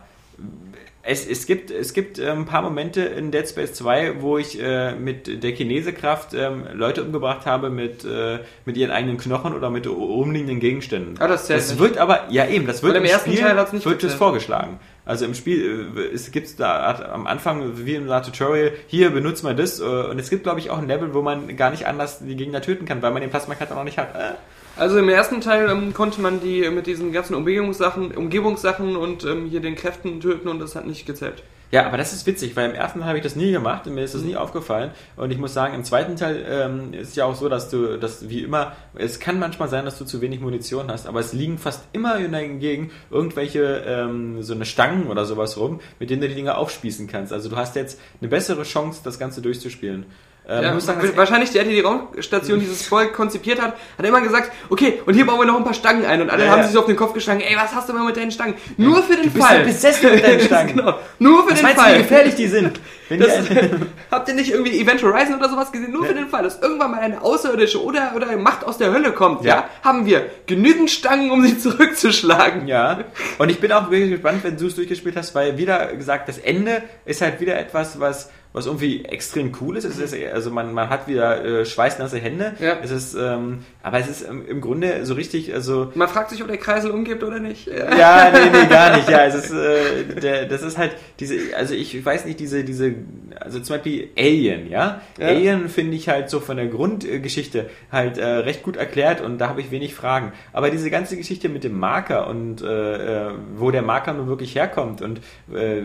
es, 1.09 1.25
es 1.25 1.45
gibt, 1.45 1.71
es 1.71 1.93
gibt 1.93 2.19
äh, 2.19 2.29
ein 2.29 2.45
paar 2.45 2.61
Momente 2.61 3.01
in 3.01 3.31
Dead 3.31 3.47
Space 3.47 3.73
2, 3.73 4.21
wo 4.21 4.37
ich 4.37 4.61
äh, 4.61 4.93
mit 4.93 5.41
der 5.41 5.53
Kinesekraft 5.53 6.33
ähm, 6.33 6.65
Leute 6.73 7.01
umgebracht 7.03 7.45
habe 7.45 7.69
mit, 7.69 8.03
äh, 8.03 8.39
mit 8.65 8.75
ihren 8.75 8.91
eigenen 8.91 9.17
Knochen 9.17 9.55
oder 9.55 9.69
mit 9.69 9.87
umliegenden 9.87 10.59
Gegenständen. 10.59 11.15
Ah, 11.19 11.29
das 11.29 11.47
das 11.47 11.79
wird 11.79 11.97
aber, 11.97 12.25
ja 12.29 12.45
eben, 12.47 12.67
das 12.67 12.83
wird 12.83 12.93
Weil 12.93 13.01
im 13.01 13.07
ersten 13.07 13.31
Spiel 13.31 13.41
Teil 13.41 13.57
hat's 13.57 13.71
nicht 13.71 13.85
wird 13.85 14.03
es 14.03 14.15
vorgeschlagen. 14.15 14.79
Also 15.07 15.23
im 15.23 15.33
Spiel 15.33 15.87
äh, 15.95 16.13
es 16.13 16.31
gibt 16.31 16.59
da 16.59 16.85
hat 16.85 17.09
am 17.09 17.27
Anfang 17.27 17.85
wie 17.85 17.95
im 17.95 18.07
Tutorial, 18.07 18.73
hier 18.87 19.09
benutzt 19.09 19.41
man 19.43 19.55
das 19.55 19.79
äh, 19.79 19.83
und 19.83 20.19
es 20.19 20.29
gibt 20.29 20.43
glaube 20.43 20.59
ich 20.59 20.69
auch 20.69 20.77
ein 20.77 20.87
Level, 20.87 21.13
wo 21.13 21.21
man 21.21 21.55
gar 21.55 21.71
nicht 21.71 21.87
anders 21.87 22.19
die 22.19 22.35
Gegner 22.35 22.61
töten 22.61 22.85
kann, 22.85 23.01
weil 23.01 23.11
man 23.11 23.21
den 23.21 23.31
Plasma 23.31 23.55
Cutter 23.55 23.75
noch 23.75 23.85
nicht 23.85 23.97
hat. 23.97 24.13
Äh. 24.15 24.33
Also 24.75 24.99
im 24.99 25.07
ersten 25.07 25.39
Teil 25.39 25.69
ähm, 25.69 25.93
konnte 25.93 26.19
man 26.19 26.41
die 26.41 26.65
äh, 26.65 26.71
mit 26.71 26.87
diesen 26.87 27.13
ganzen 27.13 27.35
Umgebungssachen, 27.35 28.11
Umgebungssachen 28.11 28.97
und 28.97 29.23
ähm, 29.23 29.45
hier 29.45 29.61
den 29.61 29.75
Kräften 29.75 30.19
töten 30.19 30.49
und 30.49 30.59
das 30.59 30.75
hat 30.75 30.85
nicht 30.85 31.05
gezählt. 31.05 31.41
Ja, 31.69 31.85
aber 31.85 31.97
das 31.97 32.13
ist 32.13 32.25
witzig, 32.25 32.55
weil 32.55 32.69
im 32.69 32.75
ersten 32.75 32.99
Teil 32.99 33.09
habe 33.09 33.17
ich 33.17 33.23
das 33.23 33.35
nie 33.35 33.51
gemacht 33.51 33.85
und 33.87 33.95
mir 33.95 34.03
ist 34.03 34.15
das 34.15 34.21
nie 34.21 34.37
aufgefallen. 34.37 34.91
Und 35.17 35.31
ich 35.31 35.37
muss 35.37 35.53
sagen, 35.53 35.73
im 35.73 35.83
zweiten 35.83 36.15
Teil 36.15 36.45
ähm, 36.47 36.93
ist 36.93 37.09
es 37.09 37.15
ja 37.15 37.25
auch 37.25 37.35
so, 37.35 37.49
dass 37.49 37.69
du, 37.69 37.97
dass 37.99 38.29
wie 38.29 38.43
immer, 38.43 38.71
es 38.95 39.19
kann 39.19 39.37
manchmal 39.37 39.67
sein, 39.67 39.83
dass 39.83 39.97
du 39.97 40.05
zu 40.05 40.21
wenig 40.21 40.39
Munition 40.39 40.89
hast, 40.89 41.07
aber 41.07 41.19
es 41.19 41.33
liegen 41.33 41.57
fast 41.57 41.83
immer 41.91 42.15
hingegen 42.17 42.91
irgendwelche 43.11 43.83
ähm, 43.85 44.41
so 44.43 44.53
eine 44.53 44.65
Stangen 44.65 45.07
oder 45.07 45.25
sowas 45.25 45.57
rum, 45.57 45.81
mit 45.99 46.09
denen 46.09 46.21
du 46.21 46.29
die 46.29 46.35
Dinger 46.35 46.57
aufspießen 46.57 47.07
kannst. 47.07 47.33
Also 47.33 47.49
du 47.49 47.57
hast 47.57 47.75
jetzt 47.75 47.99
eine 48.21 48.29
bessere 48.29 48.63
Chance, 48.63 49.01
das 49.03 49.19
Ganze 49.19 49.41
durchzuspielen. 49.41 50.05
Ähm, 50.49 50.63
Ja, 50.63 50.79
sagen, 50.79 51.01
wahrscheinlich 51.15 51.51
der, 51.51 51.63
der 51.63 51.73
die 51.73 51.81
Raumstation 51.81 52.59
dieses 52.59 52.85
Volk 52.87 53.13
konzipiert 53.13 53.61
hat, 53.61 53.75
hat 53.97 54.05
immer 54.05 54.21
gesagt, 54.21 54.51
okay, 54.69 55.01
und 55.05 55.13
hier 55.13 55.25
bauen 55.25 55.39
wir 55.39 55.45
noch 55.45 55.57
ein 55.57 55.63
paar 55.65 55.73
Stangen 55.73 56.05
ein 56.05 56.21
und 56.21 56.29
alle 56.29 56.45
Ja, 56.45 56.51
haben 56.51 56.63
sich 56.63 56.71
so 56.71 56.79
auf 56.79 56.85
den 56.85 56.95
Kopf 56.95 57.13
geschlagen, 57.13 57.41
ey, 57.41 57.55
was 57.57 57.75
hast 57.75 57.89
du 57.89 57.93
mal 57.93 58.05
mit 58.05 58.15
deinen 58.15 58.31
Stangen? 58.31 58.53
Nur 58.77 59.03
für 59.03 59.15
den 59.15 59.25
du 59.25 59.29
bist 59.31 59.45
Fall. 59.45 59.59
ja 59.59 59.63
besessen 59.65 60.11
mit 60.11 60.23
deinen 60.23 60.39
Stangen. 60.47 60.75
genau. 60.77 60.93
Nur 61.19 61.43
für 61.43 61.51
Was 61.51 61.59
den 61.59 61.63
meinst 61.63 61.79
du, 61.79 61.83
Fall. 61.83 61.93
wie 61.95 61.97
gefährlich 61.99 62.35
die 62.35 62.47
sind? 62.47 62.79
Das, 63.09 63.31
habt 64.11 64.27
ihr 64.27 64.33
nicht 64.33 64.51
irgendwie 64.51 64.81
Event 64.81 65.01
Horizon 65.01 65.35
oder 65.35 65.47
sowas 65.47 65.71
gesehen? 65.71 65.93
Nur 65.93 66.03
für 66.05 66.13
den 66.13 66.27
Fall, 66.27 66.43
dass 66.43 66.59
irgendwann 66.61 66.91
mal 66.91 66.99
eine 66.99 67.21
Außerirdische 67.21 67.81
oder, 67.81 68.11
oder 68.17 68.35
Macht 68.35 68.65
aus 68.65 68.77
der 68.79 68.91
Hölle 68.91 69.13
kommt, 69.13 69.45
ja. 69.45 69.55
Ja. 69.55 69.69
haben 69.81 70.05
wir 70.05 70.25
genügend 70.45 70.91
Stangen, 70.91 71.31
um 71.31 71.41
sie 71.41 71.57
zurückzuschlagen. 71.57 72.67
Ja, 72.67 73.05
und 73.37 73.49
ich 73.49 73.61
bin 73.61 73.71
auch 73.71 73.89
wirklich 73.89 74.11
gespannt, 74.11 74.43
wenn 74.43 74.57
du 74.57 74.67
es 74.67 74.75
durchgespielt 74.75 75.15
hast, 75.15 75.33
weil 75.35 75.57
wieder 75.57 75.87
gesagt, 75.95 76.27
das 76.27 76.37
Ende 76.37 76.83
ist 77.05 77.21
halt 77.21 77.39
wieder 77.39 77.57
etwas, 77.57 77.97
was, 78.01 78.29
was 78.53 78.65
irgendwie 78.65 79.05
extrem 79.05 79.51
cool 79.61 79.77
ist. 79.77 79.83
Es 79.83 79.99
ist 79.99 80.15
also 80.33 80.51
man, 80.51 80.73
man 80.73 80.89
hat 80.89 81.07
wieder 81.07 81.43
äh, 81.43 81.65
schweißnasse 81.65 82.17
Hände. 82.17 82.53
Ja. 82.59 82.77
Es 82.81 82.91
ist, 82.91 83.15
ähm, 83.15 83.59
aber 83.83 83.99
es 83.99 84.07
ist 84.07 84.27
ähm, 84.27 84.45
im 84.47 84.61
Grunde 84.61 85.05
so 85.05 85.13
richtig, 85.13 85.53
also 85.53 85.91
Man 85.95 86.07
fragt 86.07 86.31
sich, 86.31 86.41
ob 86.41 86.47
der 86.47 86.57
Kreisel 86.57 86.91
umgibt 86.91 87.23
oder 87.23 87.39
nicht. 87.39 87.67
ja, 87.67 88.31
nee, 88.31 88.49
nee, 88.51 88.67
gar 88.67 88.95
nicht. 88.95 89.09
Ja, 89.09 89.25
es 89.25 89.35
ist, 89.35 89.51
äh, 89.51 90.19
der, 90.19 90.45
das 90.45 90.61
ist 90.61 90.77
halt 90.77 90.91
diese, 91.19 91.35
also 91.55 91.73
ich 91.73 92.03
weiß 92.03 92.25
nicht, 92.25 92.39
diese, 92.39 92.63
diese, 92.63 92.95
also 93.39 93.59
zum 93.59 93.75
Beispiel 93.75 94.09
Alien, 94.17 94.69
ja. 94.69 95.01
Ja. 95.19 95.27
Alien 95.27 95.69
finde 95.69 95.95
ich 95.95 96.09
halt 96.09 96.29
so 96.29 96.39
von 96.39 96.57
der 96.57 96.67
Grundgeschichte 96.67 97.69
halt 97.91 98.17
äh, 98.17 98.25
recht 98.25 98.63
gut 98.63 98.77
erklärt 98.77 99.21
und 99.21 99.37
da 99.37 99.49
habe 99.49 99.61
ich 99.61 99.71
wenig 99.71 99.93
Fragen. 99.93 100.31
Aber 100.53 100.69
diese 100.69 100.89
ganze 100.89 101.17
Geschichte 101.17 101.49
mit 101.49 101.63
dem 101.63 101.77
Marker 101.77 102.27
und 102.27 102.61
äh, 102.61 103.27
äh, 103.27 103.31
wo 103.55 103.71
der 103.71 103.81
Marker 103.81 104.13
nun 104.13 104.27
wirklich 104.27 104.55
herkommt 104.55 105.01
und 105.01 105.19
äh, 105.53 105.81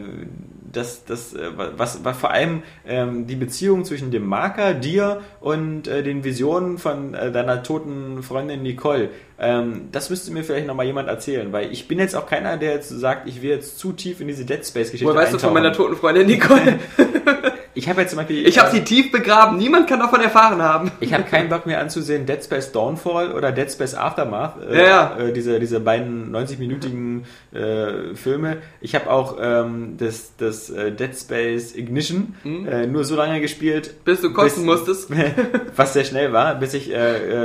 das, 0.73 1.05
das, 1.05 1.35
äh, 1.35 1.51
was, 1.57 2.05
was 2.05 2.17
vor 2.17 2.31
allem 2.31 2.63
ähm, 2.87 3.27
die 3.27 3.37
Beziehung 3.37 3.85
zwischen 3.85 4.11
dem 4.11 4.27
Marker, 4.27 4.75
dir 4.75 5.21
und 5.41 5.87
äh, 5.87 6.03
den 6.03 6.25
Visionen 6.25 6.79
von 6.79 7.15
äh, 7.15 7.31
deiner 7.31 7.63
toten 7.63 8.23
Freundin 8.23 8.63
Nicole, 8.63 9.11
ähm, 9.39 9.89
das 9.93 10.11
müsste 10.11 10.33
mir 10.33 10.45
vielleicht 10.45 10.67
nochmal 10.67 10.87
jemand 10.87 11.09
erzählen, 11.09 11.53
weil 11.53 11.73
ich 11.73 11.89
bin 11.89 11.99
jetzt 11.99 12.15
auch 12.15 12.27
keiner, 12.27 12.57
der 12.57 12.73
jetzt 12.73 12.89
sagt, 12.89 13.29
ich 13.29 13.43
will 13.43 13.51
jetzt 13.51 13.79
zu 13.79 13.93
tief 13.93 14.21
in 14.21 14.29
diese 14.29 14.45
Dead 14.45 14.65
Space-Geschichte 14.65 15.07
Woher 15.07 15.23
weißt 15.23 15.35
du 15.35 15.39
von 15.39 15.53
meiner 15.53 15.73
toten 15.73 15.97
Freundin 15.97 16.27
Nicole? 16.27 16.79
Ich 17.83 17.89
habe 17.89 18.01
jetzt 18.03 18.11
zum 18.11 18.19
Beispiel. 18.19 18.47
Ich 18.47 18.59
habe 18.59 18.69
äh, 18.69 18.73
sie 18.73 18.85
tief 18.85 19.11
begraben. 19.11 19.59
Niemand 19.59 19.89
kann 19.89 19.99
davon 19.99 20.21
erfahren 20.21 20.63
haben. 20.63 20.93
Ich 21.01 21.13
habe 21.13 21.25
keinen 21.25 21.49
Bock 21.51 21.67
mehr 21.67 21.81
anzusehen 21.81 22.27
Dead 22.27 22.43
Space 22.43 22.71
Dawnfall 22.71 23.33
oder 23.33 23.51
Dead 23.51 23.69
Space 23.71 23.95
Aftermath. 23.95 24.55
Äh, 24.71 24.79
Ja, 24.79 24.85
ja. 24.87 25.17
Äh, 25.19 25.33
diese, 25.33 25.59
diese 25.59 25.81
beiden 25.81 26.33
90-minütigen 26.33 27.23
äh, 27.53 28.15
Filme. 28.15 28.59
Ich 28.81 28.95
habe 28.95 29.11
auch 29.11 29.37
ähm, 29.41 29.97
das, 29.99 30.37
das 30.37 30.71
äh, 30.71 30.93
Dead 30.93 31.17
Space 31.17 31.75
Ignition 31.75 32.35
äh, 32.45 32.87
nur 32.87 33.05
so 33.05 33.17
lange 33.17 33.41
gespielt. 33.41 33.89
Mhm. 33.99 34.05
Bis 34.05 34.21
du 34.21 34.33
kosten 34.33 34.65
musstest. 34.65 35.11
Was 35.77 35.93
sehr 35.93 36.05
schnell 36.05 36.33
war, 36.33 36.55
bis 36.55 36.75
ich 36.75 36.93
äh, 36.93 36.95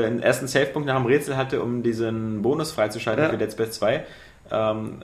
äh, 0.04 0.06
einen 0.06 0.22
ersten 0.22 0.48
Savepunkt 0.48 0.88
nach 0.88 0.98
dem 0.98 1.08
Rätsel 1.08 1.36
hatte, 1.36 1.64
um 1.64 1.82
diesen 1.82 2.44
Bonus 2.44 2.72
freizuschalten 2.72 3.24
Ja. 3.24 3.30
für 3.32 3.38
Dead 3.38 3.52
Space 3.52 3.72
2. 3.72 4.04
Ähm, 4.52 5.00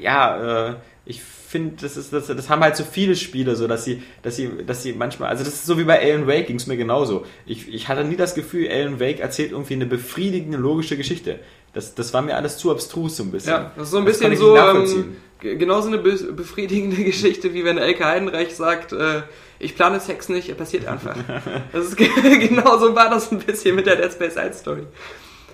ja, 0.00 0.68
äh, 0.68 0.74
ich 1.06 1.22
finde, 1.22 1.76
das 1.80 1.96
ist 1.96 2.12
das, 2.12 2.26
das 2.26 2.48
haben 2.50 2.62
halt 2.62 2.76
so 2.76 2.82
viele 2.84 3.14
Spiele, 3.16 3.54
so 3.56 3.66
dass 3.68 3.84
sie, 3.84 4.02
dass 4.22 4.36
sie, 4.36 4.50
dass 4.66 4.82
sie 4.82 4.92
manchmal, 4.92 5.28
also 5.30 5.44
das 5.44 5.54
ist 5.54 5.66
so 5.66 5.78
wie 5.78 5.84
bei 5.84 6.00
Alan 6.02 6.26
Wake 6.26 6.48
ging 6.48 6.56
es 6.56 6.66
mir 6.66 6.76
genauso. 6.76 7.24
Ich, 7.46 7.72
ich 7.72 7.86
hatte 7.88 8.04
nie 8.04 8.16
das 8.16 8.34
Gefühl, 8.34 8.68
Alan 8.68 8.98
Wake 9.00 9.20
erzählt 9.20 9.52
irgendwie 9.52 9.74
eine 9.74 9.86
befriedigende 9.86 10.58
logische 10.58 10.96
Geschichte. 10.96 11.38
Das, 11.72 11.94
das 11.94 12.12
war 12.12 12.22
mir 12.22 12.34
alles 12.36 12.58
zu 12.58 12.70
abstrus 12.70 13.16
so 13.18 13.22
ein 13.22 13.30
bisschen. 13.30 13.52
Ja, 13.52 13.72
das 13.76 13.84
ist 13.84 13.90
so 13.92 13.98
ein 13.98 14.06
Das 14.06 14.18
bisschen 14.18 14.36
so 14.36 14.56
ähm, 14.56 15.16
genauso 15.40 15.88
eine 15.88 15.98
be 15.98 16.12
befriedigende 16.32 16.96
Geschichte, 17.04 17.54
wie 17.54 17.64
wenn 17.64 17.78
Elke 17.78 18.04
Heidenreich 18.04 18.56
sagt, 18.56 18.92
äh, 18.92 19.22
ich 19.58 19.76
plane 19.76 20.00
Sex 20.00 20.28
nicht, 20.28 20.48
er 20.48 20.54
passiert 20.56 20.86
einfach. 20.86 21.16
Das 21.72 21.86
ist 21.86 21.96
ge- 21.96 22.08
genau 22.48 22.78
so 22.78 22.94
war 22.96 23.08
das 23.10 23.30
ein 23.30 23.38
bisschen 23.38 23.76
mit 23.76 23.86
der 23.86 23.96
Dead 23.96 24.12
Space 24.12 24.36
1 24.36 24.58
Story. 24.58 24.82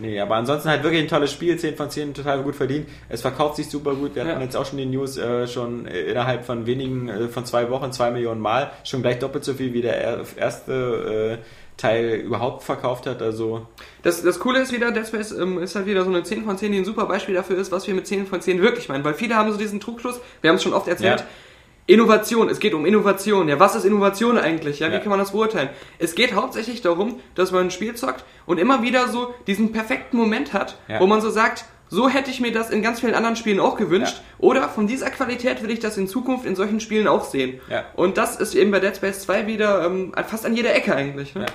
Nee, 0.03 0.19
aber 0.21 0.35
ansonsten 0.35 0.69
halt 0.69 0.83
wirklich 0.83 1.01
ein 1.03 1.09
tolles 1.09 1.31
Spiel, 1.33 1.57
10 1.57 1.77
von 1.77 1.89
10, 1.89 2.13
total 2.13 2.43
gut 2.43 2.57
verdient. 2.57 2.89
Es 3.09 3.21
verkauft 3.23 3.57
sich 3.57 3.69
super 3.71 3.95
gut. 3.95 4.15
Wir 4.17 4.23
hatten 4.25 4.33
Ja. 4.41 4.45
jetzt 4.45 4.57
auch 4.57 4.67
schon 4.67 4.79
die 4.79 4.87
News 4.87 5.17
äh, 5.17 5.47
schon 5.47 5.87
innerhalb 5.87 6.45
von 6.45 6.67
wenigen, 6.67 7.09
äh, 7.09 7.29
von 7.29 7.45
zwei 7.47 7.71
Wochen, 7.71 7.93
zwei 7.93 8.11
Millionen 8.11 8.41
Mal. 8.41 8.73
Schon 8.85 9.01
gleich 9.03 9.21
doppelt 9.21 9.45
so 9.45 9.55
viel 9.55 9.73
wie 9.73 9.81
der 9.81 9.97
er- 10.03 10.25
erste 10.37 11.39
äh, 11.41 11.45
Teil 11.77 12.17
überhaupt 12.17 12.63
verkauft 12.65 13.07
hat. 13.07 13.23
Also 13.23 13.67
Das, 14.03 14.23
das 14.23 14.39
Coole 14.41 14.61
ist 14.61 14.73
wieder, 14.73 14.91
Dead 14.93 15.07
Space 15.07 15.33
ähm, 15.33 15.59
ist 15.63 15.75
halt 15.77 15.87
wieder 15.87 16.03
so 16.05 16.11
eine 16.11 16.23
10 16.23 16.45
von 16.45 16.59
10, 16.59 16.73
die 16.73 16.79
ein 16.79 16.85
super 16.85 17.07
Beispiel 17.07 17.35
dafür 17.35 17.57
ist, 17.59 17.71
was 17.73 17.87
wir 17.87 17.95
mit 17.95 18.07
10 18.07 18.27
von 18.27 18.41
10 18.41 18.61
wirklich 18.61 18.89
meinen. 18.89 19.05
Weil 19.05 19.15
viele 19.15 19.37
haben 19.37 19.51
so 19.53 19.57
diesen 19.59 19.81
Trugschluss, 19.81 20.21
wir 20.41 20.51
haben 20.51 20.57
es 20.57 20.63
schon 20.63 20.75
oft 20.75 20.89
erzählt, 20.89 21.21
Ja. 21.21 21.27
Innovation, 21.87 22.49
es 22.49 22.61
geht 22.61 22.75
um 22.75 22.87
Innovation. 22.87 23.49
Ja, 23.49 23.59
was 23.59 23.75
ist 23.75 23.85
Innovation 23.85 24.39
eigentlich? 24.39 24.79
Ja, 24.79 24.89
wie 24.89 24.95
Ja. 24.95 24.99
kann 25.01 25.11
man 25.11 25.19
das 25.19 25.33
beurteilen? 25.33 25.69
Es 25.99 26.15
geht 26.15 26.33
hauptsächlich 26.35 26.81
darum, 26.81 27.21
dass 27.35 27.51
man 27.51 27.63
ein 27.67 27.71
Spiel 27.71 27.95
zockt 27.95 28.25
und 28.47 28.59
immer 28.59 28.83
wieder 28.83 29.09
so 29.09 29.35
diesen 29.47 29.73
perfekten 29.73 30.17
Moment 30.17 30.53
hat, 30.53 30.79
Ja. 30.89 31.01
wo 31.01 31.07
man 31.07 31.21
so 31.21 31.31
sagt, 31.31 31.65
so 31.89 32.09
hätte 32.09 32.31
ich 32.31 32.41
mir 32.41 32.53
das 32.53 32.71
in 32.71 32.81
ganz 32.83 33.01
vielen 33.01 33.15
anderen 33.15 33.37
Spielen 33.37 33.61
auch 33.61 33.77
gewünscht. 33.77 34.15
Ja. 34.17 34.23
Oder 34.39 34.69
von 34.71 34.87
dieser 34.87 35.11
Qualität 35.11 35.63
will 35.63 35.71
ich 35.71 35.81
das 35.81 35.99
in 35.99 36.09
Zukunft 36.09 36.47
in 36.47 36.57
solchen 36.57 36.81
Spielen 36.81 37.07
auch 37.07 37.25
sehen. 37.25 37.61
Ja. 37.69 37.85
Und 37.97 38.17
das 38.17 38.37
ist 38.37 38.55
eben 38.55 38.71
bei 38.71 38.81
Dead 38.81 38.97
Space 38.97 39.21
2 39.21 39.47
wieder 39.47 39.85
ähm, 39.85 40.13
fast 40.27 40.47
an 40.47 40.55
jeder 40.57 40.75
Ecke 40.75 40.95
eigentlich. 40.95 41.35
Ne? 41.35 41.43
Ja. 41.43 41.47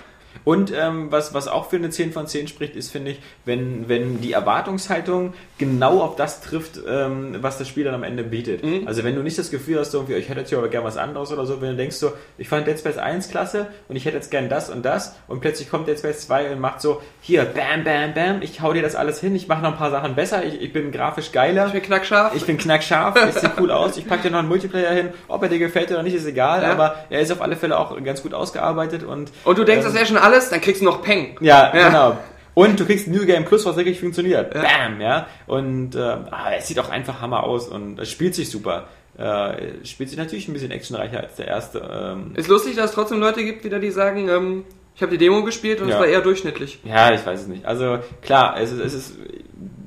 Und 0.43 0.71
ähm, 0.73 1.07
was, 1.11 1.33
was 1.33 1.47
auch 1.47 1.69
für 1.69 1.75
eine 1.77 1.89
10 1.89 2.11
von 2.13 2.27
10 2.27 2.47
spricht, 2.47 2.75
ist, 2.75 2.91
finde 2.91 3.11
ich, 3.11 3.19
wenn, 3.45 3.87
wenn 3.89 4.21
die 4.21 4.33
Erwartungshaltung 4.33 5.33
genau 5.57 6.01
auf 6.01 6.15
das 6.15 6.41
trifft, 6.41 6.79
ähm, 6.87 7.37
was 7.41 7.57
das 7.57 7.67
Spiel 7.67 7.83
dann 7.83 7.93
am 7.93 8.03
Ende 8.03 8.23
bietet. 8.23 8.63
Mhm. 8.63 8.87
Also 8.87 9.03
wenn 9.03 9.15
du 9.15 9.23
nicht 9.23 9.37
das 9.37 9.51
Gefühl 9.51 9.79
hast, 9.79 9.93
irgendwie, 9.93 10.13
ich 10.15 10.29
hätte 10.29 10.39
jetzt 10.41 10.49
hier 10.49 10.57
aber 10.57 10.69
gern 10.69 10.83
was 10.83 10.97
anderes 10.97 11.31
oder 11.31 11.45
so, 11.45 11.61
wenn 11.61 11.71
du 11.71 11.75
denkst 11.77 11.95
so, 11.97 12.11
ich 12.37 12.47
fand 12.49 12.67
Dead 12.67 12.77
Space 12.77 12.97
1 12.97 13.29
klasse 13.29 13.67
und 13.87 13.95
ich 13.95 14.05
hätte 14.05 14.15
jetzt 14.17 14.31
gern 14.31 14.49
das 14.49 14.69
und 14.69 14.83
das 14.85 15.15
und 15.27 15.39
plötzlich 15.41 15.69
kommt 15.69 15.87
Dead 15.87 15.97
Space 15.97 16.21
2 16.27 16.51
und 16.51 16.59
macht 16.59 16.81
so, 16.81 17.01
hier, 17.21 17.45
bam, 17.45 17.83
bam, 17.83 18.13
bam, 18.13 18.41
ich 18.41 18.61
hau 18.61 18.73
dir 18.73 18.81
das 18.81 18.95
alles 18.95 19.19
hin, 19.19 19.35
ich 19.35 19.47
mache 19.47 19.61
noch 19.61 19.71
ein 19.71 19.77
paar 19.77 19.91
Sachen 19.91 20.15
besser, 20.15 20.43
ich, 20.45 20.61
ich 20.61 20.73
bin 20.73 20.91
grafisch 20.91 21.31
geiler. 21.31 21.67
Ich 21.67 21.73
bin 21.73 21.81
knackscharf. 21.81 22.35
Ich 22.35 22.45
bin 22.45 22.57
knackscharf, 22.57 23.15
ich 23.29 23.35
sehe 23.35 23.51
cool 23.59 23.71
aus, 23.71 23.97
ich 23.97 24.07
packe 24.07 24.23
dir 24.23 24.31
noch 24.31 24.39
einen 24.39 24.47
Multiplayer 24.47 24.91
hin, 24.93 25.09
ob 25.27 25.43
er 25.43 25.49
dir 25.49 25.59
gefällt 25.59 25.91
oder 25.91 26.03
nicht, 26.03 26.15
ist 26.15 26.25
egal, 26.25 26.61
Ja. 26.63 26.71
aber 26.71 26.95
er 27.09 27.21
ist 27.21 27.31
auf 27.31 27.41
alle 27.41 27.55
Fälle 27.55 27.77
auch 27.77 28.01
ganz 28.03 28.21
gut 28.23 28.33
ausgearbeitet 28.33 29.03
und 29.03 29.31
und 29.43 29.57
du 29.57 29.63
denkst, 29.63 29.85
ähm, 29.85 29.91
das 29.91 29.93
wäre 29.95 30.05
schon 30.05 30.17
alles, 30.27 30.49
dann 30.49 30.61
kriegst 30.61 30.81
du 30.81 30.85
noch 30.85 31.01
Peng. 31.01 31.35
ja, 31.41 31.75
Ja. 31.75 31.87
genau. 31.87 32.17
Und 32.53 32.79
du 32.79 32.85
kriegst 32.85 33.07
New 33.07 33.23
Game 33.25 33.45
Plus, 33.45 33.65
was 33.65 33.75
wirklich 33.75 33.99
funktioniert. 33.99 34.53
Ja. 34.55 34.61
Bam, 34.63 34.99
ja. 34.99 35.27
Und 35.45 35.95
äh, 35.95 35.99
ah, 35.99 36.51
es 36.57 36.67
sieht 36.67 36.79
auch 36.79 36.89
einfach 36.89 37.21
Hammer 37.21 37.43
aus 37.43 37.67
und 37.67 37.99
es 37.99 38.09
spielt 38.09 38.33
sich 38.33 38.49
super. 38.49 38.87
Äh, 39.17 39.85
spielt 39.85 40.09
sich 40.09 40.17
natürlich 40.17 40.47
ein 40.47 40.53
bisschen 40.53 40.71
actionreicher 40.71 41.19
als 41.21 41.35
der 41.35 41.47
erste. 41.47 41.79
Ähm, 41.91 42.31
Ist 42.35 42.47
lustig, 42.49 42.75
dass 42.75 42.85
es 42.89 42.91
trotzdem 42.95 43.19
Leute 43.19 43.43
gibt, 43.43 43.63
wieder 43.63 43.77
die 43.79 43.91
sagen, 43.91 44.27
ähm, 44.29 44.63
ich 44.95 45.01
habe 45.03 45.11
die 45.11 45.19
Demo 45.19 45.43
gespielt 45.43 45.81
und 45.81 45.87
es 45.89 45.93
Ja. 45.93 45.99
war 45.99 46.07
eher 46.07 46.21
durchschnittlich. 46.21 46.79
ja, 46.83 47.13
ich 47.13 47.23
weiß 47.25 47.41
es 47.41 47.47
nicht. 47.47 47.63
Also 47.65 47.99
klar, 48.23 48.59
es 48.59 48.71
ist, 48.71 48.79
es 48.79 48.93
ist 48.95 49.15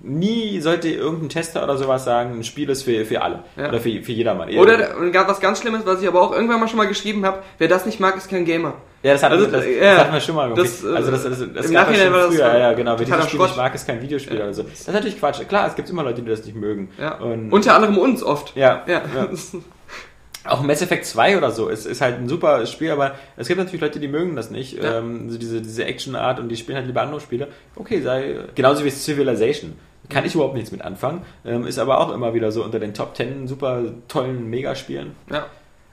nie 0.03 0.61
sollte 0.61 0.89
irgendein 0.89 1.29
Tester 1.29 1.63
oder 1.63 1.77
sowas 1.77 2.05
sagen, 2.05 2.39
ein 2.39 2.45
Spiel 2.45 2.69
ist 2.71 2.83
für, 2.83 3.05
für 3.05 3.23
alle. 3.23 3.45
Ja. 3.57 3.69
Oder 3.69 3.81
für, 3.81 4.03
für 4.03 4.13
jedermann. 4.13 4.51
Oder 4.57 4.95
was 5.27 5.41
ganz 5.41 5.61
Schlimmes, 5.61 5.85
was 5.85 6.01
ich 6.03 6.09
aber 6.09 6.23
auch 6.23 6.33
irgendwann 6.33 6.61
mal 6.61 6.69
schon 6.69 6.79
mal 6.79 6.89
geschrieben 6.89 7.25
habe, 7.27 7.43
wer 7.59 7.69
das 7.69 7.87
nicht 7.87 8.01
mag, 8.01 8.17
ist 8.17 8.31
kein 8.31 8.45
Gamer. 8.45 8.75
Ja, 9.03 9.13
das 9.15 9.23
hatten, 9.23 9.35
Also, 9.35 9.47
das, 9.47 9.65
ja, 9.67 9.81
das 9.81 9.99
hatten 10.01 10.13
wir 10.13 10.21
schon 10.21 10.35
mal. 10.35 10.55
das, 10.55 10.85
also 10.85 11.11
das, 11.11 11.23
das, 11.25 11.39
das, 11.39 11.67
im 11.67 11.73
gab 11.73 11.87
Nachhinein 11.89 12.07
schon 12.07 12.13
war 12.13 12.21
das 12.21 12.35
früher. 12.35 12.47
Ja, 12.47 12.59
ja, 12.59 12.73
genau. 12.75 12.99
Wer 12.99 13.07
dieses 13.07 13.27
Spiel 13.27 13.41
nicht 13.41 13.57
mag, 13.57 13.75
ist 13.75 13.87
kein 13.87 14.03
Videospiel 14.03 14.37
oder 14.37 14.53
so. 14.53 14.63
Das 14.63 14.81
ist 14.81 14.93
natürlich 14.93 15.19
Quatsch. 15.19 15.47
Klar, 15.49 15.67
es 15.69 15.75
gibt 15.75 15.89
immer 15.89 16.03
Leute, 16.03 16.23
die 16.23 16.29
das 16.29 16.45
nicht 16.45 16.57
mögen. 16.57 16.91
Ja. 16.99 17.17
Und, 17.19 17.51
Unter 17.51 17.75
anderem 17.75 17.97
uns 17.99 18.23
oft. 18.23 18.55
ja, 18.57 18.83
Ja. 18.87 19.03
ja. 19.15 19.29
Auch 20.47 20.63
Mass 20.63 20.81
Effect 20.81 21.05
2 21.05 21.37
oder 21.37 21.51
so 21.51 21.69
ist, 21.69 21.85
ist 21.85 22.01
halt 22.01 22.17
ein 22.19 22.27
super 22.27 22.65
Spiel, 22.65 22.91
aber 22.93 23.15
es 23.37 23.47
gibt 23.47 23.59
natürlich 23.59 23.83
Leute, 23.83 24.01
die 24.01 24.09
mögen 24.09 24.37
das 24.37 24.51
nicht. 24.51 24.83
Ja. 24.83 24.99
Ähm, 24.99 25.29
so 25.29 25.37
diese, 25.37 25.61
diese 25.61 25.85
Action-Art 25.85 26.41
und 26.41 26.49
die 26.49 26.57
spielen 26.57 26.79
halt 26.79 26.87
lieber 26.87 27.03
andere 27.03 27.21
Spiele. 27.21 27.49
Okay, 27.77 28.01
sei. 28.01 28.37
Genauso 28.55 28.83
wie 28.85 28.91
Civilization. 28.91 29.75
Kann 30.09 30.25
ich 30.25 30.35
überhaupt 30.35 30.55
nichts 30.55 30.73
mit 30.73 30.83
anfangen. 30.83 31.23
Ähm, 31.45 31.67
ist 31.67 31.79
aber 31.79 32.01
auch 32.01 32.13
immer 32.13 32.35
wieder 32.35 32.51
so 32.51 32.65
unter 32.65 32.81
den 32.81 32.95
Top 32.95 33.17
10 33.17 33.47
super 33.47 33.85
tollen 34.09 34.49
Megaspielen. 34.49 35.15
ja. 35.31 35.47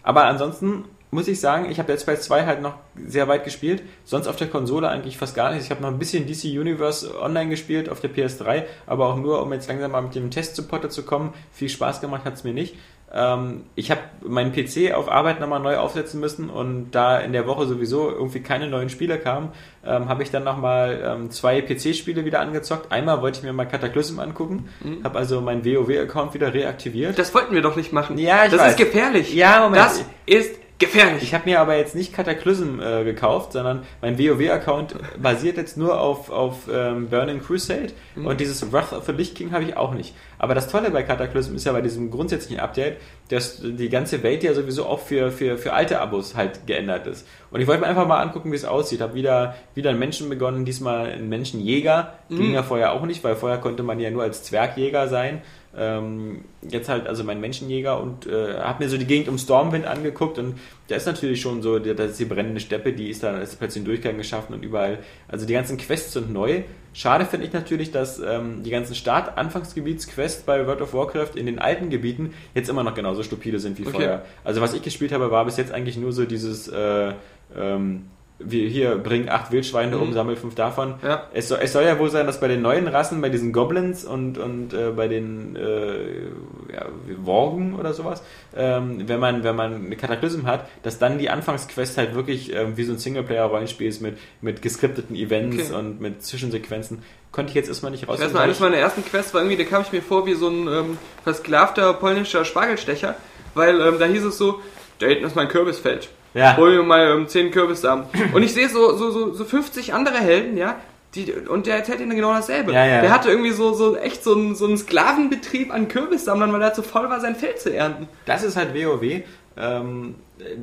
Aber 0.03 0.23
ansonsten 0.23 0.85
muss 1.11 1.27
ich 1.27 1.39
sagen, 1.39 1.69
ich 1.69 1.79
habe 1.79 1.91
Dead 1.91 2.01
Space 2.01 2.21
2 2.23 2.45
halt 2.45 2.61
noch 2.61 2.75
sehr 2.95 3.27
weit 3.27 3.43
gespielt. 3.43 3.83
Sonst 4.03 4.27
auf 4.27 4.35
der 4.35 4.47
Konsole 4.47 4.89
eigentlich 4.89 5.17
fast 5.17 5.35
gar 5.35 5.51
nichts. 5.51 5.65
Ich 5.65 5.71
habe 5.71 5.81
noch 5.81 5.89
ein 5.89 5.99
bisschen 5.99 6.27
DC 6.27 6.45
Universe 6.45 7.19
online 7.21 7.49
gespielt 7.49 7.89
auf 7.89 8.01
der 8.01 8.13
PS3, 8.13 8.63
aber 8.85 9.07
auch 9.07 9.17
nur, 9.17 9.41
um 9.41 9.53
jetzt 9.53 9.69
langsam 9.69 9.91
mal 9.91 10.01
mit 10.01 10.15
dem 10.15 10.31
Test 10.31 10.55
zu 10.55 10.67
Potter 10.67 10.89
zu 10.89 11.03
kommen. 11.03 11.33
Viel 11.51 11.69
Spaß 11.69 12.01
gemacht 12.01 12.25
hat 12.25 12.33
es 12.33 12.43
mir 12.43 12.53
nicht. 12.53 12.75
Ähm, 13.13 13.63
ich 13.75 13.89
habe 13.89 14.01
meinen 14.21 14.51
PC 14.51 14.93
auf 14.93 15.09
Arbeit 15.09 15.39
nochmal 15.39 15.61
neu 15.61 15.77
aufsetzen 15.77 16.19
müssen 16.19 16.49
und 16.49 16.91
da 16.91 17.19
in 17.19 17.31
der 17.31 17.47
Woche 17.47 17.65
sowieso 17.65 18.09
irgendwie 18.11 18.41
keine 18.41 18.67
neuen 18.67 18.89
Spiele 18.89 19.17
kamen, 19.17 19.49
ähm, 19.85 20.09
habe 20.09 20.23
ich 20.23 20.31
dann 20.31 20.43
nochmal 20.43 21.01
ähm, 21.05 21.31
zwei 21.31 21.61
PC-Spiele 21.61 22.25
wieder 22.25 22.41
angezockt. 22.41 22.91
Einmal 22.91 23.21
wollte 23.21 23.39
ich 23.39 23.43
mir 23.45 23.53
mal 23.53 23.65
Cataclysm 23.65 24.19
angucken, 24.19 24.67
habe 25.05 25.17
also 25.17 25.39
meinen 25.39 25.63
WoW-Account 25.63 26.33
wieder 26.33 26.53
reaktiviert. 26.53 27.17
Das 27.17 27.33
wollten 27.33 27.53
wir 27.55 27.61
doch 27.61 27.77
nicht 27.77 27.93
machen. 27.93 28.17
Ja, 28.17 28.43
ich 28.45 28.51
Das 28.51 28.59
weiß. 28.59 28.71
ist 28.71 28.77
gefährlich. 28.77 29.33
Ja, 29.33 29.61
Moment. 29.63 29.85
Das 29.85 30.03
ist 30.25 30.55
gefährlich. 30.79 31.23
Ich 31.23 31.33
habe 31.33 31.49
mir 31.49 31.59
aber 31.59 31.75
jetzt 31.75 31.95
nicht 31.95 32.13
Cataclysm 32.13 32.79
äh, 32.79 33.03
gekauft, 33.03 33.53
sondern 33.53 33.83
mein 34.01 34.19
WoW-Account 34.19 34.95
basiert 35.21 35.57
jetzt 35.57 35.77
nur 35.77 35.99
auf, 35.99 36.29
auf 36.29 36.67
ähm, 36.71 37.09
Burning 37.09 37.41
Crusade 37.41 37.93
und 38.15 38.39
dieses 38.39 38.71
Wrath 38.71 38.93
of 38.93 39.05
the 39.05 39.11
Lich 39.11 39.33
King 39.33 39.51
habe 39.51 39.63
ich 39.63 39.75
auch 39.75 39.93
nicht. 39.93 40.13
Aber 40.39 40.53
das 40.53 40.67
Tolle 40.67 40.91
bei 40.91 41.03
Cataclysm 41.03 41.55
ist 41.55 41.65
ja 41.65 41.71
bei 41.71 41.81
diesem 41.81 42.11
grundsätzlichen 42.11 42.59
Update, 42.59 42.97
dass 43.29 43.59
die 43.61 43.89
ganze 43.89 44.21
Welt 44.21 44.43
ja 44.43 44.53
sowieso 44.53 44.85
auch 44.85 44.99
für, 44.99 45.31
für, 45.31 45.57
für 45.57 45.73
alte 45.73 45.99
Abos 45.99 46.35
halt 46.35 46.67
geändert 46.67 47.07
ist. 47.07 47.27
Und 47.49 47.61
ich 47.61 47.67
wollte 47.67 47.81
mir 47.81 47.87
einfach 47.87 48.07
mal 48.07 48.21
angucken, 48.21 48.51
wie 48.51 48.55
es 48.55 48.65
aussieht. 48.65 49.01
Habe 49.01 49.15
wieder, 49.15 49.55
wieder 49.73 49.89
einen 49.89 49.99
Menschen 49.99 50.29
begonnen, 50.29 50.65
diesmal 50.65 51.07
einen 51.07 51.29
Menschenjäger. 51.29 52.13
Ging 52.29 52.53
ja 52.53 52.61
vorher 52.61 52.93
auch 52.93 53.05
nicht, 53.05 53.23
weil 53.23 53.35
vorher 53.35 53.57
konnte 53.57 53.83
man 53.83 53.99
ja 53.99 54.11
nur 54.11 54.23
als 54.23 54.43
Zwergjäger 54.43 55.07
sein. 55.07 55.41
Ähm, 55.77 56.43
jetzt 56.67 56.89
halt 56.89 57.07
also 57.07 57.23
mein 57.23 57.39
Menschenjäger 57.39 58.01
und 58.01 58.25
äh, 58.25 58.55
habe 58.55 58.83
mir 58.83 58.89
so 58.89 58.97
die 58.97 59.05
Gegend 59.05 59.29
um 59.29 59.37
Stormwind 59.37 59.85
angeguckt 59.85 60.39
und 60.39 60.55
da 60.87 60.95
ist 60.95 61.05
natürlich 61.05 61.39
schon 61.39 61.61
so, 61.61 61.77
das 61.77 62.11
ist 62.11 62.19
die 62.19 62.25
brennende 62.25 62.59
Steppe, 62.59 62.93
die 62.93 63.09
ist 63.09 63.21
da, 63.21 63.37
ist 63.37 63.59
plötzlich 63.59 63.83
ein 63.83 63.85
Durchgang 63.85 64.17
geschaffen 64.17 64.55
und 64.55 64.63
überall, 64.63 64.99
also 65.27 65.45
die 65.45 65.53
ganzen 65.53 65.77
Quests 65.77 66.13
sind 66.13 66.33
neu. 66.33 66.63
Schade 66.93 67.25
finde 67.25 67.45
ich 67.45 67.53
natürlich, 67.53 67.91
dass 67.91 68.19
ähm, 68.19 68.63
die 68.63 68.71
ganzen 68.71 68.95
Start-Anfangsgebietsquests 68.95 70.43
bei 70.43 70.65
World 70.65 70.81
of 70.81 70.95
Warcraft 70.95 71.35
in 71.35 71.45
den 71.45 71.59
alten 71.59 71.91
Gebieten 71.91 72.33
jetzt 72.55 72.69
immer 72.69 72.83
noch 72.83 72.95
genauso 72.95 73.21
stupide 73.21 73.59
sind 73.59 73.77
wie 73.77 73.83
Okay. 73.83 73.91
vorher. 73.91 74.25
Also 74.43 74.61
was 74.61 74.73
ich 74.73 74.81
gespielt 74.81 75.11
habe, 75.11 75.29
war 75.29 75.45
bis 75.45 75.57
jetzt 75.57 75.71
eigentlich 75.71 75.97
nur 75.97 76.11
so 76.11 76.25
dieses 76.25 76.67
äh, 76.69 77.13
ähm, 77.55 78.05
wir 78.39 78.69
hier 78.69 78.95
bringen 78.97 79.29
acht 79.29 79.51
Wildschweine 79.51 79.97
um, 79.97 80.09
Mhm. 80.09 80.13
sammel 80.13 80.35
fünf 80.35 80.53
davon. 80.53 80.93
Ja. 81.03 81.23
Es, 81.33 81.47
soll, 81.47 81.57
es 81.61 81.73
soll 81.73 81.83
ja 81.83 81.97
wohl 81.97 82.11
sein, 82.11 82.27
dass 82.27 82.39
bei 82.39 82.47
den 82.47 82.61
neuen 82.61 82.87
Rassen, 82.87 83.19
bei 83.19 83.29
diesen 83.29 83.51
Goblins 83.51 84.05
und, 84.05 84.37
und 84.37 84.73
äh, 84.73 84.91
bei 84.95 85.07
den 85.07 85.55
äh, 85.55 86.73
ja, 86.73 86.85
Worgen 87.23 87.75
oder 87.79 87.93
sowas, 87.93 88.21
ähm, 88.55 89.01
wenn 89.07 89.19
man 89.19 89.43
wenn 89.43 89.55
man 89.55 89.85
eine 89.87 89.95
Kataklysm 89.95 90.45
hat, 90.45 90.67
dass 90.83 90.99
dann 90.99 91.17
die 91.17 91.29
Anfangsquest 91.31 91.97
halt 91.97 92.13
wirklich 92.13 92.53
ähm, 92.53 92.77
wie 92.77 92.83
so 92.83 92.93
ein 92.93 92.99
Singleplayer-Rollenspiel 92.99 93.87
ist 93.87 94.01
mit, 94.01 94.17
mit 94.41 94.61
geskripteten 94.61 95.15
Events 95.15 95.69
Okay. 95.71 95.73
und 95.79 95.99
mit 95.99 96.21
Zwischensequenzen. 96.23 97.01
Konnte 97.31 97.49
ich 97.49 97.55
jetzt 97.55 97.69
erstmal 97.69 97.91
nicht 97.91 98.03
Ich 98.03 98.09
weiß 98.09 98.33
weil 98.33 98.41
eines 98.41 98.59
meiner 98.59 98.77
ersten 98.77 99.03
Quests 99.03 99.33
war 99.33 99.41
irgendwie, 99.41 99.57
da 99.61 99.67
kam 99.69 99.81
ich 99.81 99.91
mir 99.91 100.01
vor 100.01 100.25
wie 100.27 100.33
so 100.35 100.47
ein 100.47 100.67
ähm, 100.67 100.97
versklavter 101.23 101.93
polnischer 101.93 102.45
Spargelstecher, 102.45 103.15
weil 103.55 103.81
ähm, 103.81 103.97
da 103.99 104.05
hieß 104.05 104.23
es 104.25 104.37
so, 104.37 104.59
da 104.99 105.07
hinten 105.07 105.25
ist 105.25 105.35
mein 105.35 105.47
Kürbisfeld. 105.47 106.09
Ja. 106.33 106.55
Hol 106.57 106.77
mir 106.77 106.83
mal 106.83 107.07
ähm, 107.11 107.27
10 107.27 107.51
Kürbissamen. 107.51 108.05
Und 108.33 108.43
ich 108.43 108.53
sehe 108.53 108.69
so, 108.69 108.95
so, 108.95 109.11
so, 109.11 109.33
so 109.33 109.45
50 109.45 109.93
andere 109.93 110.17
Helden, 110.17 110.57
ja, 110.57 110.75
die, 111.15 111.31
und 111.31 111.65
der 111.67 111.77
erzählt 111.77 111.99
ihnen 111.99 112.15
genau 112.15 112.33
dasselbe. 112.33 112.73
Ja, 112.73 112.85
ja. 112.85 113.01
Der 113.01 113.11
hatte 113.11 113.29
irgendwie 113.29 113.51
so, 113.51 113.73
so 113.73 113.95
echt 113.97 114.23
so 114.23 114.35
einen, 114.35 114.55
so 114.55 114.65
einen 114.65 114.77
Sklavenbetrieb 114.77 115.73
an 115.73 115.87
Kürbissammlern, 115.87 116.51
weil 116.53 116.61
er 116.61 116.73
zu 116.73 116.83
voll 116.83 117.09
war, 117.09 117.19
sein 117.19 117.35
Feld 117.35 117.59
zu 117.59 117.73
ernten. 117.73 118.07
Das 118.25 118.43
ist 118.43 118.55
halt 118.55 118.75
WoW. 118.75 119.23
ähm, 119.57 120.15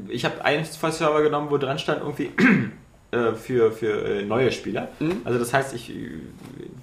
ich 0.08 0.24
habe 0.24 0.44
einen 0.44 0.64
Server 0.64 1.22
genommen, 1.22 1.48
wo 1.50 1.58
dran 1.58 1.78
stand 1.78 2.00
irgendwie 2.02 2.30
äh, 3.14 3.34
für, 3.34 3.72
für 3.72 4.04
äh, 4.04 4.22
neue 4.24 4.50
Spieler. 4.52 4.88
Mhm. 5.00 5.22
Also 5.24 5.38
das 5.38 5.52
heißt, 5.54 5.74
ich, 5.74 5.92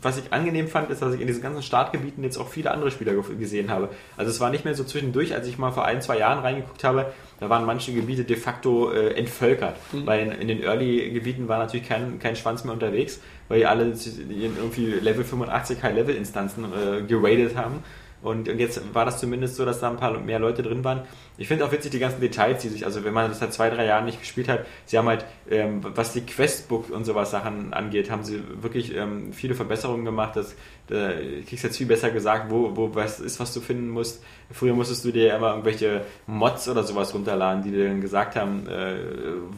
was 0.02 0.18
ich 0.18 0.32
angenehm 0.34 0.68
fand, 0.68 0.90
ist, 0.90 1.02
dass 1.02 1.14
ich 1.14 1.22
in 1.22 1.28
diesen 1.28 1.42
ganzen 1.44 1.62
Startgebieten 1.62 2.24
jetzt 2.24 2.38
auch 2.38 2.48
viele 2.48 2.72
andere 2.72 2.90
Spieler 2.92 3.14
ge- 3.14 3.36
gesehen 3.38 3.70
habe. 3.70 3.90
Also 4.18 4.32
es 4.32 4.40
war 4.40 4.50
nicht 4.50 4.66
mehr 4.66 4.74
so 4.74 4.84
zwischendurch, 4.84 5.34
als 5.34 5.48
ich 5.48 5.58
mal 5.58 5.72
vor 5.72 5.86
ein, 5.86 6.02
zwei 6.02 6.18
Jahren 6.18 6.40
reingeguckt 6.40 6.84
habe, 6.84 7.14
da 7.40 7.50
waren 7.50 7.66
manche 7.66 7.94
Gebiete 7.94 8.24
de 8.24 8.36
facto 8.38 8.92
äh, 8.92 9.14
entvölkert. 9.16 9.76
Mhm. 9.92 10.06
Weil 10.08 10.22
in, 10.28 10.32
in 10.32 10.48
den 10.48 10.64
Early-Gebieten 10.64 11.48
war 11.48 11.60
natürlich 11.60 11.88
kein, 11.88 12.20
kein 12.20 12.36
Schwanz 12.36 12.64
mehr 12.64 12.74
unterwegs, 12.74 13.20
weil 13.48 13.60
die 13.60 13.66
alle 13.66 13.94
irgendwie 14.30 14.86
Level 14.88 15.24
85 15.24 15.84
High-Level-Instanzen 15.84 16.66
äh, 16.66 17.02
geradet 17.04 17.56
haben. 17.56 17.84
Und, 18.24 18.48
und 18.50 18.60
jetzt 18.60 18.82
war 18.94 19.04
das 19.06 19.20
zumindest 19.20 19.56
so, 19.56 19.66
dass 19.66 19.80
da 19.80 19.90
ein 19.90 19.98
paar 19.98 20.20
mehr 20.20 20.38
Leute 20.38 20.62
drin 20.62 20.84
waren. 20.84 21.02
Ich 21.38 21.48
finde 21.48 21.66
auch 21.66 21.72
witzig 21.72 21.92
die 21.92 22.00
ganzen 22.00 22.22
Details, 22.22 22.62
die 22.62 22.70
sich, 22.70 22.86
also 22.86 23.04
wenn 23.04 23.14
man 23.14 23.30
das 23.30 23.40
seit 23.40 23.52
zwei, 23.54 23.70
drei 23.70 23.86
Jahren 23.86 24.06
nicht 24.06 24.20
gespielt 24.20 24.48
hat, 24.48 24.66
sie 24.86 24.98
haben 24.98 25.08
halt, 25.08 25.26
ähm, 25.50 25.82
was 25.82 26.14
die 26.14 26.22
Questbook 26.22 26.90
und 26.92 27.04
sowas 27.06 27.32
Sachen 27.32 27.74
angeht, 27.74 28.12
haben 28.12 28.24
sie 28.24 28.44
wirklich 28.62 28.96
ähm, 28.96 29.34
viele 29.34 29.56
Verbesserungen 29.56 30.06
gemacht. 30.06 30.36
Das, 30.36 30.56
da 30.88 31.12
kriegst 31.48 31.64
jetzt 31.64 31.78
viel 31.78 31.88
besser 31.88 32.12
gesagt, 32.12 32.48
wo, 32.52 32.76
wo 32.76 32.94
was 32.94 33.20
ist, 33.20 33.40
was 33.40 33.54
du 33.54 33.62
finden 33.62 33.90
musst. 33.90 34.22
Früher 34.52 34.74
musstest 34.74 35.06
du 35.06 35.12
dir 35.12 35.34
immer 35.34 35.52
irgendwelche 35.52 36.02
Mods 36.28 36.68
oder 36.68 36.84
sowas 36.84 37.14
runterladen, 37.14 37.64
die 37.64 37.72
dir 37.72 37.88
dann 37.88 38.02
gesagt 38.02 38.36
haben, 38.36 38.68
äh, 38.68 38.96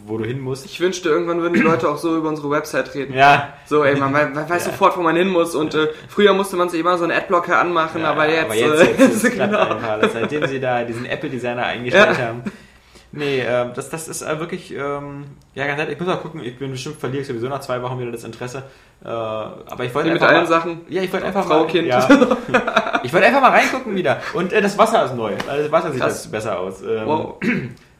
wo 0.05 0.17
du 0.19 0.23
hin 0.25 0.39
musst. 0.39 0.65
Ich 0.65 0.79
wünschte, 0.79 1.09
irgendwann 1.09 1.41
würden 1.41 1.53
die 1.55 1.61
Leute 1.61 1.89
auch 1.89 1.97
so 1.97 2.15
über 2.15 2.29
unsere 2.29 2.49
Website 2.51 2.93
reden. 2.93 3.13
Ja, 3.15 3.53
So, 3.65 3.83
ey, 3.83 3.95
man, 3.95 4.11
man 4.11 4.35
weiß 4.35 4.65
Ja. 4.65 4.71
sofort, 4.71 4.95
wo 4.95 5.01
man 5.01 5.15
hin 5.15 5.27
muss. 5.29 5.55
Und 5.55 5.73
äh, 5.73 5.87
früher 6.07 6.33
musste 6.33 6.55
man 6.55 6.69
sich 6.69 6.79
immer 6.79 6.97
so 6.97 7.03
einen 7.05 7.13
Adblocker 7.13 7.59
anmachen, 7.59 8.01
Ja, 8.01 8.11
aber 8.11 8.29
jetzt, 8.29 8.45
aber 8.45 8.55
jetzt, 8.55 8.81
äh, 8.81 8.91
jetzt 9.03 9.15
ist 9.15 9.23
es 9.23 9.31
genau. 9.37 9.57
einfach, 9.59 10.09
seitdem 10.13 10.45
sie 10.47 10.59
da 10.59 10.83
diesen 10.83 11.05
Apple-Designer 11.07 11.62
eingestellt 11.65 12.17
Ja. 12.19 12.25
haben. 12.27 12.43
Nee, 13.15 13.41
ähm, 13.47 13.71
das, 13.75 13.91
das 13.91 14.07
ist 14.07 14.23
äh, 14.23 14.39
wirklich, 14.39 14.73
ähm, 14.73 15.25
ja, 15.53 15.67
ganz 15.67 15.77
nett. 15.79 15.89
Ich 15.91 15.99
muss 15.99 16.07
mal 16.07 16.15
gucken, 16.17 16.41
ich 16.43 16.57
bin 16.57 16.71
bestimmt 16.71 16.99
verliere 16.99 17.21
ich 17.21 17.27
sowieso 17.27 17.47
nach 17.47 17.59
zwei 17.59 17.79
Wochen 17.83 17.99
wieder 17.99 18.11
das 18.11 18.23
Interesse. 18.23 18.63
Äh, 19.05 19.07
aber 19.07 19.83
ich 19.85 19.93
wollte 19.93 20.09
mit 20.11 20.15
einfach 20.19 20.29
allen 20.33 20.43
mal, 20.43 20.47
Sachen. 20.47 20.81
Ja, 20.89 21.03
ich 21.03 21.13
wollte 21.13 21.27
einfach 21.27 21.45
Frau, 21.45 21.59
mal, 21.59 21.67
Kind. 21.67 21.87
Ja, 21.87 21.99
ich 23.03 23.13
wollte 23.13 23.27
einfach 23.27 23.41
mal 23.41 23.51
reingucken 23.51 23.95
wieder. 23.95 24.19
Und 24.33 24.51
äh, 24.51 24.61
das 24.63 24.77
Wasser 24.79 25.05
ist 25.05 25.15
neu. 25.15 25.33
Also 25.47 25.61
das 25.63 25.71
Wasser 25.71 25.91
sieht 25.91 26.01
Krass. 26.01 26.23
jetzt 26.23 26.31
besser 26.31 26.59
aus. 26.59 26.81
Ähm, 26.81 27.05
Wow. 27.05 27.35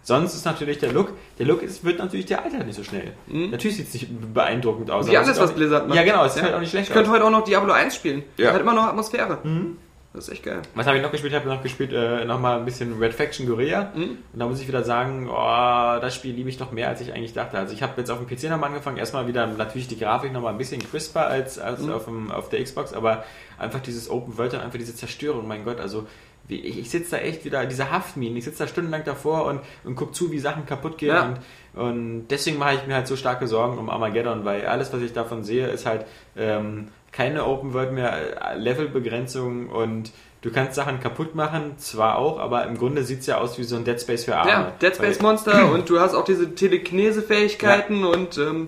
Sonst 0.05 0.33
ist 0.33 0.45
natürlich 0.45 0.79
der 0.79 0.91
Look, 0.91 1.13
der 1.39 1.45
Look 1.45 1.61
ist, 1.61 1.85
wird 1.85 1.99
natürlich 1.99 2.25
der 2.25 2.43
altert 2.43 2.65
nicht 2.65 2.75
so 2.75 2.83
schnell. 2.83 3.13
Natürlich 3.27 3.77
sieht 3.77 3.87
es 3.87 3.93
nicht 3.93 4.33
beeindruckend 4.33 4.91
aus. 4.91 5.05
Mhm. 5.07 5.11
Wie 5.11 5.17
alles, 5.17 5.39
was 5.39 5.53
Blizzard 5.53 5.87
macht. 5.87 5.95
Ja, 5.95 6.03
genau, 6.03 6.25
es 6.25 6.35
Ja. 6.35 6.41
halt 6.41 6.55
auch 6.55 6.59
nicht 6.59 6.71
schlecht 6.71 6.89
Ich 6.89 6.93
könnte 6.93 7.09
aus. 7.09 7.15
heute 7.15 7.25
auch 7.25 7.29
noch 7.31 7.43
Diablo 7.45 7.71
1 7.71 7.95
spielen. 7.95 8.23
Ja. 8.35 8.51
Hat 8.51 8.59
immer 8.59 8.73
noch 8.73 8.83
Atmosphäre. 8.83 9.37
Mhm. 9.43 9.77
Das 10.13 10.27
ist 10.27 10.33
echt 10.33 10.43
geil. 10.43 10.61
Was 10.75 10.85
habe 10.85 10.97
ich 10.97 11.01
noch 11.03 11.11
gespielt? 11.11 11.33
Ich 11.33 11.39
habe 11.39 11.49
noch 11.49 11.63
gespielt, 11.63 11.91
äh, 11.91 12.23
nochmal 12.25 12.59
ein 12.59 12.65
bisschen 12.65 12.99
Red 12.99 13.15
Faction 13.15 13.47
Guerilla. 13.47 13.91
Mhm. 13.95 14.19
Und 14.31 14.39
da 14.39 14.45
muss 14.45 14.61
ich 14.61 14.67
wieder 14.67 14.83
sagen, 14.83 15.27
oh, 15.27 15.99
das 15.99 16.13
Spiel 16.13 16.35
liebe 16.35 16.49
ich 16.49 16.57
doch 16.57 16.71
mehr, 16.71 16.87
als 16.89 17.01
ich 17.01 17.13
eigentlich 17.13 17.33
dachte. 17.33 17.57
Also 17.57 17.73
ich 17.73 17.81
habe 17.81 17.93
jetzt 17.97 18.11
auf 18.11 18.19
dem 18.19 18.27
PC 18.27 18.43
nochmal 18.43 18.69
angefangen. 18.69 18.97
Erstmal 18.97 19.27
wieder 19.27 19.47
natürlich 19.47 19.87
die 19.87 19.97
Grafik 19.97 20.31
nochmal 20.31 20.51
ein 20.53 20.59
bisschen 20.59 20.81
crisper 20.87 21.25
als, 21.25 21.57
als 21.57 21.81
Mhm. 21.81 21.91
auf, 21.91 22.05
dem, 22.05 22.31
auf 22.31 22.49
der 22.49 22.63
Xbox, 22.63 22.93
aber 22.93 23.23
einfach 23.57 23.79
dieses 23.79 24.07
Open 24.09 24.37
World 24.37 24.53
und 24.53 24.59
einfach 24.59 24.77
diese 24.77 24.95
Zerstörung, 24.95 25.47
mein 25.47 25.65
Gott, 25.65 25.79
also 25.79 26.05
ich, 26.47 26.77
ich 26.77 26.89
sitze 26.89 27.11
da 27.11 27.17
echt 27.17 27.45
wieder, 27.45 27.65
diese 27.65 27.89
Haftminen, 27.91 28.37
ich 28.37 28.43
sitze 28.43 28.63
da 28.63 28.67
stundenlang 28.67 29.03
davor 29.05 29.45
und, 29.45 29.61
und 29.83 29.95
guck 29.95 30.13
zu, 30.13 30.31
wie 30.31 30.39
Sachen 30.39 30.65
kaputt 30.65 30.97
gehen. 30.97 31.09
Ja. 31.15 31.33
Und, 31.73 31.81
und 31.81 32.27
deswegen 32.27 32.59
mache 32.59 32.75
ich 32.75 32.85
mir 32.85 32.95
halt 32.95 33.07
so 33.07 33.15
starke 33.15 33.47
Sorgen 33.47 33.77
um 33.79 33.89
Armageddon, 33.89 34.45
weil 34.45 34.65
alles, 34.67 34.91
was 34.93 35.01
ich 35.01 35.13
davon 35.13 35.43
sehe, 35.43 35.67
ist 35.67 35.85
halt 35.85 36.05
ähm, 36.35 36.89
keine 37.13 37.45
Open 37.45 37.73
World 37.73 37.93
mehr, 37.93 38.55
Levelbegrenzung 38.57 39.69
und 39.69 40.11
du 40.41 40.51
kannst 40.51 40.75
Sachen 40.75 40.99
kaputt 40.99 41.35
machen, 41.35 41.77
zwar 41.77 42.17
auch, 42.17 42.39
aber 42.39 42.65
im 42.65 42.77
Grunde 42.77 43.03
sieht 43.03 43.21
es 43.21 43.27
ja 43.27 43.37
aus 43.37 43.57
wie 43.57 43.63
so 43.63 43.75
ein 43.75 43.85
Dead 43.85 44.01
Space 44.01 44.25
für 44.25 44.35
Arme. 44.35 44.49
Ja, 44.49 44.73
Dead 44.81 44.95
Space 44.95 45.21
Monster 45.21 45.71
und 45.71 45.89
du 45.89 45.99
hast 45.99 46.15
auch 46.15 46.25
diese 46.25 46.53
Telekinese-Fähigkeiten 46.53 48.03
und 48.03 48.37
ähm, 48.37 48.67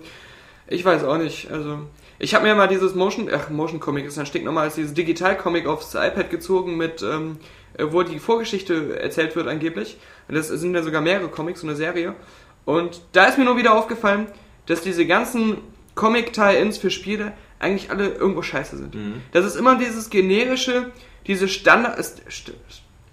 ich 0.67 0.85
weiß 0.85 1.03
auch 1.03 1.17
nicht. 1.17 1.51
Also 1.51 1.79
ich 2.17 2.33
habe 2.33 2.45
mir 2.45 2.55
mal 2.55 2.67
dieses 2.67 2.95
Motion, 2.95 3.29
ach 3.33 3.49
Motion 3.49 3.79
Comic 3.79 4.05
ist 4.05 4.17
ein 4.17 4.57
als 4.57 4.75
dieses 4.75 4.93
Digital 4.93 5.37
Comic 5.37 5.67
aufs 5.67 5.95
iPad 5.95 6.29
gezogen 6.29 6.77
mit, 6.77 7.01
ähm, 7.01 7.37
äh, 7.77 7.85
wo 7.89 8.03
die 8.03 8.19
Vorgeschichte 8.19 8.99
erzählt 8.99 9.35
wird 9.35 9.47
angeblich. 9.47 9.97
Und 10.27 10.35
das 10.35 10.47
sind 10.47 10.73
ja 10.73 10.83
sogar 10.83 11.01
mehrere 11.01 11.27
Comics, 11.27 11.61
so 11.61 11.67
eine 11.67 11.75
Serie. 11.75 12.15
Und 12.63 13.01
da 13.11 13.25
ist 13.25 13.37
mir 13.37 13.45
nur 13.45 13.57
wieder 13.57 13.75
aufgefallen, 13.75 14.27
dass 14.65 14.81
diese 14.81 15.05
ganzen 15.05 15.57
Comic-Tie-Ins 15.95 16.77
für 16.77 16.89
Spiele 16.89 17.33
eigentlich 17.65 17.89
alle 17.89 18.09
irgendwo 18.09 18.41
scheiße 18.41 18.77
sind. 18.77 18.95
Mhm. 18.95 19.21
Das 19.31 19.45
ist 19.45 19.55
immer 19.55 19.77
dieses 19.77 20.09
generische, 20.09 20.91
diese 21.27 21.47
Standard... 21.47 22.03
St 22.03 22.21
st 22.29 22.53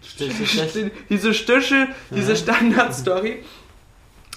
stich, 0.04 0.32
stich. 0.50 0.90
diese 1.08 1.32
Stische, 1.32 1.88
diese 2.10 2.36
Standard-Story. 2.36 3.42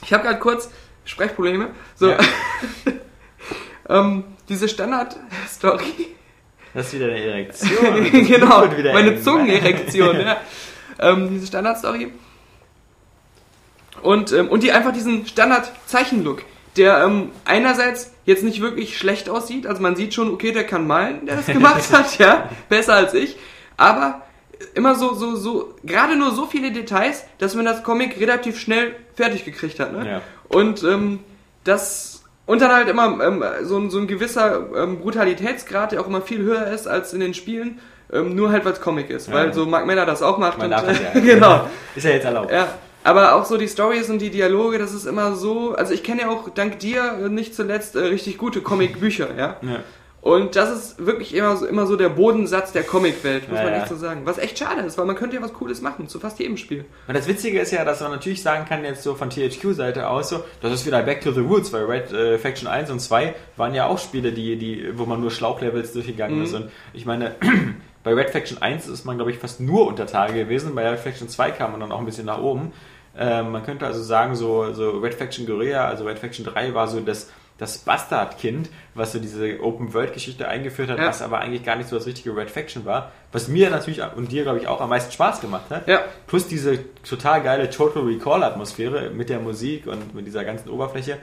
Ich 0.03 0.13
habe 0.13 0.24
gerade 0.24 0.39
kurz 0.39 0.70
Sprechprobleme. 1.03 1.70
So, 1.95 2.09
Ja. 2.09 2.18
ähm, 3.89 4.24
diese 4.47 4.70
Standard-Story. 4.70 6.16
Das 6.74 6.88
ist 6.88 6.93
wieder 6.93 7.07
eine 7.07 7.20
Erektion. 7.20 8.11
genau, 8.28 8.68
meine. 8.68 9.22
Zungenerektion. 9.22 10.20
ja. 10.20 10.41
ähm, 10.99 11.30
diese 11.30 11.47
Standard-Story. 11.47 12.11
Und, 14.01 14.32
ähm, 14.32 14.49
und 14.49 14.61
die 14.61 14.72
einfach 14.72 14.91
diesen 14.91 15.26
Standard-Zeichen-Look, 15.26 16.43
der 16.78 17.03
ähm, 17.03 17.30
einerseits 17.45 18.11
jetzt 18.26 18.43
nicht 18.43 18.61
wirklich 18.61 18.97
schlecht 18.97 19.30
aussieht, 19.30 19.67
also 19.67 19.82
man 19.82 19.95
sieht 19.95 20.13
schon, 20.13 20.32
okay, 20.34 20.51
der 20.51 20.65
kann 20.65 20.88
malen, 20.88 21.26
der 21.26 21.38
das 21.38 21.45
gemacht 21.45 21.84
hat, 21.91 22.17
ja, 22.17 22.49
besser 22.69 22.93
als 22.95 23.13
ich, 23.13 23.38
aber 23.78 24.21
immer 24.73 24.95
so, 24.95 25.13
so, 25.13 25.36
so, 25.36 25.76
gerade 25.84 26.15
nur 26.15 26.32
so 26.32 26.45
viele 26.45 26.71
Details, 26.71 27.23
dass 27.38 27.55
man 27.55 27.65
das 27.65 27.84
Comic 27.84 28.19
relativ 28.19 28.59
schnell 28.59 28.95
fertig 29.15 29.45
gekriegt 29.45 29.80
hat, 29.80 29.93
ne? 29.93 30.09
Ja. 30.09 30.21
Und 30.49 30.84
ähm, 30.84 31.19
das 31.63 32.23
und 32.45 32.61
dann 32.61 32.71
halt 32.71 32.88
immer 32.88 33.19
ähm, 33.23 33.43
so, 33.63 33.78
ein- 33.78 33.89
so 33.89 33.97
ein 33.97 34.05
gewisser 34.07 34.67
ähm, 34.76 34.99
Brutalitätsgrad, 34.99 35.91
der 35.93 36.01
auch 36.01 36.07
immer 36.07 36.21
viel 36.21 36.39
höher 36.43 36.67
ist 36.67 36.88
als 36.88 37.11
in 37.13 37.19
den 37.19 37.34
Spielen, 37.34 37.80
ähm, 38.13 38.36
nur 38.36 38.51
halt 38.51 38.63
weil 38.65 38.73
es 38.73 38.82
Comic 38.82 39.09
ist, 39.09 39.28
Ja. 39.28 39.34
weil 39.34 39.53
so 39.53 39.65
Mark 39.65 39.86
Miller 39.88 40.05
das 40.05 40.21
auch 40.21 40.38
macht 40.38 40.57
Man 40.59 40.65
und 40.67 40.71
darf 40.71 40.88
äh, 41.01 41.03
ja. 41.15 41.19
genau. 41.19 41.67
Ist 41.95 42.03
ja 42.03 42.11
jetzt 42.11 42.26
erlaubt. 42.26 42.51
Ja, 42.51 42.67
aber 43.06 43.36
auch 43.36 43.45
so 43.45 43.56
die 43.58 43.68
Stories 43.70 44.10
und 44.10 44.20
die 44.20 44.30
Dialoge, 44.32 44.78
das 44.80 44.93
ist 44.93 45.06
immer 45.06 45.36
so, 45.36 45.74
also 45.76 45.93
ich 45.93 46.03
kenne 46.03 46.24
ja 46.24 46.30
auch 46.30 46.49
dank 46.49 46.80
dir 46.80 47.30
nicht 47.30 47.56
zuletzt 47.56 47.95
äh, 47.95 47.99
richtig 47.99 48.38
gute 48.38 48.60
Comic-Bücher, 48.62 49.30
ja. 49.38 49.58
Ja. 49.62 49.80
Und 50.22 50.56
das 50.56 50.72
ist 50.72 51.06
wirklich 51.06 51.36
immer 51.36 51.56
so, 51.56 51.68
immer 51.68 51.86
so 51.86 51.95
der 51.95 52.10
Bodensatz 52.10 52.72
der 52.72 52.82
Comicwelt, 52.82 53.47
muss 53.47 53.60
Ja, 53.60 53.66
man 53.66 53.74
echt 53.76 53.89
so 53.89 53.95
sagen. 53.95 54.22
Was 54.26 54.39
echt 54.39 54.58
schade 54.58 54.82
ist, 54.82 54.97
weil 54.97 55.06
man 55.06 55.16
könnte 55.16 55.36
ja 55.36 55.41
was 55.43 55.53
Cooles 55.53 55.82
machen, 55.82 56.08
zu 56.08 56.20
fast 56.20 56.39
jedem 56.39 56.58
Spiel. 56.58 56.84
Und 57.08 57.16
das 57.16 57.28
Witzige 57.28 57.60
ist 57.60 57.70
ja, 57.72 57.86
dass 57.86 58.01
man 58.01 58.10
natürlich 58.10 58.41
sagen 58.41 58.66
kann, 58.68 58.84
jetzt 58.84 59.03
so 59.03 59.14
von 59.14 59.30
THQ-Seite 59.30 60.10
aus, 60.10 60.30
so, 60.30 60.43
das 60.64 60.74
ist 60.74 60.88
wieder 60.88 61.03
Back 61.03 61.22
to 61.22 61.32
the 61.32 61.41
Roots, 61.41 61.72
weil 61.74 61.86
Red 61.86 62.12
äh, 62.12 62.39
Faction 62.39 62.68
1 62.68 62.89
und 62.89 63.01
2 63.01 63.36
waren 63.56 63.76
ja 63.76 63.86
auch 63.86 63.99
Spiele, 63.99 64.32
die, 64.32 64.56
die, 64.56 64.97
wo 64.97 65.06
man 65.06 65.22
nur 65.22 65.30
Schlauchlevels 65.30 65.93
durchgegangen 65.93 66.39
Mhm. 66.39 66.43
ist. 66.45 66.53
Und 66.56 66.72
ich 66.93 67.06
meine, 67.06 67.36
bei 68.03 68.16
Red 68.16 68.32
Faction 68.32 68.60
1 68.60 68.88
ist 68.88 69.06
man, 69.06 69.18
glaube 69.18 69.30
ich, 69.30 69.38
fast 69.38 69.60
nur 69.60 69.86
unter 69.86 70.08
Tage 70.08 70.34
gewesen, 70.34 70.74
bei 70.74 70.89
Red 70.89 70.99
Faction 71.01 71.30
2 71.30 71.51
kam 71.51 71.70
man 71.74 71.82
dann 71.82 71.91
auch 71.91 71.99
ein 71.99 72.06
bisschen 72.08 72.26
nach 72.26 72.41
oben. 72.41 72.72
Ähm, 73.18 73.51
man 73.51 73.63
könnte 73.63 73.86
also 73.86 74.01
sagen, 74.03 74.36
so, 74.36 74.74
so 74.74 74.91
Red 74.99 75.13
Faction 75.16 75.45
Guerilla, 75.45 75.88
also 75.88 76.05
Red 76.05 76.20
Faction 76.20 76.45
3 76.45 76.74
war 76.74 76.88
so 76.88 76.99
das, 76.99 77.30
das 77.57 77.78
Bastardkind, 77.78 78.70
was 78.93 79.13
so 79.13 79.20
diese 79.20 79.61
Open-World-Geschichte 79.61 80.47
eingeführt 80.47 80.89
hat, 80.89 80.97
Ja. 80.99 81.07
was 81.07 81.22
aber 81.22 81.39
eigentlich 81.39 81.63
gar 81.63 81.78
nicht 81.78 81.88
so 81.88 81.95
das 81.95 82.05
richtige 82.05 82.36
Red 82.36 82.49
Faction 82.51 82.84
war. 82.84 83.11
Was 83.32 83.47
mir 83.47 83.70
natürlich 83.70 84.01
und 84.16 84.32
dir, 84.32 84.43
glaube 84.43 84.59
ich, 84.59 84.68
auch 84.68 84.82
am 84.82 84.89
meisten 84.89 85.11
Spaß 85.13 85.39
gemacht 85.39 85.66
hat. 85.70 85.88
Ja. 85.88 86.01
Plus 86.28 86.47
diese 86.47 86.80
total 87.03 87.41
geile 87.41 87.70
Total 87.70 88.03
Recall-Atmosphäre 88.03 89.09
mit 89.11 89.30
der 89.30 89.39
Musik 89.39 89.88
und 89.88 90.13
mit 90.13 90.28
dieser 90.28 90.43
ganzen 90.43 90.70
Oberfläche. 90.70 91.18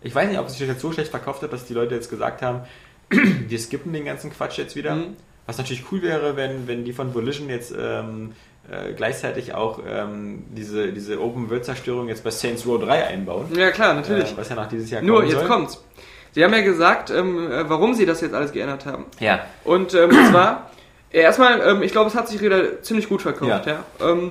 Ich 0.00 0.14
weiß 0.14 0.28
nicht, 0.28 0.38
ob 0.38 0.46
es 0.46 0.56
sich 0.56 0.66
jetzt 0.66 0.80
so 0.80 0.92
schlecht 0.92 1.10
verkauft 1.10 1.42
hat, 1.42 1.52
dass 1.52 1.66
die 1.66 1.74
Leute 1.74 1.94
jetzt 1.94 2.08
gesagt 2.08 2.40
haben, 2.40 2.60
wir 3.10 3.58
skippen 3.58 3.92
den 3.92 4.04
ganzen 4.04 4.32
Quatsch 4.32 4.56
jetzt 4.58 4.76
wieder. 4.76 4.94
Mhm. 4.94 5.16
Was 5.46 5.58
natürlich 5.58 5.84
cool 5.92 6.02
wäre, 6.02 6.36
wenn, 6.36 6.66
wenn 6.66 6.84
die 6.84 6.92
von 6.92 7.14
Volition 7.14 7.48
jetzt 7.48 7.72
ähm, 7.78 8.32
äh, 8.70 8.92
gleichzeitig 8.94 9.54
auch 9.54 9.80
ähm, 9.88 10.44
diese, 10.50 10.92
diese 10.92 11.20
Open-World-Zerstörung 11.20 12.08
jetzt 12.08 12.24
bei 12.24 12.30
Saints 12.30 12.66
Row 12.66 12.82
3 12.82 13.06
einbauen. 13.06 13.46
Ja 13.56 13.70
klar, 13.70 13.94
natürlich. 13.94 14.32
Äh, 14.32 14.36
was 14.36 14.48
ja 14.48 14.56
nach 14.56 14.68
dieses 14.68 14.90
Jahr 14.90 15.02
Nur, 15.02 15.16
kommen 15.20 15.28
jetzt 15.30 15.38
soll. 15.40 15.48
kommt's. 15.48 15.84
Sie 16.32 16.44
haben 16.44 16.52
ja 16.52 16.60
gesagt, 16.60 17.10
ähm, 17.10 17.50
äh, 17.50 17.68
warum 17.70 17.94
sie 17.94 18.04
das 18.06 18.20
jetzt 18.20 18.34
alles 18.34 18.52
geändert 18.52 18.84
haben. 18.86 19.06
Ja. 19.20 19.40
Und 19.64 19.94
ähm, 19.94 20.10
zwar, 20.30 20.70
äh, 21.12 21.20
erstmal, 21.20 21.60
ähm, 21.66 21.82
ich 21.82 21.92
glaube, 21.92 22.08
es 22.10 22.14
hat 22.14 22.28
sich 22.28 22.42
wieder 22.42 22.82
ziemlich 22.82 23.08
gut 23.08 23.22
verkauft, 23.22 23.66
ja. 23.66 23.84
Ähm, 24.00 24.30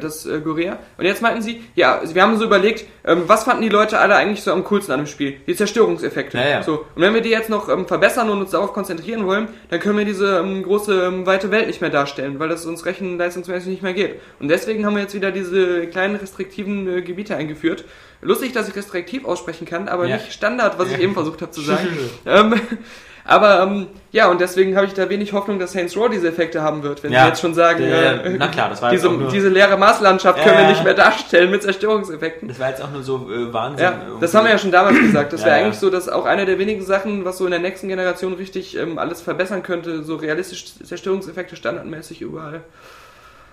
das 0.00 0.26
äh, 0.26 0.40
Guerilla. 0.40 0.78
Und 0.98 1.04
jetzt 1.04 1.22
meinten 1.22 1.42
sie, 1.42 1.62
ja, 1.74 2.00
wir 2.12 2.22
haben 2.22 2.36
so 2.38 2.44
überlegt, 2.44 2.84
ähm, 3.04 3.24
was 3.26 3.44
fanden 3.44 3.62
die 3.62 3.68
Leute 3.68 3.98
alle 3.98 4.14
eigentlich 4.16 4.42
so 4.42 4.52
am 4.52 4.64
coolsten 4.64 4.92
an 4.92 5.00
dem 5.00 5.06
Spiel? 5.06 5.36
Die 5.46 5.54
Zerstörungseffekte. 5.54 6.38
Ja, 6.38 6.48
ja. 6.48 6.62
So. 6.62 6.84
Und 6.94 7.02
wenn 7.02 7.14
wir 7.14 7.20
die 7.20 7.30
jetzt 7.30 7.50
noch 7.50 7.68
ähm, 7.68 7.86
verbessern 7.86 8.30
und 8.30 8.40
uns 8.40 8.50
darauf 8.50 8.72
konzentrieren 8.72 9.26
wollen, 9.26 9.48
dann 9.70 9.80
können 9.80 9.98
wir 9.98 10.04
diese 10.04 10.38
ähm, 10.38 10.62
große, 10.62 11.04
ähm, 11.06 11.26
weite 11.26 11.50
Welt 11.50 11.66
nicht 11.66 11.80
mehr 11.80 11.90
darstellen, 11.90 12.38
weil 12.38 12.48
das 12.48 12.66
uns 12.66 12.84
rechenleistungsmäßig 12.86 13.68
nicht 13.68 13.82
mehr 13.82 13.94
geht. 13.94 14.20
Und 14.38 14.48
deswegen 14.48 14.84
haben 14.86 14.94
wir 14.94 15.02
jetzt 15.02 15.14
wieder 15.14 15.30
diese 15.32 15.86
kleinen 15.86 16.16
restriktiven 16.16 16.88
äh, 16.98 17.02
Gebiete 17.02 17.36
eingeführt. 17.36 17.84
Lustig, 18.22 18.52
dass 18.52 18.68
ich 18.68 18.76
restriktiv 18.76 19.24
aussprechen 19.24 19.66
kann, 19.66 19.88
aber 19.88 20.06
Ja. 20.06 20.16
nicht 20.16 20.32
Standard, 20.32 20.78
was 20.78 20.90
ich 20.92 20.98
eben 20.98 21.14
versucht 21.14 21.40
habe 21.42 21.52
zu 21.52 21.60
sagen. 21.62 21.88
Aber 23.24 23.62
ähm, 23.62 23.86
ja, 24.12 24.28
und 24.28 24.40
deswegen 24.40 24.74
habe 24.76 24.86
ich 24.86 24.94
da 24.94 25.08
wenig 25.08 25.32
Hoffnung, 25.32 25.58
dass 25.58 25.72
Saints 25.72 25.96
Row 25.96 26.08
diese 26.10 26.28
Effekte 26.28 26.62
haben 26.62 26.82
wird, 26.82 27.02
wenn 27.04 27.12
Ja, 27.12 27.22
sie 27.24 27.28
jetzt 27.28 27.40
schon 27.40 27.54
sagen, 27.54 27.80
der- 27.80 28.24
äh, 28.24 28.30
na 28.38 28.48
klar, 28.48 28.68
das 28.70 28.80
war 28.82 28.90
diese, 28.90 29.08
diese 29.30 29.48
leere 29.48 29.76
Marslandschaft 29.76 30.38
können 30.38 30.54
Ja, 30.54 30.58
wir 30.60 30.64
ja. 30.64 30.70
nicht 30.70 30.82
mehr 30.84 30.94
darstellen 30.94 31.50
mit 31.50 31.62
Zerstörungseffekten. 31.62 32.48
Das 32.48 32.58
war 32.58 32.70
jetzt 32.70 32.82
auch 32.82 32.90
nur 32.90 33.02
so 33.02 33.30
äh, 33.30 33.52
Wahnsinn. 33.52 33.84
Ja, 33.84 33.92
das 34.20 34.34
haben 34.34 34.44
wir 34.44 34.50
ja 34.52 34.58
schon 34.58 34.72
damals 34.72 34.98
gesagt. 34.98 35.32
Das 35.32 35.40
Ja, 35.42 35.46
wäre 35.48 35.58
ja. 35.58 35.64
eigentlich 35.64 35.78
so, 35.78 35.90
dass 35.90 36.08
auch 36.08 36.24
eine 36.24 36.46
der 36.46 36.58
wenigen 36.58 36.82
Sachen, 36.84 37.24
was 37.24 37.38
so 37.38 37.44
in 37.44 37.50
der 37.52 37.60
nächsten 37.60 37.88
Generation 37.88 38.32
richtig 38.32 38.76
ähm, 38.76 38.98
alles 38.98 39.20
verbessern 39.20 39.62
könnte, 39.62 40.02
so 40.02 40.16
realistische 40.16 40.66
Zerstörungseffekte 40.84 41.54
standardmäßig 41.56 42.20
überall. 42.22 42.62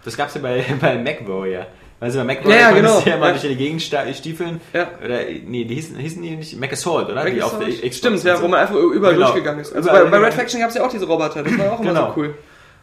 Das 0.05 0.15
gab's 0.18 0.34
ja 0.36 0.41
bei, 0.41 0.63
bei 0.82 0.97
MacWarrior. 0.97 1.65
Also 1.99 2.19
bei 2.19 2.25
MacWarrior 2.25 2.53
Ja, 2.59 2.59
ja, 2.61 2.69
du 2.69 2.75
genau. 2.75 2.99
ja 3.05 3.17
mal 3.17 3.31
durch 3.31 3.41
die 3.41 3.55
Gegend 3.55 3.81
stiefeln. 3.81 4.61
Ja. 4.73 4.87
Oder, 5.03 5.19
nee, 5.45 5.63
die 5.65 5.73
hießen, 5.75 5.95
hießen 5.97 6.21
die 6.21 6.35
nicht 6.35 6.59
Macassault, 6.59 7.09
oder? 7.09 7.25
Die 7.25 7.41
auf 7.41 7.57
der 7.57 7.69
Xbox 7.69 7.97
Stimmt, 7.97 8.23
ja, 8.23 8.37
so. 8.37 8.43
wo 8.43 8.47
man 8.47 8.59
einfach 8.59 8.75
überall 8.75 9.13
Genau. 9.15 9.25
durchgegangen 9.27 9.61
ist. 9.61 9.73
Also 9.73 9.89
bei, 9.89 10.03
bei 10.03 10.17
Red. 10.17 10.33
Faction 10.35 10.59
gab 10.59 10.69
es 10.69 10.75
ja 10.75 10.85
auch 10.85 10.91
diese 10.91 11.05
Roboter, 11.07 11.41
das 11.43 11.57
war 11.57 11.73
auch 11.73 11.79
immer 11.79 11.89
Genau. 11.93 12.13
so 12.13 12.21
cool. 12.21 12.35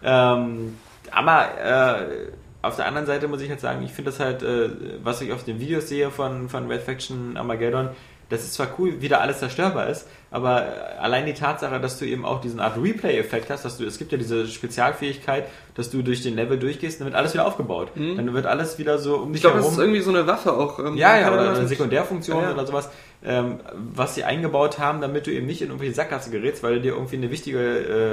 Ähm, 0.03 0.77
aber 1.13 1.47
äh, 1.63 2.27
auf 2.63 2.77
der 2.77 2.87
anderen 2.87 3.07
Seite 3.07 3.29
muss 3.29 3.41
ich 3.41 3.51
halt 3.51 3.61
sagen, 3.61 3.83
ich 3.85 3.93
finde 3.93 4.11
das 4.11 4.19
halt, 4.21 4.43
äh, 4.43 4.71
was 5.03 5.21
ich 5.21 5.33
auf 5.33 5.45
den 5.45 5.61
Videos 5.61 5.89
sehe 5.89 6.11
von, 6.11 6.49
von 6.49 6.67
Red 6.71 6.83
Faction 6.83 7.37
Armageddon, 7.37 7.91
das 8.31 8.43
ist 8.43 8.55
zwar 8.55 8.69
cool, 8.79 9.01
wie 9.01 9.09
da 9.09 9.19
alles 9.19 9.39
zerstörbar 9.39 9.89
ist, 9.89 10.07
aber 10.31 10.63
äh, 10.63 10.99
allein 11.01 11.27
die 11.27 11.35
Tatsache, 11.35 11.79
dass 11.81 11.99
du 11.99 12.05
eben 12.07 12.25
auch 12.25 12.41
diesen 12.41 12.59
Art 12.61 12.77
Replay-Effekt 12.81 13.51
hast, 13.51 13.65
dass 13.65 13.77
du, 13.79 13.85
es 13.85 13.99
gibt 13.99 14.13
ja 14.13 14.19
diese 14.19 14.47
Spezialfähigkeit, 14.47 15.47
dass 15.75 15.91
du 15.91 16.03
durch 16.03 16.23
den 16.23 16.35
Level 16.35 16.59
durchgehst, 16.59 17.01
dann 17.01 17.07
wird 17.07 17.15
alles 17.17 17.35
wieder 17.35 17.47
aufgebaut. 17.47 17.89
Dann 17.95 18.33
wird 18.35 18.47
alles 18.47 18.79
wieder 18.79 18.99
so 18.99 19.17
um 19.17 19.33
dich 19.33 19.35
Mhm. 19.35 19.35
Ich 19.37 19.41
glaube, 19.43 19.57
das 19.57 19.65
herum. 19.67 19.79
ist 19.79 19.85
irgendwie 19.85 20.01
so 20.01 20.11
eine 20.11 20.27
Waffe 20.27 20.53
auch. 20.53 20.79
ähm, 20.79 20.97
Ja, 20.97 21.19
ja, 21.19 21.33
oder 21.33 21.51
eine 21.55 21.67
Sekundärfunktion 21.69 22.39
Ja, 22.39 22.49
ja. 22.49 22.53
oder 22.55 22.67
sowas, 22.67 22.89
ähm, 23.25 23.61
was 23.95 24.15
sie 24.15 24.25
eingebaut 24.25 24.79
haben, 24.79 25.01
damit 25.01 25.27
du 25.27 25.33
eben 25.33 25.47
nicht 25.47 25.63
in 25.63 25.69
irgendwelche 25.69 25.95
Sackgasse 25.95 26.31
gerätst, 26.31 26.63
weil 26.63 26.77
du 26.77 26.81
dir 26.81 26.93
irgendwie 26.95 27.17
eine 27.17 27.31
wichtige 27.31 27.59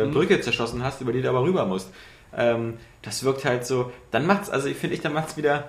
äh, 0.01 0.05
Mhm. 0.05 0.11
Brücke 0.11 0.41
zerschossen 0.41 0.83
hast, 0.83 1.01
über 1.01 1.11
die 1.13 1.21
du 1.21 1.29
aber 1.29 1.43
rüber 1.43 1.65
musst. 1.65 1.89
Ähm, 2.37 2.75
das 3.01 3.23
wirkt 3.23 3.43
halt 3.45 3.65
so, 3.65 3.91
dann 4.11 4.25
macht's, 4.25 4.49
also 4.49 4.67
ich 4.67 4.77
finde 4.77 4.95
ich, 4.95 5.01
dann 5.01 5.13
macht's 5.13 5.35
wieder, 5.37 5.65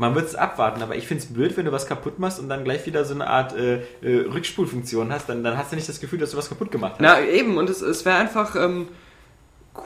man 0.00 0.14
wird 0.14 0.28
es 0.28 0.34
abwarten, 0.34 0.82
aber 0.82 0.96
ich 0.96 1.06
finde 1.06 1.22
es 1.22 1.30
blöd, 1.30 1.58
wenn 1.58 1.66
du 1.66 1.72
was 1.72 1.86
kaputt 1.86 2.18
machst 2.18 2.40
und 2.40 2.48
dann 2.48 2.64
gleich 2.64 2.86
wieder 2.86 3.04
so 3.04 3.12
eine 3.12 3.26
Art 3.26 3.54
äh, 3.54 3.82
äh, 4.00 4.26
Rückspulfunktion 4.32 5.12
hast, 5.12 5.28
dann, 5.28 5.44
dann 5.44 5.58
hast 5.58 5.72
du 5.72 5.76
nicht 5.76 5.90
das 5.90 6.00
Gefühl, 6.00 6.18
dass 6.18 6.30
du 6.30 6.38
was 6.38 6.48
kaputt 6.48 6.70
gemacht 6.70 6.94
hast. 6.94 7.00
Na 7.02 7.20
eben, 7.20 7.58
und 7.58 7.68
es, 7.68 7.82
es 7.82 8.06
wäre 8.06 8.16
einfach 8.16 8.56
ähm, 8.56 8.88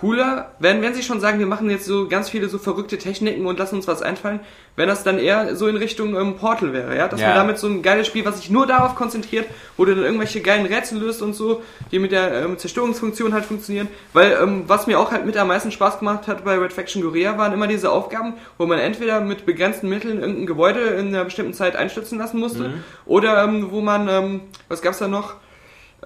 cooler, 0.01 0.51
wenn, 0.59 0.83
wenn 0.83 0.95
sie 0.95 1.03
schon 1.03 1.21
sagen, 1.21 1.39
wir 1.39 1.47
machen 1.47 1.71
jetzt 1.71 1.87
so 1.87 2.09
ganz 2.09 2.29
viele 2.29 2.49
so 2.49 2.59
verrückte 2.59 2.99
Techniken 2.99 3.47
und 3.47 3.59
lassen 3.59 3.77
uns 3.77 3.87
was 3.89 4.03
einfallen, 4.03 4.41
wenn 4.77 4.89
das 4.89 5.05
dann 5.05 5.19
eher 5.19 5.55
so 5.57 5.69
in 5.69 5.77
Richtung 5.77 6.17
ähm, 6.17 6.37
Portal 6.37 6.73
wäre, 6.73 6.97
ja, 6.97 7.07
dass 7.09 7.21
Ja. 7.21 7.29
man 7.29 7.37
damit 7.37 7.59
so 7.59 7.69
ein 7.69 7.81
geiles 7.83 8.07
Spiel, 8.07 8.25
was 8.25 8.39
sich 8.39 8.51
nur 8.51 8.67
darauf 8.67 8.95
konzentriert, 8.97 9.47
wo 9.77 9.85
du 9.85 9.95
dann 9.95 10.05
irgendwelche 10.05 10.41
geilen 10.41 10.67
Rätsel 10.67 10.99
löst 10.99 11.23
und 11.23 11.35
so, 11.35 11.63
die 11.93 11.99
mit 11.99 12.13
der 12.13 12.45
ähm, 12.45 12.59
Zerstörungsfunktion 12.59 13.33
halt 13.33 13.45
funktionieren, 13.45 13.89
weil 14.13 14.37
ähm, 14.43 14.65
was 14.67 14.87
mir 14.87 14.99
auch 14.99 15.13
halt 15.13 15.27
mit 15.27 15.37
am 15.37 15.49
meisten 15.49 15.71
Spaß 15.71 16.01
gemacht 16.01 16.27
hat 16.27 16.45
bei 16.45 16.59
Red 16.59 16.73
Faction 16.73 17.03
Korea 17.03 17.39
waren 17.39 17.53
immer 17.53 17.67
diese 17.69 17.91
Aufgaben, 17.91 18.35
wo 18.59 18.67
man 18.67 18.79
entweder 18.79 19.21
mit 19.21 19.47
begrenzten 19.47 19.89
Mitteln 19.89 20.19
irgendein 20.21 20.47
Gebäude 20.47 20.81
in 20.81 21.09
einer 21.09 21.25
bestimmten 21.25 21.55
Zeit 21.55 21.77
einstürzen 21.77 22.19
lassen 22.19 22.41
musste, 22.41 22.65
Mhm. 22.69 22.85
oder 23.07 23.45
ähm, 23.45 23.69
wo 23.71 23.81
man, 23.81 24.09
ähm, 24.09 24.41
was 24.69 24.83
gab's 24.83 24.99
da 24.99 25.09
noch? 25.09 25.35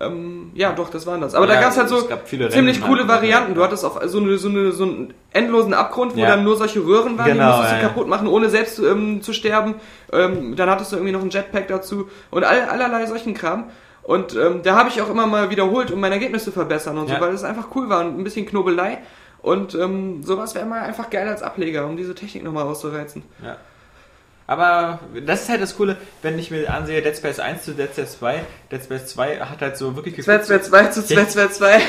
Ähm, 0.01 0.51
ja, 0.55 0.73
doch, 0.73 0.91
das 0.91 1.07
waren 1.07 1.21
das. 1.21 1.35
Aber 1.35 1.47
da 1.47 1.55
Ja, 1.55 1.61
gab's 1.63 1.77
halt 1.77 1.89
so 1.89 1.99
es 1.99 2.09
gab 2.09 2.29
viele 2.29 2.49
ziemlich 2.51 2.77
Rennen 2.77 2.87
coole 2.89 3.01
halt. 3.01 3.11
Varianten. 3.11 3.55
Du 3.55 3.63
hattest 3.65 3.85
auch 3.85 4.01
so, 4.05 4.19
eine, 4.19 4.39
so, 4.39 4.49
eine, 4.49 4.71
so 4.73 4.85
einen 4.85 5.15
endlosen 5.33 5.75
Abgrund, 5.75 6.15
wo 6.17 6.21
Ja. 6.21 6.29
dann 6.29 6.45
nur 6.45 6.57
solche 6.57 6.81
Röhren 6.85 7.19
waren, 7.19 7.27
die 7.27 7.33
Genau, 7.33 7.47
musstest 7.49 7.71
du 7.73 7.77
ja, 7.77 7.83
ja. 7.83 7.89
kaputt 7.89 8.07
machen, 8.09 8.29
ohne 8.29 8.49
selbst 8.49 8.79
ähm, 8.79 9.23
zu 9.23 9.33
sterben. 9.33 9.75
Ähm, 10.13 10.55
dann 10.57 10.71
hattest 10.71 10.93
du 10.93 10.97
irgendwie 10.97 11.13
noch 11.13 11.21
einen 11.23 11.31
Jetpack 11.31 11.67
dazu 11.69 12.09
und 12.31 12.45
all, 12.45 12.61
allerlei 12.69 13.07
solchen 13.07 13.35
Kram. 13.35 13.65
Und 14.05 14.35
ähm, 14.37 14.61
da 14.63 14.77
habe 14.77 14.89
ich 14.89 15.03
auch 15.03 15.11
immer 15.11 15.27
mal 15.27 15.51
wiederholt, 15.51 15.91
um 15.91 16.01
mein 16.01 16.13
Ergebnis 16.13 16.45
zu 16.45 16.53
verbessern 16.53 16.97
und 16.97 17.09
so, 17.09 17.15
weil 17.21 17.35
es 17.35 17.45
einfach 17.45 17.69
cool 17.75 17.89
war 17.89 18.01
und 18.01 18.19
ein 18.19 18.25
bisschen 18.25 18.47
Knobelei. 18.47 18.99
Und 19.43 19.75
ähm, 19.75 20.23
sowas 20.23 20.55
wäre 20.55 20.65
mal 20.67 20.81
einfach 20.81 21.11
geil 21.11 21.29
als 21.29 21.43
Ableger, 21.43 21.87
um 21.87 21.97
diese 21.97 22.15
Technik 22.15 22.43
nochmal 22.45 22.65
auszureizen. 22.65 23.23
Ja. 23.45 23.57
Aber 24.49 24.99
das 25.27 25.43
ist 25.43 25.51
halt 25.51 25.61
das 25.61 25.77
Coole, 25.77 25.99
wenn 26.23 26.39
ich 26.39 26.51
mir 26.51 26.73
ansehe, 26.73 27.03
Dead 27.03 27.15
Space 27.15 27.39
1 27.39 27.65
zu 27.65 27.73
Dead 27.75 27.91
Space 27.93 28.19
2. 28.19 28.43
Dead 28.73 28.83
Space 28.83 29.07
2 29.09 29.41
hat 29.41 29.61
halt 29.61 29.77
so 29.77 29.95
wirklich 29.95 30.17
2, 30.23 30.39
2, 30.39 30.59
2 30.61 30.85
zu 30.87 31.05
2, 31.05 31.25
2, 31.27 31.49
2. 31.49 31.81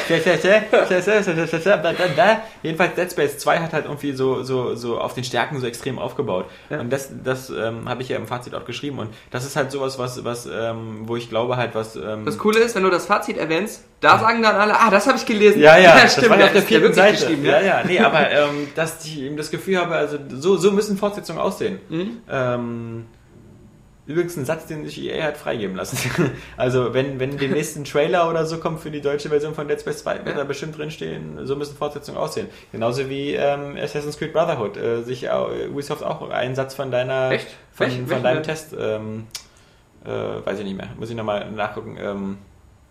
Jedenfalls 2.62 2.96
Dead 2.96 3.10
Space 3.10 3.38
2 3.38 3.60
hat 3.60 3.72
halt 3.72 3.86
irgendwie 3.86 4.12
so, 4.12 4.44
so, 4.44 4.76
so 4.76 5.00
auf 5.00 5.14
den 5.14 5.24
Stärken 5.24 5.58
so 5.62 5.68
extrem 5.68 5.98
aufgebaut. 5.98 6.48
Ja. 6.70 6.82
Und 6.82 6.90
das, 6.92 7.10
das 7.24 7.50
ähm, 7.50 7.88
habe 7.88 8.02
ich 8.02 8.10
ja 8.10 8.18
im 8.18 8.28
Fazit 8.28 8.54
auch 8.54 8.66
geschrieben. 8.66 9.00
Und 9.00 9.14
das 9.32 9.46
ist 9.46 9.56
halt 9.56 9.72
sowas, 9.72 9.98
was, 9.98 10.26
was 10.26 10.46
ähm, 10.46 11.04
wo 11.08 11.16
ich 11.16 11.30
glaube 11.30 11.56
halt, 11.56 11.76
was... 11.76 11.96
Ähm, 11.96 12.26
Das 12.26 12.38
Coole 12.38 12.60
ist, 12.60 12.76
wenn 12.76 12.84
du 12.84 12.90
das 12.90 13.06
Fazit 13.06 13.38
erwähnst, 13.38 13.86
da 14.02 14.18
sagen 14.20 14.42
dann 14.42 14.56
alle, 14.56 14.80
ah, 14.80 14.90
das 14.90 15.08
habe 15.08 15.18
ich 15.18 15.26
gelesen. 15.26 15.60
Ja, 15.62 15.78
ja, 15.80 16.00
das 16.02 16.14
stimmt, 16.14 16.30
war 16.30 16.40
ja 16.40 16.46
auf 16.46 16.52
der 16.52 16.62
das 16.62 16.70
vierten 16.70 16.94
Seite. 16.94 17.18
geschrieben, 17.18 17.46
ja, 17.46 17.62
ja, 17.62 17.84
nee, 17.86 18.00
aber 18.00 18.30
ähm, 18.32 18.68
dass 18.76 19.04
ich 19.06 19.20
eben 19.22 19.36
das 19.38 19.52
Gefühl 19.52 19.78
habe, 19.78 19.96
also 19.96 20.18
so, 20.30 20.58
so 20.58 20.72
müssen 20.72 20.98
Fortsetzungen 20.98 21.42
aussehen. 21.42 21.80
Mhm. 21.90 22.18
Ähm, 22.30 23.06
übrigens 24.06 24.36
ein 24.38 24.46
Satz, 24.46 24.66
den 24.66 24.86
sich 24.86 25.00
EA 25.04 25.24
hat 25.26 25.38
freigeben 25.38 25.76
lassen. 25.76 25.98
also 26.58 26.94
wenn, 26.96 27.20
wenn 27.20 27.38
den 27.38 27.52
nächsten 27.52 27.84
Trailer 27.84 28.28
oder 28.30 28.46
so 28.46 28.58
kommt 28.58 28.80
für 28.80 28.90
die 28.90 29.02
deutsche 29.02 29.30
Version 29.30 29.54
von 29.54 29.68
Dead 29.68 29.80
Space 29.80 30.00
2, 30.04 30.16
wird 30.26 30.28
Ja. 30.30 30.34
da 30.34 30.44
bestimmt 30.46 30.78
drinstehen, 30.78 31.46
so 31.46 31.56
müssen 31.56 31.76
Fortsetzungen 31.78 32.20
aussehen. 32.20 32.48
Genauso 32.72 33.08
wie 33.10 33.34
ähm, 33.36 33.78
Assassin's 33.80 34.18
Creed 34.18 34.34
Brotherhood. 34.34 34.78
Äh, 34.78 35.04
sich 35.04 35.30
auch, 35.30 35.50
Ubisoft 35.70 36.04
auch 36.04 36.28
einen 36.32 36.56
Satz 36.56 36.74
von 36.74 36.90
deiner 36.90 37.32
Echt? 37.32 37.48
von, 37.74 37.86
Welchen- 37.88 38.08
von 38.08 38.24
deinem? 38.24 38.42
Test 38.44 38.74
ähm, 38.80 39.28
äh, 40.06 40.10
weiß 40.10 40.58
ich 40.58 40.66
nicht 40.66 40.78
mehr. 40.78 40.88
Muss 40.98 41.10
ich 41.12 41.16
nochmal 41.16 41.52
nachgucken. 41.52 41.98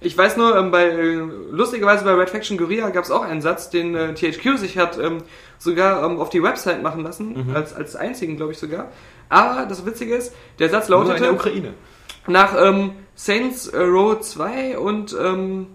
Ich 0.01 0.17
weiß 0.17 0.37
nur, 0.37 0.57
ähm, 0.57 0.71
bei, 0.71 0.85
äh, 0.85 1.15
lustigerweise 1.51 2.05
bei 2.05 2.13
Red 2.15 2.31
Faction 2.31 2.57
Guerilla 2.57 2.91
gab 2.91 3.05
es 3.05 3.11
auch 3.11 3.23
einen 3.23 3.43
Satz, 3.43 3.69
den 3.71 3.95
äh, 3.97 4.15
THQ 4.15 4.57
sich 4.57 4.79
hat 4.79 4.97
ähm, 4.99 5.19
sogar 5.59 6.05
ähm, 6.05 6.21
auf 6.21 6.31
die 6.31 6.43
Website 6.43 6.83
machen 6.83 7.03
lassen, 7.03 7.49
Mhm. 7.49 7.57
als, 7.57 7.75
als 7.75 7.97
einzigen, 7.97 8.37
glaube 8.37 8.53
ich 8.53 8.59
sogar. 8.59 8.89
Aber 9.29 9.67
das 9.67 9.85
Witzige 9.85 10.15
ist, 10.15 10.35
der 10.61 10.69
Satz 10.71 10.89
nur 10.89 11.01
in 11.03 11.09
der 11.09 11.19
lautete, 11.19 11.33
Ukraine. 11.35 11.75
nach 12.29 12.55
ähm, 12.61 12.93
Saints 13.17 13.73
Row 13.75 14.19
2 14.21 14.79
und, 14.79 15.17
ähm, 15.21 15.67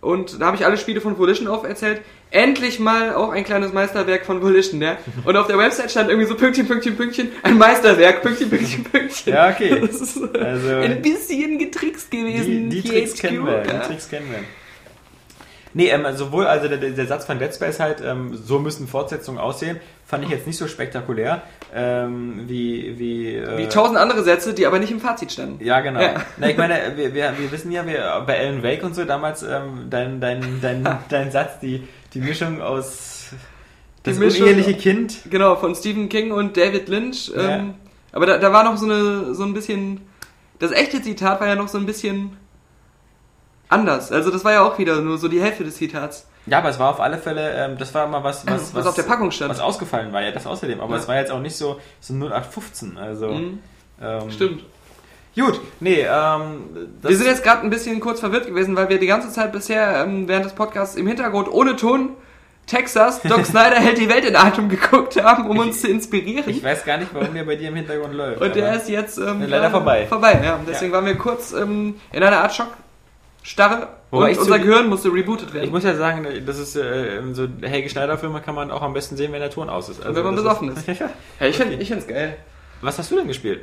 und 0.00 0.40
da 0.40 0.46
habe 0.46 0.56
ich 0.56 0.66
alle 0.66 0.76
Spiele 0.76 1.00
von 1.00 1.16
Volition 1.16 1.46
auferzählt, 1.46 2.02
endlich 2.30 2.78
mal 2.78 3.14
auch 3.14 3.30
ein 3.30 3.44
kleines 3.44 3.72
Meisterwerk 3.72 4.24
von 4.24 4.40
Volition, 4.42 4.80
ja. 4.80 4.96
Und 5.24 5.36
auf 5.36 5.46
der 5.46 5.58
Website 5.58 5.90
stand 5.90 6.08
irgendwie 6.10 6.28
so 6.28 6.36
Pünktchen, 6.36 6.66
Pünktchen, 6.66 6.96
Pünktchen, 6.96 7.28
ein 7.42 7.58
Meisterwerk, 7.58 8.22
Pünktchen, 8.22 8.48
Pünktchen, 8.50 8.84
Pünktchen. 8.84 9.32
Ja, 9.32 9.50
okay. 9.50 9.80
Das 9.86 10.00
ist 10.00 10.16
Also- 10.36 10.68
ein 10.76 11.02
bisschen 11.02 11.58
getrickst 11.58 12.10
gewesen. 12.10 12.70
Die, 12.70 12.82
die 12.82 12.88
Tricks 12.88 13.14
THQ, 13.14 13.20
kennen 13.20 13.46
wir, 13.46 13.56
ja. 13.58 13.62
die 13.62 13.86
Tricks 13.88 14.08
kennen 14.08 14.26
wir. 14.30 14.38
Nee, 15.72 15.88
ähm, 15.90 16.04
sowohl 16.16 16.46
also 16.46 16.66
der, 16.66 16.78
der 16.78 17.06
Satz 17.06 17.24
von 17.26 17.38
Dead 17.38 17.54
Space 17.54 17.78
halt, 17.78 18.02
ähm, 18.04 18.34
so 18.36 18.58
müssen 18.58 18.88
Fortsetzungen 18.88 19.40
aussehen, 19.40 19.78
fand 20.04 20.24
ich 20.24 20.30
jetzt 20.30 20.48
nicht 20.48 20.56
so 20.56 20.66
spektakulär, 20.66 21.42
ähm, 21.72 22.42
wie, 22.48 22.98
wie, 22.98 23.36
äh, 23.36 23.56
Wie 23.56 23.68
tausend 23.68 23.96
andere 23.96 24.24
Sätze, 24.24 24.52
die 24.52 24.66
aber 24.66 24.80
nicht 24.80 24.90
im 24.90 24.98
Fazit 25.00 25.30
standen. 25.30 25.64
ja, 25.64 25.78
genau. 25.80 26.00
Ja. 26.00 26.14
Na, 26.38 26.50
ich 26.50 26.56
meine, 26.56 26.74
wir, 26.96 27.14
wir, 27.14 27.34
wir 27.38 27.52
wissen 27.52 27.70
ja, 27.70 27.86
wir, 27.86 28.24
bei 28.26 28.40
Alan 28.40 28.64
Wake 28.64 28.82
und 28.82 28.96
so 28.96 29.04
damals, 29.04 29.44
ähm, 29.44 29.86
dein, 29.90 30.20
dein, 30.20 30.58
dein, 30.60 30.98
dein 31.08 31.30
Satz, 31.30 31.60
die, 31.60 31.86
die 32.14 32.20
Mischung 32.20 32.60
aus 32.60 33.26
das 34.02 34.16
Mischung- 34.18 34.42
uneheliche 34.48 34.74
Kind. 34.74 35.18
Genau, 35.30 35.56
von 35.56 35.74
Stephen 35.74 36.08
King 36.08 36.32
und 36.32 36.56
David 36.56 36.88
Lynch. 36.88 37.28
Ja. 37.34 37.56
Ähm, 37.56 37.74
aber 38.12 38.26
da, 38.26 38.38
da 38.38 38.52
war 38.52 38.64
noch 38.64 38.76
so, 38.76 38.86
eine, 38.86 39.34
so 39.34 39.44
ein 39.44 39.52
bisschen. 39.54 40.00
Das 40.58 40.72
echte 40.72 41.00
Zitat 41.02 41.40
war 41.40 41.46
ja 41.48 41.54
noch 41.54 41.68
so 41.68 41.78
ein 41.78 41.86
bisschen 41.86 42.36
anders. 43.68 44.10
Also 44.12 44.30
das 44.30 44.44
war 44.44 44.52
ja 44.52 44.62
auch 44.62 44.78
wieder 44.78 45.00
nur 45.00 45.18
so 45.18 45.28
die 45.28 45.40
Hälfte 45.40 45.64
des 45.64 45.76
Zitats. 45.76 46.26
Ja, 46.46 46.58
aber 46.58 46.70
es 46.70 46.78
war 46.78 46.90
auf 46.90 47.00
alle 47.00 47.18
Fälle, 47.18 47.52
ähm, 47.54 47.78
das 47.78 47.94
war 47.94 48.06
mal 48.06 48.24
was, 48.24 48.46
was, 48.46 48.74
Was 48.74 48.86
auf 48.86 48.94
der 48.94 49.02
Packung 49.04 49.30
stand. 49.30 49.50
Was 49.50 49.60
ausgefallen 49.60 50.12
war, 50.12 50.22
ja, 50.22 50.32
das 50.32 50.46
außerdem. 50.46 50.80
Aber 50.80 50.94
Ja. 50.94 51.00
es 51.00 51.08
war 51.08 51.16
jetzt 51.16 51.30
auch 51.30 51.40
nicht 51.40 51.56
so, 51.56 51.78
so 52.00 52.14
0815, 52.14 52.96
also. 52.98 53.28
Mhm. 53.28 53.58
Ähm, 54.02 54.30
Stimmt. 54.30 54.64
Gut, 55.36 55.60
nee, 55.78 56.02
ähm, 56.02 56.90
Wir 57.02 57.16
sind 57.16 57.26
jetzt 57.26 57.44
gerade 57.44 57.62
ein 57.62 57.70
bisschen 57.70 58.00
kurz 58.00 58.20
verwirrt 58.20 58.46
gewesen, 58.46 58.74
weil 58.76 58.88
wir 58.88 58.98
die 58.98 59.06
ganze 59.06 59.30
Zeit 59.30 59.52
bisher 59.52 60.04
ähm, 60.04 60.26
während 60.26 60.44
des 60.44 60.54
Podcasts 60.54 60.96
im 60.96 61.06
Hintergrund 61.06 61.50
ohne 61.50 61.76
Ton 61.76 62.10
Texas, 62.70 63.20
Doc 63.22 63.44
Snyder 63.46 63.76
hält 63.76 63.98
die 63.98 64.08
Welt 64.08 64.24
in 64.24 64.36
Atem 64.36 64.68
geguckt 64.68 65.20
haben, 65.22 65.48
um 65.48 65.58
uns 65.58 65.80
zu 65.80 65.88
inspirieren. 65.88 66.48
ich 66.48 66.62
weiß 66.62 66.84
gar 66.84 66.98
nicht, 66.98 67.12
warum 67.12 67.34
der 67.34 67.44
bei 67.44 67.56
dir 67.56 67.68
im 67.68 67.74
Hintergrund 67.74 68.14
läuft. 68.14 68.40
Und 68.40 68.54
der 68.54 68.74
ist 68.76 68.88
jetzt 68.88 69.18
ähm, 69.18 69.44
Leider 69.46 69.70
vorbei. 69.70 70.06
Vorbei, 70.06 70.40
ja. 70.42 70.54
Und 70.54 70.68
Deswegen 70.68 70.92
waren 70.92 71.04
wir 71.04 71.16
kurz 71.16 71.52
ähm, 71.52 71.96
in 72.12 72.22
einer 72.22 72.38
Art 72.38 72.54
Schockstarre 72.54 73.88
Wobei 74.10 74.26
und 74.26 74.30
ich 74.30 74.38
unser 74.38 74.58
Gehirn 74.58 74.88
musste 74.88 75.12
rebootet 75.12 75.52
werden. 75.52 75.64
ich 75.64 75.70
muss 75.70 75.84
ja 75.84 75.94
sagen, 75.94 76.26
das 76.46 76.58
ist 76.58 76.76
äh, 76.76 77.20
so 77.32 77.48
Helge 77.62 77.88
Schneider 77.88 78.18
Filme 78.18 78.40
kann 78.40 78.54
man 78.54 78.70
auch 78.70 78.82
am 78.82 78.92
besten 78.92 79.16
sehen, 79.16 79.32
wenn 79.32 79.40
der 79.40 79.50
Ton 79.50 79.68
aus 79.68 79.88
ist. 79.88 80.04
Also 80.04 80.16
wenn 80.16 80.24
man 80.24 80.36
besoffen 80.36 80.68
ist. 80.68 80.86
ja. 81.00 81.10
ja, 81.40 81.46
ich 81.46 81.56
finde 81.56 81.74
ich 81.74 81.88
find's 81.88 82.06
geil. 82.06 82.36
Was 82.82 82.98
hast 82.98 83.10
du 83.10 83.16
denn 83.16 83.28
gespielt? 83.28 83.62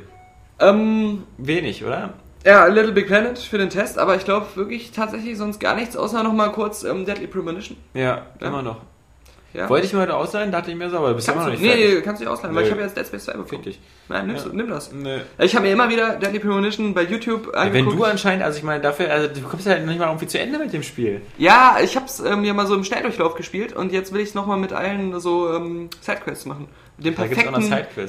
Ähm, 0.60 1.24
Wenig, 1.38 1.84
oder? 1.84 2.14
ja, 2.44 2.66
Little 2.66 2.92
Big 2.92 3.06
Planet 3.08 3.38
für 3.38 3.58
den 3.58 3.68
Test, 3.70 3.98
aber 3.98 4.16
ich 4.16 4.24
glaube 4.24 4.46
wirklich 4.54 4.90
tatsächlich 4.92 5.36
sonst 5.36 5.58
gar 5.60 5.74
nichts, 5.74 5.96
außer 5.96 6.22
nochmal 6.22 6.50
kurz 6.52 6.82
ähm, 6.84 7.04
Deadly 7.04 7.26
Premonition. 7.26 7.76
Ja, 7.94 8.22
Ja. 8.40 8.46
immer 8.48 8.62
noch. 8.62 8.78
Ja. 9.54 9.66
Wollte 9.70 9.86
ich 9.86 9.92
mir 9.94 10.00
heute 10.00 10.14
ausleihen, 10.14 10.52
dachte 10.52 10.70
ich 10.70 10.76
mir 10.76 10.90
so, 10.90 10.98
aber 10.98 11.14
bist 11.14 11.26
du 11.26 11.32
immer 11.32 11.42
Kannst 11.44 11.54
noch 11.54 11.60
du, 11.62 11.66
nicht 11.74 11.78
nee, 11.88 11.94
nee, 11.94 12.00
kannst 12.02 12.20
du 12.20 12.24
nicht 12.26 12.32
ausleihen, 12.32 12.54
weil 12.54 12.62
Nö. 12.64 12.66
ich 12.68 12.72
habe 12.72 12.82
jetzt 12.82 12.96
Dead 12.98 13.06
Space 13.06 13.24
2 13.24 13.32
bekommen. 13.32 13.48
Fick 13.48 13.62
dich. 13.62 13.80
Nein, 14.08 14.26
nimmst 14.26 14.44
Ja. 14.44 14.50
du, 14.50 14.56
nimm 14.56 14.68
das. 14.68 14.92
Nö. 14.92 15.18
Ich 15.38 15.54
habe 15.56 15.66
mir 15.66 15.72
immer 15.72 15.88
wieder 15.88 16.16
Deadly 16.16 16.38
Premonition 16.38 16.92
bei 16.92 17.02
YouTube 17.04 17.46
Ja, 17.46 17.52
Wenn 17.64 17.68
angeguckt. 17.68 17.98
du 17.98 18.04
anscheinend, 18.04 18.44
also 18.44 18.58
ich 18.58 18.62
meine, 18.64 18.82
dafür, 18.82 19.10
also 19.10 19.28
du 19.28 19.40
kommst 19.48 19.66
ja 19.66 19.78
nicht 19.78 19.98
mal 19.98 20.06
irgendwie 20.06 20.26
zu 20.26 20.38
Ende 20.38 20.58
mit 20.58 20.72
dem 20.74 20.82
Spiel. 20.82 21.22
Ja, 21.38 21.78
ich 21.82 21.96
hab's 21.96 22.20
ähm, 22.20 22.44
ja 22.44 22.52
mal 22.52 22.66
so 22.66 22.74
im 22.74 22.84
Schnelldurchlauf 22.84 23.36
gespielt 23.36 23.72
und 23.72 23.90
jetzt 23.90 24.12
will 24.12 24.20
ich 24.20 24.28
es 24.28 24.34
nochmal 24.34 24.58
mit 24.58 24.74
allen 24.74 25.18
so 25.18 25.52
ähm, 25.54 25.88
Sidequests 26.02 26.44
machen. 26.44 26.68
Den 26.98 27.14
perfekten, 27.14 27.54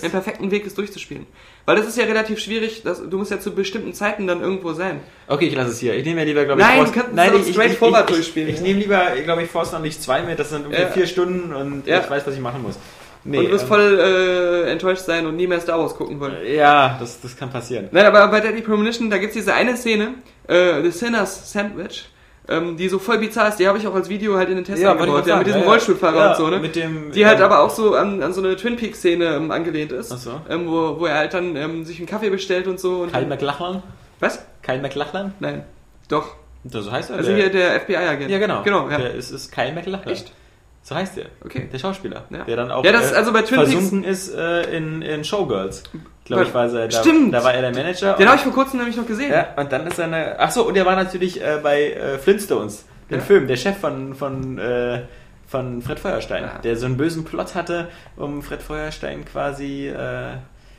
den 0.01 0.11
perfekten 0.11 0.49
Weg, 0.51 0.65
es 0.65 0.73
durchzuspielen. 0.73 1.27
Weil 1.65 1.75
das 1.75 1.85
ist 1.87 1.97
ja 1.97 2.05
relativ 2.05 2.39
schwierig, 2.39 2.81
dass, 2.81 3.07
du 3.07 3.17
musst 3.19 3.29
ja 3.29 3.39
zu 3.39 3.51
bestimmten 3.53 3.93
Zeiten 3.93 4.25
dann 4.25 4.41
irgendwo 4.41 4.73
sein. 4.73 4.99
Okay, 5.27 5.45
ich 5.45 5.55
lasse 5.55 5.69
es 5.71 5.79
hier. 5.79 5.93
Ich 5.95 6.03
nehme 6.05 6.21
ja 6.21 6.25
lieber, 6.25 6.43
glaube 6.45 6.59
ich, 6.61 6.67
Nein, 6.67 6.77
Force- 6.77 6.89
du 6.91 6.93
kannst 6.95 7.09
es 7.11 7.15
Nein, 7.15 7.31
ich, 7.39 7.53
straight 7.53 7.71
ich, 7.73 7.77
forward 7.77 8.09
ich, 8.09 8.15
durchspielen. 8.15 8.49
Ich, 8.49 8.55
ich 8.55 8.61
nehme 8.61 8.79
lieber, 8.79 9.05
glaube 9.23 9.43
ich, 9.43 9.49
Force 9.51 9.71
noch 9.73 9.79
nicht 9.81 10.01
2 10.01 10.23
mit, 10.23 10.39
das 10.39 10.49
sind 10.49 10.61
irgendwie 10.63 10.81
Ja. 10.81 10.87
vier 10.87 11.05
Stunden 11.05 11.53
und 11.53 11.85
Ja. 11.85 11.99
ich 11.99 12.09
weiß, 12.09 12.25
was 12.25 12.33
ich 12.33 12.39
machen 12.41 12.63
muss. 12.63 12.79
Nee, 13.25 13.37
und 13.37 13.45
du 13.45 13.51
wirst 13.51 13.63
ähm, 13.65 13.67
voll 13.67 13.99
äh, 13.99 14.71
enttäuscht 14.71 15.03
sein 15.03 15.25
und 15.27 15.35
nie 15.35 15.45
mehr 15.45 15.59
Star 15.59 15.77
Wars 15.77 15.93
gucken 15.95 16.19
wollen. 16.19 16.37
Ja, 16.47 16.97
das, 16.99 17.19
das 17.21 17.35
kann 17.37 17.51
passieren. 17.51 17.89
Nein, 17.91 18.05
aber 18.05 18.27
bei 18.29 18.39
Deadly 18.39 18.61
Premonition, 18.61 19.09
da 19.09 19.17
gibt's 19.17 19.35
diese 19.35 19.53
eine 19.53 19.75
Szene, 19.77 20.15
äh, 20.47 20.81
The 20.81 20.89
Sinner's 20.89 21.51
Sandwich, 21.51 22.05
ähm, 22.49 22.75
die 22.77 22.89
so 22.89 22.99
voll 22.99 23.19
bizarr 23.19 23.49
ist. 23.49 23.57
Die 23.57 23.67
habe 23.67 23.77
ich 23.77 23.87
auch 23.87 23.93
als 23.95 24.09
Video 24.09 24.35
halt 24.35 24.49
in 24.49 24.55
den 24.55 24.65
Test 24.65 24.81
ich 24.81 24.87
eingebaut, 24.87 25.27
ja, 25.27 25.37
mit 25.37 25.47
diesem 25.47 25.59
Ja, 25.59 25.65
ja. 25.65 25.71
Rollstuhlfahrer 25.71 26.17
Ja, 26.17 26.29
und 26.31 26.37
so, 26.37 26.47
ne? 26.49 26.59
Mit 26.59 26.75
dem, 26.75 27.11
Die 27.11 27.25
halt 27.25 27.39
ähm, 27.39 27.45
aber 27.45 27.59
auch 27.59 27.69
so 27.69 27.95
an, 27.95 28.21
an 28.23 28.33
so 28.33 28.41
eine 28.41 28.55
Twin 28.55 28.75
Peaks 28.75 28.99
Szene 28.99 29.25
ähm, 29.35 29.51
angelehnt 29.51 29.91
ist. 29.91 30.11
Ach 30.11 30.17
so. 30.17 30.41
Ähm, 30.49 30.67
wo, 30.67 30.99
wo 30.99 31.05
er 31.05 31.15
halt 31.15 31.33
dann 31.33 31.55
ähm, 31.55 31.85
sich 31.85 31.99
einen 31.99 32.07
Kaffee 32.07 32.29
bestellt 32.29 32.67
und 32.67 32.79
so. 32.79 33.01
Und 33.01 33.13
Kyle 33.13 33.25
McLachlan? 33.27 33.83
Was? 34.19 34.43
Kyle 34.61 34.81
McLachlan? 34.81 35.33
Nein. 35.39 35.63
Doch. 36.09 36.35
So 36.65 36.91
heißt 36.91 37.11
er? 37.11 37.17
Also 37.17 37.31
hier 37.33 37.49
der 37.49 37.79
FBI-Agent. 37.79 38.29
ja, 38.29 38.37
genau. 38.37 38.63
Genau, 38.63 38.89
ja. 38.89 38.97
Der 38.97 39.13
ist, 39.13 39.31
ist 39.31 39.51
Kyle 39.51 39.71
McLachlan. 39.71 40.13
Echt? 40.13 40.33
So 40.81 40.95
heißt 40.95 41.17
der. 41.17 41.25
Okay. 41.45 41.69
Der 41.71 41.77
Schauspieler. 41.77 42.23
Ja. 42.29 42.43
Der 42.45 42.55
dann 42.55 42.71
auch 42.71 42.83
Ja, 42.83 42.91
das- 42.91 43.13
also 43.13 43.31
bei 43.33 43.41
Twin 43.43 43.59
Peaks- 43.59 43.71
versunken 43.71 44.03
ist 44.03 44.33
äh, 44.33 44.63
in, 44.75 45.01
in 45.01 45.23
Showgirls. 45.23 45.83
Glaube 46.25 46.43
ich, 46.43 46.53
war 46.53 46.65
er 46.71 46.87
da, 46.87 46.99
Stimmt. 47.01 47.33
da 47.33 47.43
war 47.43 47.53
er 47.53 47.61
der 47.61 47.71
Manager. 47.71 48.13
Den 48.13 48.23
und- 48.23 48.27
habe 48.29 48.37
ich 48.37 48.43
vor 48.43 48.53
kurzem 48.53 48.79
nämlich 48.79 48.95
noch 48.97 49.05
gesehen. 49.07 49.31
Ja, 49.31 49.47
und 49.57 49.71
dann 49.71 49.85
ist 49.87 49.99
er 49.99 50.05
eine. 50.05 50.39
Achso, 50.39 50.61
und 50.63 50.75
er 50.77 50.85
war 50.85 50.95
natürlich 50.95 51.41
äh, 51.41 51.59
bei 51.61 51.91
äh, 51.91 52.17
Flintstones, 52.17 52.85
dem 53.09 53.19
Ja. 53.19 53.23
Film, 53.23 53.47
der 53.47 53.55
Chef 53.57 53.77
von, 53.77 54.15
von, 54.15 54.57
äh, 54.57 55.01
von 55.47 55.81
Fred 55.81 55.99
Feuerstein, 55.99 56.43
Ja. 56.43 56.59
der 56.63 56.75
so 56.75 56.85
einen 56.85 56.97
bösen 56.97 57.23
Plot 57.25 57.55
hatte, 57.55 57.89
um 58.15 58.41
Fred 58.41 58.61
Feuerstein 58.61 59.25
quasi 59.25 59.87
äh, 59.89 60.35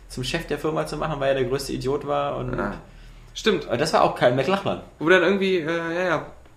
zum 0.08 0.24
Chef 0.24 0.46
der 0.46 0.58
Firma 0.58 0.86
zu 0.86 0.96
machen, 0.96 1.20
weil 1.20 1.28
er 1.30 1.34
der 1.34 1.44
größte 1.44 1.72
Idiot 1.72 2.06
war. 2.06 2.36
Und. 2.36 2.56
Stimmt. 3.34 3.66
Aber 3.68 3.76
das 3.76 3.92
war 3.92 4.02
auch 4.02 4.16
Kyle 4.16 4.34
McLachlan. 4.34 4.80
Wo 4.98 5.08
dann 5.08 5.22
irgendwie, 5.22 5.58
äh, 5.58 5.66
ja, 5.94 6.02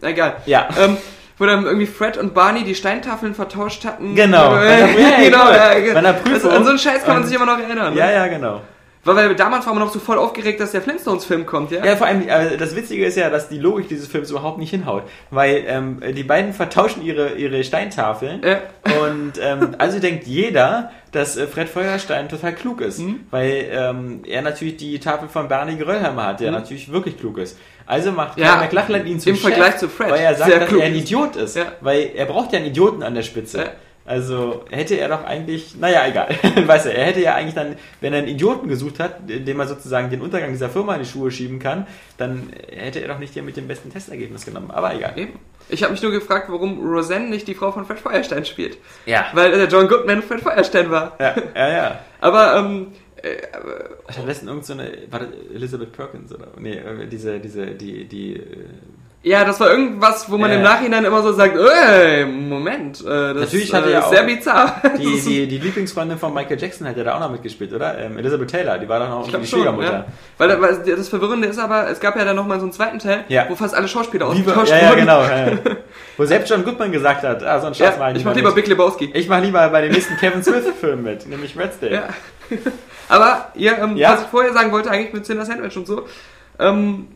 ja, 0.01 0.07
egal. 0.09 0.35
Ja. 0.47 0.67
Ähm, 0.79 0.97
wo 1.37 1.45
dann 1.45 1.65
irgendwie 1.65 1.85
Fred 1.87 2.17
und 2.17 2.33
Barney 2.33 2.63
die 2.63 2.75
Steintafeln 2.75 3.33
vertauscht 3.35 3.85
hatten. 3.85 4.15
Genau. 4.15 4.55
Äh, 4.55 4.57
Bei 4.57 4.75
der- 4.77 4.99
ja, 4.99 5.17
genau, 5.29 5.51
ja, 5.51 5.73
genau. 5.79 5.93
Bei 5.93 5.99
einer 5.99 6.13
Prüfung. 6.13 6.33
Also, 6.33 6.49
an 6.51 6.63
so 6.63 6.69
einen 6.69 6.79
Scheiß 6.79 7.03
kann 7.05 7.15
man 7.15 7.23
sich 7.25 7.35
immer 7.35 7.45
noch 7.45 7.59
erinnern. 7.59 7.95
Ja, 7.95 8.05
Ne? 8.07 8.13
ja, 8.13 8.27
genau. 8.27 8.61
Weil, 9.05 9.35
damals 9.35 9.65
war 9.65 9.73
man 9.73 9.83
noch 9.83 9.91
so 9.91 9.99
voll 9.99 10.17
aufgeregt, 10.17 10.61
dass 10.61 10.71
der 10.71 10.81
Flintstones-Film 10.81 11.45
kommt, 11.45 11.71
ja? 11.71 11.83
Ja, 11.85 11.95
vor 11.97 12.07
allem, 12.07 12.27
äh, 12.27 12.55
das 12.55 12.73
Witzige 12.75 13.05
ist 13.05 13.17
ja, 13.17 13.29
dass 13.29 13.49
die 13.49 13.59
Logik 13.59 13.89
dieses 13.89 14.07
Films 14.07 14.31
überhaupt 14.31 14.59
nicht 14.59 14.69
hinhaut. 14.69 15.03
Weil 15.29 15.63
ähm, 15.67 16.01
die 16.15 16.23
beiden 16.23 16.53
vertauschen 16.53 17.03
ihre, 17.03 17.33
ihre 17.33 17.63
Steintafeln. 17.65 18.41
Ja. 18.43 18.59
Und 19.03 19.33
ähm, 19.41 19.75
also 19.77 19.99
denkt 19.99 20.25
jeder, 20.25 20.91
dass 21.11 21.35
äh, 21.35 21.47
Fred 21.47 21.67
Feuerstein 21.67 22.29
total 22.29 22.53
klug 22.55 22.79
ist. 22.79 22.99
Mhm. 22.99 23.21
Weil 23.29 23.67
ähm, 23.71 24.21
er 24.25 24.41
natürlich 24.41 24.77
die 24.77 24.97
Tafel 24.99 25.27
von 25.27 25.49
Barney 25.49 25.75
Geröllheimer 25.75 26.27
hat, 26.27 26.39
der 26.39 26.51
Mhm. 26.51 26.57
natürlich 26.59 26.91
wirklich 26.91 27.19
klug 27.19 27.37
ist. 27.39 27.57
Also 27.85 28.13
macht 28.13 28.37
Ja, 28.39 28.53
Kyle 28.53 28.61
McLachlan 28.63 29.05
ihn 29.05 29.19
zum 29.19 29.31
im 29.31 29.35
Chef, 29.35 29.47
Vergleich 29.49 29.77
zu 29.77 29.89
Fred. 29.89 30.11
Weil 30.11 30.21
er 30.21 30.35
sagt, 30.35 30.49
Sehr 30.49 30.59
dass 30.61 30.69
klug. 30.69 30.79
er 30.81 30.87
ein 30.87 30.95
Idiot 30.95 31.35
ist. 31.35 31.57
Ja. 31.57 31.73
Weil 31.81 32.11
er 32.15 32.25
braucht 32.25 32.53
ja 32.53 32.59
einen 32.59 32.67
Idioten 32.69 33.03
an 33.03 33.13
der 33.15 33.23
Spitze. 33.23 33.57
Ja. 33.57 33.65
Also 34.05 34.65
hätte 34.69 34.95
er 34.95 35.07
doch 35.07 35.23
eigentlich, 35.23 35.77
naja, 35.77 36.05
egal, 36.05 36.27
weiß 36.67 36.87
er, 36.87 36.95
er 36.95 37.05
hätte 37.05 37.21
ja 37.21 37.35
eigentlich 37.35 37.55
dann, 37.55 37.77
wenn 38.01 38.11
er 38.11 38.19
einen 38.19 38.27
Idioten 38.27 38.67
gesucht 38.67 38.99
hat, 38.99 39.21
dem 39.27 39.59
er 39.59 39.67
sozusagen 39.67 40.09
den 40.09 40.21
Untergang 40.21 40.51
dieser 40.51 40.69
Firma 40.69 40.95
in 40.95 41.03
die 41.03 41.09
Schuhe 41.09 41.31
schieben 41.31 41.59
kann, 41.59 41.87
dann 42.17 42.51
hätte 42.69 42.99
er 42.99 43.07
doch 43.07 43.19
nicht 43.19 43.33
den 43.33 43.45
mit 43.45 43.55
dem 43.55 43.67
besten 43.67 43.93
Testergebnis 43.93 44.45
genommen. 44.45 44.71
Aber 44.71 44.93
egal. 44.93 45.13
Eben. 45.15 45.39
Ich 45.69 45.83
habe 45.83 45.93
mich 45.93 46.01
nur 46.01 46.11
gefragt, 46.11 46.47
warum 46.49 46.85
Roseanne 46.85 47.29
nicht 47.29 47.47
die 47.47 47.55
Frau 47.55 47.71
von 47.71 47.85
Fred 47.85 47.99
Feuerstein 47.99 48.43
spielt. 48.43 48.77
Ja. 49.05 49.27
Weil 49.31 49.51
der 49.51 49.67
John 49.67 49.87
Goodman 49.87 50.21
Fred 50.21 50.41
Feuerstein 50.41 50.91
war. 50.91 51.15
Ja, 51.19 51.35
ja, 51.55 51.69
ja. 51.69 51.99
Aber, 52.19 52.57
ähm, 52.57 52.87
äh, 53.23 53.37
Ich 54.09 54.17
habe 54.17 54.27
letztens 54.27 54.49
irgend 54.49 54.65
so 54.65 54.73
eine, 54.73 54.91
war 55.09 55.19
das 55.19 55.29
Elizabeth 55.53 55.91
Perkins 55.91 56.33
oder? 56.33 56.47
Nee, 56.59 56.73
äh, 56.77 57.07
diese, 57.09 57.39
diese, 57.39 57.65
die, 57.67 58.05
die, 58.05 58.35
äh, 58.35 58.41
ja, 59.25 59.45
das 59.45 59.57
war 59.61 59.69
irgendwas, 59.71 60.29
wo 60.29 60.37
man 60.37 60.51
Ja. 60.51 60.57
im 60.57 60.63
Nachhinein 60.63 61.05
immer 61.05 61.23
so 61.23 61.31
sagt, 61.31 61.55
ey, 61.57 62.25
Moment, 62.25 62.99
äh, 62.99 63.05
das 63.05 63.35
Natürlich 63.35 63.73
hat 63.73 63.85
äh, 63.85 63.91
ist 63.97 64.03
auch- 64.03 64.11
sehr 64.11 64.23
bizarr. 64.23 64.81
die, 64.99 65.21
die, 65.25 65.47
die 65.47 65.57
Lieblingsfreundin 65.59 66.17
von 66.17 66.33
Michael 66.33 66.59
Jackson 66.59 66.85
hat 66.85 66.97
ja 66.97 67.05
da 67.05 67.15
auch 67.15 67.21
noch 67.21 67.31
mitgespielt, 67.31 67.71
oder? 67.71 67.97
Ähm, 67.99 68.17
Elizabeth 68.17 68.49
Taylor, 68.51 68.77
die 68.79 68.89
war 68.89 68.99
Ich 69.23 69.29
glaube 69.29 69.45
die 69.45 69.49
schon, 69.49 69.59
Schwiegermutter. 69.59 69.91
ja. 69.93 70.05
Weil, 70.37 70.61
weil 70.61 70.75
das 70.85 71.07
Verwirrende 71.07 71.47
ist 71.47 71.57
aber, 71.57 71.89
es 71.89 72.01
gab 72.01 72.17
ja 72.17 72.25
dann 72.25 72.35
nochmal 72.35 72.59
so 72.59 72.65
einen 72.65 72.73
zweiten 72.73 72.99
Teil, 72.99 73.23
Ja. 73.29 73.45
wo 73.47 73.55
fast 73.55 73.73
alle 73.73 73.87
Schauspieler 73.87 74.27
ausgetauscht 74.27 74.71
ja, 74.71 74.77
ja, 74.81 74.89
wurden. 74.89 74.99
genau. 74.99 75.21
Ja, 75.21 75.47
ja. 75.47 75.57
Wo 76.17 76.25
selbst 76.25 76.49
John 76.51 76.63
Goodman 76.65 76.91
gesagt 76.91 77.23
hat, 77.23 77.43
ah, 77.43 77.59
so 77.61 77.67
ein 77.67 77.73
Schatz 77.73 77.95
Ja, 77.97 77.99
mach 78.11 78.15
ich 78.15 78.23
mach 78.25 78.35
lieber 78.35 78.49
nicht. 78.49 78.55
Big 78.55 78.67
Lebowski. 78.67 79.09
Ich 79.15 79.27
mach 79.29 79.41
lieber 79.41 79.67
bei 79.69 79.81
dem 79.81 79.91
nächsten 79.93 80.15
Kevin 80.17 80.43
Smith-Film 80.43 81.01
mit, 81.01 81.25
nämlich 81.27 81.55
Wednesday. 81.57 81.93
Ja. 81.93 82.09
Aber 83.09 83.51
ja, 83.55 83.77
ähm, 83.83 83.97
Ja. 83.97 84.13
was 84.13 84.21
ich 84.21 84.27
vorher 84.27 84.53
sagen 84.53 84.71
wollte, 84.71 84.89
eigentlich 84.91 85.13
mit 85.13 85.25
Cinder 85.25 85.45
Sandwich 85.45 85.75
und 85.77 85.87
so. 85.87 86.05
Ähm, 86.59 87.07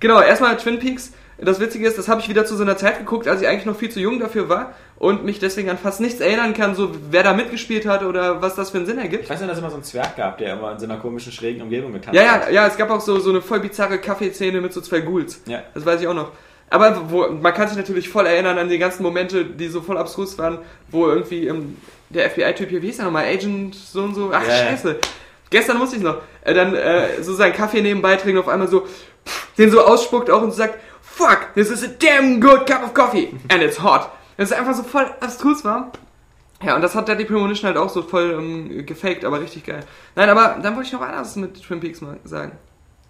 genau, 0.00 0.20
erstmal 0.20 0.56
Twin 0.56 0.78
Peaks. 0.78 1.12
Das 1.42 1.58
Witzige 1.58 1.86
ist, 1.88 1.96
das 1.96 2.06
habe 2.08 2.20
ich 2.20 2.28
wieder 2.28 2.44
zu 2.44 2.54
so 2.54 2.62
einer 2.62 2.76
Zeit 2.76 2.98
geguckt, 2.98 3.26
als 3.26 3.40
ich 3.40 3.48
eigentlich 3.48 3.64
noch 3.64 3.76
viel 3.76 3.88
zu 3.90 3.98
jung 3.98 4.20
dafür 4.20 4.50
war 4.50 4.74
und 4.98 5.24
mich 5.24 5.38
deswegen 5.38 5.70
an 5.70 5.78
fast 5.78 5.98
nichts 6.02 6.20
erinnern 6.20 6.52
kann, 6.52 6.74
so 6.74 6.90
wer 7.10 7.22
da 7.22 7.32
mitgespielt 7.32 7.86
hat 7.86 8.02
oder 8.02 8.42
was 8.42 8.56
das 8.56 8.68
für 8.70 8.76
einen 8.76 8.84
Sinn 8.84 8.98
ergibt. 8.98 9.24
Ich 9.24 9.30
weiß 9.30 9.40
nicht, 9.40 9.48
dass 9.48 9.56
es 9.56 9.62
immer 9.62 9.70
so 9.70 9.76
einen 9.76 9.84
Zwerg 9.84 10.16
gab, 10.18 10.36
der 10.36 10.52
immer 10.52 10.72
in 10.72 10.78
so 10.78 10.84
einer 10.84 10.98
komischen, 10.98 11.32
schrägen 11.32 11.62
Umgebung 11.62 11.94
getanzt 11.94 12.14
Ja, 12.14 12.22
ja, 12.24 12.32
hat. 12.32 12.52
ja, 12.52 12.66
es 12.66 12.76
gab 12.76 12.90
auch 12.90 13.00
so, 13.00 13.18
so 13.20 13.30
eine 13.30 13.40
voll 13.40 13.60
bizarre 13.60 13.96
Kaffeeszene 13.98 14.60
mit 14.60 14.74
so 14.74 14.82
zwei 14.82 15.00
Ghouls. 15.00 15.40
Ja. 15.46 15.62
Das 15.72 15.86
weiß 15.86 16.02
ich 16.02 16.06
auch 16.08 16.14
noch. 16.14 16.32
Aber 16.68 17.10
wo, 17.10 17.26
man 17.30 17.54
kann 17.54 17.68
sich 17.68 17.76
natürlich 17.78 18.10
voll 18.10 18.26
erinnern 18.26 18.58
an 18.58 18.68
die 18.68 18.78
ganzen 18.78 19.02
Momente, 19.02 19.46
die 19.46 19.68
so 19.68 19.80
voll 19.80 19.96
abstrus 19.96 20.36
waren, 20.36 20.58
wo 20.90 21.06
irgendwie 21.08 21.46
ähm, 21.46 21.78
der 22.10 22.28
FBI-Typ 22.28 22.68
hier, 22.68 22.82
wie 22.82 22.88
hieß 22.88 22.96
der 22.98 23.06
nochmal, 23.06 23.24
Agent 23.24 23.74
so 23.74 24.02
und 24.02 24.14
so, 24.14 24.30
ach 24.30 24.42
Ja, 24.46 24.50
ja. 24.50 24.56
scheiße. 24.68 24.96
Gestern 25.50 25.78
musste 25.78 25.96
ich 25.96 26.02
noch, 26.02 26.18
äh, 26.42 26.54
dann 26.54 26.74
äh, 26.74 27.22
so 27.22 27.34
seinen 27.34 27.52
Kaffee 27.52 27.82
nebenbei 27.82 28.16
trinken 28.16 28.38
und 28.38 28.44
auf 28.44 28.48
einmal 28.48 28.68
so, 28.68 28.82
pff, 28.82 29.54
den 29.58 29.70
so 29.70 29.84
ausspuckt 29.84 30.30
auch 30.30 30.42
und 30.42 30.52
sagt, 30.52 30.78
fuck, 31.02 31.48
this 31.54 31.70
is 31.70 31.84
a 31.84 31.88
damn 31.88 32.40
good 32.40 32.66
cup 32.66 32.82
of 32.84 32.94
coffee 32.94 33.34
and 33.48 33.62
it's 33.62 33.82
hot. 33.82 34.08
Das 34.36 34.50
ist 34.50 34.56
einfach 34.56 34.74
so 34.74 34.82
voll 34.82 35.06
abstrus 35.20 35.64
war. 35.64 35.92
Ja, 36.62 36.76
und 36.76 36.82
das 36.82 36.94
hat 36.94 37.08
Deadly 37.08 37.24
Premonition 37.24 37.68
halt 37.68 37.78
auch 37.78 37.88
so 37.88 38.02
voll 38.02 38.32
ähm, 38.32 38.86
gefaked, 38.86 39.24
aber 39.24 39.40
richtig 39.40 39.64
geil. 39.64 39.80
Nein, 40.14 40.28
aber 40.28 40.58
dann 40.62 40.76
wollte 40.76 40.88
ich 40.88 40.92
noch 40.92 41.00
anderes 41.00 41.36
mit 41.36 41.62
Twin 41.62 41.80
Peaks 41.80 42.00
mal 42.00 42.18
sagen. 42.24 42.52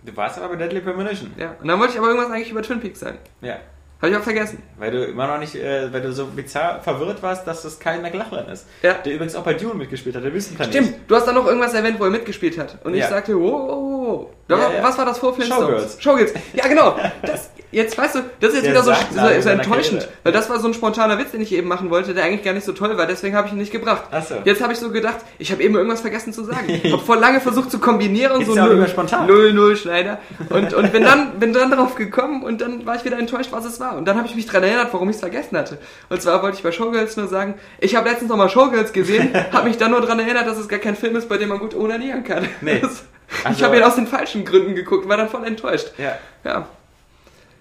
Du 0.03 0.17
warst 0.17 0.39
aber 0.39 0.51
bei 0.51 0.57
Deadly 0.57 0.81
Premonition. 0.81 1.33
Ja, 1.37 1.57
und 1.61 1.69
dann 1.69 1.79
wollte 1.79 1.93
ich 1.93 1.99
aber 1.99 2.09
irgendwas 2.09 2.31
eigentlich 2.31 2.51
über 2.51 2.63
Twin 2.63 2.81
Peaks 2.81 3.01
sagen. 3.01 3.19
Ja. 3.43 3.57
Habe 4.03 4.13
ich 4.13 4.17
auch 4.19 4.23
vergessen. 4.23 4.63
Weil 4.79 4.91
du 4.93 5.05
immer 5.05 5.27
noch 5.27 5.39
nicht, 5.39 5.55
äh, 5.55 5.93
weil 5.93 6.01
du 6.01 6.11
so 6.13 6.27
bizarr 6.27 6.81
verwirrt 6.81 7.23
warst, 7.23 7.47
dass 7.47 7.63
das 7.63 7.79
Kyle 7.79 8.01
McLachlan 8.01 8.49
ist. 8.49 8.67
Ja. 8.83 8.95
Der 8.95 9.13
übrigens 9.15 9.35
auch 9.37 9.43
bei 9.43 9.53
Dune 9.55 9.75
mitgespielt 9.75 10.17
hat, 10.17 10.25
der 10.25 10.33
Wüstenplanet. 10.33 10.73
Stimmt, 10.75 10.95
du 11.07 11.15
hast 11.17 11.27
da 11.27 11.33
noch 11.33 11.47
irgendwas 11.47 11.75
erwähnt, 11.75 12.01
wo 12.01 12.05
er 12.05 12.11
mitgespielt 12.11 12.57
hat. 12.59 12.79
Und 12.85 12.95
ich 12.95 13.01
Ja. 13.01 13.09
sagte, 13.09 13.35
wow, 13.39 13.53
wow, 13.69 13.79
wow. 14.09 14.27
Da 14.49 14.57
Ja, 14.59 14.73
ja. 14.79 14.83
Was 14.83 14.97
war 14.99 15.05
das 15.05 15.19
vor 15.19 15.35
Flintstones? 15.35 15.97
Showgirls. 15.99 16.03
Showgirls. 16.03 16.33
Ja, 16.55 16.67
genau. 16.67 16.97
Das, 17.23 17.51
jetzt 17.71 17.97
weißt 17.97 18.17
du, 18.17 18.19
das 18.41 18.51
ist 18.51 18.57
jetzt 18.57 18.65
Der 18.65 18.73
wieder 18.73 18.83
so, 18.83 18.93
so, 18.93 19.41
so 19.43 19.49
enttäuschend. 19.51 20.01
Karriere. 20.01 20.09
Weil 20.25 20.33
das 20.33 20.51
war 20.51 20.59
so 20.59 20.67
ein 20.67 20.75
spontaner 20.75 21.19
Witz, 21.19 21.31
den 21.33 21.41
ich 21.43 21.53
eben 21.53 21.69
machen 21.69 21.91
wollte, 21.91 22.15
der 22.15 22.25
eigentlich 22.25 22.43
gar 22.43 22.53
nicht 22.55 22.65
so 22.65 22.73
toll 22.73 22.97
war. 22.99 23.07
Deswegen 23.07 23.37
habe 23.37 23.47
ich 23.47 23.53
ihn 23.53 23.59
nicht 23.59 23.71
gebracht. 23.71 24.05
Ach 24.11 24.25
so. 24.25 24.37
Jetzt 24.45 24.61
habe 24.63 24.73
ich 24.73 24.79
so 24.81 24.91
gedacht, 24.91 25.19
ich 25.39 25.53
habe 25.53 25.63
eben 25.63 25.77
irgendwas 25.77 26.01
vergessen 26.01 26.33
zu 26.33 26.43
sagen. 26.45 26.69
Ich 26.83 26.91
habe 26.93 27.03
voll 27.03 27.19
lange 27.19 27.41
versucht 27.41 27.71
zu 27.71 27.79
kombinieren. 27.79 28.41
Ist 28.41 28.49
so 28.49 28.55
null- 28.55 28.89
spontan. 28.89 29.29
0-0 29.29 29.77
Schneider. 29.77 30.19
Und, 30.49 30.73
und 30.75 30.91
bin, 30.93 31.05
dann, 31.05 31.39
bin 31.39 31.53
dann 31.53 31.71
drauf 31.71 31.95
gekommen 31.95 32.43
und 32.43 32.61
dann 32.63 32.87
war 32.87 32.97
ich 32.97 33.05
wieder 33.05 33.19
enttäuscht, 33.19 33.53
was 33.53 33.65
es 33.67 33.79
war. 33.79 33.90
Und 33.97 34.07
dann 34.07 34.17
habe 34.17 34.27
ich 34.27 34.35
mich 34.35 34.47
daran 34.47 34.63
erinnert, 34.65 34.89
warum 34.93 35.09
ich 35.11 35.17
es 35.17 35.21
vergessen 35.21 35.57
hatte. 35.57 35.79
Und 36.09 36.21
zwar 36.23 36.43
wollte 36.43 36.57
ich 36.57 36.63
bei 36.63 36.73
Showgirls 36.73 37.17
nur 37.17 37.29
sagen, 37.29 37.55
ich 37.79 37.95
habe 37.97 38.09
letztens 38.09 38.31
nochmal 38.31 38.49
Showgirls 38.49 38.93
gesehen, 38.93 39.33
habe 39.53 39.69
mich 39.69 39.77
dann 39.79 39.91
nur 39.91 40.01
daran 40.01 40.19
erinnert, 40.21 40.47
dass 40.47 40.59
es 40.59 40.69
gar 40.69 40.79
kein 40.79 40.97
Film 40.97 41.17
ist, 41.17 41.29
bei 41.29 41.37
dem 41.39 41.49
man 41.51 41.59
gut 41.59 41.75
onanieren 41.75 42.25
kann. 42.25 42.47
Nee. 42.61 42.81
Das, 42.81 43.03
ich 43.41 43.47
Also- 43.47 43.65
habe 43.65 43.77
ihn 43.77 43.83
aus 43.83 43.95
den 43.97 44.07
falschen 44.07 44.45
Gründen 44.45 44.75
geguckt, 44.75 45.09
war 45.09 45.17
dann 45.17 45.29
voll 45.29 45.45
enttäuscht. 45.47 45.93
Ja. 45.99 46.19
Ja. 46.45 46.67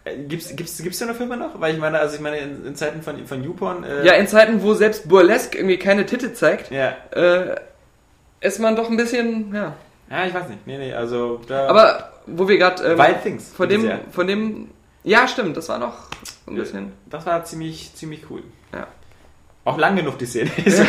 Äh, 0.06 0.18
Gibt's, 0.28 0.56
gibt's, 0.56 0.82
gibt's 0.82 0.98
so 1.00 1.06
eine 1.06 1.14
Filme 1.14 1.36
noch? 1.38 1.60
Weil 1.60 1.74
ich 1.74 1.80
meine, 1.80 2.00
also 2.00 2.16
ich 2.16 2.22
meine, 2.22 2.38
in, 2.38 2.66
in 2.66 2.76
Zeiten 2.76 3.02
von, 3.02 3.26
von 3.28 3.44
YouPorn, 3.44 3.84
äh, 3.84 4.06
ja, 4.06 4.14
in 4.14 4.28
Zeiten, 4.28 4.62
wo 4.64 4.74
selbst 4.74 5.08
Burlesque 5.10 5.58
irgendwie 5.58 5.78
keine 5.78 6.06
Titte 6.06 6.34
zeigt, 6.34 6.72
ja. 6.72 6.94
äh, 7.12 7.56
ist 8.42 8.60
man 8.60 8.76
doch 8.76 8.90
ein 8.90 8.96
bisschen, 8.98 9.54
ja. 9.54 9.74
Ja, 10.10 10.26
ich 10.26 10.34
weiß 10.34 10.48
nicht. 10.48 10.66
Nee, 10.66 10.78
nee, 10.80 10.94
also 10.94 11.40
da. 11.48 11.68
Aber 11.68 12.12
wo 12.26 12.48
wir 12.48 12.58
gerade 12.58 12.82
ähm, 12.84 12.98
Wild 12.98 13.22
Things. 13.22 13.52
von 13.56 13.70
dem, 13.70 13.92
von 14.12 14.26
dem, 14.26 14.70
ja 15.04 15.28
stimmt, 15.28 15.58
das 15.58 15.70
war 15.70 15.80
noch 15.80 15.96
ein 16.48 16.56
bisschen, 16.56 16.92
Das 17.10 17.26
war 17.26 17.44
ziemlich, 17.46 17.94
ziemlich 17.96 18.24
cool. 18.30 18.44
ja. 18.74 18.88
Auch 19.66 19.78
lang 19.78 19.96
genug 19.96 20.18
die 20.18 20.26
Szene. 20.26 20.50
so. 20.66 20.84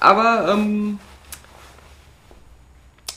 Aber, 0.00 0.52
ähm, 0.52 0.98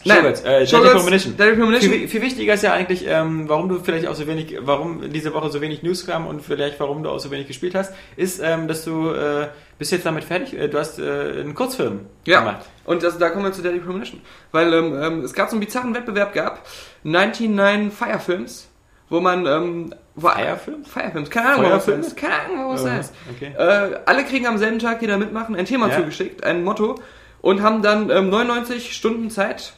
Nein, 0.04 0.18
Showgirls, 0.18 0.42
äh, 0.42 0.44
Deadly 0.44 0.68
Showgirls, 0.68 1.36
Premonition. 1.36 2.08
Viel, 2.08 2.22
wichtiger 2.22 2.54
ist 2.56 2.64
ja 2.64 2.74
eigentlich, 2.74 3.06
ähm, 3.08 3.48
warum 3.48 3.70
du 3.70 3.80
vielleicht 3.80 4.08
auch 4.08 4.16
so 4.16 4.26
wenig, 4.26 4.58
warum 4.62 5.12
diese 5.12 5.34
Woche 5.34 5.50
so 5.52 5.62
wenig 5.62 5.84
News 5.84 6.06
kam 6.08 6.26
und 6.28 6.42
vielleicht 6.42 6.80
warum 6.80 7.04
du 7.04 7.10
auch 7.10 7.20
so 7.20 7.30
wenig 7.30 7.48
gespielt 7.48 7.76
hast, 7.76 7.94
ist, 8.16 8.40
ähm, 8.44 8.68
dass 8.68 8.84
du 8.84 9.10
äh, 9.12 9.50
bist 9.78 9.92
jetzt 9.92 10.06
damit 10.06 10.24
fertig. 10.24 10.58
Äh, 10.58 10.70
du 10.70 10.80
hast 10.80 10.98
äh, 10.98 11.04
einen 11.42 11.54
Kurzfilm 11.54 12.08
Ja, 12.26 12.40
gemacht. 12.40 12.66
und 12.86 13.04
das, 13.04 13.18
da 13.20 13.30
kommen 13.30 13.46
wir 13.46 13.52
zu 13.52 13.62
Deadly 13.62 13.80
Premonition. 13.80 14.22
Weil 14.52 14.74
ähm, 14.74 15.00
ähm, 15.00 15.22
es 15.24 15.34
gab 15.34 15.50
so 15.50 15.56
einen 15.56 15.64
bizarren 15.66 15.94
Wettbewerb 15.94 16.34
gab, 16.34 16.66
99 17.04 17.94
Fire 17.94 18.20
Films, 18.20 18.70
wo 19.12 19.20
man... 19.20 19.46
Ähm, 19.46 19.94
wo, 20.16 20.28
Fire 20.30 20.58
Films? 20.58 20.90
Fire 20.90 21.12
Films, 21.12 21.30
keine 21.30 21.50
Ahnung, 21.54 21.72
was 21.72 21.86
das 21.86 22.08
ist. 22.08 22.18
Keine 22.18 22.34
Ahnung, 22.34 22.74
was 22.74 22.84
das 22.84 23.12
ist. 23.12 23.14
okay. 23.36 23.54
Äh, 23.58 24.00
alle 24.06 24.24
kriegen 24.24 24.48
am 24.48 24.58
selben 24.58 24.80
Tag, 24.80 25.00
die 25.00 25.08
da 25.08 25.18
mitmachen, 25.18 25.56
ein 25.56 25.66
Thema 25.66 25.90
Ja. 25.90 25.98
zugeschickt, 25.98 26.44
ein 26.44 26.64
Motto 26.64 26.96
und 27.42 27.62
haben 27.62 27.82
dann 27.82 28.10
ähm, 28.10 28.30
99 28.30 28.94
Stunden 28.96 29.30
Zeit, 29.30 29.74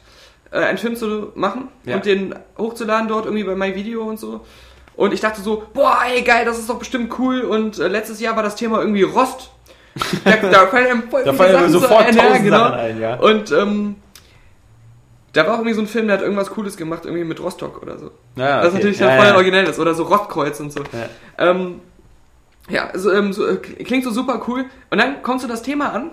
äh, 0.50 0.58
einen 0.58 0.78
Film 0.78 0.96
zu 0.96 1.32
machen 1.34 1.68
Ja. 1.84 1.96
und 1.96 2.06
den 2.06 2.34
hochzuladen 2.58 3.08
dort 3.08 3.26
irgendwie 3.26 3.44
bei 3.44 3.54
MyVideo 3.54 4.02
und 4.02 4.18
so. 4.18 4.40
Und 4.96 5.12
ich 5.12 5.20
dachte 5.20 5.40
so, 5.40 5.64
boah, 5.74 5.98
ey, 6.08 6.22
geil, 6.22 6.44
das 6.44 6.58
ist 6.58 6.68
doch 6.70 6.78
bestimmt 6.78 7.18
cool. 7.18 7.40
Und 7.42 7.78
äh, 7.78 7.88
letztes 7.88 8.20
Jahr 8.20 8.36
war 8.36 8.42
das 8.44 8.54
Thema 8.56 8.80
irgendwie 8.80 9.02
Rost. 9.02 9.50
Da, 10.24 10.36
da 10.36 10.66
fallen 10.66 10.86
einem 10.88 11.02
voll 11.10 11.22
Da 11.24 11.32
fallen 11.32 11.52
Sachen 11.52 11.70
so 11.70 11.78
sofort 11.80 12.06
ein, 12.06 12.16
ja, 12.16 12.38
genau. 12.38 12.70
Ein, 12.72 13.00
ja. 13.00 13.14
Und 13.16 13.52
ähm, 13.52 13.96
da 15.34 15.46
war 15.46 15.54
auch 15.54 15.58
irgendwie 15.58 15.74
so 15.74 15.82
ein 15.82 15.86
Film, 15.86 16.06
der 16.06 16.16
hat 16.16 16.22
irgendwas 16.22 16.50
Cooles 16.50 16.76
gemacht, 16.76 17.04
irgendwie 17.04 17.24
mit 17.24 17.40
Rostock 17.40 17.82
oder 17.82 17.98
so. 17.98 18.10
Ja, 18.36 18.58
Das 18.62 18.68
okay. 18.68 18.76
natürlich 18.76 18.98
ja, 18.98 19.08
dann 19.08 19.18
voll 19.18 19.26
ja. 19.26 19.34
originell 19.34 19.64
ist. 19.66 19.78
Oder 19.78 19.94
so 19.94 20.04
Rostkreuz 20.04 20.60
und 20.60 20.72
so. 20.72 20.80
Ja. 20.80 21.50
Ähm, 21.50 21.80
ja, 22.70 22.86
also, 22.88 23.12
ähm, 23.12 23.32
so, 23.32 23.46
äh, 23.46 23.56
klingt 23.56 24.04
so 24.04 24.10
super 24.10 24.42
cool. 24.48 24.64
Und 24.90 24.98
dann 24.98 25.22
kommst 25.22 25.44
du 25.44 25.48
das 25.48 25.62
Thema 25.62 25.92
an. 25.92 26.10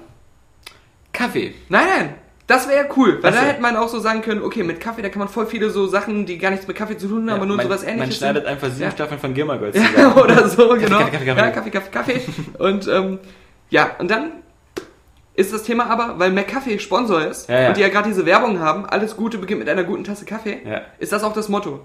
Kaffee. 1.13 1.53
Nein, 1.69 1.85
nein, 1.97 2.15
das 2.47 2.67
wäre 2.67 2.83
ja 2.83 2.89
cool. 2.97 3.21
Weil 3.21 3.31
da 3.31 3.39
so. 3.39 3.45
hätte 3.45 3.61
man 3.61 3.77
auch 3.77 3.87
so 3.87 3.99
sagen 3.99 4.21
können, 4.21 4.41
okay, 4.41 4.63
mit 4.63 4.79
Kaffee, 4.79 5.01
da 5.01 5.09
kann 5.09 5.19
man 5.19 5.29
voll 5.29 5.45
viele 5.45 5.69
so 5.69 5.87
Sachen, 5.87 6.25
die 6.25 6.37
gar 6.37 6.49
nichts 6.49 6.67
mit 6.67 6.75
Kaffee 6.75 6.97
zu 6.97 7.07
tun 7.07 7.29
haben, 7.29 7.37
aber 7.37 7.45
nur 7.45 7.57
man, 7.57 7.67
so 7.67 7.71
was 7.71 7.83
ähnliches. 7.83 7.99
Man 7.99 8.11
schneidet 8.33 8.45
einfach 8.45 8.69
sieben 8.69 8.81
Ja. 8.81 8.91
Staffeln 8.91 9.19
von 9.19 9.33
Girls 9.33 9.77
Ja, 9.97 10.15
oder 10.15 10.49
so, 10.49 10.69
genau. 10.69 10.99
Kaffee, 10.99 11.11
Kaffee, 11.11 11.25
Kaffee. 11.25 11.41
Ja, 11.41 11.51
Kaffee, 11.51 11.69
Kaffee, 11.69 11.91
Kaffee. 11.91 12.21
Und 12.57 12.87
ähm, 12.87 13.19
ja, 13.69 13.91
und 13.99 14.11
dann 14.11 14.31
ist 15.41 15.53
das 15.53 15.63
Thema 15.63 15.89
aber, 15.89 16.17
weil 16.19 16.31
McCaffee 16.31 16.79
Sponsor 16.79 17.21
ist 17.25 17.49
Ja, 17.49 17.59
ja. 17.61 17.67
und 17.69 17.77
die 17.77 17.81
ja 17.81 17.89
gerade 17.89 18.07
diese 18.09 18.25
Werbung 18.25 18.59
haben, 18.59 18.85
alles 18.85 19.15
Gute 19.17 19.37
beginnt 19.37 19.59
mit 19.59 19.69
einer 19.69 19.83
guten 19.83 20.03
Tasse 20.03 20.25
Kaffee, 20.25 20.61
Ja. 20.65 20.81
ist 20.99 21.11
das 21.11 21.23
auch 21.23 21.33
das 21.33 21.49
Motto. 21.49 21.81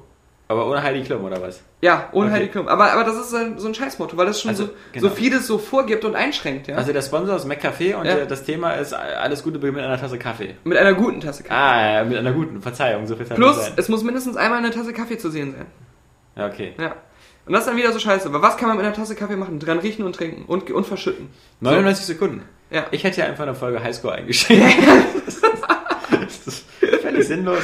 Aber 0.48 0.68
ohne 0.68 0.80
Heidi 0.80 1.02
Klum, 1.02 1.24
oder 1.24 1.42
was? 1.42 1.60
Ja, 1.82 2.08
ohne 2.12 2.28
Okay. 2.28 2.36
Heidi 2.36 2.48
Klum. 2.50 2.68
Aber, 2.68 2.92
aber 2.92 3.02
das 3.02 3.16
ist 3.16 3.34
ein, 3.34 3.58
so 3.58 3.66
ein 3.66 3.74
Scheißmotto, 3.74 4.16
weil 4.16 4.26
das 4.26 4.40
schon 4.40 4.50
Also, 4.50 4.66
so, 4.66 4.70
genau. 4.92 5.08
so 5.08 5.12
vieles 5.14 5.44
so 5.48 5.58
vorgibt 5.58 6.04
und 6.04 6.14
einschränkt, 6.14 6.68
ja. 6.68 6.76
Also 6.76 6.92
der 6.92 7.02
Sponsor 7.02 7.34
ist 7.34 7.46
McCafé 7.48 7.96
und 7.96 8.04
Ja. 8.06 8.24
das 8.26 8.44
Thema 8.44 8.74
ist 8.74 8.92
alles 8.94 9.42
Gute 9.42 9.58
beginnt 9.58 9.78
mit 9.78 9.84
einer 9.84 9.98
Tasse 9.98 10.18
Kaffee. 10.18 10.54
mit 10.62 10.78
einer 10.78 10.94
guten 10.94 11.20
Tasse 11.20 11.42
Kaffee. 11.42 11.54
Ah, 11.60 11.94
ja, 11.94 12.04
mit 12.04 12.16
einer 12.16 12.32
guten, 12.32 12.62
Verzeihung, 12.62 13.08
so 13.08 13.16
viel 13.16 13.26
Zeit 13.26 13.36
Plus, 13.36 13.72
es 13.74 13.88
muss 13.88 14.04
mindestens 14.04 14.36
einmal 14.36 14.58
eine 14.58 14.70
Tasse 14.70 14.92
Kaffee 14.92 15.18
zu 15.18 15.30
sehen 15.30 15.52
sein. 15.56 15.66
Ja, 16.36 16.46
okay. 16.46 16.74
Ja. 16.78 16.94
Und 17.46 17.52
das 17.52 17.62
ist 17.62 17.68
dann 17.68 17.76
wieder 17.76 17.90
so 17.92 17.98
scheiße. 17.98 18.28
Aber 18.28 18.42
was 18.42 18.56
kann 18.56 18.68
man 18.68 18.76
mit 18.76 18.86
einer 18.86 18.94
Tasse 18.94 19.14
Kaffee 19.16 19.36
machen? 19.36 19.58
Dran 19.58 19.78
riechen 19.80 20.04
und 20.04 20.14
trinken 20.14 20.44
und, 20.46 20.70
und 20.70 20.86
verschütten. 20.86 21.28
99 21.60 22.04
Sekunden. 22.06 22.42
Ja. 22.70 22.86
Ich 22.90 23.04
hätte 23.04 23.20
ja 23.20 23.26
einfach 23.26 23.44
eine 23.44 23.54
Folge 23.54 23.82
Highscore 23.82 24.14
eingeschrieben. 24.16 24.66
das 26.10 26.46
ist 26.46 26.64
völlig 27.02 27.26
sinnlos. 27.26 27.62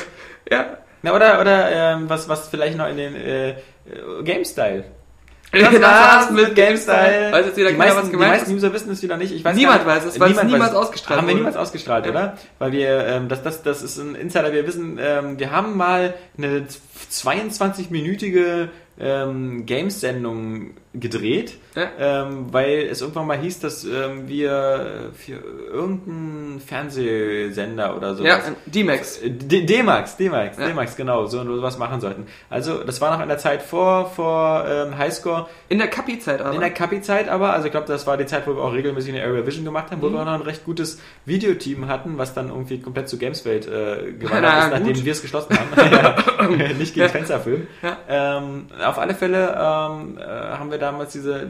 Ja. 0.51 0.79
Na, 1.03 1.15
oder 1.15 1.41
oder 1.41 1.71
ähm, 1.95 2.09
was, 2.09 2.29
was 2.29 2.49
vielleicht 2.49 2.77
noch 2.77 2.89
in 2.89 2.97
den 2.97 3.17
äh, 3.17 3.51
äh, 3.51 3.55
Game-Style. 4.23 4.85
Das 5.51 5.81
war's 5.83 6.31
mit 6.31 6.55
Game-Style. 6.55 7.31
Weiß 7.33 7.45
jetzt 7.45 7.57
wieder 7.59 7.71
die 7.71 7.77
meisten, 7.77 7.97
was 7.99 8.05
die 8.07 8.11
gemeint 8.13 8.33
meisten 8.33 8.55
User 8.55 8.73
wissen 8.73 8.91
es 8.91 9.03
wieder 9.03 9.19
nicht. 9.19 9.33
Ich 9.35 9.45
weiß 9.45 9.55
Niemand 9.55 9.85
weiß 9.85 10.05
es, 10.05 10.19
weil 10.19 10.31
es 10.31 10.37
Niemand 10.37 10.51
niemals 10.51 10.71
weiß 10.71 10.79
ausgestrahlt 10.79 11.21
Haben 11.21 11.29
wir 11.29 11.35
niemals 11.35 11.57
ausgestrahlt, 11.57 12.07
Ja. 12.07 12.11
oder? 12.11 12.39
Weil 12.59 12.73
wir, 12.73 13.07
ähm, 13.07 13.29
das, 13.29 13.43
das, 13.43 13.63
das 13.63 13.83
ist 13.83 13.99
ein 13.99 14.15
Insider, 14.15 14.53
wir 14.55 14.67
wissen, 14.67 14.99
ähm, 14.99 15.39
wir 15.39 15.51
haben 15.51 15.77
mal 15.77 16.15
eine 16.39 16.67
22-minütige 17.13 18.69
ähm, 18.99 19.67
Games-Sendung 19.67 20.71
gedreht, 20.95 21.59
Ja. 21.75 21.89
ähm, 21.99 22.53
weil 22.53 22.87
es 22.91 23.01
irgendwann 23.01 23.27
mal 23.27 23.39
hieß, 23.39 23.61
dass 23.61 23.85
ähm, 23.85 24.29
wir 24.29 25.11
für 25.15 25.33
irgendeinen 25.73 26.61
Fernsehsender 26.61 27.97
oder 27.97 28.15
sowas 28.15 28.29
Ja, 28.47 28.55
D-Max. 28.67 29.21
D- 29.23 29.65
D-Max, 29.65 30.17
D-Max, 30.17 30.59
Ja. 30.59 30.67
D-Max, 30.69 30.97
genau, 30.97 31.27
so 31.27 31.43
sowas 31.45 31.79
machen 31.79 32.01
sollten. 32.01 32.27
Also, 32.51 32.85
das 32.85 33.01
war 33.01 33.15
noch 33.17 33.23
in 33.23 33.29
der 33.29 33.39
Zeit 33.39 33.63
vor, 33.63 34.11
vor 34.11 34.65
ähm, 34.69 34.99
Highscore, 34.99 35.47
In 35.69 35.79
der 35.79 35.89
Kapi-Zeit 35.89 36.41
aber. 36.41 36.55
in 36.55 36.61
der 36.61 36.71
Kapi-Zeit 36.71 37.29
aber, 37.29 37.53
also 37.53 37.67
ich 37.67 37.73
glaube, 37.73 37.87
das 37.87 38.07
war 38.07 38.17
die 38.17 38.27
Zeit, 38.27 38.47
wo 38.47 38.55
wir 38.55 38.63
auch 38.63 38.73
regelmäßig 38.73 39.15
eine 39.15 39.25
Area 39.25 39.47
Vision 39.47 39.65
gemacht 39.65 39.91
haben, 39.91 40.03
wo 40.03 40.09
Mhm. 40.09 40.13
wir 40.15 40.21
auch 40.21 40.25
noch 40.27 40.35
ein 40.35 40.43
recht 40.43 40.65
gutes 40.65 41.01
Videoteam 41.25 41.89
hatten, 41.89 42.19
was 42.19 42.35
dann 42.35 42.49
irgendwie 42.49 42.81
komplett 42.81 43.09
zu 43.09 43.17
Gameswelt 43.19 43.67
äh, 43.67 44.13
gewandert 44.13 44.59
ist, 44.65 44.71
nachdem 44.73 44.93
gut. 44.95 45.05
wir 45.05 45.13
es 45.13 45.23
geschlossen 45.23 45.57
haben. 45.59 45.69
nicht 46.79 46.95
gegen 46.95 47.07
Ja. 47.07 47.09
Fensterfilm. 47.09 47.67
Ja. 47.83 47.97
Ähm, 48.09 48.67
auf 48.85 48.99
alle 48.99 49.15
Fälle 49.15 49.49
ähm, 49.59 50.19
äh, 50.19 50.23
haben 50.23 50.71
wir 50.71 50.79
damals 50.79 51.13
diese, 51.13 51.47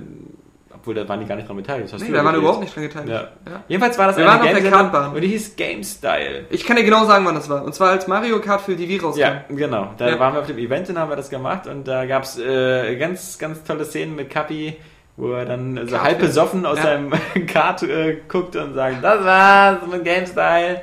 obwohl 0.82 0.94
da 0.94 1.09
waren 1.09 1.20
die 1.20 1.26
gar 1.26 1.36
nicht 1.36 1.48
dran 1.48 1.56
beteiligt. 1.56 1.86
das 1.86 2.00
hast 2.00 2.09
nee, 2.09 2.12
da 2.14 2.24
waren 2.24 2.34
überhaupt 2.34 2.60
nicht 2.60 2.74
dran 2.74 2.82
geteilt. 2.82 3.09
Ja. 3.09 3.20
Ja. 3.48 3.62
Jedenfalls 3.68 3.96
war 3.98 4.09
das 4.09 4.16
Wir 4.16 4.28
eine 4.28 4.40
waren 4.42 4.48
auf 4.56 4.60
der 4.62 4.70
Kartbahn. 4.70 5.14
und 5.14 5.20
die 5.20 5.28
hieß 5.28 5.54
Game 5.54 5.84
Style. 5.84 6.44
Ich 6.50 6.66
kann 6.66 6.76
dir 6.76 6.82
genau 6.84 7.04
sagen, 7.04 7.24
wann 7.24 7.36
das 7.36 7.48
war. 7.48 7.62
Und 7.64 7.72
zwar 7.74 7.90
als 7.90 8.09
Mario 8.09 8.40
Kart 8.40 8.62
für 8.62 8.74
die 8.74 8.88
Wii 8.88 8.98
rauskam. 8.98 9.20
Ja, 9.20 9.44
genau. 9.48 9.90
Da 9.96 10.09
Ja. 10.09 10.18
waren 10.18 10.34
wir 10.34 10.40
auf 10.40 10.46
dem 10.48 10.59
Event 10.59 10.88
und 10.90 10.98
haben 10.98 11.09
wir 11.10 11.16
das 11.16 11.30
gemacht 11.30 11.68
und 11.68 11.86
da 11.86 12.04
gab 12.04 12.24
es 12.24 12.36
äh, 12.38 12.96
ganz, 12.96 13.38
ganz 13.38 13.62
tolle 13.62 13.84
Szenen 13.84 14.16
mit 14.16 14.28
Kapi, 14.28 14.76
wo 15.22 15.32
er 15.34 15.44
dann 15.44 15.78
so 15.86 15.94
Kart- 15.94 16.04
halb 16.04 16.18
besoffen 16.18 16.66
aus 16.66 16.78
Ja. 16.78 16.82
seinem 16.84 17.12
Kart 17.46 17.82
äh, 17.84 18.18
guckt 18.28 18.56
und 18.56 18.74
sagt, 18.74 19.04
das 19.04 19.24
war's 19.24 19.78
mit 19.90 20.04
GameStyle. 20.04 20.82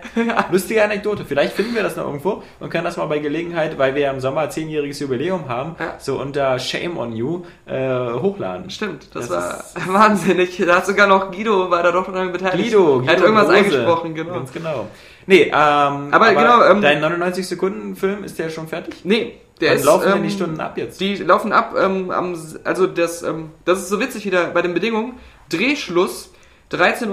Lustige 0.51 0.83
Anekdote. 0.83 1.25
Vielleicht 1.25 1.53
finden 1.53 1.75
wir 1.75 1.83
das 1.83 1.95
noch 1.97 2.05
irgendwo 2.05 2.41
und 2.59 2.69
können 2.69 2.85
das 2.85 2.95
mal 2.97 3.05
bei 3.07 3.19
Gelegenheit, 3.19 3.77
weil 3.77 3.95
wir 3.95 4.03
ja 4.03 4.11
im 4.11 4.19
Sommer 4.21 4.49
zehnjähriges 4.49 4.99
Jubiläum 4.99 5.49
haben, 5.49 5.75
Ja. 5.79 5.95
so 5.99 6.19
unter 6.19 6.57
Shame 6.59 6.97
on 6.97 7.13
You 7.15 7.43
äh, 7.65 7.89
hochladen. 8.13 8.69
Stimmt, 8.69 9.13
das, 9.13 9.27
Das 9.27 9.75
war 9.87 9.93
wahnsinnig. 9.93 10.57
Da 10.65 10.77
hat 10.77 10.85
sogar 10.85 11.07
noch 11.07 11.31
Guido, 11.31 11.69
war 11.69 11.83
da 11.83 11.91
doch 11.91 12.11
dran 12.11 12.31
beteiligt. 12.31 12.71
Guido, 12.71 12.99
Guido 12.99 13.07
Er 13.09 13.15
hat 13.17 13.21
irgendwas 13.21 13.45
Rose. 13.47 13.55
eingesprochen, 13.57 14.15
genau. 14.15 14.33
Ganz 14.35 14.53
genau. 14.53 14.87
Nee, 15.27 15.43
ähm, 15.43 15.51
aber, 15.53 16.33
genau, 16.33 16.63
ähm, 16.63 16.81
dein 16.81 16.99
99 17.01 17.47
Sekunden 17.47 17.95
Film 17.95 18.23
ist 18.23 18.39
der 18.39 18.49
schon 18.49 18.67
fertig? 18.67 18.95
Nee, 19.03 19.33
der 19.61 19.71
Wann 19.71 19.77
ist. 19.77 19.85
laufen 19.85 20.11
ähm, 20.15 20.23
die 20.23 20.29
Stunden 20.31 20.59
ab 20.59 20.77
jetzt? 20.77 20.99
Die 21.01 21.15
laufen 21.15 21.51
ab 21.53 21.75
ähm, 21.79 22.09
am, 22.11 22.35
also 22.63 22.87
das, 22.87 23.21
ähm, 23.23 23.51
das 23.65 23.79
ist 23.79 23.89
so 23.89 23.99
witzig 23.99 24.25
wieder 24.25 24.45
bei 24.45 24.61
den 24.61 24.73
Bedingungen. 24.73 25.13
Drehschluss 25.49 26.31
13.30 26.71 27.07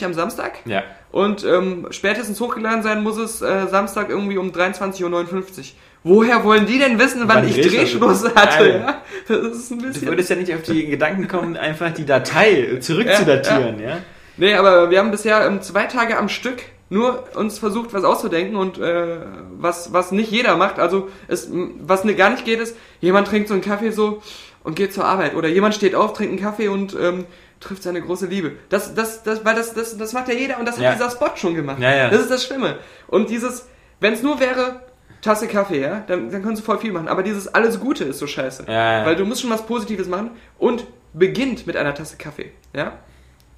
Uhr 0.00 0.06
am 0.06 0.14
Samstag 0.14 0.60
Ja. 0.64 0.82
und 1.10 1.44
ähm, 1.44 1.86
spätestens 1.90 2.40
hochgeladen 2.40 2.82
sein 2.82 3.02
muss 3.02 3.18
es 3.18 3.42
äh, 3.42 3.66
Samstag 3.68 4.08
irgendwie 4.08 4.38
um 4.38 4.50
23.59 4.50 5.02
Uhr. 5.04 5.64
Woher 6.04 6.42
wollen 6.42 6.66
die 6.66 6.78
denn 6.78 6.98
wissen, 6.98 7.20
wann 7.26 7.36
Wann 7.42 7.48
ich 7.48 7.56
Drehschluss- 7.60 8.34
hatte? 8.34 8.68
Ja? 8.68 9.02
Das 9.28 9.38
ist 9.56 9.70
ein 9.70 9.78
Du 9.78 9.86
bisschen. 9.86 10.08
würdest 10.08 10.30
ja 10.30 10.36
nicht 10.36 10.52
auf 10.54 10.62
die 10.62 10.86
Gedanken 10.86 11.28
kommen, 11.28 11.56
einfach 11.56 11.92
die 11.92 12.04
Datei 12.06 12.76
zurückzudatieren, 12.80 13.78
ja? 13.80 13.98
Nee, 14.38 14.54
aber 14.54 14.90
wir 14.90 14.98
haben 14.98 15.10
bisher 15.10 15.46
ähm, 15.46 15.60
zwei 15.60 15.84
Tage 15.84 16.16
am 16.18 16.28
Stück 16.30 16.62
nur 16.92 17.24
uns 17.36 17.58
versucht, 17.58 17.92
was 17.94 18.04
auszudenken 18.04 18.56
und 18.56 18.78
äh, 18.78 19.18
was, 19.56 19.92
was 19.92 20.12
nicht 20.12 20.30
jeder 20.30 20.56
macht. 20.56 20.78
Also 20.78 21.08
es, 21.26 21.48
was 21.50 22.04
ne, 22.04 22.14
gar 22.14 22.30
nicht 22.30 22.44
geht, 22.44 22.60
ist, 22.60 22.76
jemand 23.00 23.28
trinkt 23.28 23.48
so 23.48 23.54
einen 23.54 23.62
Kaffee 23.62 23.90
so 23.90 24.22
und 24.62 24.76
geht 24.76 24.92
zur 24.92 25.04
Arbeit. 25.04 25.34
Oder 25.34 25.48
jemand 25.48 25.74
steht 25.74 25.94
auf, 25.94 26.12
trinkt 26.12 26.32
einen 26.32 26.40
Kaffee 26.40 26.68
und 26.68 26.94
ähm, 27.00 27.24
trifft 27.60 27.82
seine 27.82 28.02
große 28.02 28.26
Liebe. 28.26 28.52
Das, 28.68 28.94
das, 28.94 29.22
das, 29.22 29.44
weil 29.44 29.54
das, 29.54 29.72
das, 29.72 29.96
das 29.96 30.12
macht 30.12 30.28
ja 30.28 30.34
jeder 30.34 30.58
und 30.58 30.66
das 30.66 30.76
hat 30.76 30.82
Ja. 30.84 30.92
dieser 30.92 31.10
Spot 31.10 31.30
schon 31.36 31.54
gemacht. 31.54 31.80
Ja, 31.80 31.94
ja. 31.94 32.10
Das 32.10 32.20
ist 32.20 32.30
das 32.30 32.44
Schlimme. 32.44 32.76
Und 33.08 33.30
dieses, 33.30 33.68
wenn 34.00 34.12
es 34.12 34.22
nur 34.22 34.38
wäre, 34.38 34.82
Tasse 35.22 35.46
Kaffee, 35.46 35.80
ja, 35.80 36.04
dann, 36.08 36.30
dann 36.30 36.42
kannst 36.42 36.60
du 36.60 36.66
voll 36.66 36.78
viel 36.78 36.92
machen. 36.92 37.08
Aber 37.08 37.22
dieses 37.22 37.48
alles 37.48 37.80
Gute 37.80 38.04
ist 38.04 38.18
so 38.18 38.26
scheiße. 38.26 38.64
Ja, 38.66 38.98
ja. 39.00 39.06
Weil 39.06 39.16
du 39.16 39.24
musst 39.24 39.40
schon 39.40 39.50
was 39.50 39.64
Positives 39.64 40.08
machen 40.08 40.32
und 40.58 40.86
beginnt 41.14 41.66
mit 41.66 41.76
einer 41.76 41.94
Tasse 41.94 42.16
Kaffee, 42.16 42.52
ja. 42.74 42.98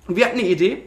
Und 0.06 0.16
wir 0.16 0.27
hatten 0.27 0.39
eine 0.39 0.47
Idee, 0.47 0.82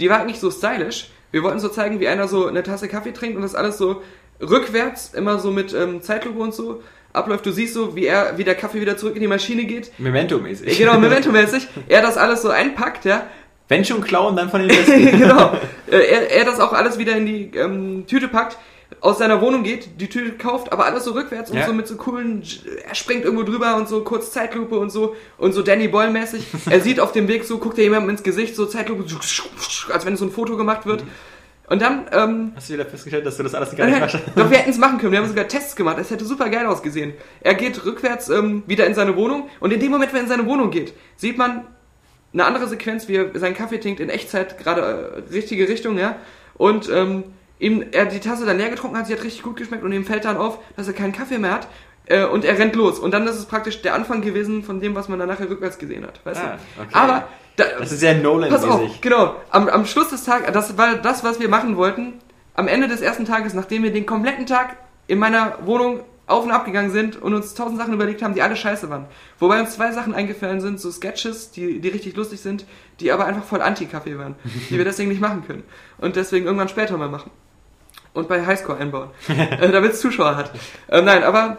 die 0.00 0.08
war 0.08 0.24
nicht 0.24 0.40
so 0.40 0.50
stylisch. 0.50 1.10
Wir 1.30 1.42
wollten 1.42 1.58
so 1.60 1.68
zeigen, 1.68 2.00
wie 2.00 2.08
einer 2.08 2.28
so 2.28 2.46
eine 2.46 2.62
Tasse 2.62 2.88
Kaffee 2.88 3.12
trinkt 3.12 3.36
und 3.36 3.42
das 3.42 3.54
alles 3.54 3.78
so 3.78 4.02
rückwärts, 4.40 5.12
immer 5.14 5.38
so 5.38 5.50
mit 5.50 5.74
ähm, 5.74 6.00
Zeitlupe 6.02 6.38
und 6.38 6.54
so 6.54 6.82
abläuft. 7.12 7.44
Du 7.46 7.52
siehst 7.52 7.74
so, 7.74 7.96
wie 7.96 8.06
er, 8.06 8.38
wie 8.38 8.44
der 8.44 8.54
Kaffee 8.54 8.80
wieder 8.80 8.96
zurück 8.96 9.14
in 9.16 9.20
die 9.22 9.28
Maschine 9.28 9.64
geht. 9.64 9.92
Memento-mäßig. 9.98 10.78
Genau, 10.78 10.94
Memento-mäßig. 10.98 11.66
Er 11.88 12.02
das 12.02 12.16
alles 12.16 12.42
so 12.42 12.50
einpackt, 12.50 13.04
ja. 13.04 13.26
Wenn 13.68 13.84
schon 13.84 14.00
klauen, 14.00 14.34
dann 14.36 14.48
von 14.50 14.60
den 14.60 14.68
Besten. 14.76 15.18
genau. 15.18 15.52
Äh, 15.90 15.96
Er, 15.98 16.30
er 16.30 16.44
das 16.44 16.60
auch 16.60 16.72
alles 16.72 16.98
wieder 16.98 17.16
in 17.16 17.26
die 17.26 17.50
ähm, 17.56 18.04
Tüte 18.06 18.28
packt, 18.28 18.56
aus 19.00 19.18
seiner 19.18 19.40
Wohnung 19.40 19.62
geht, 19.62 20.00
die 20.00 20.08
Tüte 20.08 20.32
kauft, 20.36 20.72
aber 20.72 20.84
alles 20.86 21.04
so 21.04 21.12
rückwärts 21.12 21.50
und 21.50 21.56
Ja. 21.58 21.66
so 21.66 21.72
mit 21.72 21.86
so 21.86 21.96
coolen, 21.96 22.42
er 22.86 22.94
springt 22.94 23.24
irgendwo 23.24 23.44
drüber 23.44 23.76
und 23.76 23.88
so 23.88 24.02
kurz 24.02 24.32
Zeitlupe 24.32 24.78
und 24.78 24.90
so 24.90 25.14
und 25.36 25.52
so 25.52 25.62
Danny 25.62 25.88
Boyle 25.88 26.10
mäßig. 26.10 26.46
Er 26.70 26.80
sieht 26.80 26.98
auf 27.00 27.12
dem 27.12 27.28
Weg 27.28 27.44
so, 27.44 27.58
guckt 27.58 27.78
er 27.78 27.84
jemandem 27.84 28.10
ins 28.10 28.22
Gesicht, 28.22 28.56
so 28.56 28.66
Zeitlupe, 28.66 29.04
als 29.92 30.04
wenn 30.06 30.16
so 30.16 30.24
ein 30.24 30.30
Foto 30.32 30.56
gemacht 30.56 30.84
wird. 30.86 31.04
Und 31.70 31.82
dann, 31.82 32.06
ähm, 32.12 32.52
Hast 32.56 32.70
du 32.70 32.74
wieder 32.74 32.86
festgestellt, 32.86 33.26
dass 33.26 33.36
du 33.36 33.42
das 33.42 33.54
alles 33.54 33.76
gar 33.76 33.86
nicht 33.86 34.00
machst? 34.00 34.16
doch, 34.34 34.50
wir 34.50 34.56
hätten 34.58 34.70
es 34.70 34.78
machen 34.78 34.98
können. 34.98 35.12
Wir 35.12 35.18
haben 35.20 35.28
sogar 35.28 35.46
Tests 35.48 35.76
gemacht. 35.76 35.98
Es 36.00 36.10
hätte 36.10 36.24
super 36.24 36.48
geil 36.48 36.64
ausgesehen. 36.66 37.12
Er 37.42 37.54
geht 37.54 37.84
rückwärts 37.84 38.30
ähm, 38.30 38.62
wieder 38.66 38.86
in 38.86 38.94
seine 38.94 39.16
Wohnung 39.16 39.48
und 39.60 39.72
in 39.72 39.78
dem 39.78 39.90
Moment, 39.90 40.12
wenn 40.12 40.20
er 40.20 40.22
in 40.24 40.28
seine 40.28 40.46
Wohnung 40.46 40.70
geht, 40.70 40.94
sieht 41.16 41.36
man 41.36 41.66
eine 42.32 42.44
andere 42.46 42.66
Sequenz, 42.68 43.06
wie 43.08 43.16
er 43.16 43.38
seinen 43.38 43.54
Kaffee 43.54 43.78
trinkt 43.78 44.00
in 44.00 44.08
Echtzeit, 44.08 44.58
gerade 44.58 45.24
äh, 45.28 45.32
richtige 45.32 45.68
Richtung, 45.68 45.98
ja. 45.98 46.16
Und 46.54 46.88
ähm, 46.90 47.24
ihm, 47.58 47.84
er 47.92 48.06
die 48.06 48.20
Tasse 48.20 48.46
dann 48.46 48.58
leer 48.58 48.70
getrunken 48.70 48.96
hat, 48.96 49.06
sie 49.06 49.12
hat 49.14 49.22
richtig 49.24 49.42
gut 49.42 49.56
geschmeckt 49.56 49.82
und 49.84 49.92
ihm 49.92 50.04
fällt 50.04 50.24
dann 50.24 50.36
auf, 50.36 50.58
dass 50.76 50.86
er 50.86 50.94
keinen 50.94 51.12
Kaffee 51.12 51.38
mehr 51.38 51.52
hat. 51.52 51.68
Äh, 52.06 52.24
und 52.24 52.44
er 52.44 52.58
rennt 52.58 52.74
los. 52.74 52.98
Und 52.98 53.12
dann 53.12 53.26
ist 53.26 53.36
es 53.36 53.44
praktisch 53.44 53.82
der 53.82 53.94
Anfang 53.94 54.22
gewesen 54.22 54.62
von 54.62 54.80
dem, 54.80 54.94
was 54.94 55.08
man 55.08 55.18
dann 55.18 55.28
nachher 55.28 55.50
rückwärts 55.50 55.76
gesehen 55.78 56.06
hat. 56.06 56.24
Weißt 56.24 56.40
Ah, 56.40 56.56
du? 56.76 56.82
okay. 56.82 56.90
Aber 56.94 57.28
da, 57.56 57.64
Das 57.78 57.92
ist 57.92 58.00
sehr 58.00 58.14
Pass 58.14 58.64
auf, 58.64 58.70
Nolan-mäßig. 58.70 59.00
genau. 59.02 59.36
Am, 59.50 59.68
am 59.68 59.84
Schluss 59.84 60.08
des 60.08 60.24
Tages, 60.24 60.50
das 60.52 60.78
war 60.78 60.94
das, 60.94 61.22
was 61.22 61.38
wir 61.38 61.50
machen 61.50 61.76
wollten. 61.76 62.14
Am 62.54 62.66
Ende 62.66 62.88
des 62.88 63.02
ersten 63.02 63.26
Tages, 63.26 63.52
nachdem 63.52 63.82
wir 63.82 63.92
den 63.92 64.06
kompletten 64.06 64.46
Tag 64.46 64.76
in 65.06 65.18
meiner 65.18 65.58
Wohnung 65.66 66.00
auf 66.26 66.44
und 66.44 66.50
ab 66.50 66.64
gegangen 66.64 66.90
sind 66.90 67.20
und 67.20 67.34
uns 67.34 67.54
tausend 67.54 67.78
Sachen 67.78 67.92
überlegt 67.94 68.22
haben, 68.22 68.34
die 68.34 68.42
alle 68.42 68.56
scheiße 68.56 68.88
waren. 68.90 69.06
Wobei 69.38 69.60
uns 69.60 69.70
zwei 69.74 69.92
Sachen 69.92 70.14
eingefallen 70.14 70.60
sind, 70.60 70.80
so 70.80 70.90
Sketches, 70.90 71.50
die, 71.50 71.80
die 71.80 71.88
richtig 71.88 72.16
lustig 72.16 72.40
sind, 72.40 72.64
die 73.00 73.12
aber 73.12 73.26
einfach 73.26 73.44
voll 73.44 73.60
Anti-Kaffee 73.62 74.18
waren, 74.18 74.34
die 74.70 74.76
wir 74.78 74.84
deswegen 74.84 75.08
nicht 75.10 75.20
machen 75.20 75.44
können. 75.46 75.62
Und 75.98 76.16
deswegen 76.16 76.46
irgendwann 76.46 76.68
später 76.68 76.96
mal 76.96 77.08
machen. 77.08 77.30
Und 78.18 78.26
bei 78.26 78.44
Highscore 78.44 78.78
einbauen, 78.78 79.10
äh, 79.28 79.70
damit 79.70 79.92
es 79.92 80.00
Zuschauer 80.00 80.34
hat. 80.34 80.50
Äh, 80.88 81.02
nein, 81.02 81.22
aber 81.22 81.58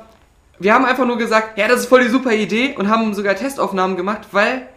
wir 0.59 0.73
haben 0.73 0.83
einfach 0.83 1.05
nur 1.05 1.17
gesagt, 1.17 1.57
ja, 1.57 1.69
das 1.69 1.79
ist 1.81 1.85
voll 1.85 2.03
die 2.03 2.09
super 2.09 2.33
Idee 2.33 2.75
und 2.77 2.89
haben 2.89 3.13
sogar 3.13 3.35
Testaufnahmen 3.35 3.95
gemacht, 3.95 4.27
weil 4.31 4.67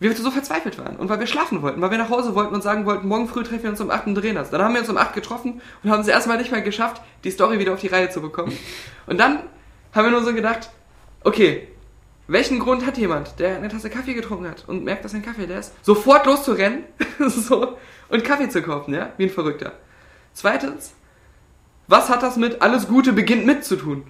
wir 0.00 0.14
so 0.14 0.30
verzweifelt 0.30 0.78
waren 0.78 0.96
und 0.96 1.10
weil 1.10 1.20
wir 1.20 1.26
schlafen 1.26 1.60
wollten, 1.60 1.82
weil 1.82 1.90
wir 1.90 1.98
nach 1.98 2.08
Hause 2.08 2.34
wollten 2.34 2.54
und 2.54 2.62
sagen 2.62 2.86
wollten, 2.86 3.06
morgen 3.06 3.28
früh 3.28 3.42
treffen 3.42 3.64
wir 3.64 3.70
uns 3.70 3.80
um 3.82 3.90
8 3.90 4.06
und 4.06 4.14
drehen 4.14 4.34
das. 4.34 4.48
Dann 4.48 4.62
haben 4.62 4.72
wir 4.72 4.80
uns 4.80 4.88
um 4.88 4.96
8 4.96 5.14
getroffen 5.14 5.60
und 5.82 5.90
haben 5.90 6.00
es 6.00 6.08
erstmal 6.08 6.38
nicht 6.38 6.52
mehr 6.52 6.62
geschafft, 6.62 7.02
die 7.22 7.30
Story 7.30 7.58
wieder 7.58 7.74
auf 7.74 7.80
die 7.80 7.88
Reihe 7.88 8.08
zu 8.08 8.22
bekommen. 8.22 8.56
Und 9.06 9.18
dann 9.18 9.40
haben 9.94 10.04
wir 10.04 10.10
nur 10.10 10.24
so 10.24 10.34
gedacht, 10.34 10.70
okay, 11.22 11.68
welchen 12.28 12.58
Grund 12.58 12.84
hat 12.84 12.98
jemand, 12.98 13.38
der 13.38 13.56
eine 13.56 13.68
Tasse 13.68 13.88
Kaffee 13.88 14.14
getrunken 14.14 14.48
hat 14.48 14.64
und 14.66 14.82
merkt, 14.82 15.04
dass 15.04 15.14
ein 15.14 15.22
Kaffee 15.22 15.44
leer 15.44 15.60
ist, 15.60 15.72
sofort 15.82 16.26
loszurennen 16.26 16.82
so, 17.28 17.76
und 18.08 18.24
Kaffee 18.24 18.48
zu 18.48 18.62
kaufen, 18.62 18.94
ja, 18.94 19.12
wie 19.16 19.24
ein 19.24 19.30
Verrückter. 19.30 19.74
Zweitens, 20.34 20.94
was 21.88 22.08
hat 22.08 22.22
das 22.22 22.36
mit 22.36 22.62
alles 22.62 22.88
Gute 22.88 23.12
beginnt 23.12 23.46
mit 23.46 23.64
zu 23.64 23.76
tun? 23.76 24.04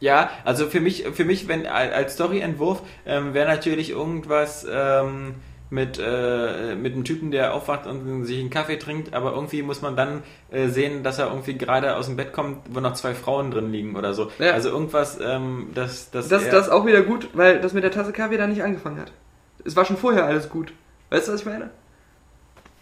Ja, 0.00 0.30
also 0.44 0.66
für 0.66 0.80
mich, 0.80 1.04
für 1.14 1.24
mich, 1.24 1.48
wenn 1.48 1.66
als 1.66 2.14
Storyentwurf 2.14 2.82
ähm, 3.06 3.32
wäre 3.32 3.48
natürlich 3.48 3.90
irgendwas 3.90 4.66
ähm, 4.70 5.36
mit 5.70 5.98
äh, 5.98 6.74
mit 6.74 6.92
einem 6.92 7.04
Typen, 7.04 7.30
der 7.30 7.54
aufwacht 7.54 7.86
und 7.86 8.24
sich 8.26 8.38
einen 8.38 8.50
Kaffee 8.50 8.76
trinkt, 8.76 9.14
aber 9.14 9.32
irgendwie 9.32 9.62
muss 9.62 9.82
man 9.82 9.96
dann 9.96 10.22
äh, 10.50 10.68
sehen, 10.68 11.02
dass 11.02 11.18
er 11.18 11.28
irgendwie 11.28 11.56
gerade 11.56 11.96
aus 11.96 12.06
dem 12.06 12.16
Bett 12.16 12.32
kommt, 12.32 12.58
wo 12.70 12.80
noch 12.80 12.92
zwei 12.94 13.14
Frauen 13.14 13.50
drin 13.50 13.72
liegen 13.72 13.96
oder 13.96 14.12
so. 14.14 14.30
Ja. 14.38 14.52
Also 14.52 14.68
irgendwas, 14.68 15.18
ähm, 15.22 15.70
das, 15.74 16.10
das, 16.10 16.28
Das, 16.28 16.48
das 16.48 16.66
ist 16.66 16.72
auch 16.72 16.84
wieder 16.86 17.02
gut, 17.02 17.28
weil 17.32 17.60
das 17.60 17.72
mit 17.72 17.82
der 17.82 17.90
Tasse 17.90 18.12
Kaffee 18.12 18.36
da 18.36 18.46
nicht 18.46 18.62
angefangen 18.62 19.00
hat. 19.00 19.12
Es 19.64 19.74
war 19.74 19.84
schon 19.84 19.96
vorher 19.96 20.26
alles 20.26 20.50
gut. 20.50 20.72
Weißt 21.10 21.28
du, 21.28 21.32
was 21.32 21.40
ich 21.40 21.46
meine? 21.46 21.70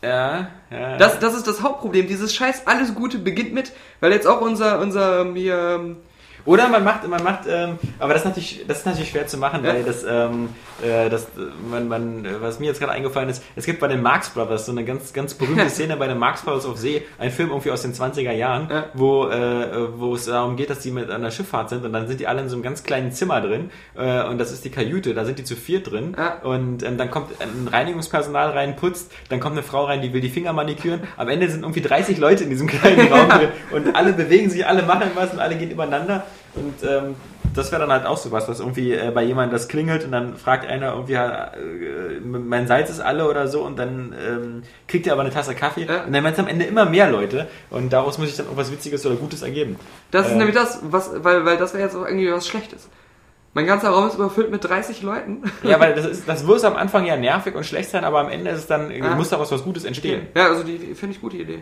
Ja, 0.02 0.48
ja, 0.70 0.96
Das, 0.96 1.18
das 1.20 1.34
ist 1.34 1.46
das 1.46 1.62
Hauptproblem. 1.62 2.06
Dieses 2.08 2.34
Scheiß 2.34 2.66
alles 2.66 2.94
Gute 2.94 3.18
beginnt 3.18 3.54
mit, 3.54 3.72
weil 4.00 4.12
jetzt 4.12 4.26
auch 4.26 4.40
unser, 4.40 4.80
unser 4.80 5.20
ähm, 5.20 5.36
hier, 5.36 5.78
ähm, 5.80 5.96
Oder 6.44 6.68
man 6.68 6.82
macht, 6.82 7.06
man 7.06 7.22
macht, 7.22 7.40
ähm, 7.48 7.78
aber 8.00 8.14
das 8.14 8.22
ist 8.22 8.28
natürlich, 8.28 8.64
das 8.66 8.78
ist 8.78 8.86
natürlich 8.86 9.10
schwer 9.10 9.26
zu 9.28 9.36
machen, 9.38 9.62
weil 9.62 9.84
das, 9.84 10.04
ähm, 10.08 10.48
äh, 10.82 11.08
das, 11.08 11.28
man, 11.70 11.86
man, 11.88 12.26
was 12.40 12.58
mir 12.58 12.66
jetzt 12.66 12.80
gerade 12.80 12.92
eingefallen 12.92 13.28
ist, 13.28 13.42
es 13.54 13.64
gibt 13.64 13.78
bei 13.78 13.86
den 13.88 14.02
Marx 14.02 14.30
Brothers 14.30 14.66
so 14.66 14.72
eine 14.72 14.84
ganz, 14.84 15.12
ganz 15.12 15.34
berühmte 15.34 15.68
Szene 15.70 15.96
bei 15.96 16.08
den 16.08 16.18
Marx 16.18 16.42
Brothers 16.42 16.66
auf 16.66 16.78
See, 16.78 17.02
ein 17.18 17.30
Film 17.30 17.50
irgendwie 17.50 17.70
aus 17.70 17.82
den 17.82 17.92
20er 17.94 18.32
Jahren, 18.32 18.68
Ja. 18.70 18.84
wo, 18.94 19.28
äh, 19.28 19.98
wo 19.98 20.14
es 20.14 20.24
darum 20.26 20.56
geht, 20.56 20.70
dass 20.70 20.80
die 20.80 20.90
mit 20.90 21.10
einer 21.10 21.30
Schifffahrt 21.30 21.68
sind 21.70 21.84
und 21.84 21.92
dann 21.92 22.08
sind 22.08 22.18
die 22.18 22.26
alle 22.26 22.40
in 22.42 22.48
so 22.48 22.56
einem 22.56 22.62
ganz 22.64 22.82
kleinen 22.82 23.12
Zimmer 23.12 23.40
drin 23.40 23.70
äh, 23.96 24.24
und 24.24 24.38
das 24.38 24.50
ist 24.52 24.64
die 24.64 24.70
Kajüte, 24.70 25.14
da 25.14 25.24
sind 25.24 25.38
die 25.38 25.44
zu 25.44 25.54
viert 25.54 25.90
drin 25.92 26.16
Ja. 26.18 26.38
und 26.42 26.82
ähm, 26.82 26.98
dann 26.98 27.10
kommt 27.10 27.28
ein 27.40 27.68
Reinigungspersonal 27.70 28.50
rein, 28.50 28.74
putzt, 28.76 29.12
dann 29.28 29.38
kommt 29.38 29.52
eine 29.52 29.62
Frau 29.62 29.84
rein, 29.84 30.02
die 30.02 30.12
will 30.12 30.20
die 30.20 30.28
Finger 30.30 30.52
maniküren, 30.52 31.00
am 31.16 31.28
Ende 31.28 31.48
sind 31.48 31.62
irgendwie 31.62 31.82
30 31.82 32.18
Leute 32.18 32.42
in 32.44 32.50
diesem 32.50 32.66
kleinen 32.66 33.06
Raum 33.12 33.28
drin 33.28 33.48
und 33.70 33.94
alle 33.94 34.12
bewegen 34.12 34.50
sich, 34.50 34.66
alle 34.66 34.82
machen 34.82 35.10
was 35.14 35.32
und 35.32 35.38
alle 35.38 35.54
gehen 35.56 35.70
übereinander 35.70 36.24
und 36.54 36.74
ähm, 36.88 37.14
das 37.54 37.70
wäre 37.70 37.82
dann 37.82 37.90
halt 37.92 38.06
auch 38.06 38.16
sowas, 38.16 38.46
dass 38.46 38.60
irgendwie 38.60 38.92
äh, 38.92 39.10
bei 39.14 39.22
jemandem 39.22 39.52
das 39.52 39.68
klingelt 39.68 40.04
und 40.04 40.12
dann 40.12 40.36
fragt 40.36 40.66
einer 40.66 40.92
irgendwie, 40.94 41.14
äh, 41.14 42.20
mein 42.22 42.66
Salz 42.66 42.88
ist 42.90 43.00
alle 43.00 43.28
oder 43.28 43.46
so 43.48 43.62
und 43.62 43.78
dann 43.78 44.14
ähm, 44.26 44.62
kriegt 44.88 45.06
er 45.06 45.12
aber 45.12 45.22
eine 45.22 45.30
Tasse 45.30 45.54
Kaffee 45.54 45.84
Ja. 45.84 46.04
und 46.04 46.12
dann 46.12 46.24
werden 46.24 46.32
es 46.34 46.38
am 46.38 46.48
Ende 46.48 46.64
immer 46.64 46.84
mehr 46.86 47.10
Leute 47.10 47.48
und 47.70 47.92
daraus 47.92 48.18
muss 48.18 48.28
sich 48.28 48.36
dann 48.36 48.46
irgendwas 48.46 48.72
Witziges 48.72 49.04
oder 49.06 49.16
Gutes 49.16 49.42
ergeben. 49.42 49.76
das 50.10 50.26
ist 50.26 50.32
Ähm. 50.32 50.38
nämlich 50.38 50.56
das, 50.56 50.80
was, 50.82 51.10
weil, 51.22 51.44
weil 51.44 51.56
das 51.58 51.74
wäre 51.74 51.82
jetzt 51.84 51.96
auch 51.96 52.06
irgendwie 52.06 52.30
was 52.32 52.46
Schlechtes. 52.46 52.88
Mein 53.54 53.66
ganzer 53.66 53.90
Raum 53.90 54.08
ist 54.08 54.14
überfüllt 54.14 54.50
mit 54.50 54.64
30 54.64 55.02
Leuten. 55.02 55.42
Ja, 55.62 55.78
weil 55.78 55.94
das 55.94 56.06
ist, 56.06 56.26
das 56.26 56.42
muss 56.44 56.64
am 56.64 56.74
Anfang 56.74 57.04
ja 57.04 57.18
nervig 57.18 57.54
und 57.54 57.66
schlecht 57.66 57.90
sein, 57.90 58.02
aber 58.02 58.20
am 58.20 58.30
Ende 58.30 58.50
ist 58.50 58.60
es 58.60 58.66
dann, 58.66 58.90
Ah. 59.02 59.14
muss 59.14 59.28
daraus 59.28 59.52
was 59.52 59.62
Gutes 59.62 59.84
entstehen. 59.84 60.28
Ja, 60.34 60.46
also 60.46 60.62
die, 60.62 60.78
die 60.78 60.94
finde 60.94 61.16
ich 61.16 61.20
gute 61.20 61.36
Idee. 61.36 61.58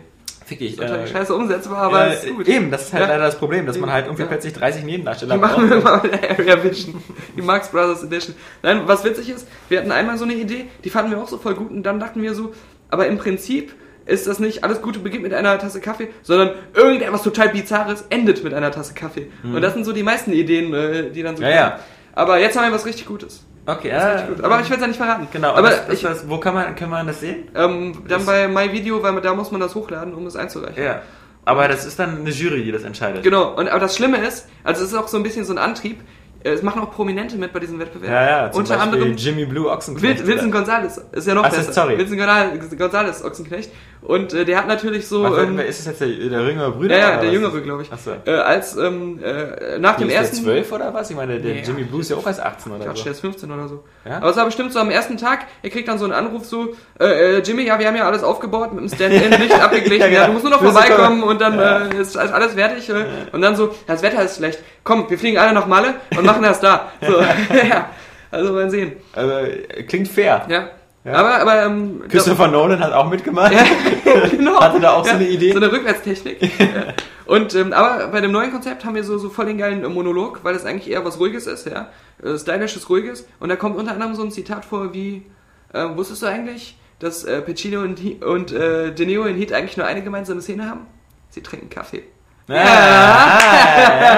Fick 0.57 0.79
natürlich 0.79 1.09
Äh, 1.09 1.13
scheiße 1.13 1.33
umsetzbar, 1.35 1.77
aber 1.83 2.07
ja, 2.07 2.13
ist 2.13 2.29
gut. 2.29 2.47
Eben, 2.47 2.71
das 2.71 2.83
ist 2.87 2.93
halt 2.93 3.03
Ja. 3.03 3.09
leider 3.09 3.25
das 3.25 3.37
Problem, 3.37 3.65
dass 3.65 3.77
man 3.77 3.91
halt 3.91 4.05
irgendwie 4.05 4.23
Ja. 4.23 4.27
plötzlich 4.27 4.53
30 4.53 4.83
Nebendarsteller 4.83 5.35
Die 5.35 5.39
machen 5.39 5.69
wir 5.69 5.77
mal 5.81 5.99
mit 6.03 6.13
der 6.13 6.31
Area 6.31 6.63
Vision. 6.63 7.01
Die 7.37 7.41
Marx 7.41 7.69
Brothers 7.69 8.03
Edition. 8.03 8.35
Nein, 8.63 8.81
was 8.85 9.03
witzig 9.03 9.29
ist, 9.29 9.47
wir 9.69 9.79
hatten 9.79 9.91
einmal 9.91 10.17
so 10.17 10.23
eine 10.25 10.33
Idee, 10.33 10.65
die 10.83 10.89
fanden 10.89 11.11
wir 11.11 11.17
auch 11.19 11.27
so 11.27 11.37
voll 11.37 11.55
gut 11.55 11.71
und 11.71 11.83
dann 11.83 11.99
dachten 11.99 12.21
wir 12.21 12.33
so, 12.35 12.53
aber 12.89 13.07
im 13.07 13.17
Prinzip 13.17 13.73
ist 14.05 14.25
das 14.27 14.39
nicht 14.39 14.63
alles 14.63 14.81
Gute 14.81 14.99
beginnt 14.99 15.23
mit 15.23 15.33
einer 15.33 15.57
Tasse 15.59 15.79
Kaffee, 15.79 16.09
sondern 16.23 16.51
irgendetwas 16.73 17.21
total 17.23 17.49
Bizarres 17.49 18.05
endet 18.09 18.43
mit 18.43 18.53
einer 18.53 18.71
Tasse 18.71 18.93
Kaffee. 18.95 19.27
Und 19.43 19.61
das 19.61 19.73
sind 19.75 19.85
so 19.85 19.93
die 19.93 20.03
meisten 20.03 20.33
Ideen, 20.33 20.73
äh, 20.73 21.11
die 21.11 21.21
dann 21.23 21.37
so. 21.37 21.43
Ja, 21.43 21.49
kommen. 21.49 21.57
ja. 21.59 21.79
Aber 22.13 22.39
jetzt 22.39 22.57
haben 22.57 22.65
wir 22.67 22.73
was 22.73 22.85
richtig 22.85 23.05
Gutes. 23.05 23.45
Okay, 23.65 23.89
ja, 23.89 24.11
richtig 24.11 24.35
gut. 24.35 24.43
Aber 24.43 24.59
ich 24.59 24.69
will 24.69 24.75
es 24.75 24.81
ja 24.81 24.87
nicht 24.87 24.97
verraten. 24.97 25.27
Genau, 25.31 25.51
aber 25.53 25.69
das, 25.69 25.85
das, 25.85 25.95
ich, 25.95 26.01
das, 26.01 26.29
wo 26.29 26.37
kann 26.37 26.53
man, 26.53 26.75
kann 26.75 26.89
man 26.89 27.05
das 27.07 27.19
sehen? 27.19 27.47
ähm, 27.55 28.03
dann 28.07 28.25
bei 28.25 28.47
MyVideo, 28.47 29.03
weil 29.03 29.21
da 29.21 29.33
muss 29.35 29.51
man 29.51 29.61
das 29.61 29.75
hochladen, 29.75 30.13
um 30.13 30.25
es 30.25 30.35
einzureichen. 30.35 30.83
Ja. 30.83 31.01
Aber 31.45 31.67
das 31.67 31.85
ist 31.85 31.97
dann 31.97 32.19
eine 32.19 32.29
Jury, 32.29 32.63
die 32.63 32.71
das 32.71 32.83
entscheidet. 32.83 33.23
Genau, 33.23 33.55
und 33.55 33.67
aber 33.67 33.79
das 33.79 33.95
Schlimme 33.95 34.17
ist, 34.25 34.47
also 34.63 34.83
es 34.83 34.91
ist 34.91 34.97
auch 34.97 35.07
so 35.07 35.17
ein 35.17 35.23
bisschen 35.23 35.43
so 35.45 35.53
ein 35.53 35.57
Antrieb, 35.57 35.99
äh, 36.43 36.51
es 36.51 36.63
machen 36.63 36.81
auch 36.81 36.91
Prominente 36.91 37.35
mit 37.35 37.53
bei 37.53 37.59
diesem 37.59 37.79
Wettbewerb. 37.79 38.11
Ja, 38.11 38.29
ja, 38.45 38.51
zum 38.51 38.61
Unter 38.61 38.77
Beispiel 38.77 38.93
anderem 38.93 39.15
Jimmy 39.15 39.45
Blue 39.45 39.69
Ochsenknecht. 39.69 40.25
Vincent 40.25 40.51
Gonzalez 40.51 41.01
ist 41.11 41.27
ja 41.27 41.33
noch 41.35 41.43
Ach, 41.43 41.49
besser. 41.49 41.73
sorry. 41.73 41.97
Gonzalez, 41.97 42.77
Gonzalez 42.77 43.23
Ochsenknecht. 43.23 43.71
Und 44.03 44.33
äh, 44.33 44.45
der 44.45 44.57
hat 44.57 44.67
natürlich 44.67 45.07
so. 45.07 45.23
Was, 45.23 45.37
ähm, 45.43 45.57
wer 45.57 45.65
ist 45.67 45.79
es 45.79 45.85
jetzt 45.85 46.01
der, 46.01 46.07
der 46.07 46.41
jüngere 46.41 46.71
Brüder? 46.71 46.97
ja, 46.97 47.11
ja, 47.11 47.17
der? 47.21 47.31
Jüngere, 47.31 47.61
glaube 47.61 47.83
ich. 47.83 47.91
Achso. 47.93 48.11
Äh, 48.25 48.31
als 48.31 48.75
ähm, 48.75 49.19
äh, 49.23 49.77
nach 49.77 49.95
dem 49.97 50.07
Ist 50.07 50.13
der 50.13 50.21
ersten. 50.21 50.43
12 50.43 50.71
oder 50.71 50.91
was? 50.93 51.09
Ich 51.11 51.15
meine, 51.15 51.39
der 51.39 51.53
Nee, 51.53 51.63
Jimmy 51.65 51.83
Blue 51.83 52.01
ist 52.01 52.09
ja 52.09 52.17
auch 52.17 52.25
erst 52.25 52.41
18 52.41 52.71
oder 52.71 52.85
Quatsch, 52.85 52.97
so. 52.97 53.03
der 53.03 53.11
ist 53.11 53.19
15 53.21 53.51
oder 53.51 53.67
so. 53.67 53.83
Ja? 54.03 54.17
Aber 54.17 54.31
es 54.31 54.37
war 54.37 54.45
bestimmt 54.45 54.73
so 54.73 54.79
am 54.79 54.89
ersten 54.89 55.17
Tag, 55.17 55.45
er 55.61 55.69
kriegt 55.69 55.87
dann 55.87 55.99
so 55.99 56.05
einen 56.05 56.13
Anruf 56.13 56.45
so, 56.45 56.69
äh, 56.99 57.37
äh, 57.37 57.39
Jimmy, 57.41 57.63
ja, 57.63 57.77
wir 57.77 57.87
haben 57.87 57.95
ja 57.95 58.05
alles 58.07 58.23
aufgebaut, 58.23 58.73
mit 58.73 58.81
dem 58.81 58.89
Stand-in, 58.95 59.39
Licht 59.39 59.53
abgeglichen, 59.63 59.99
Ja, 60.01 60.07
ja, 60.07 60.13
genau. 60.13 60.25
du 60.27 60.31
musst 60.33 60.43
nur 60.45 60.51
noch 60.53 60.63
vorbeikommen 60.63 61.21
kommen. 61.21 61.23
und 61.23 61.39
dann 61.39 61.59
Ja. 61.59 61.85
äh, 61.85 62.01
ist 62.01 62.17
alles 62.17 62.53
fertig. 62.53 62.89
Äh, 62.89 63.05
Und 63.31 63.41
dann 63.43 63.55
so, 63.55 63.75
das 63.85 64.01
Wetter 64.01 64.23
ist 64.23 64.37
schlecht, 64.37 64.59
komm, 64.83 65.07
wir 65.11 65.19
fliegen 65.19 65.37
alle 65.37 65.53
nach 65.53 65.67
Malle 65.67 65.93
und 66.17 66.25
machen 66.25 66.41
das 66.41 66.59
da. 66.59 66.91
So, 67.01 67.19
ja, 67.69 67.89
also 68.31 68.51
mal 68.53 68.69
sehen. 68.71 68.93
Äh, 69.15 69.83
klingt 69.83 70.07
fair. 70.07 70.45
Ja. 70.49 70.69
Ja. 71.03 71.13
Aber, 71.13 71.39
aber, 71.39 71.63
ähm, 71.65 72.03
Christopher 72.09 72.47
Nolan 72.47 72.79
hat 72.79 72.93
auch 72.93 73.09
mitgemacht. 73.09 73.53
Ja, 74.05 74.27
genau. 74.27 74.59
Hatte 74.59 74.79
da 74.79 74.91
auch 74.93 75.05
so 75.05 75.11
eine 75.11 75.27
Idee? 75.27 75.51
So 75.51 75.57
eine 75.57 75.71
Rückwärtstechnik. 75.71 76.41
ja. 76.59 76.93
Und 77.25 77.55
ähm, 77.55 77.71
aber 77.71 78.07
bei 78.07 78.19
dem 78.19 78.31
neuen 78.31 78.51
Konzept 78.51 78.83
haben 78.83 78.93
wir 78.95 79.03
so, 79.05 79.17
so 79.17 79.29
voll 79.29 79.45
den 79.45 79.57
geilen 79.57 79.83
äh, 79.85 79.87
Monolog, 79.89 80.41
weil 80.43 80.53
es 80.53 80.65
eigentlich 80.65 80.91
eher 80.91 81.05
was 81.05 81.17
Ruhiges 81.19 81.47
ist, 81.47 81.65
ja. 81.65 81.87
Äh, 82.21 82.37
Stylisches, 82.37 82.89
Ruhiges. 82.89 83.25
Und 83.39 83.49
da 83.49 83.55
kommt 83.55 83.77
unter 83.77 83.93
anderem 83.93 84.13
so 84.15 84.23
ein 84.23 84.31
Zitat 84.31 84.65
vor 84.65 84.93
wie, 84.93 85.25
äh, 85.73 85.85
wusstest 85.95 86.23
du 86.23 86.25
eigentlich, 86.27 86.77
dass 86.99 87.23
äh, 87.23 87.41
Pacino 87.41 87.81
und, 87.81 87.99
und 88.23 88.51
äh, 88.51 88.91
De 88.93 89.05
Niro 89.05 89.23
in 89.25 89.37
Heat 89.37 89.53
eigentlich 89.53 89.77
nur 89.77 89.87
eine 89.87 90.03
gemeinsame 90.03 90.41
Szene 90.41 90.69
haben? 90.69 90.87
Sie 91.29 91.41
trinken 91.41 91.69
Kaffee. 91.69 92.03
Ah, 92.49 92.53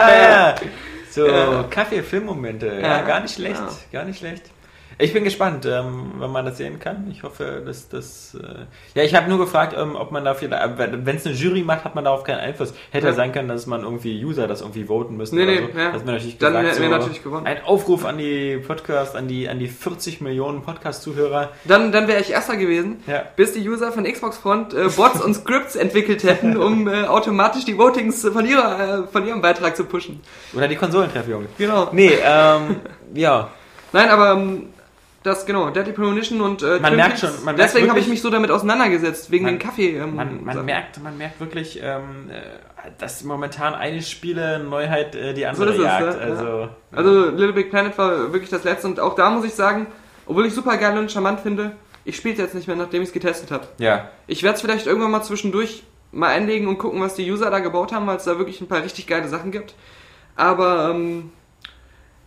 ja, 0.10 0.30
ja. 0.50 0.56
So, 1.12 1.28
Ja. 1.28 1.64
Kaffee-Filmmomente. 1.70 2.66
Ja, 2.66 2.98
Ja. 2.98 3.02
gar 3.04 3.20
nicht 3.20 3.36
schlecht. 3.36 3.62
Ja. 3.92 4.00
Gar 4.00 4.06
nicht 4.06 4.18
schlecht. 4.18 4.46
Ich 5.00 5.14
bin 5.14 5.24
gespannt, 5.24 5.66
ähm, 5.66 6.14
wenn 6.20 6.32
man 6.32 6.46
das 6.46 6.58
sehen 6.58 6.80
kann. 6.80 7.08
Ich 7.12 7.24
hoffe, 7.24 7.64
dass 7.66 7.90
das. 7.90 8.36
Äh 8.42 8.66
ja, 8.96 9.04
ich 9.04 9.16
habe 9.16 9.30
nur 9.30 9.40
gefragt, 9.40 9.76
ähm, 9.78 9.96
ob 9.96 10.12
man 10.12 10.24
da 10.24 10.34
vielleicht, 10.34 10.78
wenn 10.78 11.16
es 11.16 11.26
eine 11.26 11.36
Jury 11.36 11.64
macht, 11.64 11.84
hat 11.84 11.96
man 11.96 12.04
darauf 12.06 12.24
keinen 12.24 12.40
Einfluss. 12.40 12.74
Hätte 12.92 13.08
Ja. 13.08 13.14
sein 13.14 13.32
können, 13.32 13.48
dass 13.48 13.66
man 13.66 13.82
irgendwie 13.84 14.24
User 14.24 14.48
das 14.48 14.62
irgendwie 14.62 14.86
voten 14.86 15.18
müssen. 15.18 15.36
Nee, 15.36 15.44
oder 15.44 15.52
nee, 15.52 15.70
so. 15.74 15.80
ja. 15.80 15.92
Das 15.92 16.04
mir 16.06 16.12
natürlich 16.14 16.38
Dann 16.38 16.54
gesagt, 16.54 16.68
hätten 16.70 16.82
wir 16.82 16.90
so, 16.90 16.96
natürlich 16.98 17.24
gewonnen. 17.24 17.48
Ein 17.48 17.64
Aufruf 17.64 18.06
an 18.06 18.18
die 18.18 18.58
Podcast, 18.58 19.16
an 19.16 19.28
die, 19.28 19.50
an 19.50 19.60
die 19.60 19.68
40 19.68 20.22
Millionen 20.22 20.62
Podcast-Zuhörer. 20.62 21.50
Dann, 21.66 21.92
dann 21.92 22.08
wäre 22.08 22.22
ich 22.22 22.32
Erster 22.32 22.56
gewesen, 22.58 23.02
Ja. 23.08 23.24
bis 23.36 23.54
die 23.54 23.68
User 23.68 23.92
von 23.92 24.04
Xbox 24.04 24.38
Front 24.38 24.74
äh, 24.74 24.88
Bots 24.96 25.22
und 25.24 25.34
Scripts 25.34 25.76
entwickelt 25.76 26.24
hätten, 26.24 26.56
um 26.64 26.88
äh, 26.88 27.06
automatisch 27.06 27.66
die 27.66 27.78
Votings 27.78 28.28
von, 28.28 28.46
ihrer, 28.46 29.04
äh, 29.04 29.08
von 29.08 29.26
ihrem 29.28 29.42
Beitrag 29.42 29.76
zu 29.76 29.86
pushen. 29.86 30.22
Oder 30.54 30.68
die 30.68 30.76
Konsolentreffjunge. 30.76 31.48
Genau. 31.58 31.90
Nee, 31.92 32.12
ähm, 32.24 32.78
ja. 33.14 33.50
Nein, 33.94 34.10
aber 34.10 34.32
ähm, 34.32 34.73
das 35.24 35.46
genau, 35.46 35.70
Deadly 35.70 35.94
Premonition 35.94 36.42
und 36.42 36.62
äh, 36.64 36.80
Man 36.80 36.96
merkt 36.96 37.20
schon, 37.20 37.30
man 37.44 37.56
merkt 37.56 37.60
Deswegen 37.60 37.90
habe 37.90 38.00
ich 38.00 38.08
mich 38.08 38.22
so 38.22 38.30
damit 38.30 38.52
auseinandergesetzt 38.52 39.32
wegen 39.32 39.46
Man- 39.46 39.56
den 39.56 39.60
Kaffee. 39.60 39.98
Ähm, 39.98 40.16
Man, 40.16 40.44
man, 40.44 40.66
merkt, 40.66 41.02
man 41.02 41.18
merkt 41.18 41.40
wirklich, 41.40 41.80
ähm, 41.82 42.30
äh, 42.30 42.42
dass 43.00 43.24
momentan 43.24 43.74
eine 43.74 44.02
Spiele 44.02 44.60
Neuheit 44.60 45.16
äh, 45.16 45.34
die 45.34 45.42
So 45.42 45.48
andere 45.48 45.70
ist 45.72 45.78
es, 45.78 45.84
jagt. 45.84 46.16
ja. 46.16 46.20
Also, 46.22 46.70
Also 46.92 47.30
Little 47.30 47.54
Big 47.54 47.70
Planet 47.70 47.98
war 47.98 48.34
wirklich 48.34 48.50
das 48.50 48.64
letzte 48.64 48.88
und 48.88 49.00
auch 49.00 49.16
da 49.16 49.30
muss 49.30 49.46
ich 49.46 49.54
sagen, 49.54 49.88
obwohl 50.26 50.46
ich 50.46 50.54
super 50.54 50.78
geil 50.78 50.98
und 50.98 51.12
charmant 51.12 51.40
finde, 51.40 51.72
ich 52.06 52.18
spiele 52.18 52.34
es 52.34 52.40
jetzt 52.40 52.56
nicht 52.56 52.68
mehr, 52.68 52.76
nachdem 52.76 53.02
ich 53.02 53.08
es 53.10 53.14
getestet 53.14 53.50
habe. 53.52 53.66
Ja. 53.78 54.10
Ich 54.28 54.44
werde 54.44 54.56
es 54.56 54.62
vielleicht 54.62 54.88
irgendwann 54.88 55.12
mal 55.12 55.24
zwischendurch 55.24 55.84
mal 56.12 56.28
einlegen 56.30 56.68
und 56.68 56.78
gucken, 56.78 57.02
was 57.02 57.16
die 57.16 57.30
User 57.32 57.50
da 57.50 57.60
gebaut 57.60 57.92
haben, 57.94 58.06
weil 58.08 58.18
es 58.18 58.26
da 58.26 58.38
wirklich 58.38 58.60
ein 58.62 58.68
paar 58.68 58.84
richtig 58.84 59.08
geile 59.08 59.28
Sachen 59.30 59.52
gibt. 59.52 59.74
Aber 60.36 60.90
ähm, 60.92 61.32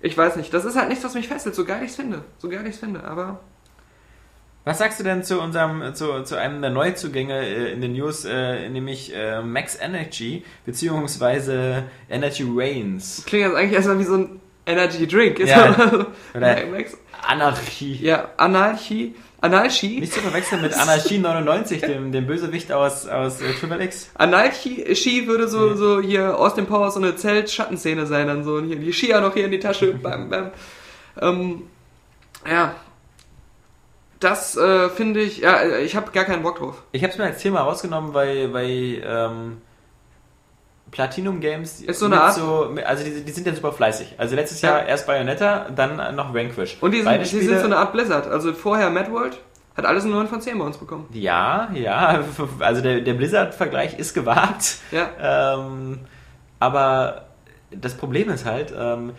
ich 0.06 0.16
weiß 0.16 0.36
nicht, 0.36 0.52
das 0.54 0.64
ist 0.64 0.76
halt 0.76 0.88
nichts, 0.88 1.04
was 1.04 1.14
mich 1.14 1.28
fesselt, 1.28 1.54
so 1.54 1.64
geil 1.64 1.82
ich 1.82 1.90
es 1.90 1.96
finde. 1.96 2.24
So 2.38 2.48
geil 2.48 2.64
ich 2.66 2.74
es 2.74 2.78
finde, 2.80 3.04
aber 3.04 3.40
Was 4.64 4.78
sagst 4.78 4.98
du 5.00 5.04
denn 5.04 5.22
zu 5.22 5.40
unserem, 5.40 5.94
zu, 5.94 6.22
zu 6.24 6.36
einem 6.36 6.60
der 6.60 6.70
Neuzugänge 6.70 7.38
äh, 7.40 7.72
in 7.72 7.80
den 7.80 7.92
News, 7.92 8.24
äh, 8.24 8.68
nämlich 8.68 9.14
äh, 9.14 9.40
Max 9.42 9.78
Energy, 9.80 10.44
beziehungsweise 10.64 11.84
Energy 12.08 12.44
Reigns? 12.48 13.22
klingt 13.26 13.46
jetzt 13.46 13.56
eigentlich 13.56 13.72
erstmal 13.72 13.98
wie 13.98 14.04
so 14.04 14.14
ein 14.16 14.40
Energy 14.66 15.06
Drink. 15.06 15.38
Ist 15.38 15.50
Ja. 15.50 16.06
Oder 16.34 16.66
Max- 16.66 16.96
Anarchie. 17.26 17.94
ja, 18.02 18.28
Anarchie. 18.36 19.14
Anarchie. 19.46 20.00
Nicht 20.00 20.12
zu 20.12 20.20
verwechseln 20.20 20.60
mit 20.62 20.74
Anarchie 20.74 21.18
99, 21.18 21.80
dem, 21.80 22.12
dem 22.12 22.26
Bösewicht 22.26 22.72
aus, 22.72 23.06
aus 23.06 23.40
äh, 23.40 23.52
Triple 23.54 23.82
X. 23.84 24.10
Anarchie 24.14 24.94
Ski 24.94 25.26
würde 25.26 25.48
so, 25.48 25.74
so 25.74 26.00
hier 26.00 26.38
aus 26.38 26.54
dem 26.54 26.66
Power 26.66 26.90
so 26.90 26.98
eine 26.98 27.16
Zelt-Schattenszene 27.16 28.06
sein, 28.06 28.26
dann 28.26 28.44
so 28.44 28.60
hier 28.60 28.76
die 28.76 28.92
Skier 28.92 29.20
noch 29.20 29.34
hier 29.34 29.44
in 29.44 29.50
die 29.50 29.58
Tasche. 29.58 29.94
bam, 30.02 30.28
bam. 30.28 30.50
Ähm, 31.20 31.62
ja. 32.48 32.74
Das 34.18 34.56
äh, 34.56 34.88
finde 34.88 35.20
ich, 35.20 35.38
ja, 35.38 35.56
äh, 35.56 35.82
ich 35.82 35.94
habe 35.94 36.10
gar 36.10 36.24
keinen 36.24 36.42
Bock 36.42 36.58
drauf. 36.58 36.82
Ich 36.92 37.02
habe 37.02 37.12
es 37.12 37.18
mir 37.18 37.24
als 37.24 37.42
Thema 37.42 37.60
rausgenommen, 37.60 38.14
weil, 38.14 38.52
weil 38.52 39.02
ähm, 39.04 39.58
Platinum 40.90 41.40
Games 41.40 41.80
Ist 41.80 41.98
so 42.00 42.06
eine 42.06 42.20
Art- 42.20 42.34
so, 42.34 42.74
also 42.84 43.04
die, 43.04 43.22
die 43.24 43.32
sind 43.32 43.46
ja 43.46 43.54
super 43.54 43.72
fleißig. 43.72 44.14
Also 44.18 44.36
letztes 44.36 44.62
Ja. 44.62 44.70
Jahr 44.78 44.86
erst 44.86 45.06
Bayonetta, 45.06 45.66
dann 45.74 46.14
noch 46.14 46.32
Vanquish. 46.32 46.78
Und 46.80 46.92
die 46.92 47.02
sind, 47.02 47.20
die 47.20 47.40
sind 47.40 47.58
so 47.58 47.64
eine 47.66 47.76
Art 47.76 47.92
Blizzard. 47.92 48.26
Also 48.28 48.52
vorher 48.52 48.88
Mad 48.90 49.10
World 49.10 49.38
hat 49.76 49.84
alles 49.84 50.04
einen 50.04 50.14
9 50.14 50.28
von 50.28 50.40
10 50.40 50.58
bei 50.58 50.64
uns 50.64 50.78
bekommen. 50.78 51.06
Ja, 51.12 51.68
ja, 51.74 52.24
also 52.60 52.80
der, 52.80 53.00
der 53.02 53.14
Blizzard-Vergleich 53.14 53.98
ist 53.98 54.14
gewagt. 54.14 54.76
Ja. 54.90 55.56
Ähm, 55.58 56.00
aber 56.60 57.26
das 57.70 57.94
Problem 57.94 58.30
ist 58.30 58.44
halt, 58.46 58.72
ähm, 58.78 59.12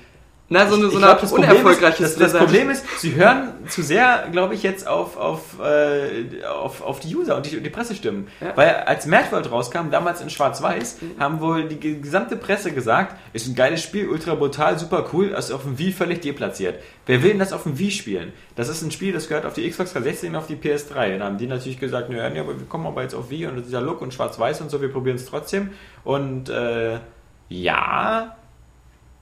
Na, 0.50 0.66
so 0.66 0.76
eine, 0.76 0.86
so 0.90 0.96
eine 0.98 1.08
glaub, 1.08 1.20
das 1.20 1.30
Problem 1.30 1.50
unerfolgreiches 1.52 2.12
ist, 2.12 2.22
das, 2.22 2.32
das. 2.32 2.42
Problem 2.42 2.70
ist, 2.70 2.86
sie 3.02 3.16
hören 3.16 3.50
zu 3.68 3.84
sehr, 3.84 4.30
glaube 4.32 4.54
ich, 4.56 4.64
jetzt 4.64 4.88
auf, 4.88 5.18
auf, 5.18 5.60
äh, 5.62 6.46
auf, 6.46 6.82
auf 6.82 7.02
die 7.02 7.14
User 7.14 7.36
und 7.36 7.46
die, 7.46 7.60
die 7.62 7.70
Pressestimmen. 7.70 8.30
Ja. 8.40 8.56
Weil 8.56 8.70
als 8.86 9.06
Mad 9.08 9.30
World 9.32 9.52
rauskam, 9.52 9.90
damals 9.92 10.22
in 10.22 10.30
Schwarz-Weiß, 10.30 11.00
haben 11.20 11.42
wohl 11.42 11.68
die 11.68 11.76
ge- 11.78 12.00
gesamte 12.00 12.38
Presse 12.38 12.72
gesagt, 12.72 13.18
ist 13.34 13.46
ein 13.48 13.56
geiles 13.56 13.84
Spiel, 13.84 14.08
ultra 14.08 14.36
brutal, 14.36 14.80
super 14.80 15.10
cool, 15.12 15.28
ist 15.38 15.52
auf 15.52 15.64
dem 15.64 15.78
Wii 15.78 15.92
völlig 15.92 16.22
deplatziert. 16.22 16.80
Wer 17.08 17.22
will 17.24 17.32
denn 17.32 17.40
das 17.40 17.52
auf 17.52 17.64
dem 17.64 17.78
Wii 17.78 17.92
spielen? 17.92 18.32
Das 18.56 18.70
ist 18.70 18.82
ein 18.84 18.92
Spiel, 18.92 19.12
das 19.12 19.28
gehört 19.28 19.46
auf 19.46 19.52
die 19.54 19.70
Xbox 19.70 19.92
360 19.92 20.30
und 20.30 20.36
auf 20.38 20.48
die 20.48 20.56
PS3. 20.56 21.14
Und 21.14 21.20
dann 21.20 21.24
haben 21.24 21.38
die 21.38 21.48
natürlich 21.48 21.78
gesagt, 21.78 22.10
naja, 22.10 22.30
nee, 22.30 22.40
aber 22.40 22.58
wir 22.58 22.66
kommen 22.68 22.88
aber 22.88 23.02
jetzt 23.02 23.16
auf 23.16 23.30
Wii 23.30 23.48
und 23.48 23.66
dieser 23.66 23.82
Look 23.82 24.00
und 24.02 24.14
Schwarz-Weiß 24.14 24.62
und 24.62 24.72
so, 24.72 24.82
wir 24.82 24.94
probieren 24.94 25.18
es 25.18 25.26
trotzdem. 25.26 25.72
Und 26.06 26.48
äh, 26.50 27.00
ja, 27.50 28.38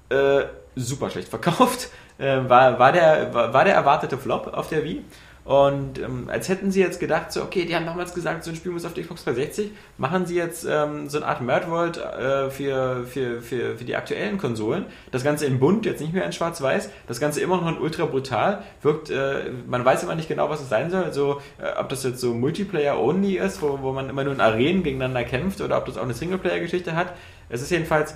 äh, 0.09 0.41
super 0.75 1.09
schlecht 1.09 1.29
verkauft. 1.29 1.89
Äh, 2.17 2.47
war, 2.47 2.79
war, 2.79 2.93
der, 2.93 3.33
war, 3.33 3.53
war 3.53 3.65
der 3.65 3.73
erwartete 3.75 4.17
Flop 4.17 4.47
auf 4.47 4.69
der 4.69 4.85
Wii. 4.85 5.03
Und 5.45 5.99
ähm, 5.99 6.27
als 6.27 6.49
hätten 6.49 6.71
sie 6.71 6.79
jetzt 6.79 6.99
gedacht, 6.99 7.31
so, 7.31 7.43
okay, 7.43 7.65
die 7.65 7.75
haben 7.75 7.85
damals 7.85 8.15
gesagt, 8.15 8.43
so 8.43 8.49
ein 8.49 8.55
Spiel 8.55 8.71
muss 8.71 8.83
auf 8.83 8.95
die 8.95 9.01
Xbox 9.01 9.25
360, 9.25 9.71
machen 9.99 10.25
sie 10.25 10.35
jetzt 10.35 10.65
ähm, 10.67 11.07
so 11.07 11.19
eine 11.19 11.27
Art 11.27 11.41
Mad 11.41 11.69
World 11.69 11.97
äh, 11.97 12.49
für, 12.49 13.03
für, 13.05 13.43
für, 13.43 13.77
für 13.77 13.85
die 13.85 13.95
aktuellen 13.95 14.39
Konsolen. 14.39 14.87
Das 15.11 15.23
Ganze 15.23 15.45
in 15.45 15.59
bunt, 15.59 15.85
jetzt 15.85 16.01
nicht 16.01 16.13
mehr 16.13 16.25
in 16.25 16.33
schwarz-weiß. 16.33 16.89
Das 17.05 17.19
Ganze 17.19 17.41
immer 17.41 17.57
noch 17.57 17.67
in 17.67 17.77
ultra 17.77 18.05
brutal. 18.05 18.63
Wirkt, 18.81 19.11
äh, 19.11 19.51
man 19.67 19.85
weiß 19.85 20.01
immer 20.01 20.15
nicht 20.15 20.27
genau, 20.27 20.49
was 20.49 20.61
es 20.61 20.69
sein 20.69 20.89
soll. 20.89 21.13
So, 21.13 21.39
äh, 21.59 21.79
ob 21.79 21.89
das 21.89 22.03
jetzt 22.03 22.21
so 22.21 22.33
Multiplayer-only 22.33 23.37
ist, 23.37 23.61
wo, 23.61 23.77
wo 23.83 23.91
man 23.91 24.09
immer 24.09 24.23
nur 24.23 24.33
in 24.33 24.41
Arenen 24.41 24.81
gegeneinander 24.81 25.25
kämpft, 25.25 25.61
oder 25.61 25.77
ob 25.77 25.85
das 25.85 25.97
auch 25.97 26.03
eine 26.03 26.15
Singleplayer-Geschichte 26.15 26.95
hat. 26.95 27.13
Es 27.49 27.61
ist 27.61 27.69
jedenfalls... 27.69 28.15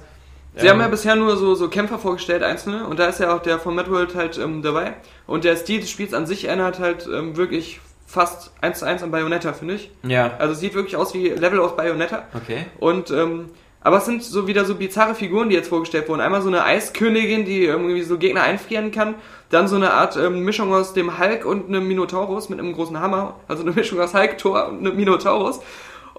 Sie 0.61 0.69
haben 0.69 0.79
ja 0.79 0.85
ähm, 0.85 0.91
bisher 0.91 1.15
nur 1.15 1.37
so, 1.37 1.55
so 1.55 1.69
Kämpfer 1.69 1.99
vorgestellt, 1.99 2.43
einzelne, 2.43 2.85
und 2.85 2.99
da 2.99 3.07
ist 3.07 3.19
ja 3.19 3.35
auch 3.35 3.41
der 3.41 3.59
von 3.59 3.75
Mad 3.75 3.89
World 3.89 4.15
halt 4.15 4.37
ähm, 4.37 4.61
dabei. 4.61 4.93
Und 5.27 5.43
der 5.43 5.55
Stil 5.55 5.79
des 5.81 5.89
Spiels 5.89 6.13
an 6.13 6.25
sich 6.25 6.45
erinnert 6.45 6.79
halt 6.79 7.07
ähm, 7.11 7.37
wirklich 7.37 7.79
fast 8.05 8.51
eins 8.61 8.79
zu 8.79 8.85
eins 8.85 9.03
an 9.03 9.11
Bayonetta, 9.11 9.53
finde 9.53 9.75
ich. 9.75 9.91
Ja, 10.03 10.31
Also 10.39 10.55
sieht 10.55 10.73
wirklich 10.73 10.95
aus 10.95 11.13
wie 11.13 11.29
Level 11.29 11.59
aus 11.59 11.75
Bayonetta. 11.75 12.23
okay. 12.33 12.65
Und, 12.79 13.11
ähm, 13.11 13.49
aber 13.81 13.97
es 13.97 14.05
sind 14.05 14.23
so 14.23 14.47
wieder 14.47 14.65
so 14.65 14.75
bizarre 14.75 15.15
Figuren, 15.15 15.49
die 15.49 15.55
jetzt 15.55 15.69
vorgestellt 15.69 16.09
wurden. 16.09 16.19
Einmal 16.19 16.41
so 16.41 16.49
eine 16.49 16.63
Eiskönigin, 16.63 17.45
die 17.45 17.63
irgendwie 17.63 18.01
so 18.01 18.17
Gegner 18.17 18.41
einfrieren 18.41 18.91
kann. 18.91 19.15
Dann 19.51 19.67
so 19.67 19.75
eine 19.77 19.93
Art 19.93 20.17
ähm, 20.17 20.43
Mischung 20.43 20.73
aus 20.73 20.93
dem 20.93 21.17
Hulk 21.19 21.45
und 21.45 21.67
einem 21.69 21.87
Minotaurus 21.87 22.49
mit 22.49 22.59
einem 22.59 22.73
großen 22.73 22.99
Hammer. 22.99 23.35
Also 23.47 23.63
eine 23.63 23.71
Mischung 23.71 23.99
aus 24.01 24.13
Hulk, 24.13 24.37
Thor 24.37 24.67
und 24.69 24.79
einem 24.79 24.95
Minotaurus. 24.95 25.61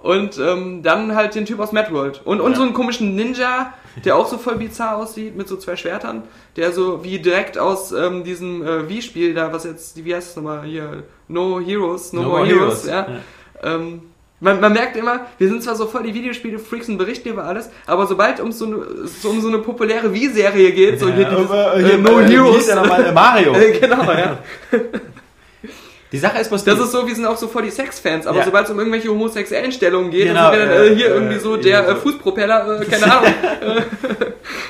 Und 0.01 0.39
ähm, 0.39 0.81
dann 0.81 1.15
halt 1.15 1.35
den 1.35 1.45
Typ 1.45 1.59
aus 1.59 1.71
Mad 1.71 1.91
World. 1.93 2.21
Und, 2.25 2.41
und 2.41 2.51
Ja. 2.51 2.57
so 2.57 2.63
einen 2.63 2.73
komischen 2.73 3.15
Ninja, 3.15 3.73
der 4.03 4.15
auch 4.15 4.27
so 4.27 4.37
voll 4.39 4.55
bizarr 4.55 4.97
aussieht, 4.97 5.35
mit 5.37 5.47
so 5.47 5.57
zwei 5.57 5.75
Schwertern. 5.75 6.23
Der 6.55 6.71
so 6.71 7.03
wie 7.03 7.19
direkt 7.19 7.57
aus 7.59 7.91
ähm, 7.91 8.23
diesem 8.23 8.65
äh, 8.65 8.89
Wii-Spiel 8.89 9.33
da, 9.35 9.53
was 9.53 9.63
jetzt, 9.65 10.03
wie 10.03 10.15
heißt 10.15 10.31
es 10.31 10.35
nochmal 10.35 10.63
hier? 10.63 11.03
No 11.27 11.59
Heroes, 11.59 12.13
No, 12.13 12.23
More, 12.23 12.45
Heroes, 12.45 12.85
ja. 12.87 13.07
Ähm, 13.63 14.01
man, 14.39 14.59
man 14.59 14.73
merkt 14.73 14.97
immer, 14.97 15.27
wir 15.37 15.47
sind 15.47 15.61
zwar 15.61 15.75
so 15.75 15.85
voll 15.85 16.01
die 16.01 16.15
Videospiele-Freaks 16.15 16.89
und 16.89 16.97
berichten 16.97 17.29
über 17.29 17.43
alles, 17.43 17.69
aber 17.85 18.07
sobald 18.07 18.39
um 18.39 18.51
so 18.51 18.65
eine, 18.65 18.77
so, 19.05 19.29
um 19.29 19.39
so 19.39 19.49
eine 19.49 19.59
populäre 19.59 20.11
Wii-Serie 20.11 20.71
geht, 20.71 20.99
so 20.99 21.09
hier 21.13 21.25
dieses 21.25 21.45
aber 21.51 21.75
äh, 21.75 21.97
No 21.99 22.19
äh, 22.21 22.27
Heroes. 22.27 22.73
nochmal? 22.73 23.05
Äh, 23.05 23.11
Mario. 23.11 23.53
Äh, 23.55 23.79
genau, 23.79 24.01
ja. 24.11 24.39
Die 26.11 26.17
Sache 26.17 26.39
ist, 26.39 26.51
was 26.51 26.63
Das 26.63 26.77
ist 26.79 26.91
so, 26.91 27.07
wir 27.07 27.15
sind 27.15 27.25
auch 27.25 27.37
so 27.37 27.47
voll 27.47 27.63
die 27.63 27.71
Sex-Fans, 27.71 28.27
aber 28.27 28.39
Ja. 28.39 28.45
sobald 28.45 28.65
es 28.65 28.71
um 28.71 28.77
irgendwelche 28.79 29.09
homosexuellen 29.09 29.71
Stellungen 29.71 30.11
geht, 30.11 30.27
Genau, 30.27 30.51
dann 30.51 30.59
sind 30.59 30.69
wir 30.69 30.75
dann 30.77 30.87
äh, 30.93 30.95
hier 30.95 31.07
äh, 31.07 31.13
irgendwie 31.13 31.39
so 31.39 31.55
äh, 31.55 31.61
der 31.61 31.87
so. 31.87 31.95
Fußpropeller, 31.95 32.81
keine 32.89 33.17
Ahnung. 33.17 33.33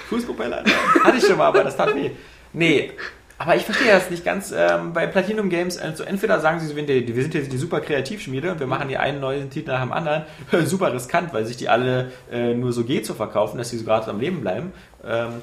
Fußpropeller. 0.09 0.63
Hatte 1.03 1.17
ich 1.17 1.25
schon 1.25 1.37
mal, 1.37 1.47
aber 1.47 1.63
das 1.63 1.75
tat 1.77 1.95
weh. 1.95 2.11
Nee, 2.53 2.91
aber 3.37 3.55
ich 3.55 3.63
verstehe 3.63 3.91
das 3.91 4.09
nicht 4.11 4.23
ganz. 4.23 4.53
Ähm, 4.55 4.93
bei 4.93 5.07
Platinum 5.07 5.49
Games, 5.49 5.79
also 5.79 6.03
entweder 6.03 6.39
sagen 6.39 6.59
sie, 6.59 6.67
wir 6.67 6.75
sind 6.75 6.89
die, 6.89 7.15
wir 7.15 7.23
sind 7.23 7.33
jetzt 7.33 7.51
die 7.51 7.57
super 7.57 7.81
Kreativschmiede 7.81 8.51
und 8.51 8.59
wir 8.59 8.67
machen 8.67 8.87
hier 8.89 8.99
einen 8.99 9.19
neuen 9.19 9.49
Titel 9.49 9.71
nach 9.71 9.81
dem 9.81 9.91
anderen. 9.91 10.23
super 10.65 10.93
riskant, 10.93 11.33
weil 11.33 11.45
sich 11.45 11.57
die 11.57 11.67
alle 11.69 12.11
äh, 12.31 12.53
nur 12.53 12.71
so 12.71 12.83
geht 12.83 13.05
zu 13.05 13.15
verkaufen, 13.15 13.57
dass 13.57 13.71
sie 13.71 13.79
so 13.79 13.85
gerade 13.85 14.11
am 14.11 14.19
Leben 14.19 14.41
bleiben. 14.41 14.73
Ähm, 15.03 15.41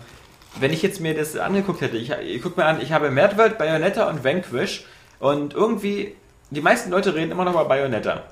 wenn 0.61 0.73
ich 0.73 0.83
jetzt 0.83 1.01
mir 1.01 1.15
das 1.15 1.37
angeguckt 1.37 1.81
hätte, 1.81 1.97
ich, 1.97 2.12
ich 2.12 2.41
guck 2.41 2.57
mir 2.57 2.66
an, 2.66 2.81
ich 2.81 2.93
habe 2.93 3.11
Mad 3.11 3.37
World, 3.37 3.59
Bayonetta 3.59 4.09
und 4.09 4.23
Vanquish 4.23 4.85
und 5.20 5.55
irgendwie, 5.55 6.15
die 6.51 6.61
meisten 6.61 6.90
Leute 6.90 7.15
reden 7.15 7.32
immer 7.32 7.45
noch 7.45 7.53
über 7.53 7.65
Bayonetta. 7.66 8.23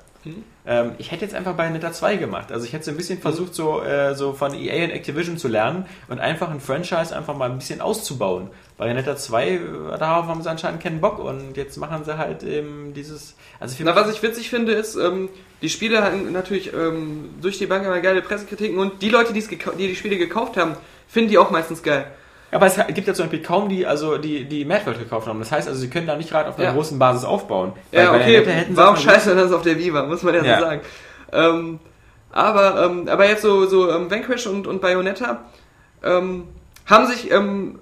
Ähm, 0.65 0.91
ich 0.97 1.11
hätte 1.11 1.23
jetzt 1.23 1.33
einfach 1.35 1.53
Bayonetta 1.53 1.93
2 1.93 2.17
gemacht. 2.17 2.51
Also 2.51 2.65
ich 2.65 2.73
hätte 2.73 2.83
so 2.83 2.91
ein 2.91 2.97
bisschen 2.97 3.19
versucht, 3.21 3.55
so, 3.55 3.81
äh, 3.81 4.13
so 4.13 4.33
von 4.33 4.53
EA 4.53 4.83
und 4.83 4.91
Activision 4.91 5.37
zu 5.37 5.47
lernen 5.47 5.85
und 6.09 6.19
einfach 6.19 6.49
ein 6.49 6.59
Franchise 6.59 7.15
einfach 7.15 7.35
mal 7.37 7.49
ein 7.49 7.57
bisschen 7.57 7.79
auszubauen. 7.79 8.49
Bayonetta 8.77 9.15
2, 9.15 9.47
äh, 9.47 9.59
darauf 9.97 10.25
haben 10.25 10.41
sie 10.43 10.49
anscheinend 10.49 10.83
keinen 10.83 10.99
Bock 10.99 11.19
und 11.19 11.55
jetzt 11.55 11.77
machen 11.77 12.03
sie 12.03 12.17
halt 12.17 12.43
eben 12.43 12.93
dieses. 12.93 13.35
Also 13.61 13.75
Na, 13.85 13.95
was 13.95 14.11
ich 14.11 14.21
witzig 14.21 14.49
finde, 14.49 14.73
ist, 14.73 14.95
ähm, 14.97 15.29
die 15.61 15.69
Spiele 15.69 16.03
hatten 16.03 16.31
natürlich 16.33 16.73
ähm, 16.73 17.29
durch 17.41 17.57
die 17.57 17.65
Bank 17.67 17.85
immer 17.85 18.01
geile 18.01 18.21
Pressekritiken 18.21 18.77
und 18.79 19.01
die 19.01 19.09
Leute, 19.09 19.31
gekau- 19.33 19.75
die 19.77 19.87
die 19.87 19.95
Spiele 19.95 20.17
gekauft 20.17 20.57
haben, 20.57 20.75
finden 21.07 21.29
die 21.29 21.37
auch 21.37 21.51
meistens 21.51 21.81
geil. 21.83 22.05
Aber 22.51 22.65
es 22.67 22.77
gibt 22.93 23.07
ja 23.07 23.13
zum 23.13 23.25
Beispiel 23.25 23.41
kaum 23.41 23.67
die, 23.69 23.85
also 23.85 24.17
die, 24.17 24.45
die 24.45 24.63
Mad 24.65 24.85
World 24.85 24.99
gekauft 24.99 25.27
haben. 25.27 25.39
Das 25.39 25.51
heißt 25.51 25.67
also, 25.67 25.79
sie 25.79 25.89
können 25.89 26.07
da 26.07 26.15
nicht 26.15 26.29
gerade 26.29 26.49
auf 26.49 26.57
einer 26.57 26.69
Ja. 26.69 26.73
großen 26.73 26.97
Basis 26.97 27.25
aufbauen. 27.25 27.73
Ja, 27.91 28.13
okay, 28.13 28.65
war 28.69 28.91
auch 28.91 28.97
scheiße, 28.97 29.35
dass 29.35 29.45
es 29.47 29.51
auf 29.51 29.63
der 29.63 29.77
war, 29.93 30.05
muss 30.07 30.23
man 30.23 30.33
ja, 30.35 30.43
Ja. 30.43 30.59
so 30.59 30.65
sagen. 30.65 30.81
Ähm, 31.33 31.79
aber, 32.31 32.85
ähm, 32.85 33.07
aber 33.09 33.27
jetzt 33.27 33.41
so, 33.41 33.65
so 33.65 33.89
ähm, 33.91 34.09
Vanquish 34.09 34.47
und, 34.47 34.67
und 34.67 34.79
Bayonetta 34.81 35.45
ähm, 36.03 36.47
haben 36.85 37.07
sich 37.07 37.31
ähm, 37.31 37.79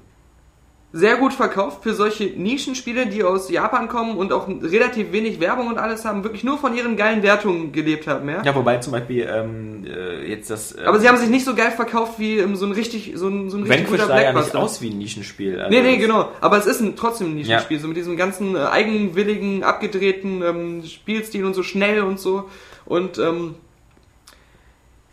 sehr 0.95 1.17
gut 1.17 1.33
verkauft 1.33 1.83
für 1.83 1.93
solche 1.93 2.23
Nischenspiele, 2.23 3.07
die 3.07 3.21
aus 3.21 3.51
Japan 3.51 3.89
kommen 3.89 4.15
und 4.15 4.31
auch 4.31 4.47
relativ 4.47 5.11
wenig 5.11 5.41
Werbung 5.41 5.67
und 5.67 5.77
alles 5.77 6.05
haben, 6.05 6.23
wirklich 6.23 6.45
nur 6.45 6.57
von 6.57 6.73
ihren 6.73 6.95
geilen 6.95 7.21
Wertungen 7.21 7.73
gelebt 7.73 8.07
haben, 8.07 8.29
ja. 8.29 8.41
Ja, 8.45 8.55
wobei 8.55 8.77
zum 8.77 8.93
Beispiel 8.93 9.29
ähm, 9.29 9.85
äh, 9.85 10.25
jetzt 10.25 10.49
das. 10.49 10.71
Äh, 10.71 10.85
Aber 10.85 11.01
sie 11.01 11.09
haben 11.09 11.17
sich 11.17 11.27
nicht 11.27 11.43
so 11.43 11.53
geil 11.53 11.71
verkauft 11.71 12.17
wie 12.17 12.37
ähm, 12.37 12.55
so 12.55 12.65
ein 12.65 12.71
richtig, 12.71 13.11
so 13.15 13.27
ein, 13.27 13.49
so 13.49 13.57
ein 13.57 13.63
richtig 13.63 13.87
guter 13.87 14.07
sah 14.07 14.21
ja 14.21 14.31
nicht 14.31 14.55
aus 14.55 14.81
wie 14.81 14.89
ein 14.89 14.97
Nischenspiel. 14.97 15.59
Also 15.59 15.69
Nee, 15.69 15.81
nee, 15.81 15.97
genau. 15.97 16.29
Aber 16.39 16.57
es 16.57 16.65
ist 16.65 16.79
ein, 16.79 16.95
trotzdem 16.95 17.31
ein 17.31 17.35
Nischenspiel. 17.35 17.77
So 17.77 17.89
mit 17.89 17.97
diesem 17.97 18.15
ganzen 18.15 18.55
äh, 18.55 18.59
eigenwilligen, 18.59 19.65
abgedrehten 19.65 20.41
ähm, 20.43 20.83
Spielstil 20.85 21.43
und 21.43 21.55
so 21.55 21.63
schnell 21.63 22.03
und 22.03 22.21
so. 22.21 22.49
Und, 22.85 23.17
ähm, 23.17 23.55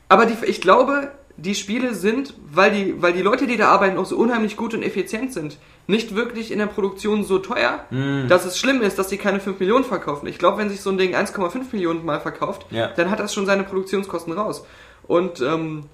aber 0.08 0.26
die, 0.26 0.36
ich 0.46 0.60
glaube, 0.60 1.10
die 1.36 1.54
Spiele 1.54 1.94
sind, 1.94 2.34
weil 2.52 2.70
die, 2.70 3.02
weil 3.02 3.12
die 3.12 3.22
Leute, 3.22 3.46
die 3.46 3.56
da 3.56 3.68
arbeiten, 3.68 3.98
auch 3.98 4.06
so 4.06 4.16
unheimlich 4.16 4.56
gut 4.56 4.74
und 4.74 4.82
effizient 4.82 5.32
sind, 5.32 5.58
nicht 5.86 6.14
wirklich 6.14 6.52
in 6.52 6.58
der 6.58 6.66
Produktion 6.66 7.24
so 7.24 7.38
teuer, 7.38 7.84
Mm. 7.90 8.28
dass 8.28 8.44
es 8.44 8.58
schlimm 8.58 8.82
ist, 8.82 8.98
dass 8.98 9.08
sie 9.08 9.18
keine 9.18 9.40
5 9.40 9.58
Millionen 9.60 9.84
verkaufen. 9.84 10.26
Ich 10.28 10.38
glaube, 10.38 10.58
wenn 10.58 10.68
sich 10.70 10.80
so 10.80 10.90
ein 10.90 10.98
Ding 10.98 11.14
1,5 11.14 11.72
Millionen 11.72 12.04
mal 12.04 12.20
verkauft, 12.20 12.66
Ja. 12.70 12.88
dann 12.88 13.10
hat 13.10 13.18
das 13.20 13.34
schon 13.34 13.46
seine 13.46 13.64
Produktionskosten 13.64 14.32
raus. 14.32 14.64
Und 15.06 15.40
ähm, 15.40 15.84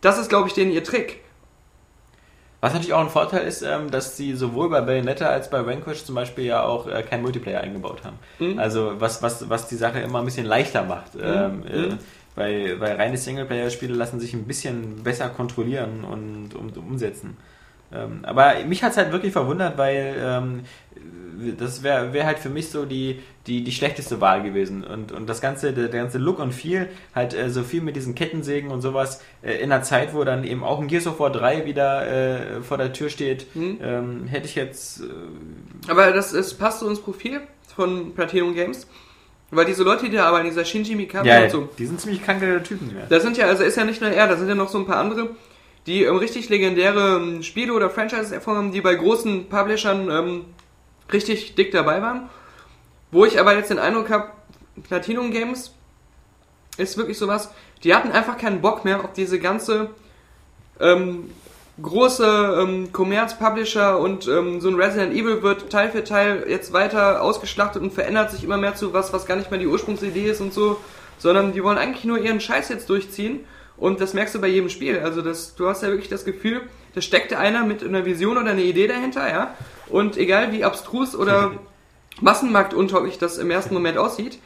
das 0.00 0.18
ist, 0.18 0.28
glaube 0.28 0.48
ich, 0.48 0.54
denen 0.54 0.72
ihr 0.72 0.82
Trick. 0.84 1.20
Was 2.60 2.72
natürlich 2.72 2.92
auch 2.92 3.00
ein 3.00 3.08
Vorteil 3.08 3.46
ist, 3.46 3.62
ähm, 3.62 3.88
dass 3.92 4.16
sie 4.16 4.34
sowohl 4.34 4.68
bei 4.68 4.80
Bayonetta 4.80 5.26
als 5.26 5.48
bei 5.48 5.64
Vanquish 5.64 6.04
zum 6.04 6.16
Beispiel 6.16 6.44
ja 6.44 6.64
auch 6.64 6.88
äh, 6.88 7.04
kein 7.04 7.22
Multiplayer 7.22 7.60
eingebaut 7.60 8.02
haben. 8.04 8.18
Mhm. 8.40 8.58
Also 8.58 8.94
was, 8.98 9.22
was, 9.22 9.48
was 9.48 9.68
die 9.68 9.76
Sache 9.76 10.00
immer 10.00 10.18
ein 10.18 10.24
bisschen 10.24 10.46
leichter 10.46 10.82
macht. 10.82 11.12
Ähm, 11.20 11.62
äh, 11.66 11.90
weil, 12.34 12.80
weil 12.80 12.96
reine 12.96 13.16
Singleplayer-Spiele 13.16 13.94
lassen 13.94 14.18
sich 14.18 14.34
ein 14.34 14.44
bisschen 14.44 15.02
besser 15.04 15.28
kontrollieren 15.28 16.04
und, 16.04 16.54
und 16.56 16.76
umsetzen. 16.78 17.36
Ähm, 17.92 18.20
aber 18.22 18.54
mich 18.66 18.82
hat 18.82 18.92
es 18.92 18.98
halt 18.98 19.12
wirklich 19.12 19.32
verwundert, 19.32 19.78
weil 19.78 20.14
ähm, 20.20 20.60
das 21.58 21.82
wäre 21.82 22.12
wär 22.12 22.26
halt 22.26 22.38
für 22.38 22.48
mich 22.48 22.68
so 22.70 22.84
die, 22.84 23.20
die, 23.46 23.62
die 23.62 23.72
schlechteste 23.72 24.20
Wahl 24.20 24.42
gewesen. 24.42 24.84
Und, 24.84 25.12
und 25.12 25.28
das 25.28 25.40
ganze, 25.40 25.72
der, 25.72 25.88
der 25.88 26.02
ganze 26.02 26.18
Look 26.18 26.38
und 26.40 26.52
Feel, 26.52 26.88
halt 27.14 27.32
äh, 27.34 27.48
so 27.48 27.62
viel 27.62 27.80
mit 27.80 27.96
diesen 27.96 28.14
Kettensägen 28.14 28.70
und 28.70 28.80
sowas, 28.80 29.22
äh, 29.42 29.54
in 29.54 29.70
einer 29.72 29.82
Zeit, 29.82 30.14
wo 30.14 30.24
dann 30.24 30.44
eben 30.44 30.64
auch 30.64 30.80
ein 30.80 30.88
Gears 30.88 31.06
of 31.06 31.20
War 31.20 31.30
3 31.30 31.64
wieder 31.64 32.06
äh, 32.58 32.62
vor 32.62 32.76
der 32.76 32.92
Tür 32.92 33.08
steht, 33.08 33.46
Mhm. 33.54 33.78
ähm, 33.82 34.26
hätte 34.26 34.46
ich 34.46 34.54
jetzt. 34.56 35.00
Äh, 35.00 35.04
Aber 35.90 36.10
das, 36.10 36.32
das 36.32 36.54
passt 36.54 36.80
so 36.80 36.88
ins 36.88 37.00
Profil 37.00 37.40
von 37.74 38.14
Platinum 38.14 38.54
Games. 38.54 38.86
Weil 39.50 39.64
diese 39.64 39.82
Leute, 39.82 40.10
die 40.10 40.16
da 40.16 40.26
arbeiten, 40.26 40.46
dieser 40.48 40.64
Shinji 40.66 40.94
Mikami 40.94 41.26
ja, 41.26 41.44
und 41.44 41.50
so, 41.50 41.68
die 41.78 41.86
sind 41.86 41.98
ziemlich 42.00 42.22
kranke 42.22 42.62
Typen. 42.62 42.94
Ja. 42.94 43.06
da 43.08 43.18
sind 43.18 43.38
ja, 43.38 43.46
also 43.46 43.64
ist 43.64 43.78
ja 43.78 43.84
nicht 43.84 44.02
nur 44.02 44.10
er, 44.10 44.28
da 44.28 44.36
sind 44.36 44.46
ja 44.48 44.54
noch 44.54 44.68
so 44.68 44.76
ein 44.76 44.84
paar 44.84 44.98
andere, 44.98 45.30
die 45.88 46.04
ähm, 46.04 46.18
richtig 46.18 46.50
legendäre 46.50 47.16
ähm, 47.16 47.42
Spiele 47.42 47.72
oder 47.72 47.88
Franchises 47.88 48.30
erfahren 48.30 48.56
haben, 48.58 48.72
die 48.72 48.82
bei 48.82 48.94
großen 48.94 49.48
Publishern 49.48 50.10
ähm, 50.10 50.44
richtig 51.12 51.54
dick 51.54 51.72
dabei 51.72 52.02
waren. 52.02 52.28
Wo 53.10 53.24
ich 53.24 53.40
aber 53.40 53.56
jetzt 53.56 53.70
den 53.70 53.78
Eindruck 53.78 54.10
habe, 54.10 54.30
Platinum 54.86 55.30
Games 55.30 55.72
ist 56.76 56.98
wirklich 56.98 57.16
sowas, 57.16 57.50
die 57.82 57.94
hatten 57.94 58.12
einfach 58.12 58.36
keinen 58.36 58.60
Bock 58.60 58.84
mehr 58.84 59.02
auf 59.02 59.14
diese 59.14 59.40
ganze 59.40 59.90
ähm, 60.78 61.30
große 61.80 62.58
ähm, 62.60 62.92
Commerz-Publisher 62.92 63.98
und 63.98 64.28
ähm, 64.28 64.60
so 64.60 64.68
ein 64.68 64.74
Resident 64.74 65.14
Evil 65.14 65.42
wird 65.42 65.70
Teil 65.70 65.90
für 65.90 66.04
Teil 66.04 66.44
jetzt 66.48 66.72
weiter 66.74 67.22
ausgeschlachtet 67.22 67.82
und 67.82 67.94
verändert 67.94 68.30
sich 68.30 68.44
immer 68.44 68.58
mehr 68.58 68.74
zu 68.74 68.92
was, 68.92 69.12
was 69.14 69.24
gar 69.24 69.36
nicht 69.36 69.50
mehr 69.50 69.58
die 69.58 69.66
Ursprungsidee 69.66 70.28
ist 70.28 70.42
und 70.42 70.52
so, 70.52 70.78
sondern 71.16 71.52
die 71.52 71.64
wollen 71.64 71.78
eigentlich 71.78 72.04
nur 72.04 72.18
ihren 72.18 72.40
Scheiß 72.40 72.68
jetzt 72.68 72.90
durchziehen 72.90 73.40
und 73.78 74.00
das 74.00 74.14
merkst 74.14 74.34
du 74.34 74.40
bei 74.40 74.48
jedem 74.48 74.68
Spiel. 74.68 74.98
Also 74.98 75.22
das, 75.22 75.54
du 75.54 75.68
hast 75.68 75.82
ja 75.82 75.88
wirklich 75.88 76.08
das 76.08 76.24
Gefühl, 76.24 76.62
da 76.94 77.00
steckt 77.00 77.32
einer 77.32 77.64
mit 77.64 77.84
einer 77.84 78.04
Vision 78.04 78.36
oder 78.36 78.50
einer 78.50 78.62
Idee 78.62 78.86
dahinter, 78.86 79.28
ja, 79.28 79.54
und 79.88 80.16
egal 80.16 80.52
wie 80.52 80.64
abstrus 80.64 81.14
oder 81.14 81.52
massenmarktuntauglich 82.20 83.18
das 83.18 83.38
im 83.38 83.50
ersten 83.50 83.74
Moment 83.74 83.98
aussieht, 83.98 84.38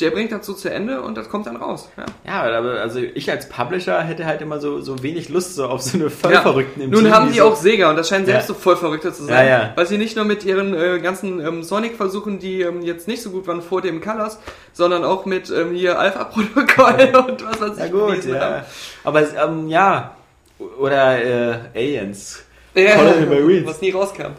der 0.00 0.10
bringt 0.10 0.32
das 0.32 0.46
so 0.46 0.52
zu 0.54 0.70
Ende 0.70 1.02
und 1.02 1.16
das 1.16 1.28
kommt 1.28 1.46
dann 1.46 1.56
raus. 1.56 1.88
Ja. 1.96 2.06
Ja, 2.46 2.58
aber 2.58 2.80
also 2.80 2.98
ich 3.00 3.30
als 3.30 3.48
Publisher 3.48 4.00
hätte 4.02 4.26
halt 4.26 4.40
immer 4.42 4.58
so, 4.60 4.80
so 4.80 5.02
wenig 5.02 5.28
Lust 5.28 5.54
so 5.56 5.66
auf 5.66 5.82
so 5.82 5.96
eine 5.98 6.10
Vollverrückten 6.10 6.82
im 6.82 6.90
Nun 6.90 7.04
Team, 7.04 7.12
haben 7.14 7.32
die 7.32 7.38
so- 7.38 7.44
auch 7.44 7.56
Sega 7.56 7.90
und 7.90 7.96
das 7.96 8.08
scheinen 8.08 8.26
selbst 8.26 8.48
Ja. 8.48 8.54
so 8.54 8.60
voll 8.60 8.76
Verrückte 8.76 9.12
zu 9.12 9.24
sein. 9.24 9.46
Ja, 9.46 9.58
ja. 9.58 9.72
Weil 9.76 9.86
sie 9.86 9.98
nicht 9.98 10.16
nur 10.16 10.24
mit 10.24 10.44
ihren 10.44 10.74
äh, 10.74 10.98
ganzen 11.00 11.44
ähm, 11.44 11.62
Sonic-Versuchen, 11.62 12.38
die 12.38 12.62
ähm, 12.62 12.82
jetzt 12.82 13.08
nicht 13.08 13.22
so 13.22 13.30
gut 13.30 13.46
waren 13.46 13.62
vor 13.62 13.82
dem 13.82 14.00
Colors, 14.00 14.38
sondern 14.72 15.04
auch 15.04 15.26
mit 15.26 15.50
ähm, 15.50 15.72
hier 15.74 15.98
Alpha-Protokoll 15.98 17.12
und 17.28 17.44
was 17.46 17.60
weiß 17.60 17.72
ich. 17.74 17.78
Ja 17.78 17.86
gut, 17.88 18.08
bewiesen 18.08 18.34
haben. 18.40 18.54
ja. 18.54 18.64
Aber 19.04 19.20
ähm, 19.22 19.68
ja, 19.68 20.14
oder 20.78 21.22
äh, 21.24 21.54
Aliens. 21.74 22.42
Ja, 22.74 22.96
was 23.64 23.80
nie 23.80 23.90
rauskam. 23.90 24.32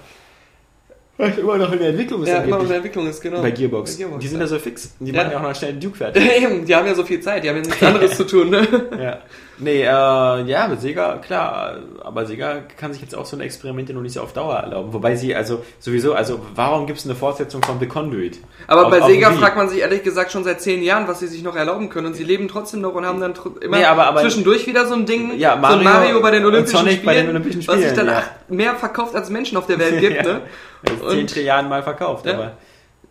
Immer 1.39 1.57
noch 1.57 1.71
in 1.71 1.79
der 1.79 1.89
Entwicklung 1.89 2.23
ist 2.23 2.29
Ja, 2.29 2.37
immer 2.41 2.55
noch 2.57 2.63
in 2.63 2.67
der 2.69 2.77
Entwicklung 2.77 3.07
ist, 3.07 3.21
genau. 3.21 3.41
bei 3.41 3.51
Gearbox. 3.51 3.91
Bei 3.93 3.97
Gearbox 3.99 4.21
Die 4.23 4.27
sind 4.27 4.39
ja 4.39 4.47
so 4.47 4.57
fix. 4.59 4.93
Die 4.99 5.11
machen 5.11 5.31
ja 5.31 5.37
auch 5.37 5.43
noch 5.43 5.55
schnell 5.55 5.73
Duke 5.73 5.97
fertig. 5.97 6.23
Eben, 6.41 6.65
die 6.65 6.75
haben 6.75 6.87
ja 6.87 6.95
so 6.95 7.03
viel 7.03 7.19
Zeit, 7.21 7.43
die 7.43 7.49
haben 7.49 7.57
ja 7.57 7.61
nichts 7.63 7.83
anderes 7.83 8.17
zu 8.17 8.25
tun, 8.25 8.49
ne? 8.49 8.67
ja. 8.99 9.17
Nee, 9.63 9.83
äh, 9.83 9.85
ja, 9.85 10.67
mit 10.67 10.81
Sega, 10.81 11.17
klar, 11.17 11.75
aber 12.03 12.25
Sega 12.25 12.61
kann 12.77 12.93
sich 12.93 13.01
jetzt 13.03 13.13
auch 13.15 13.27
so 13.27 13.35
eine 13.35 13.43
Experimente 13.45 13.93
noch 13.93 14.01
nicht 14.01 14.13
so 14.13 14.21
auf 14.21 14.33
Dauer 14.33 14.55
erlauben. 14.55 14.91
Wobei 14.91 15.15
sie, 15.15 15.35
also 15.35 15.61
sowieso, 15.77 16.15
also 16.15 16.39
warum 16.55 16.87
gibt 16.87 16.97
es 16.97 17.05
eine 17.05 17.13
Fortsetzung 17.13 17.61
von 17.61 17.79
The 17.79 17.85
Conduit? 17.85 18.39
Aber 18.65 18.85
Auf- 18.85 18.89
bei 18.89 19.01
Sega 19.01 19.29
fragt 19.33 19.57
man 19.57 19.69
sich 19.69 19.81
ehrlich 19.81 20.01
gesagt 20.01 20.31
schon 20.31 20.43
seit 20.43 20.61
zehn 20.61 20.81
Jahren, 20.81 21.07
was 21.07 21.19
sie 21.19 21.27
sich 21.27 21.43
noch 21.43 21.55
erlauben 21.55 21.89
können. 21.89 22.07
Und 22.07 22.15
sie 22.15 22.23
leben 22.23 22.47
trotzdem 22.47 22.81
noch 22.81 22.95
und 22.95 23.05
haben 23.05 23.19
dann 23.19 23.35
immer 23.61 23.77
Nee, 23.77 23.85
aber- 23.85 24.07
aber- 24.07 24.21
zwischendurch 24.21 24.65
wieder 24.65 24.87
so 24.87 24.95
ein 24.95 25.05
Ding, 25.05 25.37
Ja, 25.37 25.51
so 25.51 25.55
ein 25.57 25.61
Mario 25.61 25.83
Mario 25.83 26.21
bei 26.21 26.31
den 26.31 26.43
Olympischen 26.45 26.77
Sonic 26.79 26.93
Spielen, 26.93 27.05
bei 27.05 27.13
den 27.21 27.29
Olympischen 27.29 27.67
was 27.67 27.75
sich 27.75 27.85
Spielen, 27.91 28.07
dann 28.07 28.15
ja. 28.15 28.23
mehr 28.47 28.73
verkauft 28.75 29.13
als 29.15 29.29
Menschen 29.29 29.57
auf 29.59 29.67
der 29.67 29.77
Welt 29.77 29.99
gibt. 29.99 30.15
Ja. 30.15 30.23
Ne? 30.23 30.41
Und- 30.89 31.09
zehn 31.11 31.27
Trilliarden 31.27 31.69
Mal 31.69 31.83
verkauft, 31.83 32.25
Ja. 32.25 32.33
aber 32.33 32.57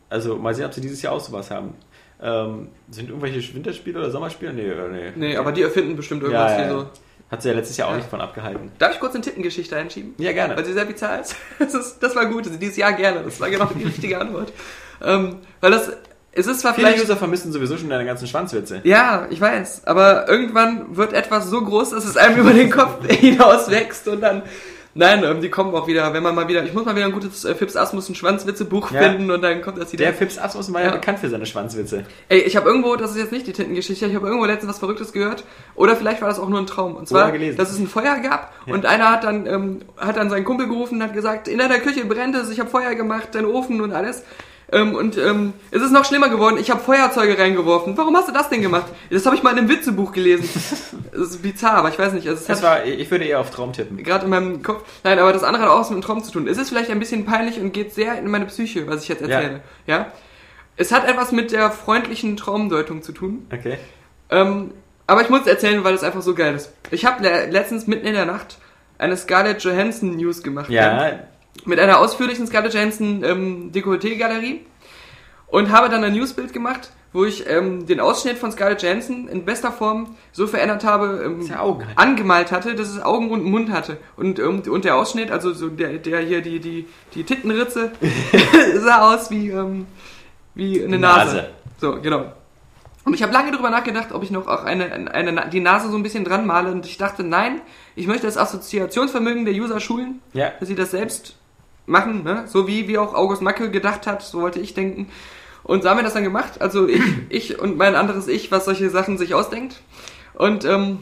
also 0.09 0.37
mal 0.37 0.55
sehen, 0.55 0.67
ob 0.67 0.75
sie 0.75 0.81
dieses 0.81 1.01
Jahr 1.03 1.13
auch 1.13 1.21
sowas 1.21 1.51
haben. 1.51 1.75
Ähm, 2.23 2.69
sind 2.91 3.09
irgendwelche 3.09 3.55
Winterspiele 3.55 3.99
oder 3.99 4.11
Sommerspiele? 4.11 4.53
Nee, 4.53 4.73
oder 4.73 4.89
nee. 4.89 5.13
Nee, 5.15 5.37
aber 5.37 5.53
die 5.53 5.63
erfinden 5.63 5.97
bestimmt 5.97 6.23
irgendwas 6.23 6.53
Ja, 6.53 6.59
ja, 6.61 6.65
ja. 6.67 6.71
so. 6.73 6.87
Hat 7.31 7.43
sie 7.43 7.49
ja 7.49 7.55
letztes 7.55 7.77
Jahr 7.77 7.89
auch 7.89 7.95
nicht 7.97 8.09
von 8.11 8.21
abgehalten. 8.21 8.73
Darf 8.79 8.93
ich 8.93 9.01
kurz 9.01 9.15
eine 9.15 9.23
Tittengeschichte 9.23 9.77
einschieben? 9.77 10.15
Ja, 10.19 10.33
gerne. 10.33 10.57
Weil 10.57 10.65
sie 10.65 10.73
sehr 10.73 10.85
bizarr 10.85 11.21
ist. 11.21 11.37
Das, 11.61 11.73
ist, 11.75 11.99
das 12.01 12.15
war 12.17 12.27
gut, 12.27 12.47
also 12.47 12.59
dieses 12.59 12.77
Jahr 12.77 12.93
gerne. 12.93 13.23
Das 13.23 13.41
war 13.41 13.49
genau 13.49 13.67
die 13.67 13.85
richtige 13.85 14.21
Antwort. 14.21 14.53
Ähm, 15.03 15.37
weil 15.61 15.71
das, 15.71 15.93
es 16.33 16.47
ist 16.49 16.61
zwar 16.61 16.75
Viele 16.75 16.89
vielleicht... 16.89 17.05
User 17.05 17.17
vermissen 17.17 17.53
sowieso 17.53 17.77
schon 17.79 17.89
deine 17.89 18.05
ganzen 18.05 18.27
Schwanzwitze. 18.27 18.81
Ja, 18.83 19.29
ich 19.31 19.41
weiß. 19.41 19.87
Aber 19.87 20.29
irgendwann 20.29 20.97
wird 20.97 21.13
etwas 21.13 21.47
so 21.49 21.63
groß, 21.63 21.91
dass 21.91 22.05
es 22.05 22.17
einem 22.17 22.37
über 22.41 22.53
den 22.53 22.69
Kopf 22.71 23.07
hinaus 23.09 23.71
wächst 23.71 24.09
und 24.09 24.21
dann. 24.21 24.43
Nein, 25.01 25.25
ähm, 25.25 25.41
die 25.41 25.49
kommen 25.49 25.75
auch 25.75 25.87
wieder, 25.87 26.13
wenn 26.13 26.23
man 26.23 26.35
mal 26.35 26.47
wieder. 26.47 26.63
Ich 26.63 26.75
muss 26.75 26.85
mal 26.85 26.95
wieder 26.95 27.07
ein 27.07 27.13
gutes 27.13 27.47
äh, 27.47 27.55
Fips 27.55 27.75
Asmussen 27.75 28.15
Schwanzwitze-Buch 28.15 28.91
Ja. 28.91 29.01
finden 29.01 29.31
und 29.31 29.41
dann 29.41 29.63
kommt 29.63 29.79
das 29.79 29.91
wieder. 29.95 30.05
Der 30.05 30.13
Fips 30.13 30.37
Asmussen 30.37 30.75
war 30.75 30.83
ja, 30.83 30.89
Ja. 30.89 30.93
bekannt 30.97 31.21
für 31.21 31.31
seine 31.31 31.47
Schwanzwitze. 31.47 32.05
Ey, 32.29 32.41
ich 32.41 32.55
habe 32.55 32.69
irgendwo, 32.69 32.97
das 32.97 33.13
ist 33.13 33.17
jetzt 33.17 33.33
nicht 33.33 33.47
die 33.47 33.55
Tintengeschichte, 33.55 34.05
ich 34.05 34.15
habe 34.15 34.27
irgendwo 34.27 34.45
letztens 34.45 34.69
was 34.73 34.79
Verrücktes 34.79 35.15
gehört. 35.15 35.45
Oder 35.75 35.97
vielleicht 35.97 36.21
war 36.21 36.29
das 36.29 36.39
auch 36.39 36.51
nur 36.51 36.59
ein 36.59 36.67
Traum. 36.67 36.97
Und 36.97 37.09
zwar, 37.09 37.33
dass 37.33 37.71
es 37.73 37.79
ein 37.79 37.87
Feuer 37.89 38.19
gab 38.19 38.53
Ja. 38.67 38.75
und 38.75 38.85
einer 38.85 39.11
hat 39.11 39.25
dann, 39.25 39.47
ähm, 39.47 39.81
hat 39.97 40.19
dann 40.19 40.29
seinen 40.29 40.45
Kumpel 40.45 40.69
gerufen 40.69 40.97
und 40.97 41.03
hat 41.03 41.15
gesagt, 41.15 41.49
in 41.49 41.57
deiner 41.57 41.79
Küche 41.79 42.05
brennt 42.05 42.37
es, 42.37 42.51
ich 42.51 42.61
habe 42.61 42.69
Feuer 42.69 42.95
gemacht, 42.95 43.29
dein 43.33 43.47
Ofen 43.47 43.81
und 43.81 43.93
alles. 43.93 44.23
Ähm, 44.73 44.95
und 44.95 45.17
ähm, 45.19 45.53
es 45.71 45.83
ist 45.83 45.91
noch 45.91 46.05
schlimmer 46.05 46.29
geworden, 46.29 46.57
ich 46.61 46.71
habe 46.71 46.81
Feuerzeuge 46.81 47.37
reingeworfen. 47.39 47.97
Warum 47.97 48.17
hast 48.17 48.29
du 48.29 48.33
das 48.33 48.49
denn 48.49 48.63
gemacht? 48.63 48.87
Das 49.11 49.27
habe 49.27 49.35
ich 49.35 49.43
mal 49.43 49.51
in 49.53 49.59
einem 49.59 49.69
Witzebuch 49.69 50.13
gelesen. 50.13 50.49
Das 51.13 51.31
ist 51.31 51.43
bizarr, 51.43 51.75
aber 51.75 51.89
ich 51.89 51.99
weiß 51.99 52.13
nicht. 52.13 52.29
Also 52.29 52.41
es 52.41 52.47
Das 52.47 52.63
war, 52.63 52.85
ich 52.85 53.11
würde 53.11 53.25
eher 53.25 53.41
auf 53.41 53.51
Traum 53.51 53.73
tippen. 53.73 53.97
gerade 54.03 54.25
in 54.27 54.31
meinem 54.31 54.63
Kopf. 54.63 54.85
Nein, 55.03 55.19
aber 55.19 55.33
das 55.33 55.43
andere 55.43 55.65
hat 55.65 55.71
auch 55.71 55.81
was 55.81 55.91
mit 55.91 55.99
dem 55.99 56.03
Traum 56.03 56.23
zu 56.23 56.31
tun. 56.31 56.47
Es 56.47 56.57
ist 56.57 56.69
vielleicht 56.69 56.89
ein 56.89 57.01
bisschen 57.01 57.25
peinlich 57.27 57.59
und 57.61 57.73
geht 57.73 57.93
sehr 57.93 58.17
in 58.17 58.31
meine 58.31 58.47
Psyche, 58.47 58.87
was 58.87 59.03
ich 59.03 59.09
jetzt 59.09 59.21
erzähle. 59.21 59.61
Ja. 59.87 60.07
Es 60.77 60.93
hat 60.93 61.07
etwas 61.09 61.33
mit 61.33 61.51
der 61.51 61.73
freundlichen 61.73 62.37
Traumdeutung 62.37 63.03
zu 63.03 63.11
tun. 63.13 63.47
Okay. 63.53 63.77
Ähm, 64.31 64.73
aber 65.09 65.23
ich 65.23 65.29
muss 65.29 65.41
es 65.41 65.47
erzählen, 65.49 65.83
weil 65.83 65.95
es 65.95 66.05
einfach 66.05 66.23
so 66.23 66.35
geil 66.35 66.55
ist. 66.55 66.73
Ich 66.93 67.05
habe 67.05 67.23
le 67.25 67.47
letztens 67.47 67.89
mitten 67.89 68.07
in 68.07 68.15
der 68.15 68.25
Nacht 68.27 68.59
eine 68.97 69.17
Scarlett 69.17 69.63
Johansson 69.65 70.17
News 70.17 70.43
gemacht. 70.45 70.71
Ja, 70.71 71.19
Mit 71.65 71.79
einer 71.81 71.99
ausführlichen 71.99 72.47
Scarlett 72.47 72.75
Johansson 72.75 73.23
ähm, 73.25 73.73
Dekolleté-Galerie. 73.73 74.61
Und 75.49 75.71
habe 75.73 75.89
dann 75.89 76.05
ein 76.05 76.13
Newsbild 76.15 76.53
gemacht, 76.53 76.91
wo 77.13 77.25
ich 77.25 77.45
ähm, 77.51 77.85
den 77.85 77.99
Ausschnitt 77.99 78.39
von 78.39 78.53
Scarlett 78.53 78.83
Johansson 78.85 79.27
in 79.27 79.45
bester 79.45 79.73
Form 79.73 80.15
so 80.31 80.47
verändert 80.47 80.85
habe, 80.85 81.23
ähm, 81.27 81.43
ja 81.43 81.59
halt. 81.61 81.87
angemalt 81.97 82.53
hatte, 82.53 82.77
dass 82.77 82.89
es 82.89 83.03
Augen 83.03 83.31
und 83.33 83.43
Mund 83.43 83.69
hatte. 83.73 83.97
Und, 84.17 84.39
ähm, 84.39 84.63
und 84.71 84.85
der 84.85 84.95
Ausschnitt, 84.95 85.33
also 85.33 85.53
so 85.53 85.69
der, 85.69 85.95
der 85.99 86.21
hier, 86.21 86.41
die, 86.41 86.61
die, 86.61 86.87
die 87.15 87.25
Tittenritze, 87.25 87.91
sah 88.77 89.13
aus 89.13 89.31
wie, 89.33 89.51
ähm, 89.51 89.87
wie 90.55 90.85
eine 90.85 91.01
Nase. 91.01 91.37
Nase. 91.37 91.51
So, 91.81 92.01
genau. 92.01 92.33
Und 93.05 93.15
ich 93.15 93.23
habe 93.25 93.33
lange 93.33 93.51
darüber 93.51 93.71
nachgedacht, 93.71 94.13
ob 94.13 94.23
ich 94.23 94.31
noch 94.31 94.47
auch 94.47 94.63
eine, 94.63 95.11
eine, 95.13 95.33
Na- 95.33 95.47
die 95.47 95.59
Nase 95.61 95.91
so 95.91 95.97
ein 95.97 96.05
bisschen 96.05 96.25
dran 96.25 96.47
male. 96.47 96.71
Und 96.71 96.87
ich 96.87 96.97
dachte, 96.97 97.25
nein, 97.25 97.61
ich 97.97 98.07
möchte 98.07 98.27
das 98.27 98.37
Assoziationsvermögen 98.37 99.45
der 99.47 99.55
User 99.55 99.81
schulen, 99.81 100.21
Ja. 100.33 100.53
dass 100.61 100.69
sie 100.69 100.77
das 100.77 100.93
selbst 100.93 101.35
machen, 101.86 102.23
ne? 102.24 102.44
so 102.47 102.66
wie, 102.66 102.89
wie 102.89 102.98
auch 102.98 103.15
August 103.15 103.43
Macke 103.43 103.70
gedacht 103.70 104.07
hat, 104.07 104.23
so 104.23 104.40
wollte 104.40 104.61
ich 104.61 104.74
denken. 104.74 105.09
Und 105.62 105.82
so 105.82 105.90
haben 105.90 105.98
wir 105.98 106.05
das 106.05 106.15
dann 106.15 106.24
gemacht, 106.24 106.61
also 106.61 106.89
ich, 106.89 107.02
ich 107.28 107.59
und 107.59 107.77
mein 107.77 107.94
anderes 107.94 108.28
Ich, 108.28 108.51
was 108.51 108.65
solche 108.65 108.90
Sachen 108.90 109.19
sich 109.19 109.35
ausdenkt. 109.35 109.82
Und 110.35 110.65
ähm, 110.65 110.98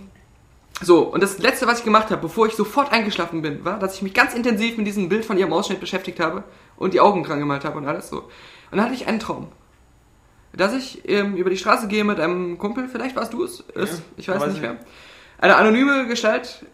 so, 0.81 1.03
und 1.03 1.23
das 1.23 1.39
letzte, 1.39 1.67
was 1.67 1.79
ich 1.81 1.85
gemacht 1.85 2.11
habe, 2.11 2.23
bevor 2.23 2.47
ich 2.47 2.55
sofort 2.55 2.93
eingeschlafen 2.93 3.43
bin, 3.43 3.65
war, 3.65 3.79
dass 3.79 3.97
ich 3.97 4.03
mich 4.03 4.15
ganz 4.15 4.35
intensiv 4.35 4.77
mit 4.77 4.87
diesem 4.87 5.09
Bild 5.09 5.25
von 5.25 5.37
ihrem 5.37 5.53
Ausschnitt 5.53 5.81
beschäftigt 5.81 6.21
habe 6.21 6.45
und 6.77 6.95
die 6.95 7.01
Augen 7.01 7.25
dran 7.25 7.41
gemalt 7.41 7.65
habe 7.65 7.79
und 7.79 7.87
alles 7.87 8.09
so. 8.09 8.19
Und 8.19 8.31
dann 8.73 8.83
hatte 8.83 8.95
ich 8.95 9.07
einen 9.07 9.19
Traum. 9.19 9.49
Dass 10.53 10.73
ich 10.73 11.09
ähm, 11.09 11.37
über 11.37 11.51
die 11.51 11.57
Straße 11.57 11.89
gehe 11.89 12.05
mit 12.05 12.19
einem 12.21 12.59
Kumpel, 12.59 12.89
vielleicht 12.89 13.17
warst 13.17 13.33
du 13.33 13.45
es, 13.45 13.61
ist, 13.61 14.03
ich 14.17 14.29
weiß 14.29 14.41
nicht 14.47 14.53
nicht. 14.55 14.63
mehr. 14.63 14.77
Eine 15.39 15.57
anonyme 15.57 16.07
Gestalt 16.07 16.65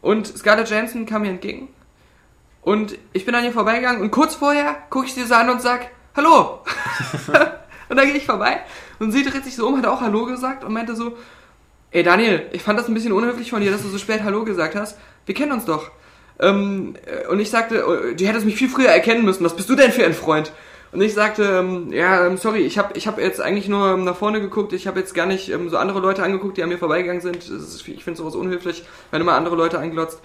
und 0.00 0.26
Scarlett 0.26 0.70
Johansson 0.70 1.06
kam 1.06 1.22
mir 1.22 1.30
entgegen. 1.30 1.68
Und 2.66 2.98
ich 3.12 3.24
bin 3.24 3.32
an 3.36 3.44
ihr 3.44 3.52
vorbeigegangen 3.52 4.02
und 4.02 4.10
kurz 4.10 4.34
vorher 4.34 4.76
gucke 4.90 5.06
ich 5.06 5.14
sie 5.14 5.22
so 5.22 5.34
an 5.36 5.48
und 5.48 5.62
sag, 5.62 5.86
Hallo! 6.16 6.62
und 7.88 7.96
dann 7.96 8.06
gehe 8.06 8.16
ich 8.16 8.26
vorbei 8.26 8.58
und 8.98 9.12
sie 9.12 9.22
dreht 9.22 9.44
sich 9.44 9.54
so 9.54 9.68
um, 9.68 9.78
hat 9.78 9.86
auch 9.86 10.00
Hallo 10.00 10.24
gesagt 10.24 10.64
und 10.64 10.72
meinte 10.72 10.96
so, 10.96 11.16
Ey 11.92 12.02
Daniel, 12.02 12.42
ich 12.50 12.62
fand 12.62 12.76
das 12.76 12.88
ein 12.88 12.94
bisschen 12.94 13.12
unhöflich 13.12 13.50
von 13.50 13.60
dir, 13.60 13.70
dass 13.70 13.82
du 13.82 13.88
so 13.88 13.98
spät 13.98 14.24
Hallo 14.24 14.44
gesagt 14.44 14.74
hast. 14.74 14.98
Wir 15.26 15.34
kennen 15.36 15.52
uns 15.52 15.64
doch. 15.64 15.92
Ähm, 16.40 16.96
äh, 17.06 17.28
und 17.28 17.38
ich 17.38 17.50
sagte, 17.50 17.76
äh, 17.76 18.16
du 18.16 18.26
hättest 18.26 18.44
mich 18.44 18.56
viel 18.56 18.68
früher 18.68 18.88
erkennen 18.88 19.24
müssen. 19.24 19.44
Was 19.44 19.54
bist 19.54 19.70
du 19.70 19.76
denn 19.76 19.92
für 19.92 20.04
ein 20.04 20.12
Freund? 20.12 20.50
Und 20.90 21.00
ich 21.02 21.14
sagte, 21.14 21.44
ähm, 21.44 21.92
ja, 21.92 22.26
ähm, 22.26 22.36
sorry, 22.36 22.62
ich 22.62 22.78
habe 22.78 22.98
ich 22.98 23.06
hab 23.06 23.20
jetzt 23.20 23.40
eigentlich 23.40 23.68
nur 23.68 23.92
ähm, 23.92 24.02
nach 24.02 24.16
vorne 24.16 24.40
geguckt. 24.40 24.72
Ich 24.72 24.88
habe 24.88 24.98
jetzt 24.98 25.14
gar 25.14 25.26
nicht 25.26 25.50
ähm, 25.50 25.70
so 25.70 25.76
andere 25.76 26.00
Leute 26.00 26.24
angeguckt, 26.24 26.56
die 26.56 26.64
an 26.64 26.68
mir 26.68 26.78
vorbeigegangen 26.78 27.22
sind. 27.22 27.48
Ist, 27.48 27.86
ich 27.86 28.02
finde 28.02 28.18
sowas 28.18 28.34
unhöflich, 28.34 28.84
wenn 29.12 29.20
immer 29.20 29.36
andere 29.36 29.54
Leute 29.54 29.78
anglotzt. 29.78 30.20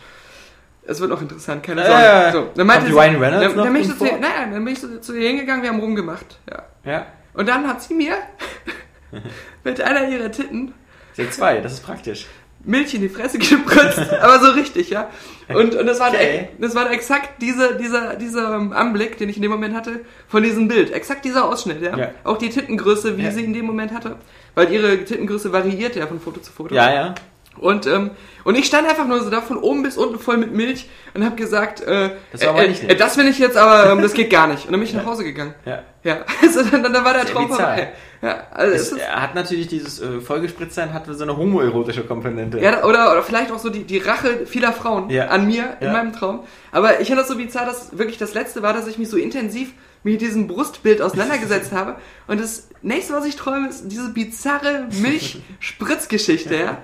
Es 0.83 0.99
wird 0.99 1.09
noch 1.11 1.21
interessant, 1.21 1.61
keine 1.63 1.83
Äh, 1.83 1.87
Sorge. 1.87 2.31
so, 2.33 2.49
dann 2.55 2.67
meinte 2.67 2.87
sie, 2.87 2.91
Ryan 2.93 3.15
Reynolds 3.17 3.47
dann, 3.47 3.55
noch 3.55 3.63
dann 3.65 3.73
bin 3.73 3.81
ich 3.83 3.87
so 3.87 3.93
zu, 3.95 4.03
nein, 4.05 4.19
nein, 4.21 4.51
dann 4.51 4.65
bin 4.65 4.73
ich 4.73 4.79
so 4.79 4.97
zu 4.99 5.13
ihr 5.15 5.27
hingegangen, 5.29 5.61
wir 5.63 5.69
haben 5.69 5.79
rumgemacht. 5.79 6.39
Ja. 6.49 6.63
Ja. 6.83 7.05
Und 7.33 7.47
dann 7.47 7.67
hat 7.67 7.81
sie 7.81 7.93
mir 7.93 8.13
mit 9.63 9.81
einer 9.81 10.07
ihrer 10.07 10.31
Titten 10.31 10.73
Sie 11.13 11.23
hat 11.23 11.33
zwei, 11.33 11.59
das 11.59 11.73
ist 11.73 11.85
praktisch. 11.85 12.25
Milch 12.63 12.93
in 12.93 13.01
die 13.01 13.09
Fresse 13.09 13.37
gespritzt, 13.39 13.99
aber 14.21 14.39
so 14.39 14.51
richtig, 14.51 14.89
ja. 14.91 15.09
Und, 15.49 15.75
und 15.75 15.85
das, 15.87 15.99
war 15.99 16.09
Okay. 16.09 16.49
das 16.59 16.73
war 16.75 16.91
exakt 16.91 17.41
dieser, 17.41 17.73
dieser, 17.73 18.15
dieser 18.15 18.47
Anblick, 18.75 19.17
den 19.17 19.29
ich 19.29 19.35
in 19.35 19.41
dem 19.41 19.49
Moment 19.51 19.75
hatte, 19.75 20.01
von 20.27 20.43
diesem 20.43 20.67
Bild. 20.67 20.91
Exakt 20.91 21.25
dieser 21.25 21.45
Ausschnitt, 21.49 21.81
ja. 21.81 21.97
Ja. 21.97 22.11
Auch 22.23 22.37
die 22.37 22.49
Tittengröße, 22.49 23.17
wie 23.17 23.23
Ja. 23.23 23.31
sie 23.31 23.43
in 23.43 23.53
dem 23.53 23.65
Moment 23.65 23.91
hatte. 23.93 24.17
Weil 24.55 24.71
ihre 24.71 25.03
Tittengröße 25.03 25.51
variiert 25.51 25.95
ja 25.95 26.05
von 26.07 26.19
Foto 26.21 26.39
zu 26.39 26.51
Foto. 26.51 26.73
Ja, 26.75 26.93
ja. 26.93 27.15
Und, 27.57 27.86
ähm, 27.86 28.11
und 28.44 28.56
ich 28.56 28.65
stand 28.65 28.88
einfach 28.90 29.06
nur 29.06 29.22
so 29.22 29.30
da 29.30 29.41
von 29.41 29.57
oben 29.57 29.84
bis 29.84 29.98
unten 29.98 30.18
voll 30.18 30.38
mit 30.38 30.52
Milch 30.53 30.90
und 31.14 31.23
habe 31.23 31.36
gesagt, 31.36 31.82
äh, 31.82 32.11
Das 32.32 32.45
war 32.45 32.57
äh, 32.64 32.69
nicht 32.69 32.84
äh, 32.90 32.95
das 32.95 33.18
will 33.18 33.28
ich 33.28 33.38
jetzt, 33.38 33.56
aber 33.57 33.91
ähm, 33.91 34.02
das 34.02 34.14
geht 34.14 34.30
gar 34.32 34.48
nicht. 34.48 34.65
Und 34.65 34.72
dann 34.72 34.80
bin 34.80 34.88
ich 34.90 34.95
nach 34.95 35.06
Hause 35.06 35.23
gegangen. 35.23 35.53
ja. 35.65 35.84
Ja, 36.03 36.26
also 36.41 36.64
dann, 36.64 36.82
dann 36.82 37.06
war 37.06 37.14
der 37.14 37.26
Traum 37.26 37.48
vorbei. 37.49 37.91
Ja, 38.23 38.48
also 38.49 38.73
es 38.73 38.91
er 38.94 39.22
hat 39.22 39.36
natürlich 39.36 39.68
dieses 39.68 40.02
äh, 40.02 40.19
Vollgespritztsein, 40.19 40.94
hat 40.94 41.03
so 41.07 41.22
eine 41.22 41.38
homoerotische 41.38 42.03
Komponente. 42.03 42.60
Ja, 42.60 42.84
oder, 42.86 43.11
oder 43.11 43.22
vielleicht 43.22 43.52
auch 43.52 43.60
so 43.60 43.69
die, 43.69 43.84
die 43.84 43.99
Rache 43.99 44.48
vieler 44.48 44.73
Frauen 44.73 45.11
Ja. 45.11 45.28
an 45.28 45.45
mir 45.45 45.78
in 45.80 45.88
Ja. 45.88 45.94
meinem 45.94 46.11
Traum. 46.14 46.40
Aber 46.72 46.99
ich 47.02 47.07
finde 47.07 47.22
das 47.22 47.28
so 47.30 47.38
bizarr, 47.38 47.68
dass 47.68 47.95
wirklich 47.95 48.18
das 48.18 48.34
letzte 48.34 48.64
war, 48.64 48.73
dass 48.73 48.88
ich 48.88 48.98
mich 48.98 49.10
so 49.10 49.18
intensiv 49.18 49.73
mit 50.03 50.22
diesem 50.22 50.48
Brustbild 50.48 51.03
auseinandergesetzt 51.03 51.72
habe. 51.76 51.98
Und 52.26 52.41
das 52.41 52.69
nächste, 52.82 53.14
was 53.14 53.26
ich 53.26 53.36
träume, 53.36 53.69
ist 53.69 53.84
diese 53.91 54.10
bizarre 54.11 54.88
Milchspritzgeschichte, 55.02 56.56
ja. 56.56 56.78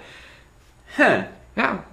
Hm. 0.97 1.23
Ja. 1.55 1.83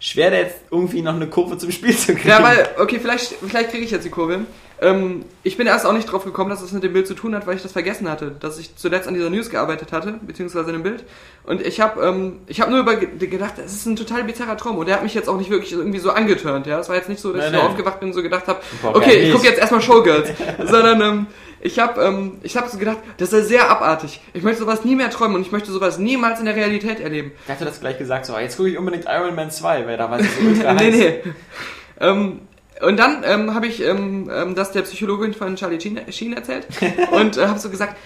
Schwer 0.00 0.30
da 0.30 0.36
jetzt 0.38 0.62
irgendwie 0.70 1.00
noch 1.00 1.14
eine 1.14 1.28
Kurve 1.28 1.56
zum 1.58 1.70
Spiel 1.70 1.96
zu 1.96 2.14
kriegen. 2.14 2.28
Ja, 2.28 2.42
weil, 2.42 2.68
okay, 2.78 2.98
vielleicht, 2.98 3.34
vielleicht 3.34 3.70
kriege 3.70 3.84
ich 3.84 3.92
jetzt 3.92 4.04
die 4.04 4.10
Kurve. 4.10 4.46
Ähm, 4.82 5.24
ich 5.44 5.56
bin 5.56 5.68
erst 5.68 5.86
auch 5.86 5.92
nicht 5.92 6.10
drauf 6.10 6.24
gekommen, 6.24 6.50
dass 6.50 6.60
das 6.60 6.72
mit 6.72 6.82
dem 6.82 6.92
Bild 6.92 7.06
zu 7.06 7.14
tun 7.14 7.36
hat, 7.36 7.46
weil 7.46 7.54
ich 7.54 7.62
das 7.62 7.70
vergessen 7.70 8.10
hatte, 8.10 8.32
dass 8.40 8.58
ich 8.58 8.74
zuletzt 8.74 9.06
an 9.06 9.14
dieser 9.14 9.30
News 9.30 9.48
gearbeitet 9.48 9.92
hatte, 9.92 10.18
beziehungsweise 10.26 10.70
in 10.70 10.72
dem 10.74 10.82
Bild. 10.82 11.04
Und 11.44 11.64
ich 11.64 11.80
habe 11.80 12.04
ähm, 12.04 12.40
ich 12.48 12.60
hab 12.60 12.68
nur 12.68 12.80
über 12.80 12.96
gedacht, 12.96 13.54
das 13.56 13.72
ist 13.72 13.86
ein 13.86 13.94
total 13.94 14.24
bizarrer 14.24 14.56
Traum. 14.56 14.78
Und 14.78 14.86
der 14.86 14.96
hat 14.96 15.04
mich 15.04 15.14
jetzt 15.14 15.28
auch 15.28 15.38
nicht 15.38 15.50
wirklich 15.50 15.72
irgendwie 15.72 16.00
so 16.00 16.10
angeturnt. 16.10 16.66
Ja, 16.66 16.80
es 16.80 16.88
war 16.88 16.96
jetzt 16.96 17.08
nicht 17.08 17.20
so, 17.20 17.32
dass 17.32 17.44
Nein, 17.44 17.54
ich 17.54 17.60
nein. 17.60 17.70
aufgewacht 17.70 18.00
bin 18.00 18.08
und 18.08 18.14
so 18.14 18.22
gedacht 18.22 18.48
habe, 18.48 18.60
okay, 18.82 19.18
ich 19.18 19.32
gucke 19.32 19.46
jetzt 19.46 19.60
erstmal 19.60 19.80
Showgirls, 19.80 20.30
sondern 20.64 21.00
ähm, 21.00 21.26
ich 21.60 21.78
habe 21.78 22.02
ähm, 22.02 22.38
ich 22.42 22.56
hab 22.56 22.68
so 22.68 22.76
gedacht, 22.76 22.98
das 23.18 23.32
ist 23.32 23.46
sehr 23.46 23.70
abartig. 23.70 24.20
Ich 24.34 24.42
möchte 24.42 24.62
sowas 24.62 24.84
nie 24.84 24.96
mehr 24.96 25.10
träumen 25.10 25.36
und 25.36 25.42
ich 25.42 25.52
möchte 25.52 25.70
sowas 25.70 25.96
niemals 25.98 26.40
in 26.40 26.46
der 26.46 26.56
Realität 26.56 26.98
erleben. 26.98 27.30
Ich 27.44 27.52
hatte 27.52 27.64
das 27.64 27.78
gleich 27.78 27.98
gesagt, 27.98 28.26
so, 28.26 28.36
jetzt 28.36 28.56
gucke 28.56 28.68
ich 28.70 28.78
unbedingt 28.78 29.04
Iron 29.04 29.36
Man 29.36 29.52
2, 29.52 29.86
weil 29.86 29.96
da 29.96 30.10
war 30.10 30.18
es 30.18 30.26
so 30.34 30.42
ultra 30.48 30.72
nee, 30.74 30.90
nee. 30.90 31.22
Ähm, 32.00 32.40
und 32.82 32.96
dann 32.96 33.22
ähm, 33.24 33.54
habe 33.54 33.66
ich 33.66 33.82
ähm, 33.82 34.30
ähm, 34.32 34.54
das 34.54 34.72
der 34.72 34.82
Psychologin 34.82 35.34
von 35.34 35.56
Charlie 35.56 35.80
Sheen, 35.80 36.32
erzählt 36.32 36.66
und 37.12 37.36
äh, 37.36 37.46
habe 37.46 37.58
so 37.58 37.70
gesagt, 37.70 37.96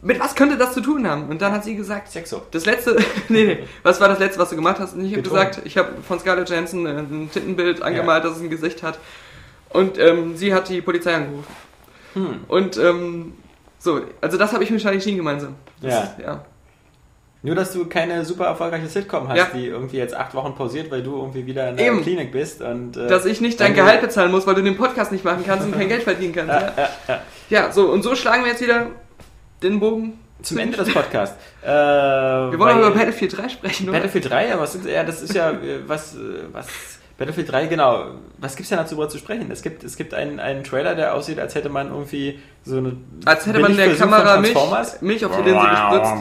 mit 0.00 0.18
was 0.18 0.34
könnte 0.34 0.56
das 0.56 0.72
zu 0.74 0.80
tun 0.80 1.06
haben? 1.06 1.28
Und 1.28 1.40
dann 1.42 1.52
hat 1.52 1.64
sie 1.64 1.76
gesagt, 1.76 2.10
Sexo. 2.10 2.42
das 2.50 2.66
letzte, 2.66 2.96
nee, 3.28 3.44
nee, 3.44 3.58
was 3.82 4.00
war 4.00 4.08
das 4.08 4.18
letzte, 4.18 4.40
was 4.40 4.50
du 4.50 4.56
gemacht 4.56 4.78
hast? 4.80 4.94
Und 4.94 5.04
ich 5.04 5.12
habe 5.12 5.22
gesagt, 5.22 5.62
ich 5.64 5.76
habe 5.78 5.90
von 6.06 6.18
Scarlett 6.18 6.50
Johansson 6.50 6.86
äh, 6.86 6.90
ein 6.90 7.30
Tittenbild 7.32 7.82
angemalt, 7.82 8.24
dass 8.24 8.36
es 8.36 8.42
ein 8.42 8.50
Gesicht 8.50 8.82
hat. 8.82 8.98
Und 9.68 9.98
ähm, 9.98 10.36
sie 10.36 10.52
hat 10.52 10.68
die 10.68 10.82
Polizei 10.82 11.14
angerufen. 11.14 11.46
Hm. 12.14 12.40
Und 12.48 12.76
ähm, 12.76 13.34
so, 13.78 14.00
also 14.20 14.36
das 14.36 14.52
habe 14.52 14.64
ich 14.64 14.70
mit 14.70 14.82
Charlie 14.82 15.00
Sheen 15.00 15.16
gemeinsam. 15.16 15.54
Das 15.80 15.92
Ja. 16.18 16.24
Ja. 16.24 16.44
Nur, 17.44 17.56
dass 17.56 17.72
du 17.72 17.86
keine 17.86 18.24
super 18.24 18.44
erfolgreiche 18.46 18.86
Sitcom 18.86 19.28
hast, 19.28 19.36
Ja. 19.36 19.46
die 19.52 19.66
irgendwie 19.66 19.96
jetzt 19.96 20.14
acht 20.14 20.32
Wochen 20.34 20.54
pausiert, 20.54 20.90
weil 20.92 21.02
du 21.02 21.16
irgendwie 21.16 21.44
wieder 21.44 21.70
in 21.70 21.76
der 21.76 21.86
Eben. 21.88 22.02
Klinik 22.02 22.30
bist 22.30 22.62
und... 22.62 22.96
Äh, 22.96 23.08
Dass 23.08 23.24
ich 23.26 23.40
nicht 23.40 23.58
dein 23.60 23.74
Gehalt 23.74 24.00
bezahlen 24.00 24.30
muss, 24.30 24.46
weil 24.46 24.54
du 24.54 24.62
den 24.62 24.76
Podcast 24.76 25.10
nicht 25.10 25.24
machen 25.24 25.42
kannst 25.44 25.66
und 25.66 25.72
kein 25.76 25.88
Geld 25.88 26.04
verdienen 26.04 26.32
kannst. 26.34 26.52
Ja, 26.54 26.72
Ja, 26.76 26.88
ja, 27.08 27.20
ja 27.48 27.72
so, 27.72 27.86
und 27.90 28.02
so 28.02 28.14
schlagen 28.14 28.44
wir 28.44 28.50
jetzt 28.52 28.62
wieder 28.62 28.86
den 29.60 29.80
Bogen 29.80 30.18
Zum 30.42 30.58
Ende 30.58 30.76
des 30.76 30.90
Podcasts. 30.94 31.36
Äh, 31.62 31.66
Wir 31.68 32.58
wollen 32.60 32.76
aber 32.76 32.86
über 32.88 32.90
Battlefield 32.96 33.36
3 33.36 33.48
sprechen, 33.48 33.88
oder? 33.88 33.98
Battlefield 33.98 34.30
3, 34.30 34.52
aber 34.52 34.62
was 34.62 34.78
ja, 34.86 35.02
das 35.02 35.22
ist 35.22 35.34
ja, 35.34 35.50
äh, 35.50 35.80
was, 35.86 36.14
äh, 36.14 36.18
was, 36.52 36.68
Battlefield 37.18 37.52
3, 37.52 37.66
genau, 37.66 38.06
was 38.38 38.56
gibt's 38.56 38.70
denn 38.70 38.78
dazu 38.78 38.94
darüber 38.94 39.08
zu 39.08 39.18
sprechen? 39.18 39.50
Es 39.50 39.62
gibt, 39.62 39.84
es 39.84 39.96
gibt 39.96 40.14
einen, 40.14 40.40
einen 40.40 40.64
Trailer, 40.64 40.94
der 40.94 41.14
aussieht, 41.14 41.38
als 41.38 41.54
hätte 41.54 41.68
man 41.68 41.88
irgendwie 41.88 42.38
so 42.64 42.78
eine... 42.78 42.96
Als 43.24 43.46
hätte 43.46 43.60
man 43.60 43.76
der 43.76 43.94
Kamera 43.94 44.38
Milch, 44.40 44.52
Transformers. 44.54 45.02
Milch 45.02 45.24
auf 45.24 45.36
die 45.36 45.42
Linse 45.50 45.66
gespritzt. 45.68 46.12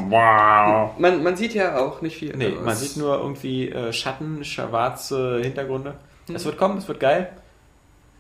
Man, 1.00 1.24
man 1.24 1.36
sieht 1.36 1.54
ja 1.54 1.78
auch 1.80 2.02
nicht 2.02 2.18
viel. 2.18 2.36
Nee, 2.36 2.48
Also 2.48 2.60
man 2.62 2.74
es- 2.74 2.80
sieht 2.82 2.98
nur 2.98 3.18
irgendwie 3.18 3.70
äh, 3.70 3.94
Schatten, 3.94 4.44
schwarze 4.44 5.40
Hintergründe. 5.42 5.96
Mhm. 6.28 6.36
Es 6.36 6.46
wird 6.46 6.58
kommen, 6.58 6.78
es 6.78 6.88
wird 6.88 7.00
geil. 7.00 7.30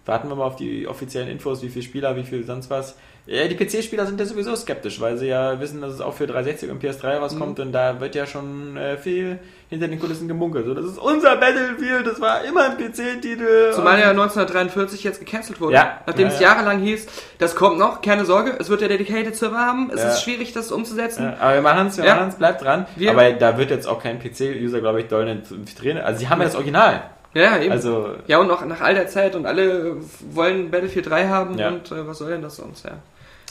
Warten 0.05 0.29
wir 0.29 0.35
mal 0.35 0.45
auf 0.45 0.55
die 0.55 0.87
offiziellen 0.87 1.29
Infos, 1.29 1.61
wie 1.61 1.69
viele 1.69 1.83
Spieler, 1.83 2.15
wie 2.15 2.23
viel 2.23 2.43
sonst 2.45 2.69
was. 2.71 2.95
Ja, 3.27 3.47
die 3.47 3.55
PC-Spieler 3.55 4.07
sind 4.07 4.19
ja 4.19 4.25
sowieso 4.25 4.55
skeptisch, 4.55 4.99
weil 4.99 5.15
sie 5.17 5.27
ja 5.27 5.59
wissen, 5.59 5.79
dass 5.79 5.93
es 5.93 6.01
auch 6.01 6.13
für 6.15 6.25
360 6.25 6.71
und 6.71 6.81
PS3 6.83 7.17
rauskommt 7.17 7.59
Mhm. 7.59 7.65
und 7.65 7.71
da 7.71 7.99
wird 8.01 8.15
ja 8.15 8.25
schon 8.25 8.75
äh, 8.77 8.97
viel 8.97 9.37
hinter 9.69 9.87
den 9.87 9.99
Kulissen 9.99 10.27
gemunkelt. 10.27 10.65
So, 10.65 10.73
das 10.73 10.85
ist 10.85 10.97
unser 10.97 11.37
Battlefield, 11.37 12.05
das 12.07 12.19
war 12.19 12.43
immer 12.43 12.65
ein 12.71 12.77
PC-Titel. 12.77 13.71
Zumal 13.73 13.99
ja 13.99 14.09
1943 14.09 15.03
jetzt 15.03 15.19
gecancelt 15.19 15.61
wurde. 15.61 15.75
Ja. 15.75 16.01
Nachdem 16.07 16.27
Ja, 16.27 16.33
es 16.33 16.39
ja. 16.39 16.47
jahrelang 16.49 16.79
hieß, 16.79 17.05
das 17.37 17.55
kommt 17.55 17.77
noch, 17.77 18.01
keine 18.01 18.25
Sorge, 18.25 18.55
es 18.59 18.69
wird 18.69 18.81
ja 18.81 18.87
Dedicated 18.87 19.35
Server 19.35 19.59
haben, 19.59 19.91
es 19.93 20.03
ist 20.03 20.23
schwierig, 20.23 20.51
das 20.53 20.71
umzusetzen. 20.71 21.33
Aber 21.39 21.53
wir 21.53 21.61
machen 21.61 21.87
es, 21.87 21.97
wir 21.97 22.05
Ja. 22.05 22.15
machen 22.15 22.29
es, 22.29 22.35
bleibt 22.35 22.63
dran. 22.63 22.87
Wir- 22.95 23.11
aber 23.11 23.31
da 23.33 23.57
wird 23.57 23.69
jetzt 23.69 23.87
auch 23.87 24.01
kein 24.01 24.19
PC-User, 24.19 24.81
glaube 24.81 24.99
ich, 25.01 25.07
doll 25.07 25.25
nicht 25.33 25.81
drin. 25.81 25.97
Also 25.99 26.19
sie 26.19 26.27
haben 26.27 26.39
ja 26.39 26.45
das 26.45 26.55
Original. 26.55 27.03
Ja, 27.33 27.57
eben. 27.59 27.71
Also 27.71 28.15
ja, 28.27 28.39
und 28.39 28.51
auch 28.51 28.65
nach 28.65 28.81
all 28.81 28.93
der 28.93 29.07
Zeit 29.07 29.35
und 29.35 29.45
alle 29.45 29.95
wollen 30.31 30.69
Battlefield 30.71 31.09
3 31.09 31.27
haben 31.27 31.57
Ja. 31.57 31.69
und 31.69 31.91
äh, 31.91 32.05
was 32.07 32.17
soll 32.17 32.31
denn 32.31 32.41
das 32.41 32.57
sonst, 32.57 32.85
ja. 32.85 32.91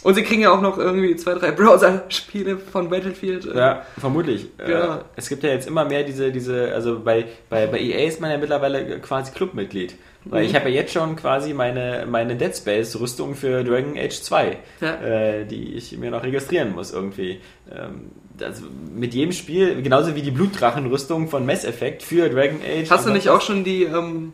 Und 0.03 0.15
sie 0.15 0.23
kriegen 0.23 0.41
ja 0.43 0.51
auch 0.51 0.63
noch 0.63 0.79
irgendwie 0.79 1.15
zwei, 1.17 1.35
drei 1.35 1.51
Browser-Spiele 1.51 2.57
von 2.59 2.89
Battlefield. 2.89 3.45
äh, 3.47 3.57
Ja, 3.59 3.83
vermutlich. 3.99 4.47
Ja. 4.59 4.97
Äh, 4.97 5.01
es 5.17 5.29
gibt 5.29 5.43
ja 5.43 5.51
jetzt 5.51 5.69
immer 5.69 5.85
mehr 5.85 6.05
diese, 6.05 6.33
diese, 6.33 6.73
also 6.73 7.01
bei, 7.01 7.27
bei, 7.51 7.67
bei 7.67 7.79
EA 7.79 8.07
ist 8.09 8.21
man 8.21 8.31
ja 8.31 8.39
mittlerweile 8.39 8.99
quasi 9.01 9.33
Clubmitglied. 9.33 9.95
Weil 10.25 10.43
Mhm. 10.43 10.49
ich 10.51 10.55
habe 10.55 10.69
ja 10.71 10.77
jetzt 10.77 10.93
schon 10.93 11.17
quasi 11.17 11.53
meine, 11.55 12.07
meine 12.09 12.37
Dead 12.37 12.55
Space-Rüstung 12.57 13.35
für 13.35 13.63
Dragon 13.65 13.97
Age 13.99 14.21
2, 14.23 14.57
Ja. 14.81 14.95
äh, 15.03 15.45
die 15.47 15.75
ich 15.75 15.97
mir 15.99 16.11
noch 16.11 16.23
registrieren 16.23 16.73
muss 16.75 16.93
irgendwie. 16.93 17.41
Ähm, 17.71 18.11
das, 18.39 18.63
mit 18.95 19.13
jedem 19.15 19.33
Spiel, 19.33 19.83
genauso 19.83 20.15
wie 20.17 20.23
die 20.23 20.31
Blutdrachen-Rüstung 20.31 21.29
von 21.29 21.45
Mass 21.45 21.65
Effect 21.65 22.03
für 22.03 22.29
Dragon 22.31 22.61
Age. 22.63 22.91
Hast 22.91 23.07
du 23.07 23.11
nicht 23.13 23.29
auch 23.29 23.41
schon 23.43 23.65
die 23.65 23.85
ähm, 23.85 24.33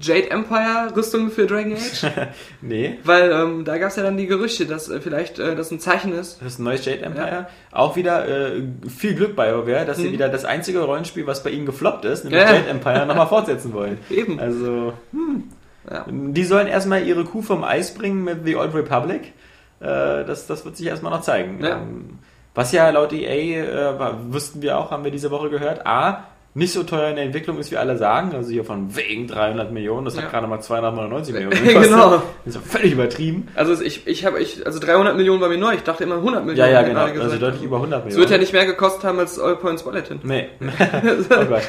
Jade 0.00 0.30
Empire 0.30 0.94
Rüstung 0.96 1.30
für 1.30 1.46
Dragon 1.46 1.72
Age? 1.74 2.04
Nee. 2.60 2.98
Weil 3.04 3.30
ähm, 3.32 3.64
da 3.64 3.78
gab 3.78 3.90
es 3.90 3.96
ja 3.96 4.02
dann 4.02 4.16
die 4.16 4.26
Gerüchte, 4.26 4.66
dass 4.66 4.88
äh, 4.88 5.00
vielleicht 5.00 5.38
äh, 5.38 5.54
das 5.56 5.70
ein 5.70 5.80
Zeichen 5.80 6.12
ist. 6.12 6.40
Das 6.40 6.54
ist 6.54 6.58
ein 6.58 6.64
neues 6.64 6.84
Jade 6.84 7.02
Empire. 7.02 7.46
Auch 7.72 7.96
wieder 7.96 8.26
äh, 8.28 8.62
viel 8.88 9.14
Glück 9.14 9.36
bei 9.36 9.50
BioWare, 9.52 9.84
dass 9.84 9.98
sie 9.98 10.08
Mhm. 10.08 10.12
wieder 10.12 10.28
das 10.28 10.44
einzige 10.44 10.80
Rollenspiel, 10.80 11.26
was 11.26 11.42
bei 11.42 11.50
ihnen 11.50 11.66
gefloppt 11.66 12.04
ist, 12.04 12.24
nämlich 12.24 12.42
Ja. 12.42 12.52
Jade 12.54 12.68
Empire, 12.68 13.06
nochmal 13.06 13.26
fortsetzen 13.28 13.72
wollen. 13.72 13.98
Eben. 14.10 14.38
Also, 14.40 14.92
Ja. 15.90 16.04
die 16.08 16.44
sollen 16.44 16.66
erstmal 16.66 17.06
ihre 17.06 17.24
Kuh 17.24 17.42
vom 17.42 17.62
Eis 17.64 17.94
bringen 17.94 18.24
mit 18.24 18.44
The 18.44 18.56
Old 18.56 18.74
Republic. 18.74 19.32
Äh, 19.80 20.24
das, 20.24 20.46
das 20.46 20.64
wird 20.64 20.76
sich 20.76 20.86
erstmal 20.86 21.12
noch 21.12 21.20
zeigen. 21.22 21.62
Ja. 21.62 21.76
Ähm, 21.76 22.18
was 22.54 22.72
ja 22.72 22.88
laut 22.90 23.12
EA, 23.12 23.92
äh, 23.92 24.14
wussten 24.30 24.62
wir 24.62 24.78
auch, 24.78 24.90
haben 24.90 25.04
wir 25.04 25.10
diese 25.10 25.30
Woche 25.30 25.50
gehört, 25.50 25.86
A, 25.86 26.24
nicht 26.56 26.72
so 26.72 26.84
teuer 26.84 27.10
in 27.10 27.16
der 27.16 27.26
Entwicklung 27.26 27.58
ist, 27.58 27.70
wie 27.70 27.76
alle 27.76 27.98
sagen. 27.98 28.34
Also 28.34 28.50
hier 28.50 28.64
von 28.64 28.96
wegen 28.96 29.26
300 29.28 29.72
Millionen, 29.72 30.06
das 30.06 30.16
Ja. 30.16 30.22
hat 30.22 30.30
gerade 30.30 30.46
mal 30.46 30.58
299 30.60 31.34
Millionen 31.34 31.50
gekostet. 31.62 31.82
Genau. 31.92 32.10
Das 32.10 32.22
ist 32.46 32.54
ja 32.54 32.60
völlig 32.62 32.92
übertrieben. 32.92 33.48
Also 33.54 33.80
ich, 33.82 34.06
ich 34.06 34.24
habe, 34.24 34.40
ich, 34.40 34.64
also 34.64 34.78
300 34.80 35.16
Millionen 35.16 35.40
war 35.42 35.50
mir 35.50 35.58
neu. 35.58 35.74
Ich 35.74 35.82
dachte 35.82 36.04
immer 36.04 36.14
100 36.16 36.40
Ja, 36.40 36.46
Millionen. 36.46 36.72
ja, 36.72 36.78
hat 36.78 36.86
genau. 36.86 37.04
gesagt. 37.06 37.20
Also 37.20 37.38
deutlich 37.38 37.62
über 37.62 37.76
100 37.76 37.98
Es 38.00 38.04
Millionen. 38.06 38.20
wird 38.22 38.30
ja 38.30 38.38
nicht 38.38 38.52
mehr 38.54 38.64
gekostet 38.64 39.04
haben 39.04 39.18
als 39.18 39.38
All 39.38 39.56
Points 39.56 39.82
Bulletin. 39.82 40.18
Nee. 40.22 40.46
oh 40.60 41.44
Gott. 41.44 41.62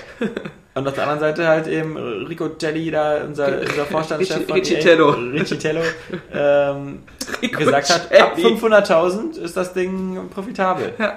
Und 0.75 0.87
auf 0.87 0.93
der 0.93 1.03
anderen 1.03 1.19
Seite 1.19 1.47
halt 1.47 1.67
eben 1.67 1.97
Rico 1.97 2.49
Jelly, 2.61 2.89
da 2.91 3.17
unser, 3.25 3.59
unser 3.59 3.85
Vorstandschef 3.85 4.45
von 4.45 4.55
Ricci 4.55 4.75
EA, 4.75 4.79
Tello. 4.79 5.09
Ricci 5.09 5.57
Tello, 5.57 5.81
ähm, 6.33 6.99
gesagt 7.41 7.89
hat, 7.89 8.21
ab 8.21 8.37
Jelly. 8.37 8.55
500.000 8.55 9.39
ist 9.39 9.57
das 9.57 9.73
Ding 9.73 10.29
profitabel. 10.33 10.93
Das 10.97 11.11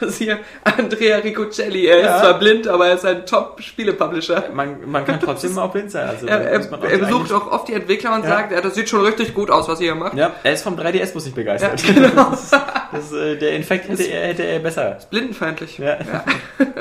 ist 0.00 0.18
hier 0.18 0.38
Andrea 0.64 1.18
Ricocelli. 1.18 1.86
Er 1.86 2.00
Ja. 2.00 2.14
ist 2.16 2.20
zwar 2.22 2.38
blind, 2.38 2.68
aber 2.68 2.88
er 2.88 2.94
ist 2.94 3.04
ein 3.04 3.26
Top-Spiele-Publisher. 3.26 4.44
Man, 4.52 4.90
man 4.90 5.04
kann 5.04 5.20
trotzdem 5.20 5.58
auch 5.58 5.70
blind 5.72 5.90
sein. 5.90 6.08
Also, 6.08 6.26
Er, 6.26 6.40
er, 6.40 6.60
er 6.82 6.98
besucht 6.98 7.32
auch 7.32 7.50
oft 7.50 7.68
die 7.68 7.74
Entwickler 7.74 8.14
und 8.14 8.22
Ja. 8.24 8.28
sagt, 8.30 8.52
ja, 8.52 8.60
das 8.60 8.74
sieht 8.74 8.88
schon 8.88 9.04
richtig 9.04 9.34
gut 9.34 9.50
aus, 9.50 9.68
was 9.68 9.80
ihr 9.80 9.92
hier 9.92 9.94
macht. 9.94 10.14
Ja, 10.16 10.32
er 10.42 10.52
ist 10.52 10.62
vom 10.62 10.76
3DS 10.78 11.14
muss 11.14 11.24
nicht 11.24 11.34
begeistert. 11.36 11.82
Ja, 11.82 11.92
genau. 11.94 12.32
Das, 12.92 13.12
äh, 13.12 13.36
der 13.36 13.52
Infekt 13.52 13.88
hätte 13.88 14.02
er, 14.02 14.26
hätte 14.28 14.42
er 14.42 14.58
besser. 14.58 14.98
Blindenfeindlich. 15.10 15.78
Ja. 15.78 15.96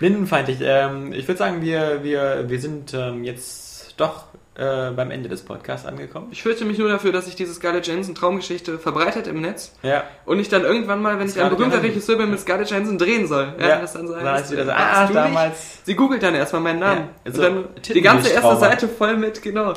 Blindenfeindlich. 0.00 0.58
Ähm, 0.62 1.12
ich 1.12 1.26
würde 1.28 1.38
sagen, 1.38 1.62
wir, 1.62 2.02
wir, 2.02 2.44
wir 2.48 2.60
sind 2.60 2.92
ähm, 2.94 3.24
jetzt 3.24 3.94
doch 3.96 4.24
äh, 4.56 4.90
beim 4.92 5.10
Ende 5.10 5.28
des 5.28 5.42
Podcasts 5.42 5.86
angekommen. 5.86 6.28
Ich 6.30 6.42
fürchte 6.42 6.64
mich 6.64 6.78
nur 6.78 6.88
dafür, 6.88 7.10
dass 7.10 7.24
sich 7.24 7.34
diese 7.34 7.52
Scarlett 7.54 7.86
Johansson 7.86 8.14
Traumgeschichte 8.14 8.78
verbreitet 8.78 9.26
im 9.26 9.40
Netz 9.40 9.72
Ja. 9.82 10.04
und 10.26 10.38
ich 10.38 10.48
dann 10.48 10.62
irgendwann 10.62 11.02
mal, 11.02 11.18
wenn 11.18 11.26
ich 11.26 11.32
ein 11.32 11.38
Scarlett 11.40 11.58
berühmter. 11.58 11.82
Regisseur 11.82 12.16
bin, 12.16 12.30
mit 12.30 12.38
Scarlett 12.40 12.70
Johansson 12.70 12.96
drehen 12.98 13.26
soll. 13.26 13.52
Ja, 13.58 13.80
das 13.80 13.94
dann 13.94 14.06
so 14.06 14.14
Dann 14.14 14.24
heißt, 14.26 14.52
wieder 14.52 14.64
so, 14.66 14.70
ah, 14.70 15.06
damals. 15.06 15.80
Sie 15.84 15.94
googelt 15.96 16.22
dann 16.22 16.34
erstmal 16.36 16.62
meinen 16.62 16.78
Namen. 16.78 17.00
Ja, 17.00 17.08
also 17.24 17.46
und 17.46 17.54
dann 17.54 17.68
die 17.94 18.00
ganze 18.00 18.30
erste 18.30 18.56
Seite 18.56 18.88
voll 18.88 19.16
mit, 19.16 19.42
genau. 19.42 19.74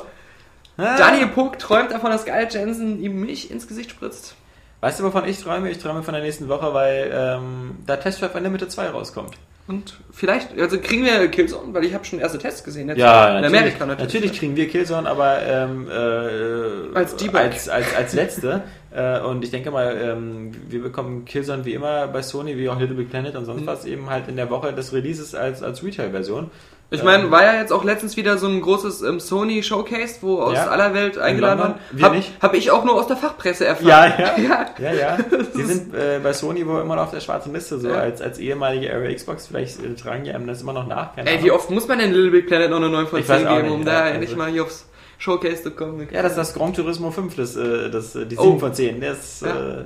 Ah. 0.78 0.95
Daniel 0.95 1.28
Puck 1.30 1.58
träumt 1.58 1.91
davon, 1.91 2.12
dass 2.12 2.22
Scarlett 2.22 2.54
Johansson 2.54 2.99
ihm 3.02 3.20
Milch 3.20 3.49
ins 3.49 3.68
Gesicht 3.68 3.90
spritzt. 3.90 4.36
Weißt 4.80 4.99
du, 4.99 5.04
wovon 5.06 5.26
ich 5.28 5.41
träume? 5.41 5.72
Ich 5.72 5.80
träume 5.80 6.04
von 6.04 6.14
der 6.14 6.22
nächsten 6.22 6.49
Woche, 6.49 6.72
weil 6.76 7.10
ähm, 7.12 7.78
da 7.88 7.98
Test 7.98 8.22
Drive 8.22 8.36
Unlimited 8.36 8.72
2 8.72 8.90
rauskommt. 8.90 9.34
Und 9.68 9.98
vielleicht, 10.11 10.57
also 10.57 10.80
kriegen 10.80 11.03
wir 11.03 11.27
Killzone, 11.27 11.73
weil 11.73 11.84
ich 11.84 11.94
habe 11.94 12.06
schon 12.06 12.19
erste 12.19 12.38
Tests 12.38 12.64
gesehen. 12.64 12.88
Jetzt 12.88 12.99
Ja, 12.99 13.27
in 13.38 13.41
natürlich, 13.41 13.60
Amerika 13.60 13.85
natürlich. 13.85 14.14
natürlich. 14.14 14.39
kriegen 14.39 14.56
wir 14.56 14.69
Killzone, 14.69 15.10
aber 15.10 15.41
ähm, 15.41 15.88
äh, 15.89 16.95
Als 16.98 17.15
Debug. 17.18 17.35
als, 17.35 17.68
als, 17.68 17.94
als 17.94 18.14
letzte. 18.14 18.64
äh, 18.95 19.19
und 19.19 19.44
ich 19.44 19.52
denke 19.52 19.69
mal, 19.72 19.98
ähm, 20.02 20.52
wir 20.69 20.81
bekommen 20.81 21.26
Killzone 21.26 21.65
wie 21.65 21.73
immer 21.73 22.07
bei 22.07 22.22
Sony, 22.22 22.57
wie 22.57 22.69
auch 22.69 22.80
Little 22.80 22.95
Big 22.95 23.10
Planet 23.10 23.35
und 23.35 23.41
Mhm. 23.41 23.45
sonst 23.45 23.65
was 23.65 23.85
eben 23.85 24.10
halt 24.10 24.30
in 24.30 24.38
der 24.38 24.49
Woche 24.49 24.72
des 24.72 24.94
Releases 24.94 25.35
als, 25.35 25.61
als 25.61 25.84
Retail-Version. 25.84 26.49
Ich 26.89 27.03
meine, 27.03 27.30
war 27.31 27.43
ja 27.43 27.59
jetzt 27.59 27.73
auch 27.73 27.84
letztens 27.84 28.15
wieder 28.15 28.38
so 28.38 28.47
ein 28.47 28.61
großes 28.61 29.01
ähm, 29.01 29.19
Sony 29.19 29.61
Showcase, 29.61 30.19
wo 30.22 30.39
aus 30.39 30.53
Ja. 30.55 30.68
aller 30.68 30.93
Welt 30.93 31.18
eingeladen 31.18 31.59
waren. 31.59 31.76
Hab, 32.01 32.14
nicht. 32.14 32.31
hab 32.41 32.53
ich 32.53 32.72
auch 32.72 32.85
nur 32.85 32.95
aus 32.95 33.07
der 33.07 33.18
Fachpresse 33.18 33.65
erfahren. 33.65 33.88
Ja, 33.88 34.05
ja. 34.07 34.35
Ja. 34.38 34.65
Ja, 34.80 34.93
ja. 34.93 35.18
Die 35.57 35.64
sind 35.64 35.93
äh, 35.93 36.19
bei 36.23 36.31
Sony 36.31 36.65
wohl 36.65 36.80
immer 36.81 36.95
noch 36.95 37.03
auf 37.03 37.11
der 37.11 37.19
schwarzen 37.19 37.53
Liste, 37.53 37.77
so 37.77 37.89
Ja. 37.89 37.95
als, 37.95 38.22
als 38.22 38.39
ehemalige 38.39 38.93
Area 38.93 39.14
Xbox. 39.14 39.47
Vielleicht 39.47 39.84
äh, 39.84 39.95
tragen 39.95 40.23
die 40.23 40.31
einem 40.31 40.47
das 40.47 40.61
immer 40.61 40.72
noch 40.72 40.88
nach. 40.88 41.09
Ey, 41.18 41.43
wie 41.43 41.51
oft 41.51 41.69
muss 41.72 41.88
man 41.89 41.99
denn 41.99 42.14
Little 42.14 42.31
Big 42.31 42.47
Planet 42.47 42.69
noch 42.69 42.77
eine 42.77 42.88
9 42.89 43.07
von 43.07 43.19
Ich 43.19 43.26
10 43.26 43.35
weiß 43.35 43.45
auch 43.47 43.55
geben, 43.57 43.68
nicht, 43.68 43.73
um 43.76 43.85
da 43.85 43.99
also- 44.03 44.14
endlich 44.14 44.35
mal 44.38 44.49
hier 44.49 44.64
aufs 44.64 44.88
Showcase 45.18 45.64
zu 45.64 45.72
kommen? 45.72 46.07
Ja, 46.09 46.22
das 46.22 46.31
ist 46.34 46.38
das 46.38 46.53
Gran 46.53 46.73
Turismo 46.73 47.11
5, 47.11 47.35
das, 47.35 47.57
äh, 47.57 47.89
das, 47.89 48.15
äh, 48.15 48.26
die 48.26 48.38
Oh. 48.38 48.43
7 48.43 48.59
von 48.61 48.73
10. 48.73 49.01
Das, 49.01 49.41
Ja. 49.41 49.80
äh, 49.80 49.84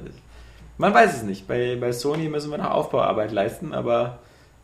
man 0.78 0.94
weiß 0.94 1.15
es 1.15 1.23
nicht. 1.23 1.48
Bei, 1.48 1.78
bei 1.82 1.94
Sony 1.94 2.30
müssen 2.30 2.52
wir 2.52 2.60
noch 2.60 2.69
Aufbauarbeit 2.69 3.32
leisten, 3.32 3.73
aber 3.73 4.19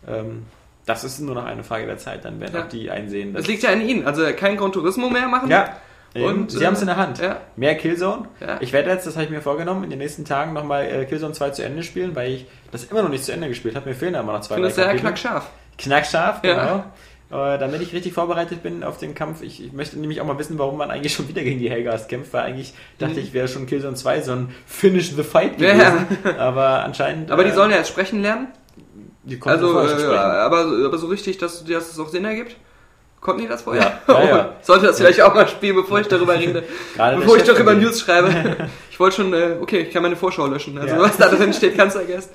ähm, 0.07 0.45
das 0.88 1.03
ist 1.03 1.19
nur 1.19 1.35
noch 1.35 1.45
eine 1.45 1.64
Frage 1.64 1.85
der 1.85 1.97
Zeit. 1.99 2.26
Dann 2.26 2.39
werden 2.39 2.55
Ja. 2.55 2.64
auch 2.64 2.68
die 2.69 2.89
einsehen, 2.89 3.34
Das 3.35 3.45
liegt 3.45 3.61
ja 3.61 3.69
an 3.69 3.81
Ihnen. 3.88 4.07
Also 4.07 4.23
kein 4.35 4.57
Gran 4.57 4.72
Turismo 4.72 5.09
mehr 5.09 5.27
machen. 5.27 5.49
Ja. 5.51 5.77
Und, 6.15 6.49
sie 6.51 6.64
äh, 6.64 6.65
haben 6.65 6.73
es 6.73 6.81
in 6.81 6.88
der 6.88 6.95
Hand. 6.97 7.19
ja. 7.19 7.41
Mehr 7.57 7.76
Killzone. 7.76 8.27
Ja. 8.39 8.57
Ich 8.61 8.73
werde 8.73 8.89
jetzt, 8.89 9.05
das 9.05 9.14
habe 9.15 9.26
ich 9.26 9.30
mir 9.30 9.41
vorgenommen, 9.41 9.84
in 9.84 9.91
den 9.91 9.99
nächsten 9.99 10.26
Tagen 10.26 10.53
nochmal 10.53 10.85
äh, 10.85 11.05
Killzone 11.05 11.34
2 11.34 11.51
zu 11.51 11.64
Ende 11.64 11.84
spielen, 11.84 12.15
weil 12.15 12.31
ich 12.31 12.45
das 12.72 12.85
immer 12.85 13.03
noch 13.03 13.09
nicht 13.09 13.23
zu 13.23 13.31
Ende 13.34 13.47
gespielt 13.49 13.76
habe. 13.76 13.88
Mir 13.89 13.93
fehlen 13.95 14.15
immer 14.15 14.31
noch 14.34 14.41
zwei, 14.41 14.55
drei 14.59 14.72
Kapitel. 14.72 14.99
knackscharf. 15.01 15.47
Knackscharf, 15.77 16.39
Ja. 16.43 16.53
genau. 16.53 16.84
Äh, 17.30 17.59
damit 17.59 17.81
ich 17.81 17.91
richtig 17.93 18.14
vorbereitet 18.14 18.64
bin 18.64 18.85
auf 18.85 18.97
den 18.97 19.14
Kampf. 19.14 19.41
Ich, 19.43 19.61
ich 19.64 19.73
möchte 19.73 19.99
nämlich 19.99 20.22
auch 20.22 20.26
mal 20.26 20.39
wissen, 20.39 20.57
warum 20.57 20.77
man 20.77 20.89
eigentlich 20.89 21.14
schon 21.14 21.27
wieder 21.27 21.43
gegen 21.43 21.59
die 21.59 21.69
Helgas 21.69 22.07
kämpft, 22.07 22.31
weil 22.34 22.43
eigentlich 22.43 22.73
dachte 22.99 23.19
ich, 23.19 23.34
wäre 23.34 23.49
schon 23.49 23.68
Killzone 23.68 23.95
2 23.95 24.22
so 24.22 24.31
ein 24.31 24.55
Finish 24.65 25.11
the 25.11 25.23
Fight 25.23 25.59
Mhm. 25.59 25.65
Ja. 25.65 25.73
gewesen. 25.73 26.39
Aber 26.39 26.84
anscheinend. 26.85 27.30
Aber 27.30 27.43
die 27.43 27.49
äh, 27.49 27.53
sollen 27.53 27.69
ja 27.72 27.77
jetzt 27.77 27.89
sprechen 27.89 28.22
lernen. 28.22 28.47
Also, 29.45 29.80
äh, 29.80 30.16
aber, 30.16 30.66
aber 30.86 30.98
so 30.98 31.08
richtig, 31.08 31.38
dass, 31.38 31.66
dass 31.66 31.91
es 31.91 31.99
auch 31.99 32.10
Sinn 32.10 32.26
ergibt. 32.26 32.56
Konnten 33.20 33.41
die 33.41 33.48
das 33.48 33.64
vorher? 33.64 33.99
Ja, 34.08 34.14
ja, 34.14 34.26
ja. 34.26 34.54
Sollte 34.62 34.86
das 34.86 34.98
vielleicht 34.98 35.22
auch 35.22 35.34
mal 35.34 35.48
spielen, 35.48 35.76
bevor 35.76 35.99
ich 35.99 36.08
darüber 36.08 36.36
rede. 36.36 36.64
Bevor 36.95 37.38
ich 37.38 37.44
darüber. 37.44 37.74
News 37.74 37.99
schreibe. 37.99 38.56
Ich 38.98 38.99
wollte 38.99 39.18
schon, 39.18 39.32
äh, 39.32 39.58
okay, 39.62 39.82
ich 39.82 39.94
kann 39.94 40.02
meine 40.02 40.16
Vorschau 40.16 40.48
löschen. 40.48 40.76
Also 40.80 40.98
was 40.98 41.18
da 41.18 41.30
drin 41.30 41.54
steht, 41.54 41.78
kannst 41.78 41.95
du 41.95 41.99
vergessen. 41.99 42.32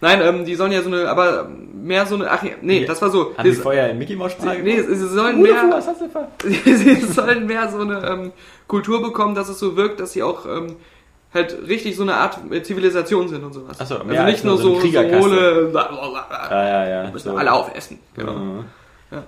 Nein, 0.00 0.20
ähm, 0.20 0.44
die 0.44 0.56
sollen 0.56 0.72
ja 0.72 0.82
so 0.82 0.88
eine, 0.88 1.08
aber 1.08 1.48
mehr 1.72 2.06
so 2.06 2.16
eine, 2.16 2.28
ach 2.28 2.42
nee, 2.60 2.84
das 2.84 3.00
war 3.00 3.08
so. 3.08 3.36
Haben 3.38 3.48
die 3.48 3.54
vorher 3.54 3.88
in 3.88 3.98
Mickey 3.98 4.16
Mouse 4.16 4.32
Sprache 4.32 4.58
Nee, 4.58 4.78
gesprochen? 4.78 4.96
sie 4.98 5.06
sollen 5.06 5.36
Uwe, 5.36 5.52
mehr, 5.52 5.64
was 5.70 5.86
hast 5.86 6.00
du 6.00 6.08
sie 6.64 6.96
sollen 7.06 7.46
mehr 7.46 7.68
so 7.70 7.78
eine 7.78 8.04
ähm, 8.04 8.32
Kultur 8.66 9.00
bekommen, 9.00 9.36
dass 9.36 9.48
es 9.48 9.60
so 9.60 9.76
wirkt, 9.76 10.00
dass 10.00 10.12
sie 10.12 10.24
auch 10.24 10.44
ähm, 10.44 10.74
halt 11.34 11.56
richtig 11.68 11.96
so 11.96 12.02
eine 12.02 12.14
Art 12.14 12.38
Zivilisation 12.62 13.28
sind 13.28 13.42
und 13.44 13.52
sowas. 13.52 13.76
Ach 13.80 13.86
so, 13.86 13.98
also 13.98 14.22
nicht 14.24 14.44
nur 14.44 14.56
so 14.58 14.74
so, 14.80 14.80
so 14.80 14.98
hohle, 15.20 15.70
Ja, 15.72 16.68
ja, 16.68 16.88
ja. 17.04 17.10
müssen 17.10 17.30
so. 17.30 17.36
alle 17.36 17.52
aufessen. 17.52 17.98
Genau. 18.16 18.32
Mhm. 18.32 18.64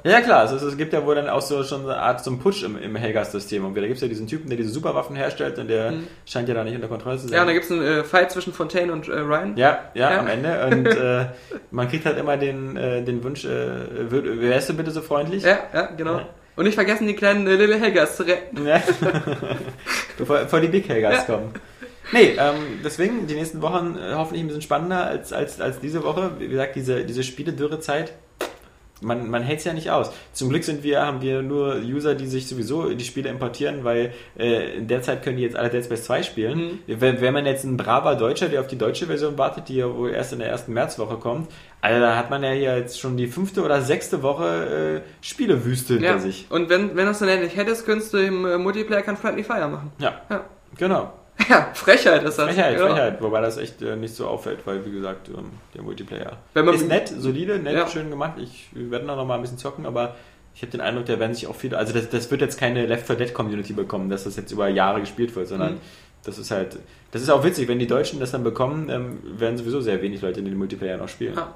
Ja, 0.02 0.22
klar, 0.22 0.40
also 0.40 0.66
es, 0.66 0.76
gibt 0.78 0.94
ja 0.94 1.04
wohl 1.04 1.14
dann 1.14 1.28
auch 1.28 1.42
so 1.42 1.62
schon 1.62 1.82
eine 1.82 1.98
Art 1.98 2.24
so 2.24 2.30
einen 2.30 2.38
Putsch 2.40 2.62
im, 2.62 2.80
im 2.82 2.96
Helgas-System. 2.96 3.66
Und 3.66 3.74
da 3.76 3.82
gibt 3.82 3.96
es 3.96 4.00
ja 4.00 4.08
diesen 4.08 4.26
Typen, 4.26 4.48
der 4.48 4.56
diese 4.56 4.70
Superwaffen 4.70 5.14
herstellt 5.14 5.58
und 5.58 5.68
der 5.68 5.92
scheint 6.24 6.48
ja 6.48 6.54
da 6.54 6.64
nicht 6.64 6.74
unter 6.74 6.88
Kontrolle 6.88 7.18
zu 7.18 7.28
sein. 7.28 7.30
Mhm. 7.30 7.34
Ja, 7.34 7.40
und 7.42 7.46
da 7.48 7.52
gibt 7.52 7.64
es 7.66 7.70
einen 7.70 7.82
äh, 7.82 8.02
Fight 8.04 8.30
zwischen 8.30 8.54
Fontaine 8.54 8.90
und 8.92 9.08
äh, 9.08 9.18
Ryan. 9.18 9.56
Ja, 9.58 9.80
ja, 9.92 10.10
Ja. 10.12 10.20
am 10.20 10.26
Ende. 10.26 10.66
Und 10.66 10.86
äh, 10.96 11.26
man 11.70 11.88
kriegt 11.90 12.06
halt 12.06 12.16
immer 12.16 12.38
den, 12.38 12.78
äh, 12.78 13.02
den 13.02 13.22
Wunsch, 13.24 13.44
äh, 13.44 13.50
wärst 14.10 14.70
du 14.70 14.72
bitte 14.74 14.90
so 14.90 15.02
freundlich? 15.02 15.42
Ja, 15.42 15.58
ja, 15.74 15.82
genau. 15.94 16.16
Ja. 16.16 16.26
Und 16.56 16.64
nicht 16.64 16.76
vergessen, 16.76 17.06
die 17.06 17.14
kleinen 17.14 17.46
äh, 17.46 17.56
Little 17.56 17.78
Helgas 17.78 18.16
zu 18.16 18.22
retten. 18.22 18.66
Ja. 18.66 18.80
Bevor, 20.18 20.60
die 20.60 20.68
Big 20.68 20.88
Helgas 20.88 21.26
Ja. 21.28 21.34
kommen. 21.34 21.50
Nee, 22.12 22.36
ähm, 22.38 22.80
deswegen 22.84 23.26
die 23.26 23.34
nächsten 23.34 23.62
Wochen 23.62 23.96
äh, 23.96 24.14
hoffentlich 24.14 24.42
ein 24.42 24.46
bisschen 24.48 24.62
spannender 24.62 25.04
als, 25.06 25.32
als, 25.32 25.60
als 25.60 25.80
diese 25.80 26.04
Woche. 26.04 26.32
Wie 26.38 26.48
gesagt, 26.48 26.76
diese, 26.76 27.04
diese 27.04 27.22
Spiele-Dürre-Zeit, 27.22 28.12
man, 29.00 29.28
man 29.28 29.42
hält 29.42 29.58
es 29.58 29.64
ja 29.64 29.72
nicht 29.72 29.90
aus. 29.90 30.10
Zum 30.32 30.48
Glück 30.50 30.64
sind 30.64 30.82
wir, 30.82 31.02
haben 31.04 31.20
wir 31.20 31.42
nur 31.42 31.76
User, 31.76 32.14
die 32.14 32.26
sich 32.26 32.46
sowieso 32.46 32.90
die 32.94 33.04
Spiele 33.04 33.28
importieren, 33.28 33.84
weil 33.84 34.12
äh, 34.38 34.76
in 34.76 34.86
der 34.86 35.02
Zeit 35.02 35.22
können 35.22 35.36
die 35.36 35.42
jetzt 35.42 35.56
alle 35.56 35.68
Dead 35.68 35.84
Space 35.84 36.04
2 36.04 36.22
spielen. 36.22 36.78
Wenn, 36.86 37.20
wenn 37.20 37.34
man 37.34 37.44
jetzt 37.44 37.64
ein 37.64 37.76
braver 37.76 38.14
Deutscher, 38.14 38.48
der 38.48 38.60
auf 38.60 38.66
die 38.66 38.78
deutsche 38.78 39.06
Version 39.06 39.36
wartet, 39.36 39.68
die 39.68 39.76
ja 39.76 39.92
wohl 39.94 40.10
erst 40.10 40.32
in 40.32 40.38
der 40.38 40.48
ersten 40.48 40.72
Märzwoche 40.72 41.16
kommt, 41.16 41.50
also 41.80 42.00
da 42.00 42.16
hat 42.16 42.30
man 42.30 42.42
ja 42.44 42.50
hier 42.52 42.78
jetzt 42.78 42.98
schon 43.00 43.16
die 43.16 43.26
fünfte 43.26 43.62
oder 43.62 43.82
sechste 43.82 44.22
Woche 44.22 45.02
äh, 45.02 45.24
Spielewüste 45.26 45.94
hinter 45.94 46.08
Ja. 46.08 46.18
sich. 46.18 46.46
Und 46.50 46.70
wenn, 46.70 46.96
wenn 46.96 47.06
das 47.06 47.18
dann 47.18 47.28
endlich 47.28 47.56
hättest, 47.56 47.84
könntest 47.84 48.14
du 48.14 48.18
im 48.18 48.46
äh, 48.46 48.56
Multiplayer 48.58 49.02
kein 49.02 49.16
Friendly 49.16 49.42
Fire 49.42 49.68
machen. 49.68 49.90
Ja, 49.98 50.22
Ja. 50.30 50.44
genau. 50.78 51.12
Ja, 51.48 51.70
Frechheit 51.74 52.22
ist 52.22 52.38
das. 52.38 52.46
Frechheit, 52.46 52.76
Genau. 52.76 52.88
Frechheit, 52.88 53.22
wobei 53.22 53.40
das 53.40 53.56
echt 53.58 53.82
äh, 53.82 53.96
nicht 53.96 54.14
so 54.14 54.26
auffällt, 54.26 54.60
weil 54.66 54.84
wie 54.86 54.90
gesagt, 54.92 55.28
ähm, 55.28 55.50
der 55.74 55.82
Multiplayer 55.82 56.38
ist 56.74 56.88
nett, 56.88 57.08
solide, 57.08 57.58
nett, 57.58 57.74
Ja. 57.74 57.86
schön 57.88 58.10
gemacht. 58.10 58.34
Ich 58.38 58.68
wir 58.72 58.90
werden 58.90 59.08
da 59.08 59.16
noch 59.16 59.26
mal 59.26 59.34
ein 59.36 59.42
bisschen 59.42 59.58
zocken, 59.58 59.86
aber 59.86 60.14
ich 60.54 60.62
habe 60.62 60.70
den 60.70 60.80
Eindruck, 60.80 61.06
da 61.06 61.18
werden 61.18 61.34
sich 61.34 61.46
auch 61.48 61.56
viele, 61.56 61.76
also 61.76 61.92
das, 61.92 62.08
das 62.10 62.30
wird 62.30 62.40
jetzt 62.40 62.58
keine 62.58 62.86
Left 62.86 63.06
4 63.06 63.16
Dead 63.16 63.34
Community 63.34 63.72
bekommen, 63.72 64.08
dass 64.08 64.24
das 64.24 64.36
jetzt 64.36 64.52
über 64.52 64.68
Jahre 64.68 65.00
gespielt 65.00 65.34
wird, 65.34 65.48
sondern 65.48 65.74
Mhm. 65.74 65.80
das 66.24 66.38
ist 66.38 66.50
halt, 66.52 66.78
das 67.10 67.22
ist 67.22 67.30
auch 67.30 67.42
witzig, 67.44 67.66
wenn 67.68 67.78
die 67.80 67.86
Deutschen 67.88 68.20
das 68.20 68.30
dann 68.30 68.44
bekommen, 68.44 68.88
ähm, 68.88 69.18
werden 69.38 69.56
sowieso 69.58 69.80
sehr 69.80 70.00
wenig 70.00 70.22
Leute 70.22 70.38
in 70.40 70.44
den 70.46 70.56
Multiplayer 70.56 70.96
noch 70.96 71.08
spielen. 71.08 71.34
Ja. 71.36 71.54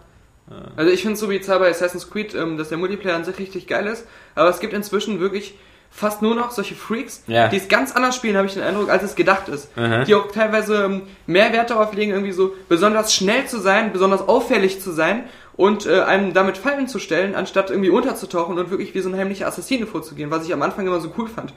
Also 0.77 0.91
ich 0.91 1.03
finde 1.03 1.15
es 1.15 1.21
so 1.21 1.29
bizarr 1.29 1.59
bei 1.59 1.69
Assassin's 1.69 2.11
Creed, 2.11 2.35
ähm, 2.35 2.57
dass 2.57 2.71
der 2.71 2.79
Multiplayer 2.79 3.15
an 3.17 3.25
sich 3.25 3.39
richtig 3.39 3.67
geil 3.67 3.87
ist, 3.87 4.07
aber 4.35 4.49
es 4.49 4.61
gibt 4.61 4.73
inzwischen 4.73 5.21
wirklich 5.21 5.55
fast 5.91 6.23
nur 6.23 6.35
noch 6.35 6.51
solche 6.53 6.75
Freaks, 6.75 7.23
Ja. 7.27 7.49
die 7.49 7.57
es 7.57 7.69
ganz 7.69 7.93
anders 7.93 8.15
spielen, 8.17 8.37
habe 8.37 8.47
ich 8.47 8.55
den 8.55 8.63
Eindruck, 8.63 8.89
als 8.91 9.03
es 9.03 9.15
gedacht 9.17 9.49
ist. 9.49 9.77
Mhm. 9.77 10.05
Die 10.07 10.15
auch 10.15 10.31
teilweise 10.31 10.85
ähm, 10.85 11.03
mehr 11.27 11.53
Wert 11.53 11.71
darauf 11.71 11.93
legen, 11.93 12.13
irgendwie 12.13 12.33
so 12.33 12.55
besonders 12.69 13.13
schnell 13.13 13.47
zu 13.47 13.59
sein, 13.59 13.93
besonders 13.93 14.29
auffällig 14.29 14.81
zu 14.81 14.93
sein 14.93 15.25
und 15.57 15.87
äh, 15.87 16.03
einem 16.03 16.35
damit 16.35 16.57
Fallen 16.57 16.87
zu 16.87 17.01
stellen, 17.01 17.35
anstatt 17.35 17.71
irgendwie 17.71 17.91
unterzutauchen 17.91 18.59
und 18.59 18.71
wirklich 18.71 18.95
wie 18.95 19.01
so 19.01 19.09
ein 19.09 19.17
heimlicher 19.17 19.49
Assassine 19.49 19.87
vorzugehen, 19.87 20.31
was 20.31 20.45
ich 20.47 20.53
am 20.53 20.63
Anfang 20.63 20.87
immer 20.87 21.01
so 21.01 21.13
cool 21.19 21.29
fand. 21.29 21.53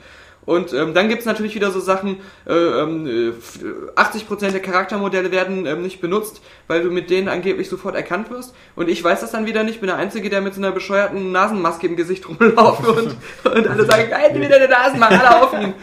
Und 0.45 0.73
ähm, 0.73 0.95
dann 0.95 1.07
gibt's 1.07 1.25
natürlich 1.25 1.53
wieder 1.53 1.69
so 1.69 1.79
Sachen, 1.79 2.17
äh, 2.47 2.53
ähm, 2.53 3.05
äh, 3.05 3.27
f- 3.29 3.59
80% 3.95 4.51
der 4.51 4.59
Charaktermodelle 4.59 5.31
werden 5.31 5.67
ähm, 5.67 5.83
nicht 5.83 6.01
benutzt, 6.01 6.41
weil 6.67 6.81
du 6.81 6.89
mit 6.89 7.11
denen 7.11 7.27
angeblich 7.27 7.69
sofort 7.69 7.95
erkannt 7.95 8.31
wirst. 8.31 8.55
Und 8.75 8.89
ich 8.89 9.03
weiß 9.03 9.21
das 9.21 9.31
dann 9.31 9.45
wieder 9.45 9.63
nicht, 9.63 9.81
bin 9.81 9.87
der 9.87 9.97
Einzige, 9.97 10.31
der 10.31 10.41
mit 10.41 10.55
so 10.55 10.61
einer 10.61 10.71
bescheuerten 10.71 11.31
Nasenmaske 11.31 11.85
im 11.85 11.95
Gesicht 11.95 12.27
rumlaufe 12.27 12.91
und, 12.91 13.15
und 13.55 13.67
alle 13.67 13.85
sagen, 13.85 14.11
halt 14.11 14.33
wieder 14.39 14.55
eine 14.55 14.67
Nasenmaske, 14.67 15.27
alle 15.27 15.43
auf 15.43 15.53
ihn. 15.53 15.73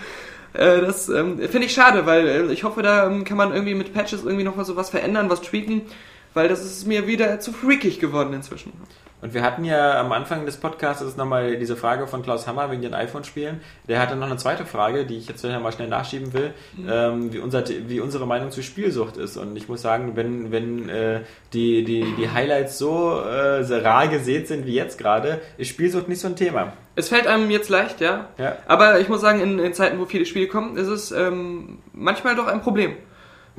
Äh, 0.54 0.80
das 0.80 1.08
ähm, 1.08 1.38
finde 1.38 1.66
ich 1.66 1.72
schade, 1.72 2.04
weil 2.06 2.26
äh, 2.26 2.52
ich 2.52 2.64
hoffe, 2.64 2.82
da 2.82 3.06
ähm, 3.06 3.24
kann 3.24 3.36
man 3.36 3.52
irgendwie 3.52 3.74
mit 3.74 3.94
Patches 3.94 4.24
irgendwie 4.24 4.44
noch 4.44 4.56
mal 4.56 4.64
so 4.64 4.74
was 4.74 4.90
verändern, 4.90 5.30
was 5.30 5.40
tweaken, 5.40 5.82
weil 6.34 6.48
das 6.48 6.64
ist 6.64 6.84
mir 6.86 7.06
wieder 7.06 7.38
zu 7.38 7.52
freakig 7.52 8.00
geworden 8.00 8.32
inzwischen. 8.34 8.72
Und 9.20 9.34
wir 9.34 9.42
hatten 9.42 9.64
ja 9.64 9.98
am 9.98 10.12
Anfang 10.12 10.46
des 10.46 10.58
Podcasts 10.58 11.16
nochmal 11.16 11.56
diese 11.56 11.76
Frage 11.76 12.06
von 12.06 12.22
Klaus 12.22 12.46
Hammer 12.46 12.70
wegen 12.70 12.82
den 12.82 12.94
iPhone-Spielen. 12.94 13.60
Der 13.88 14.00
hatte 14.00 14.14
noch 14.14 14.26
eine 14.26 14.36
zweite 14.36 14.64
Frage, 14.64 15.06
die 15.06 15.16
ich 15.16 15.26
jetzt 15.26 15.40
vielleicht 15.40 15.60
mal 15.60 15.72
schnell 15.72 15.88
nachschieben 15.88 16.32
will, 16.32 16.54
ähm, 16.88 17.32
wie, 17.32 17.38
unser, 17.38 17.64
wie 17.68 17.98
unsere 18.00 18.26
Meinung 18.26 18.52
zu 18.52 18.62
Spielsucht 18.62 19.16
ist. 19.16 19.36
Und 19.36 19.56
ich 19.56 19.68
muss 19.68 19.82
sagen, 19.82 20.12
wenn, 20.14 20.52
wenn 20.52 20.88
äh, 20.88 21.22
die, 21.52 21.84
die, 21.84 22.14
die 22.16 22.30
Highlights 22.30 22.78
so 22.78 23.20
äh, 23.20 23.64
rar 23.78 24.06
gesät 24.06 24.46
sind 24.46 24.66
wie 24.66 24.74
jetzt 24.74 24.98
gerade, 24.98 25.40
ist 25.56 25.68
Spielsucht 25.68 26.08
nicht 26.08 26.20
so 26.20 26.28
ein 26.28 26.36
Thema. 26.36 26.72
Es 26.94 27.08
fällt 27.08 27.26
einem 27.26 27.50
jetzt 27.50 27.70
leicht, 27.70 28.00
ja. 28.00 28.28
Ja. 28.38 28.56
Aber 28.66 29.00
ich 29.00 29.08
muss 29.08 29.20
sagen, 29.20 29.40
in, 29.40 29.58
in 29.58 29.74
Zeiten, 29.74 29.98
wo 29.98 30.04
viele 30.04 30.26
Spiele 30.26 30.46
kommen, 30.46 30.76
ist 30.76 30.88
es 30.88 31.10
ähm, 31.10 31.78
manchmal 31.92 32.36
doch 32.36 32.46
ein 32.46 32.60
Problem. 32.60 32.94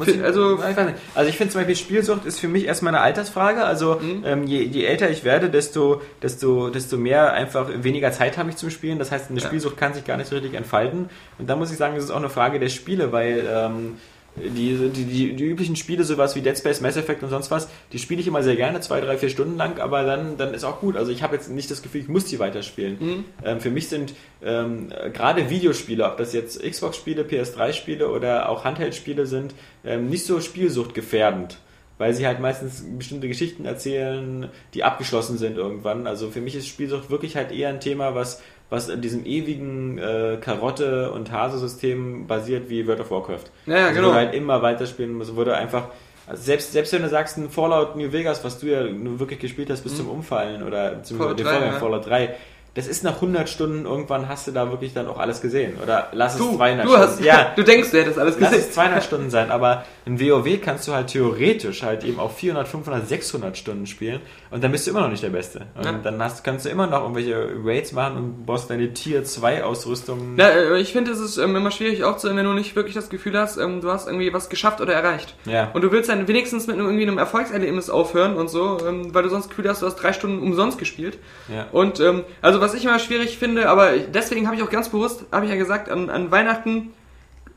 Ich, 0.07 0.23
also- 0.23 0.55
ich 0.57 0.77
also 1.15 1.29
ich 1.29 1.37
finde 1.37 1.51
zum 1.53 1.59
Beispiel 1.61 1.75
Spielsucht 1.75 2.25
ist 2.25 2.39
für 2.39 2.47
mich 2.47 2.65
erstmal 2.65 2.93
eine 2.95 3.03
Altersfrage. 3.03 3.63
Also 3.63 3.95
Mhm. 4.01 4.23
ähm, 4.25 4.43
je, 4.47 4.61
je 4.63 4.85
älter 4.85 5.09
ich 5.09 5.23
werde, 5.23 5.49
desto, 5.49 6.01
desto, 6.21 6.69
desto 6.69 6.97
mehr 6.97 7.33
einfach 7.33 7.67
weniger 7.81 8.11
Zeit 8.11 8.37
habe 8.37 8.49
ich 8.49 8.55
zum 8.55 8.69
Spielen. 8.69 8.99
Das 8.99 9.11
heißt, 9.11 9.29
eine 9.29 9.39
Ja. 9.39 9.45
Spielsucht 9.47 9.77
kann 9.77 9.93
sich 9.93 10.05
gar 10.05 10.17
nicht 10.17 10.27
so 10.27 10.35
richtig 10.35 10.53
entfalten. 10.53 11.09
Und 11.37 11.49
da 11.49 11.55
muss 11.55 11.71
ich 11.71 11.77
sagen, 11.77 11.95
das 11.95 12.03
ist 12.05 12.11
auch 12.11 12.17
eine 12.17 12.29
Frage 12.29 12.59
der 12.59 12.69
Spiele, 12.69 13.11
weil 13.11 13.43
ähm, 13.51 13.97
die, 14.39 14.89
die, 14.93 15.03
die, 15.05 15.35
die 15.35 15.43
üblichen 15.43 15.75
Spiele, 15.75 16.03
sowas 16.03 16.35
wie 16.35 16.41
Dead 16.41 16.57
Space, 16.57 16.81
Mass 16.81 16.97
Effect 16.97 17.23
und 17.23 17.29
sonst 17.29 17.51
was, 17.51 17.69
die 17.91 17.99
spiele 17.99 18.21
ich 18.21 18.27
immer 18.27 18.43
sehr 18.43 18.55
gerne, 18.55 18.79
zwei, 18.81 19.01
drei, 19.01 19.17
vier 19.17 19.29
Stunden 19.29 19.57
lang, 19.57 19.79
aber 19.79 20.03
dann, 20.03 20.37
dann 20.37 20.53
ist 20.53 20.63
auch 20.63 20.79
gut. 20.79 20.95
Also 20.95 21.11
ich 21.11 21.23
habe 21.23 21.35
jetzt 21.35 21.49
nicht 21.49 21.69
das 21.69 21.81
Gefühl, 21.81 22.01
ich 22.01 22.07
muss 22.07 22.25
die 22.25 22.39
weiterspielen. 22.39 22.97
Mhm. 22.99 23.25
Ähm, 23.43 23.59
für 23.59 23.69
mich 23.69 23.89
sind 23.89 24.13
ähm, 24.43 24.89
äh, 24.91 25.09
gerade 25.09 25.49
Videospiele, 25.49 26.05
ob 26.05 26.17
das 26.17 26.33
jetzt 26.33 26.61
Xbox-Spiele, 26.61 27.23
PS3-Spiele 27.23 28.09
oder 28.09 28.49
auch 28.49 28.63
Handheld-Spiele 28.63 29.25
sind, 29.25 29.53
ähm, 29.83 30.09
nicht 30.09 30.25
so 30.25 30.39
spielsuchtgefährdend. 30.41 31.57
Weil 31.97 32.13
sie 32.13 32.25
halt 32.25 32.39
meistens 32.39 32.85
bestimmte 32.97 33.27
Geschichten 33.27 33.65
erzählen, 33.65 34.47
die 34.73 34.85
abgeschlossen 34.85 35.37
sind 35.37 35.57
irgendwann. 35.57 36.07
Also 36.07 36.29
für 36.29 36.39
mich 36.39 36.55
ist 36.55 36.65
Spielsucht 36.65 37.09
wirklich 37.09 37.35
halt 37.35 37.51
eher 37.51 37.67
ein 37.67 37.81
Thema, 37.81 38.15
was, 38.15 38.41
was 38.69 38.89
in 38.89 39.01
diesem 39.01 39.25
ewigen 39.25 39.97
äh, 39.97 40.37
Karotte- 40.41 41.11
und 41.11 41.31
Hase-System 41.31 42.27
basiert 42.27 42.69
wie 42.69 42.85
World 42.87 42.99
of 43.01 43.11
Warcraft. 43.11 43.45
Ja, 43.65 43.73
ja, 43.77 43.81
also 43.87 43.95
genau. 43.95 44.07
Wo 44.09 44.11
du 44.11 44.17
halt 44.17 44.33
immer 44.35 44.61
weiterspielen 44.61 45.13
musst, 45.13 45.35
wo 45.35 45.43
du 45.43 45.55
einfach, 45.55 45.87
also 46.27 46.41
selbst, 46.43 46.71
selbst 46.73 46.93
wenn 46.93 47.01
du 47.01 47.09
sagst, 47.09 47.37
ein 47.37 47.49
Fallout 47.49 47.95
New 47.95 48.11
Vegas, 48.11 48.43
was 48.43 48.59
du 48.59 48.67
ja 48.67 48.83
nur 48.83 49.19
wirklich 49.19 49.39
gespielt 49.39 49.69
hast 49.71 49.81
bis 49.81 49.97
zum 49.97 50.07
Umfallen 50.09 50.61
oder 50.63 51.01
zum 51.03 51.17
Mhm. 51.17 51.21
Fallout 51.21 51.39
den 51.39 51.45
3, 51.45 51.51
Vorgänger 51.51 51.73
ja. 51.73 51.79
Fallout 51.79 52.05
3, 52.07 52.35
das 52.75 52.85
ist 52.87 53.03
nach 53.03 53.15
100 53.15 53.49
Stunden, 53.49 53.85
irgendwann 53.85 54.29
hast 54.29 54.45
du 54.47 54.51
da 54.51 54.69
wirklich 54.69 54.93
dann 54.93 55.07
auch 55.07 55.17
alles 55.17 55.41
gesehen. 55.41 55.73
Oder 55.81 56.09
lass 56.11 56.33
es 56.35 56.39
Du, 56.39 56.55
200 56.55 56.85
du 56.85 56.95
hast, 56.95 57.05
Stunden. 57.13 57.23
Ja, 57.25 57.51
du 57.55 57.63
denkst, 57.63 57.89
du 57.89 57.97
hättest 57.99 58.19
alles 58.19 58.39
Lass 58.39 58.51
gesehen. 58.51 58.67
es 58.69 58.75
200 58.75 59.03
Stunden 59.03 59.29
sein, 59.31 59.49
aber 59.49 59.83
in 60.09 60.19
WoW 60.19 60.59
kannst 60.61 60.87
du 60.87 60.93
halt 60.93 61.07
theoretisch 61.07 61.83
halt 61.83 62.03
eben 62.03 62.19
auf 62.19 62.37
400, 62.37 62.67
500, 62.67 63.07
600 63.07 63.57
Stunden 63.57 63.85
spielen 63.85 64.21
und 64.49 64.63
dann 64.63 64.71
bist 64.71 64.87
du 64.87 64.91
immer 64.91 65.01
noch 65.01 65.09
nicht 65.09 65.21
der 65.21 65.29
Beste. 65.29 65.67
Und 65.77 65.85
Ja. 65.85 65.91
dann 65.91 66.21
hast, 66.23 66.43
kannst 66.43 66.65
du 66.65 66.69
immer 66.69 66.87
noch 66.87 67.01
irgendwelche 67.01 67.49
Raids 67.63 67.91
machen 67.91 68.17
und 68.17 68.45
brauchst 68.45 68.69
deine 68.69 68.93
Tier 68.93 69.23
2 69.23 69.63
Ausrüstung. 69.63 70.35
Ja, 70.37 70.47
äh, 70.49 70.79
ich 70.79 70.91
finde, 70.91 71.11
es 71.11 71.19
ist 71.19 71.37
ähm, 71.37 71.55
immer 71.55 71.69
schwierig 71.71 72.03
aufzuhören, 72.03 72.37
wenn 72.37 72.45
du 72.45 72.53
nicht 72.53 72.75
wirklich 72.75 72.95
das 72.95 73.09
Gefühl 73.09 73.37
hast, 73.37 73.57
ähm, 73.57 73.81
du 73.81 73.91
hast 73.91 74.07
irgendwie 74.07 74.33
was 74.33 74.49
geschafft 74.49 74.81
oder 74.81 74.93
erreicht. 74.93 75.35
Ja. 75.45 75.69
Und 75.73 75.83
du 75.83 75.91
willst 75.91 76.09
dann 76.09 76.27
wenigstens 76.27 76.65
mit 76.67 76.75
einem, 76.77 76.85
irgendwie 76.87 77.03
einem 77.07 77.17
Erfolgserlebnis 77.19 77.89
aufhören 77.89 78.35
und 78.35 78.49
so, 78.49 78.79
ähm, 78.87 79.13
weil 79.13 79.23
du 79.23 79.29
sonst 79.29 79.45
das 79.45 79.49
Gefühl 79.49 79.69
hast, 79.69 79.81
du 79.81 79.85
hast 79.85 79.95
drei 79.95 80.13
Stunden 80.13 80.41
umsonst 80.41 80.77
gespielt. 80.79 81.19
Ja. 81.47 81.67
Und 81.71 82.01
also 82.41 82.61
was 82.61 82.73
ich 82.73 82.85
immer 82.85 82.97
schwierig 82.99 83.37
finde, 83.37 83.69
aber 83.69 83.91
deswegen 83.97 84.47
habe 84.47 84.55
ich 84.55 84.63
auch 84.63 84.69
ganz 84.69 84.89
bewusst, 84.89 85.25
habe 85.31 85.45
ich 85.45 85.51
ja 85.51 85.57
gesagt, 85.57 85.89
an, 85.89 86.09
an 86.09 86.31
Weihnachten 86.31 86.93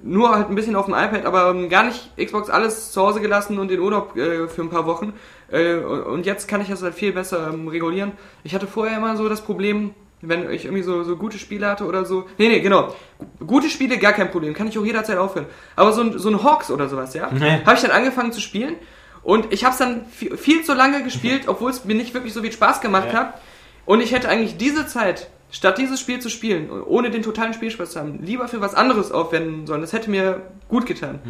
nur 0.02 0.34
halt 0.34 0.48
ein 0.48 0.54
bisschen 0.54 0.74
auf 0.76 0.86
dem 0.86 0.94
iPad, 0.94 1.24
aber 1.26 1.50
ähm, 1.50 1.68
gar 1.68 1.84
nicht 1.84 2.10
Xbox 2.16 2.50
alles 2.50 2.92
zu 2.92 3.00
Hause 3.02 3.20
gelassen 3.20 3.58
und 3.58 3.68
den 3.68 3.80
Urlaub 3.80 4.16
äh, 4.16 4.48
für 4.48 4.62
ein 4.62 4.70
paar 4.70 4.86
Wochen. 4.86 5.12
Äh, 5.50 5.74
und 5.76 6.02
und 6.02 6.26
jetzt 6.26 6.48
kann 6.48 6.60
ich 6.60 6.68
das 6.68 6.82
halt 6.82 6.94
viel 6.94 7.12
besser 7.12 7.50
ähm, 7.52 7.68
regulieren. 7.68 8.12
Ich 8.44 8.54
hatte 8.54 8.66
vorher 8.66 8.96
immer 8.98 9.16
so 9.16 9.28
das 9.28 9.40
Problem, 9.42 9.94
wenn 10.20 10.50
ich 10.50 10.64
irgendwie 10.64 10.82
so, 10.82 11.02
so 11.02 11.16
gute 11.16 11.38
Spiele 11.38 11.66
hatte 11.68 11.84
oder 11.84 12.04
so. 12.04 12.24
Nee, 12.38 12.48
nee, 12.48 12.60
genau. 12.60 12.94
Gute 13.46 13.68
Spiele, 13.68 13.98
gar 13.98 14.12
kein 14.12 14.30
Problem. 14.30 14.54
Kann 14.54 14.68
ich 14.68 14.78
auch 14.78 14.84
jederzeit 14.84 15.18
aufhören. 15.18 15.46
Aber 15.76 15.92
so 15.92 16.02
ein, 16.02 16.18
so 16.18 16.28
ein 16.30 16.42
Hawks 16.42 16.70
oder 16.70 16.88
sowas, 16.88 17.14
ja, 17.14 17.28
Nee. 17.32 17.60
habe 17.64 17.74
ich 17.74 17.82
dann 17.82 17.90
angefangen 17.90 18.32
zu 18.32 18.40
spielen. 18.40 18.74
Und 19.24 19.52
ich 19.52 19.64
habe 19.64 19.72
es 19.72 19.78
dann 19.78 20.06
viel, 20.06 20.36
viel 20.36 20.64
zu 20.64 20.74
lange 20.74 21.02
gespielt, 21.04 21.44
obwohl 21.46 21.70
es 21.70 21.84
mir 21.84 21.94
nicht 21.94 22.12
wirklich 22.14 22.32
so 22.32 22.40
viel 22.42 22.50
Spaß 22.52 22.80
gemacht 22.80 23.08
Ja. 23.12 23.18
hat. 23.20 23.40
Und 23.84 24.00
ich 24.00 24.12
hätte 24.12 24.28
eigentlich 24.28 24.56
diese 24.56 24.86
Zeit, 24.86 25.28
statt 25.52 25.78
dieses 25.78 26.00
Spiel 26.00 26.18
zu 26.18 26.28
spielen, 26.28 26.70
ohne 26.70 27.10
den 27.10 27.22
totalen 27.22 27.54
Spielspaß 27.54 27.92
zu 27.92 28.00
haben, 28.00 28.18
lieber 28.24 28.48
für 28.48 28.60
was 28.60 28.74
anderes 28.74 29.12
aufwenden 29.12 29.66
sollen. 29.66 29.82
Das 29.82 29.92
hätte 29.92 30.10
mir 30.10 30.42
gut 30.68 30.86
getan. 30.86 31.20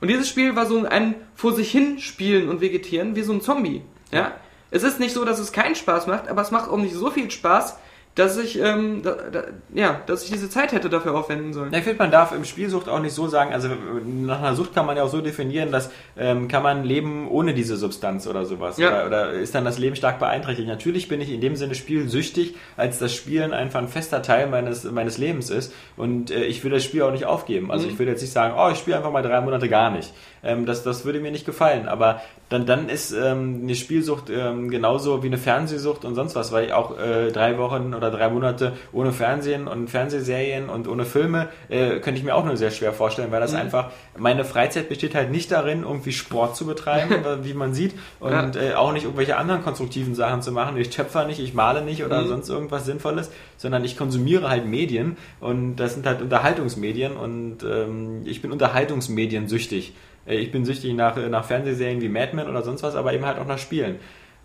Und 0.00 0.08
dieses 0.08 0.28
Spiel 0.28 0.56
war 0.56 0.64
so 0.64 0.82
ein 0.84 1.16
vor 1.34 1.52
sich 1.52 1.70
hin 1.70 1.98
spielen 1.98 2.48
und 2.48 2.60
vegetieren, 2.60 3.16
wie 3.16 3.22
so 3.22 3.32
ein 3.32 3.42
Zombie. 3.42 3.82
Ja? 4.10 4.32
Es 4.70 4.84
ist 4.84 5.00
nicht 5.00 5.12
so, 5.12 5.24
dass 5.26 5.38
es 5.38 5.52
keinen 5.52 5.74
Spaß 5.74 6.06
macht, 6.06 6.28
aber 6.28 6.40
es 6.40 6.50
macht 6.50 6.70
auch 6.70 6.78
nicht 6.78 6.94
so 6.94 7.10
viel 7.10 7.30
Spaß, 7.30 7.76
dass 8.14 8.36
ich, 8.36 8.60
ähm, 8.60 9.00
da, 9.02 9.14
da, 9.32 9.44
ja, 9.72 10.00
dass 10.06 10.24
ich 10.24 10.30
diese 10.30 10.50
Zeit 10.50 10.72
hätte 10.72 10.90
dafür 10.90 11.14
aufwenden 11.14 11.54
sollen. 11.54 11.72
Ja, 11.72 11.78
ich 11.78 11.84
finde, 11.84 11.98
man 11.98 12.10
darf 12.10 12.32
im 12.32 12.44
Spielsucht 12.44 12.86
auch 12.88 13.00
nicht 13.00 13.14
so 13.14 13.26
sagen, 13.26 13.54
also 13.54 13.68
nach 14.04 14.38
einer 14.40 14.54
Sucht 14.54 14.74
kann 14.74 14.84
man 14.84 14.98
ja 14.98 15.02
auch 15.04 15.08
so 15.08 15.22
definieren, 15.22 15.72
dass 15.72 15.90
ähm, 16.18 16.46
kann 16.48 16.62
man 16.62 16.84
leben 16.84 17.26
ohne 17.30 17.54
diese 17.54 17.76
Substanz 17.78 18.26
oder 18.26 18.44
sowas. 18.44 18.76
Ja. 18.76 18.88
Oder, 18.88 19.06
oder 19.06 19.32
ist 19.32 19.54
dann 19.54 19.64
das 19.64 19.78
Leben 19.78 19.96
stark 19.96 20.18
beeinträchtigt. 20.18 20.68
Natürlich 20.68 21.08
bin 21.08 21.22
ich 21.22 21.30
in 21.32 21.40
dem 21.40 21.56
Sinne 21.56 21.74
spielsüchtig, 21.74 22.54
als 22.76 22.98
das 22.98 23.14
Spielen 23.14 23.54
einfach 23.54 23.80
ein 23.80 23.88
fester 23.88 24.20
Teil 24.20 24.46
meines, 24.48 24.84
meines 24.84 25.16
Lebens 25.16 25.48
ist. 25.48 25.72
Und 25.96 26.30
äh, 26.30 26.44
ich 26.44 26.62
will 26.64 26.70
das 26.70 26.84
Spiel 26.84 27.02
auch 27.02 27.12
nicht 27.12 27.24
aufgeben. 27.24 27.70
Also 27.70 27.86
Mhm. 27.86 27.92
ich 27.94 27.98
will 27.98 28.08
jetzt 28.08 28.20
nicht 28.20 28.32
sagen, 28.32 28.54
oh, 28.58 28.68
ich 28.70 28.78
spiele 28.78 28.98
einfach 28.98 29.10
mal 29.12 29.22
drei 29.22 29.40
Monate 29.40 29.68
gar 29.70 29.90
nicht. 29.90 30.12
Ähm, 30.42 30.66
das, 30.66 30.82
das 30.82 31.04
würde 31.04 31.20
mir 31.20 31.30
nicht 31.30 31.46
gefallen. 31.46 31.88
Aber 31.88 32.20
dann, 32.48 32.66
dann 32.66 32.88
ist 32.88 33.12
ähm, 33.12 33.60
eine 33.62 33.74
Spielsucht 33.74 34.28
ähm, 34.28 34.70
genauso 34.70 35.22
wie 35.22 35.28
eine 35.28 35.38
Fernsehsucht 35.38 36.04
und 36.04 36.14
sonst 36.14 36.34
was, 36.34 36.52
weil 36.52 36.66
ich 36.66 36.72
auch 36.72 36.98
äh, 36.98 37.30
drei 37.30 37.56
Wochen 37.58 37.94
oder 37.94 38.10
drei 38.10 38.28
Monate 38.28 38.72
ohne 38.92 39.12
Fernsehen 39.12 39.68
und 39.68 39.88
Fernsehserien 39.88 40.68
und 40.68 40.88
ohne 40.88 41.04
Filme 41.04 41.48
äh, 41.68 42.00
könnte 42.00 42.18
ich 42.18 42.24
mir 42.24 42.34
auch 42.34 42.44
nur 42.44 42.56
sehr 42.56 42.70
schwer 42.70 42.92
vorstellen, 42.92 43.30
weil 43.32 43.40
das 43.40 43.54
einfach, 43.54 43.90
meine 44.18 44.44
Freizeit 44.44 44.88
besteht 44.88 45.14
halt 45.14 45.30
nicht 45.30 45.50
darin, 45.50 45.82
irgendwie 45.84 46.12
Sport 46.12 46.56
zu 46.56 46.66
betreiben, 46.66 47.12
äh, 47.24 47.44
wie 47.44 47.54
man 47.54 47.72
sieht, 47.72 47.94
und 48.20 48.56
äh, 48.56 48.74
auch 48.74 48.92
nicht 48.92 49.04
irgendwelche 49.04 49.36
anderen 49.36 49.62
konstruktiven 49.62 50.14
Sachen 50.14 50.42
zu 50.42 50.52
machen. 50.52 50.76
Ich 50.76 50.90
töpfer 50.90 51.24
nicht, 51.24 51.40
ich 51.40 51.54
male 51.54 51.82
nicht 51.82 52.04
oder 52.04 52.22
Mhm. 52.22 52.28
sonst 52.28 52.48
irgendwas 52.50 52.84
Sinnvolles, 52.84 53.30
sondern 53.56 53.84
ich 53.84 53.96
konsumiere 53.96 54.50
halt 54.50 54.66
Medien 54.66 55.16
und 55.40 55.76
das 55.76 55.94
sind 55.94 56.04
halt 56.06 56.20
Unterhaltungsmedien 56.20 57.16
und 57.16 57.58
ähm, 57.62 58.22
ich 58.24 58.42
bin 58.42 58.52
Unterhaltungsmedien 58.52 59.48
süchtig. 59.48 59.90
Äh, 59.90 59.92
Ich 60.26 60.52
bin 60.52 60.64
süchtig 60.64 60.94
nach, 60.94 61.16
nach 61.28 61.44
Fernsehserien 61.44 62.00
wie 62.00 62.08
Mad 62.08 62.34
Men 62.34 62.48
oder 62.48 62.62
sonst 62.62 62.82
was, 62.82 62.94
aber 62.94 63.12
eben 63.12 63.26
halt 63.26 63.38
auch 63.38 63.46
nach 63.46 63.58
Spielen. 63.58 63.96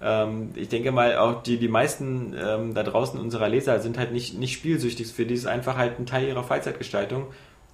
Ähm, 0.02 0.50
ich 0.56 0.70
denke 0.70 0.92
mal, 0.92 1.18
auch 1.18 1.42
die, 1.44 1.58
die 1.58 1.68
meisten 1.68 2.36
ähm, 2.40 2.74
da 2.74 2.84
draußen 2.84 3.20
unserer 3.20 3.50
Leser 3.50 3.80
sind 3.80 3.98
halt 3.98 4.12
nicht, 4.12 4.38
nicht 4.38 4.54
spielsüchtig. 4.54 5.08
Für 5.08 5.26
die 5.26 5.34
ist 5.34 5.48
einfach 5.48 5.78
halt 5.78 6.00
ein 6.00 6.06
Teil 6.06 6.28
ihrer 6.28 6.44
Freizeitgestaltung. 6.44 7.28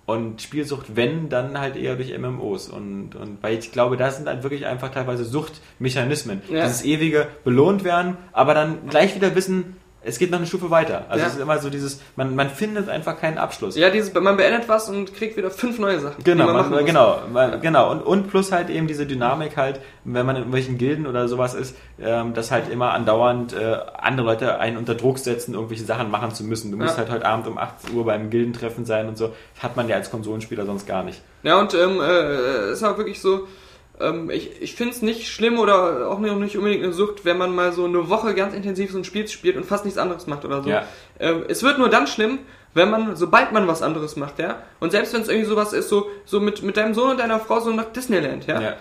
Und 0.06 0.42
Spielsucht, 0.42 0.98
wenn, 0.98 1.30
dann 1.30 1.58
halt 1.58 1.78
eher 1.78 1.96
durch 1.96 2.18
MMOs. 2.18 2.68
Und, 2.68 3.16
und 3.16 3.42
weil 3.42 3.58
ich 3.58 3.72
glaube, 3.72 3.96
das 3.96 4.18
sind 4.18 4.28
halt 4.28 4.44
wirklich 4.44 4.66
einfach 4.66 4.92
teilweise 4.92 5.24
Suchtmechanismen. 5.24 6.42
Ja. 6.50 6.66
Dieses 6.66 6.84
ewige 6.84 7.28
belohnt 7.46 7.86
werden, 7.86 8.18
aber 8.34 8.54
dann 8.54 8.90
gleich 8.90 9.16
wieder 9.16 9.34
wissen, 9.34 9.78
es 10.04 10.20
geht 10.20 10.32
noch 10.32 10.38
eine 10.38 10.48
Stufe 10.48 10.70
weiter. 10.70 11.06
Also 11.10 11.22
Ja. 11.22 11.28
es 11.28 11.36
ist 11.36 11.42
immer 11.42 11.60
so 11.60 11.70
dieses, 11.70 12.00
man, 12.16 12.36
man 12.36 12.50
findet 12.50 12.90
einfach 12.90 13.20
keinen 13.20 13.38
Abschluss. 13.38 13.76
Ja, 13.76 13.90
dieses, 13.90 14.14
man 14.14 14.38
beendet 14.38 14.68
was 14.70 14.90
und 14.90 15.14
kriegt 15.14 15.38
wieder 15.38 15.50
fünf 15.52 15.80
neue 15.80 16.00
Sachen. 16.00 16.24
Genau, 16.24 16.52
man 16.52 16.70
man, 16.70 16.86
genau, 16.86 17.20
man, 17.32 17.62
genau. 17.62 17.92
Und, 17.92 18.02
und 18.02 18.30
plus 18.30 18.52
halt 18.52 18.70
eben 18.70 18.88
diese 18.88 19.06
Dynamik 19.06 19.58
halt, 19.58 19.80
wenn 20.04 20.26
man 20.26 20.36
in 20.36 20.42
irgendwelchen 20.44 20.78
Gilden 20.78 21.08
oder 21.08 21.28
sowas 21.28 21.54
ist, 21.54 21.76
ähm, 22.02 22.34
dass 22.34 22.52
halt 22.52 22.70
immer 22.70 22.92
andauernd 22.92 23.54
äh, 23.54 23.78
andere 23.98 24.28
Leute 24.28 24.60
einen 24.60 24.78
unter 24.78 24.96
Druck 24.96 25.20
setzen, 25.20 25.54
irgendwelche 25.54 25.86
Sachen 25.86 26.12
machen 26.12 26.32
zu 26.34 26.44
müssen. 26.44 26.72
Du 26.72 26.78
musst 26.78 26.94
Ja. 26.98 27.00
halt 27.00 27.12
heute 27.12 27.26
Abend 27.26 27.48
um 27.48 27.58
18 27.58 27.96
Uhr 27.96 28.06
beim 28.06 28.30
Gildentreffen 28.30 28.86
sein 28.86 29.08
und 29.08 29.18
so. 29.18 29.32
Das 29.56 29.64
hat 29.64 29.76
man 29.76 29.88
ja 29.88 29.96
als 29.96 30.12
Konsolenspieler 30.12 30.66
sonst 30.66 30.86
gar 30.88 31.04
nicht. 31.04 31.22
Ja, 31.44 31.60
und 31.60 31.74
ähm, 31.74 32.00
äh, 32.02 32.72
ist 32.72 32.84
auch 32.84 32.98
wirklich 32.98 33.22
so, 33.22 33.48
ähm, 33.99 34.30
ich, 34.30 34.61
ich 34.61 34.76
finde 34.76 34.94
es 34.94 35.02
nicht 35.02 35.28
schlimm 35.28 35.60
oder 35.60 36.10
auch 36.10 36.20
nicht 36.20 36.57
unbedingt 36.57 36.84
eine 36.84 36.94
Sucht, 36.94 37.26
wenn 37.26 37.38
man 37.38 37.53
mal 37.53 37.72
so 37.72 37.86
eine 37.86 38.10
Woche 38.10 38.34
ganz 38.34 38.53
intensiv 38.53 38.91
so 38.91 38.98
ein 38.98 39.03
Spiel 39.03 39.28
spielt 39.28 39.56
und 39.56 39.65
fast 39.65 39.86
nichts 39.86 39.99
anderes 39.99 40.28
macht 40.28 40.45
oder 40.45 40.64
so. 40.64 40.70
Ja. 40.70 40.84
Ähm, 41.20 41.44
es 41.48 41.64
wird 41.64 41.78
nur 41.78 41.90
dann 41.90 42.07
schlimm, 42.07 42.40
wenn 42.74 42.90
man, 42.90 43.15
sobald 43.15 43.52
man 43.52 43.68
was 43.68 43.82
anderes 43.84 44.15
macht, 44.15 44.40
ja. 44.40 44.64
Und 44.80 44.91
selbst 44.91 45.14
wenn 45.14 45.22
es 45.22 45.30
irgendwie 45.30 45.48
sowas 45.48 45.74
ist, 45.74 45.90
so, 45.90 46.07
so 46.26 46.40
mit, 46.40 46.64
mit 46.64 46.76
deinem 46.76 46.94
Sohn 46.95 47.11
und 47.11 47.20
deiner 47.20 47.40
Frau 47.40 47.60
so 47.60 47.72
nach 47.72 47.86
Disneyland, 47.86 48.48
ja. 48.48 48.61
Ja. 48.61 48.74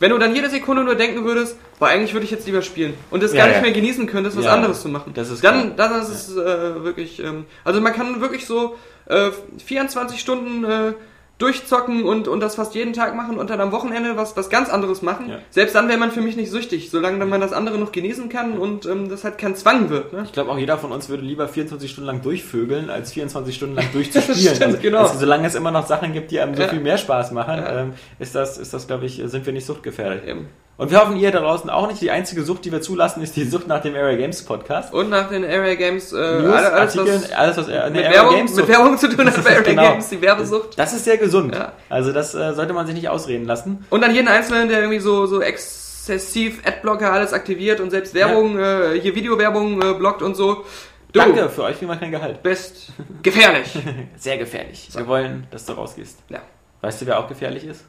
Wenn 0.00 0.10
du 0.10 0.18
dann 0.18 0.34
jede 0.34 0.50
Sekunde 0.50 0.82
nur 0.82 0.96
denken 0.96 1.24
würdest, 1.24 1.56
boah, 1.78 1.88
eigentlich 1.88 2.14
würde 2.14 2.24
ich 2.24 2.30
jetzt 2.30 2.46
lieber 2.46 2.62
spielen 2.62 2.94
und 3.10 3.22
das 3.22 3.32
Ja, 3.32 3.40
gar 3.40 3.46
nicht 3.46 3.56
ja. 3.56 3.62
mehr 3.62 3.72
genießen 3.72 4.06
könntest, 4.06 4.36
was 4.36 4.46
Ja, 4.46 4.54
anderes 4.54 4.82
zu 4.82 4.88
machen. 4.88 5.12
das 5.14 5.30
ist 5.30 5.44
dann, 5.44 5.76
dann 5.76 6.00
ist 6.00 6.08
es 6.08 6.36
äh, 6.36 6.82
wirklich, 6.84 7.22
ähm, 7.22 7.44
also 7.64 7.80
man 7.80 7.92
kann 7.92 8.20
wirklich 8.20 8.44
so 8.46 8.76
äh, 9.06 9.30
24 9.64 10.18
Stunden 10.18 10.64
äh, 10.64 10.92
durchzocken 11.38 12.04
und, 12.04 12.28
und 12.28 12.38
das 12.40 12.54
fast 12.54 12.74
jeden 12.76 12.92
Tag 12.92 13.16
machen 13.16 13.38
und 13.38 13.50
dann 13.50 13.60
am 13.60 13.72
Wochenende 13.72 14.16
was, 14.16 14.36
was 14.36 14.50
ganz 14.50 14.70
anderes 14.70 15.02
machen. 15.02 15.28
Ja. 15.28 15.38
Selbst 15.50 15.74
dann 15.74 15.88
wäre 15.88 15.98
man 15.98 16.12
für 16.12 16.20
mich 16.20 16.36
nicht 16.36 16.50
süchtig, 16.50 16.90
solange 16.90 17.18
dann 17.18 17.28
man 17.28 17.40
das 17.40 17.52
andere 17.52 17.76
noch 17.78 17.90
genießen 17.90 18.28
kann 18.28 18.56
und 18.56 18.86
ähm, 18.86 19.08
das 19.08 19.24
halt 19.24 19.36
kein 19.38 19.56
Zwang 19.56 19.90
wird. 19.90 20.12
Ne? 20.12 20.22
Ich 20.24 20.32
glaube 20.32 20.50
auch 20.52 20.58
jeder 20.58 20.78
von 20.78 20.92
uns 20.92 21.08
würde 21.08 21.24
lieber 21.24 21.48
24 21.48 21.90
Stunden 21.90 22.06
lang 22.06 22.22
durchvögeln, 22.22 22.88
als 22.88 23.12
24 23.12 23.54
Stunden 23.54 23.74
lang 23.74 23.86
durchzuspielen. 23.92 24.54
Stimmt, 24.54 24.80
genau. 24.80 25.00
also 25.00 25.18
solange 25.18 25.46
es 25.48 25.56
immer 25.56 25.72
noch 25.72 25.86
Sachen 25.86 26.12
gibt, 26.12 26.30
die 26.30 26.38
einem 26.40 26.54
so 26.54 26.62
Ja. 26.62 26.68
viel 26.68 26.80
mehr 26.80 26.98
Spaß 26.98 27.32
machen, 27.32 27.56
Ja. 27.58 27.80
ähm, 27.80 27.94
ist 28.20 28.34
das, 28.36 28.56
ist 28.58 28.72
das 28.72 28.86
glaube 28.86 29.06
ich, 29.06 29.20
sind 29.24 29.44
wir 29.44 29.52
nicht 29.52 29.66
suchtgefährdet. 29.66 30.24
Eben. 30.26 30.48
Und 30.76 30.90
wir 30.90 31.00
hoffen, 31.00 31.16
ihr 31.16 31.30
da 31.30 31.38
draußen 31.40 31.70
auch 31.70 31.86
nicht. 31.86 32.00
Die 32.00 32.10
einzige 32.10 32.42
Sucht, 32.42 32.64
die 32.64 32.72
wir 32.72 32.80
zulassen, 32.80 33.22
ist 33.22 33.36
die 33.36 33.44
Sucht 33.44 33.68
nach 33.68 33.80
dem 33.80 33.94
Area 33.94 34.16
Games 34.16 34.44
Podcast. 34.44 34.92
Und 34.92 35.08
nach 35.08 35.28
den 35.28 35.44
Area 35.44 35.76
Games, 35.76 36.12
äh, 36.12 36.16
News, 36.42 36.52
alles, 36.52 36.98
Artikeln, 36.98 37.22
was 37.22 37.32
alles 37.32 37.56
was 37.58 37.68
äh, 37.68 37.90
mit 37.90 38.04
Area 38.04 38.10
Werbung, 38.10 38.36
Games 38.36 38.56
mit. 38.56 38.68
Werbung 38.68 38.98
zu 38.98 39.08
tun 39.08 39.26
hat 39.26 39.36
bei 39.44 39.50
Area 39.50 39.62
Genau. 39.62 39.82
Games, 39.90 40.08
die 40.08 40.20
Werbesucht. 40.20 40.76
Das 40.76 40.92
ist 40.92 41.04
sehr 41.04 41.16
gesund. 41.16 41.54
Ja. 41.54 41.72
Also 41.88 42.12
das 42.12 42.34
äh, 42.34 42.54
sollte 42.54 42.72
man 42.72 42.86
sich 42.86 42.96
nicht 42.96 43.08
ausreden 43.08 43.44
lassen. 43.44 43.84
Und 43.90 44.02
an 44.02 44.12
jeden 44.12 44.26
Einzelnen, 44.26 44.68
der 44.68 44.80
irgendwie 44.80 44.98
so, 44.98 45.26
so 45.26 45.40
exzessiv 45.40 46.60
Adblocker 46.66 47.12
alles 47.12 47.32
aktiviert 47.32 47.78
und 47.80 47.90
selbst 47.90 48.12
Werbung, 48.14 48.58
äh, 48.58 48.98
hier 49.00 49.14
Videowerbung 49.14 49.80
äh, 49.80 49.94
blockt 49.94 50.22
und 50.22 50.34
so. 50.34 50.64
Du 51.12 51.20
Danke, 51.20 51.48
für 51.50 51.62
euch 51.62 51.78
kriegen 51.78 51.88
wir 51.90 51.96
kein 51.96 52.10
Gehalt. 52.10 52.42
bist 52.42 52.88
gefährlich. 53.22 53.78
Sehr 54.16 54.38
gefährlich. 54.38 54.88
Wir 54.92 55.06
wollen, 55.06 55.46
dass 55.52 55.66
du 55.66 55.74
rausgehst. 55.74 56.18
Ja. 56.30 56.40
Weißt 56.80 57.00
du, 57.00 57.06
wer 57.06 57.20
auch 57.20 57.28
gefährlich 57.28 57.64
ist? 57.64 57.84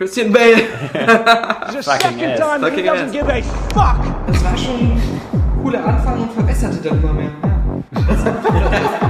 Christian 0.00 0.32
Bale. 0.32 0.56
The 0.94 1.82
Fucking 1.82 1.82
second 1.82 2.20
ass. 2.22 2.38
time 2.38 2.74
he 2.74 2.80
doesn't 2.80 3.08
ass. 3.08 3.12
give 3.12 3.28
a 3.28 3.42
fuck. 3.68 3.98
Das 4.28 4.44
war 4.44 4.56
schon 4.56 4.80
ein 4.80 5.60
cooler 5.62 5.84
Anfang 5.84 6.22
und 6.22 6.32
verbesserte 6.32 6.78
dann 6.88 7.02
immer 7.02 7.12
mehr. 7.12 7.30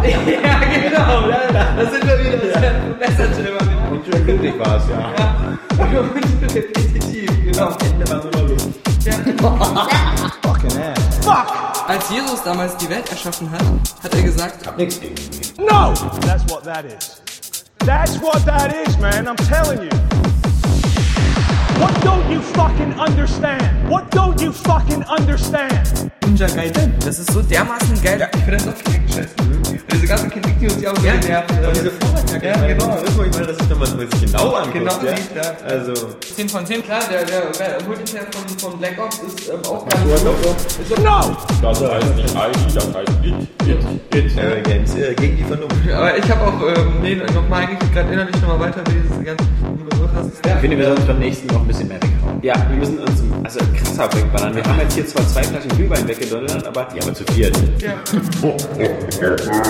Ja. 0.03 0.19
ja, 0.43 0.59
genau. 0.83 1.29
Da, 1.29 1.77
da 1.77 1.91
sind 1.93 2.05
wir 2.05 2.19
wieder. 2.19 2.39
Das 2.39 2.49
ist 2.49 2.57
ein 2.57 2.99
Messerschilder. 2.99 3.59
Und 3.93 4.05
schön 4.05 4.25
glücklich 4.27 4.59
war 4.59 4.79
es, 4.79 4.89
ja. 4.89 4.99
Ja. 5.17 6.01
Und 6.01 6.55
repetitiv, 6.57 7.31
genau. 7.45 7.77
Ende 7.85 8.11
war 8.11 8.49
Luft. 8.49 8.69
Fucking 10.43 10.83
ass. 10.83 11.87
Als 11.87 12.11
Jesus 12.11 12.43
damals 12.43 12.77
die 12.79 12.91
Welt 12.91 13.09
erschaffen 13.09 13.49
hat, 13.53 13.63
hat 14.03 14.13
er 14.13 14.23
gesagt, 14.23 14.67
Hab 14.67 14.77
nichts 14.77 15.01
gegen 15.01 15.15
ihn. 15.15 15.67
No! 15.69 15.95
That's 16.27 16.43
what 16.51 16.65
that 16.65 16.85
is. 16.85 17.23
That's 17.87 18.21
what 18.21 18.45
that 18.45 18.75
is, 18.75 18.99
man. 18.99 19.29
I'm 19.29 19.37
telling 19.37 19.83
you. 19.85 20.40
What 21.81 21.95
don't 22.03 22.31
you 22.31 22.41
fucking 22.41 22.93
understand? 23.01 23.89
What 23.89 24.11
don't 24.11 24.41
you 24.41 24.53
fucking 24.53 25.03
understand? 25.05 26.11
Ninja 26.27 26.47
Gaiden. 26.47 26.93
Das 27.05 27.19
ist 27.19 27.33
so 27.33 27.41
dermaßen 27.41 28.03
geil. 28.03 28.29
Ich 28.35 28.41
finde 28.45 28.57
das 28.57 28.69
auch. 28.69 29.47
Und 29.47 29.60
diese 29.93 30.07
ganzen 30.07 30.31
Kinect-News, 30.31 30.77
die 30.79 30.89
auch 30.89 30.97
so 30.97 31.03
genervt. 31.03 31.51
Und 31.51 31.77
diese 31.77 31.91
Vorwärtsjacke, 31.91 32.47
Ja, 32.47 32.53
ich 32.53 32.61
meine, 32.61 32.75
genau. 32.75 32.87
das 32.95 33.03
ist, 33.03 33.19
wo 33.19 33.23
ich 33.23 33.33
meine, 33.33 33.47
das 33.47 33.57
ist, 33.57 33.71
wenn 33.71 33.79
man 33.79 33.89
es 33.89 34.21
sich 34.21 34.33
genau 34.33 34.55
anguckt. 34.55 34.73
Genau, 34.75 34.93
ja? 35.05 35.17
sieht, 35.17 35.37
ja. 35.37 35.57
Also, 35.67 35.93
10 36.37 36.49
von 36.49 36.67
10, 36.67 36.83
klar, 36.85 37.01
der, 37.11 37.25
der, 37.25 37.41
der 37.53 37.87
Multiplayer 37.87 38.27
von, 38.33 38.59
von 38.59 38.79
Black 38.79 38.99
Ops 38.99 39.19
ist 39.19 39.49
ähm, 39.49 39.61
auch 39.65 39.87
so. 39.91 40.29
of 40.29 40.57
Ist 40.81 40.89
so 40.89 41.03
No! 41.03 41.37
Das 41.63 41.81
heißt 41.81 42.17
nicht 42.17 42.35
ID, 42.35 42.77
das 42.77 42.95
heißt 42.95 43.11
It. 43.23 43.49
It. 43.67 44.15
It. 44.15 44.39
äh, 44.39 44.61
Games 44.63 44.95
äh, 44.95 45.15
gegen 45.15 45.37
die 45.37 45.45
Vernunft. 45.45 45.77
aber 45.93 46.17
ich 46.17 46.31
habe 46.31 46.43
auch, 46.43 46.77
ähm, 46.77 46.95
nee, 47.03 47.15
nochmal 47.15 47.63
eigentlich 47.67 47.93
gerade 47.93 48.13
innerlich 48.13 48.41
nochmal 48.41 48.61
weiter, 48.61 48.83
wie 48.89 48.95
dieses 49.01 49.25
ganze 49.25 49.45
so 49.97 50.09
hast. 50.15 50.47
Ich 50.47 50.53
finde, 50.61 50.79
wir 50.79 50.87
sollten 50.87 51.07
beim 51.07 51.19
nächsten 51.19 51.47
noch 51.49 51.61
ein 51.61 51.67
bisschen 51.67 51.89
mehr 51.89 51.99
weghauen. 51.99 52.43
Ja, 52.43 52.55
wir 52.69 52.77
müssen 52.77 52.99
uns 52.99 53.23
also 53.45 53.61
krasser 53.77 54.13
wegballern. 54.15 54.55
Wir 54.55 54.65
haben 54.65 54.81
jetzt 54.81 54.95
hier 54.95 55.07
zwar 55.07 55.27
zwei 55.29 55.43
Flaschen 55.43 55.71
Glühwein 55.71 56.07
weggedonnert, 56.09 56.67
aber 56.67 56.89
Ja, 56.95 57.03
aber 57.03 57.15
zu 57.15 57.25
viert. 57.33 57.57
Ja. 57.81 57.95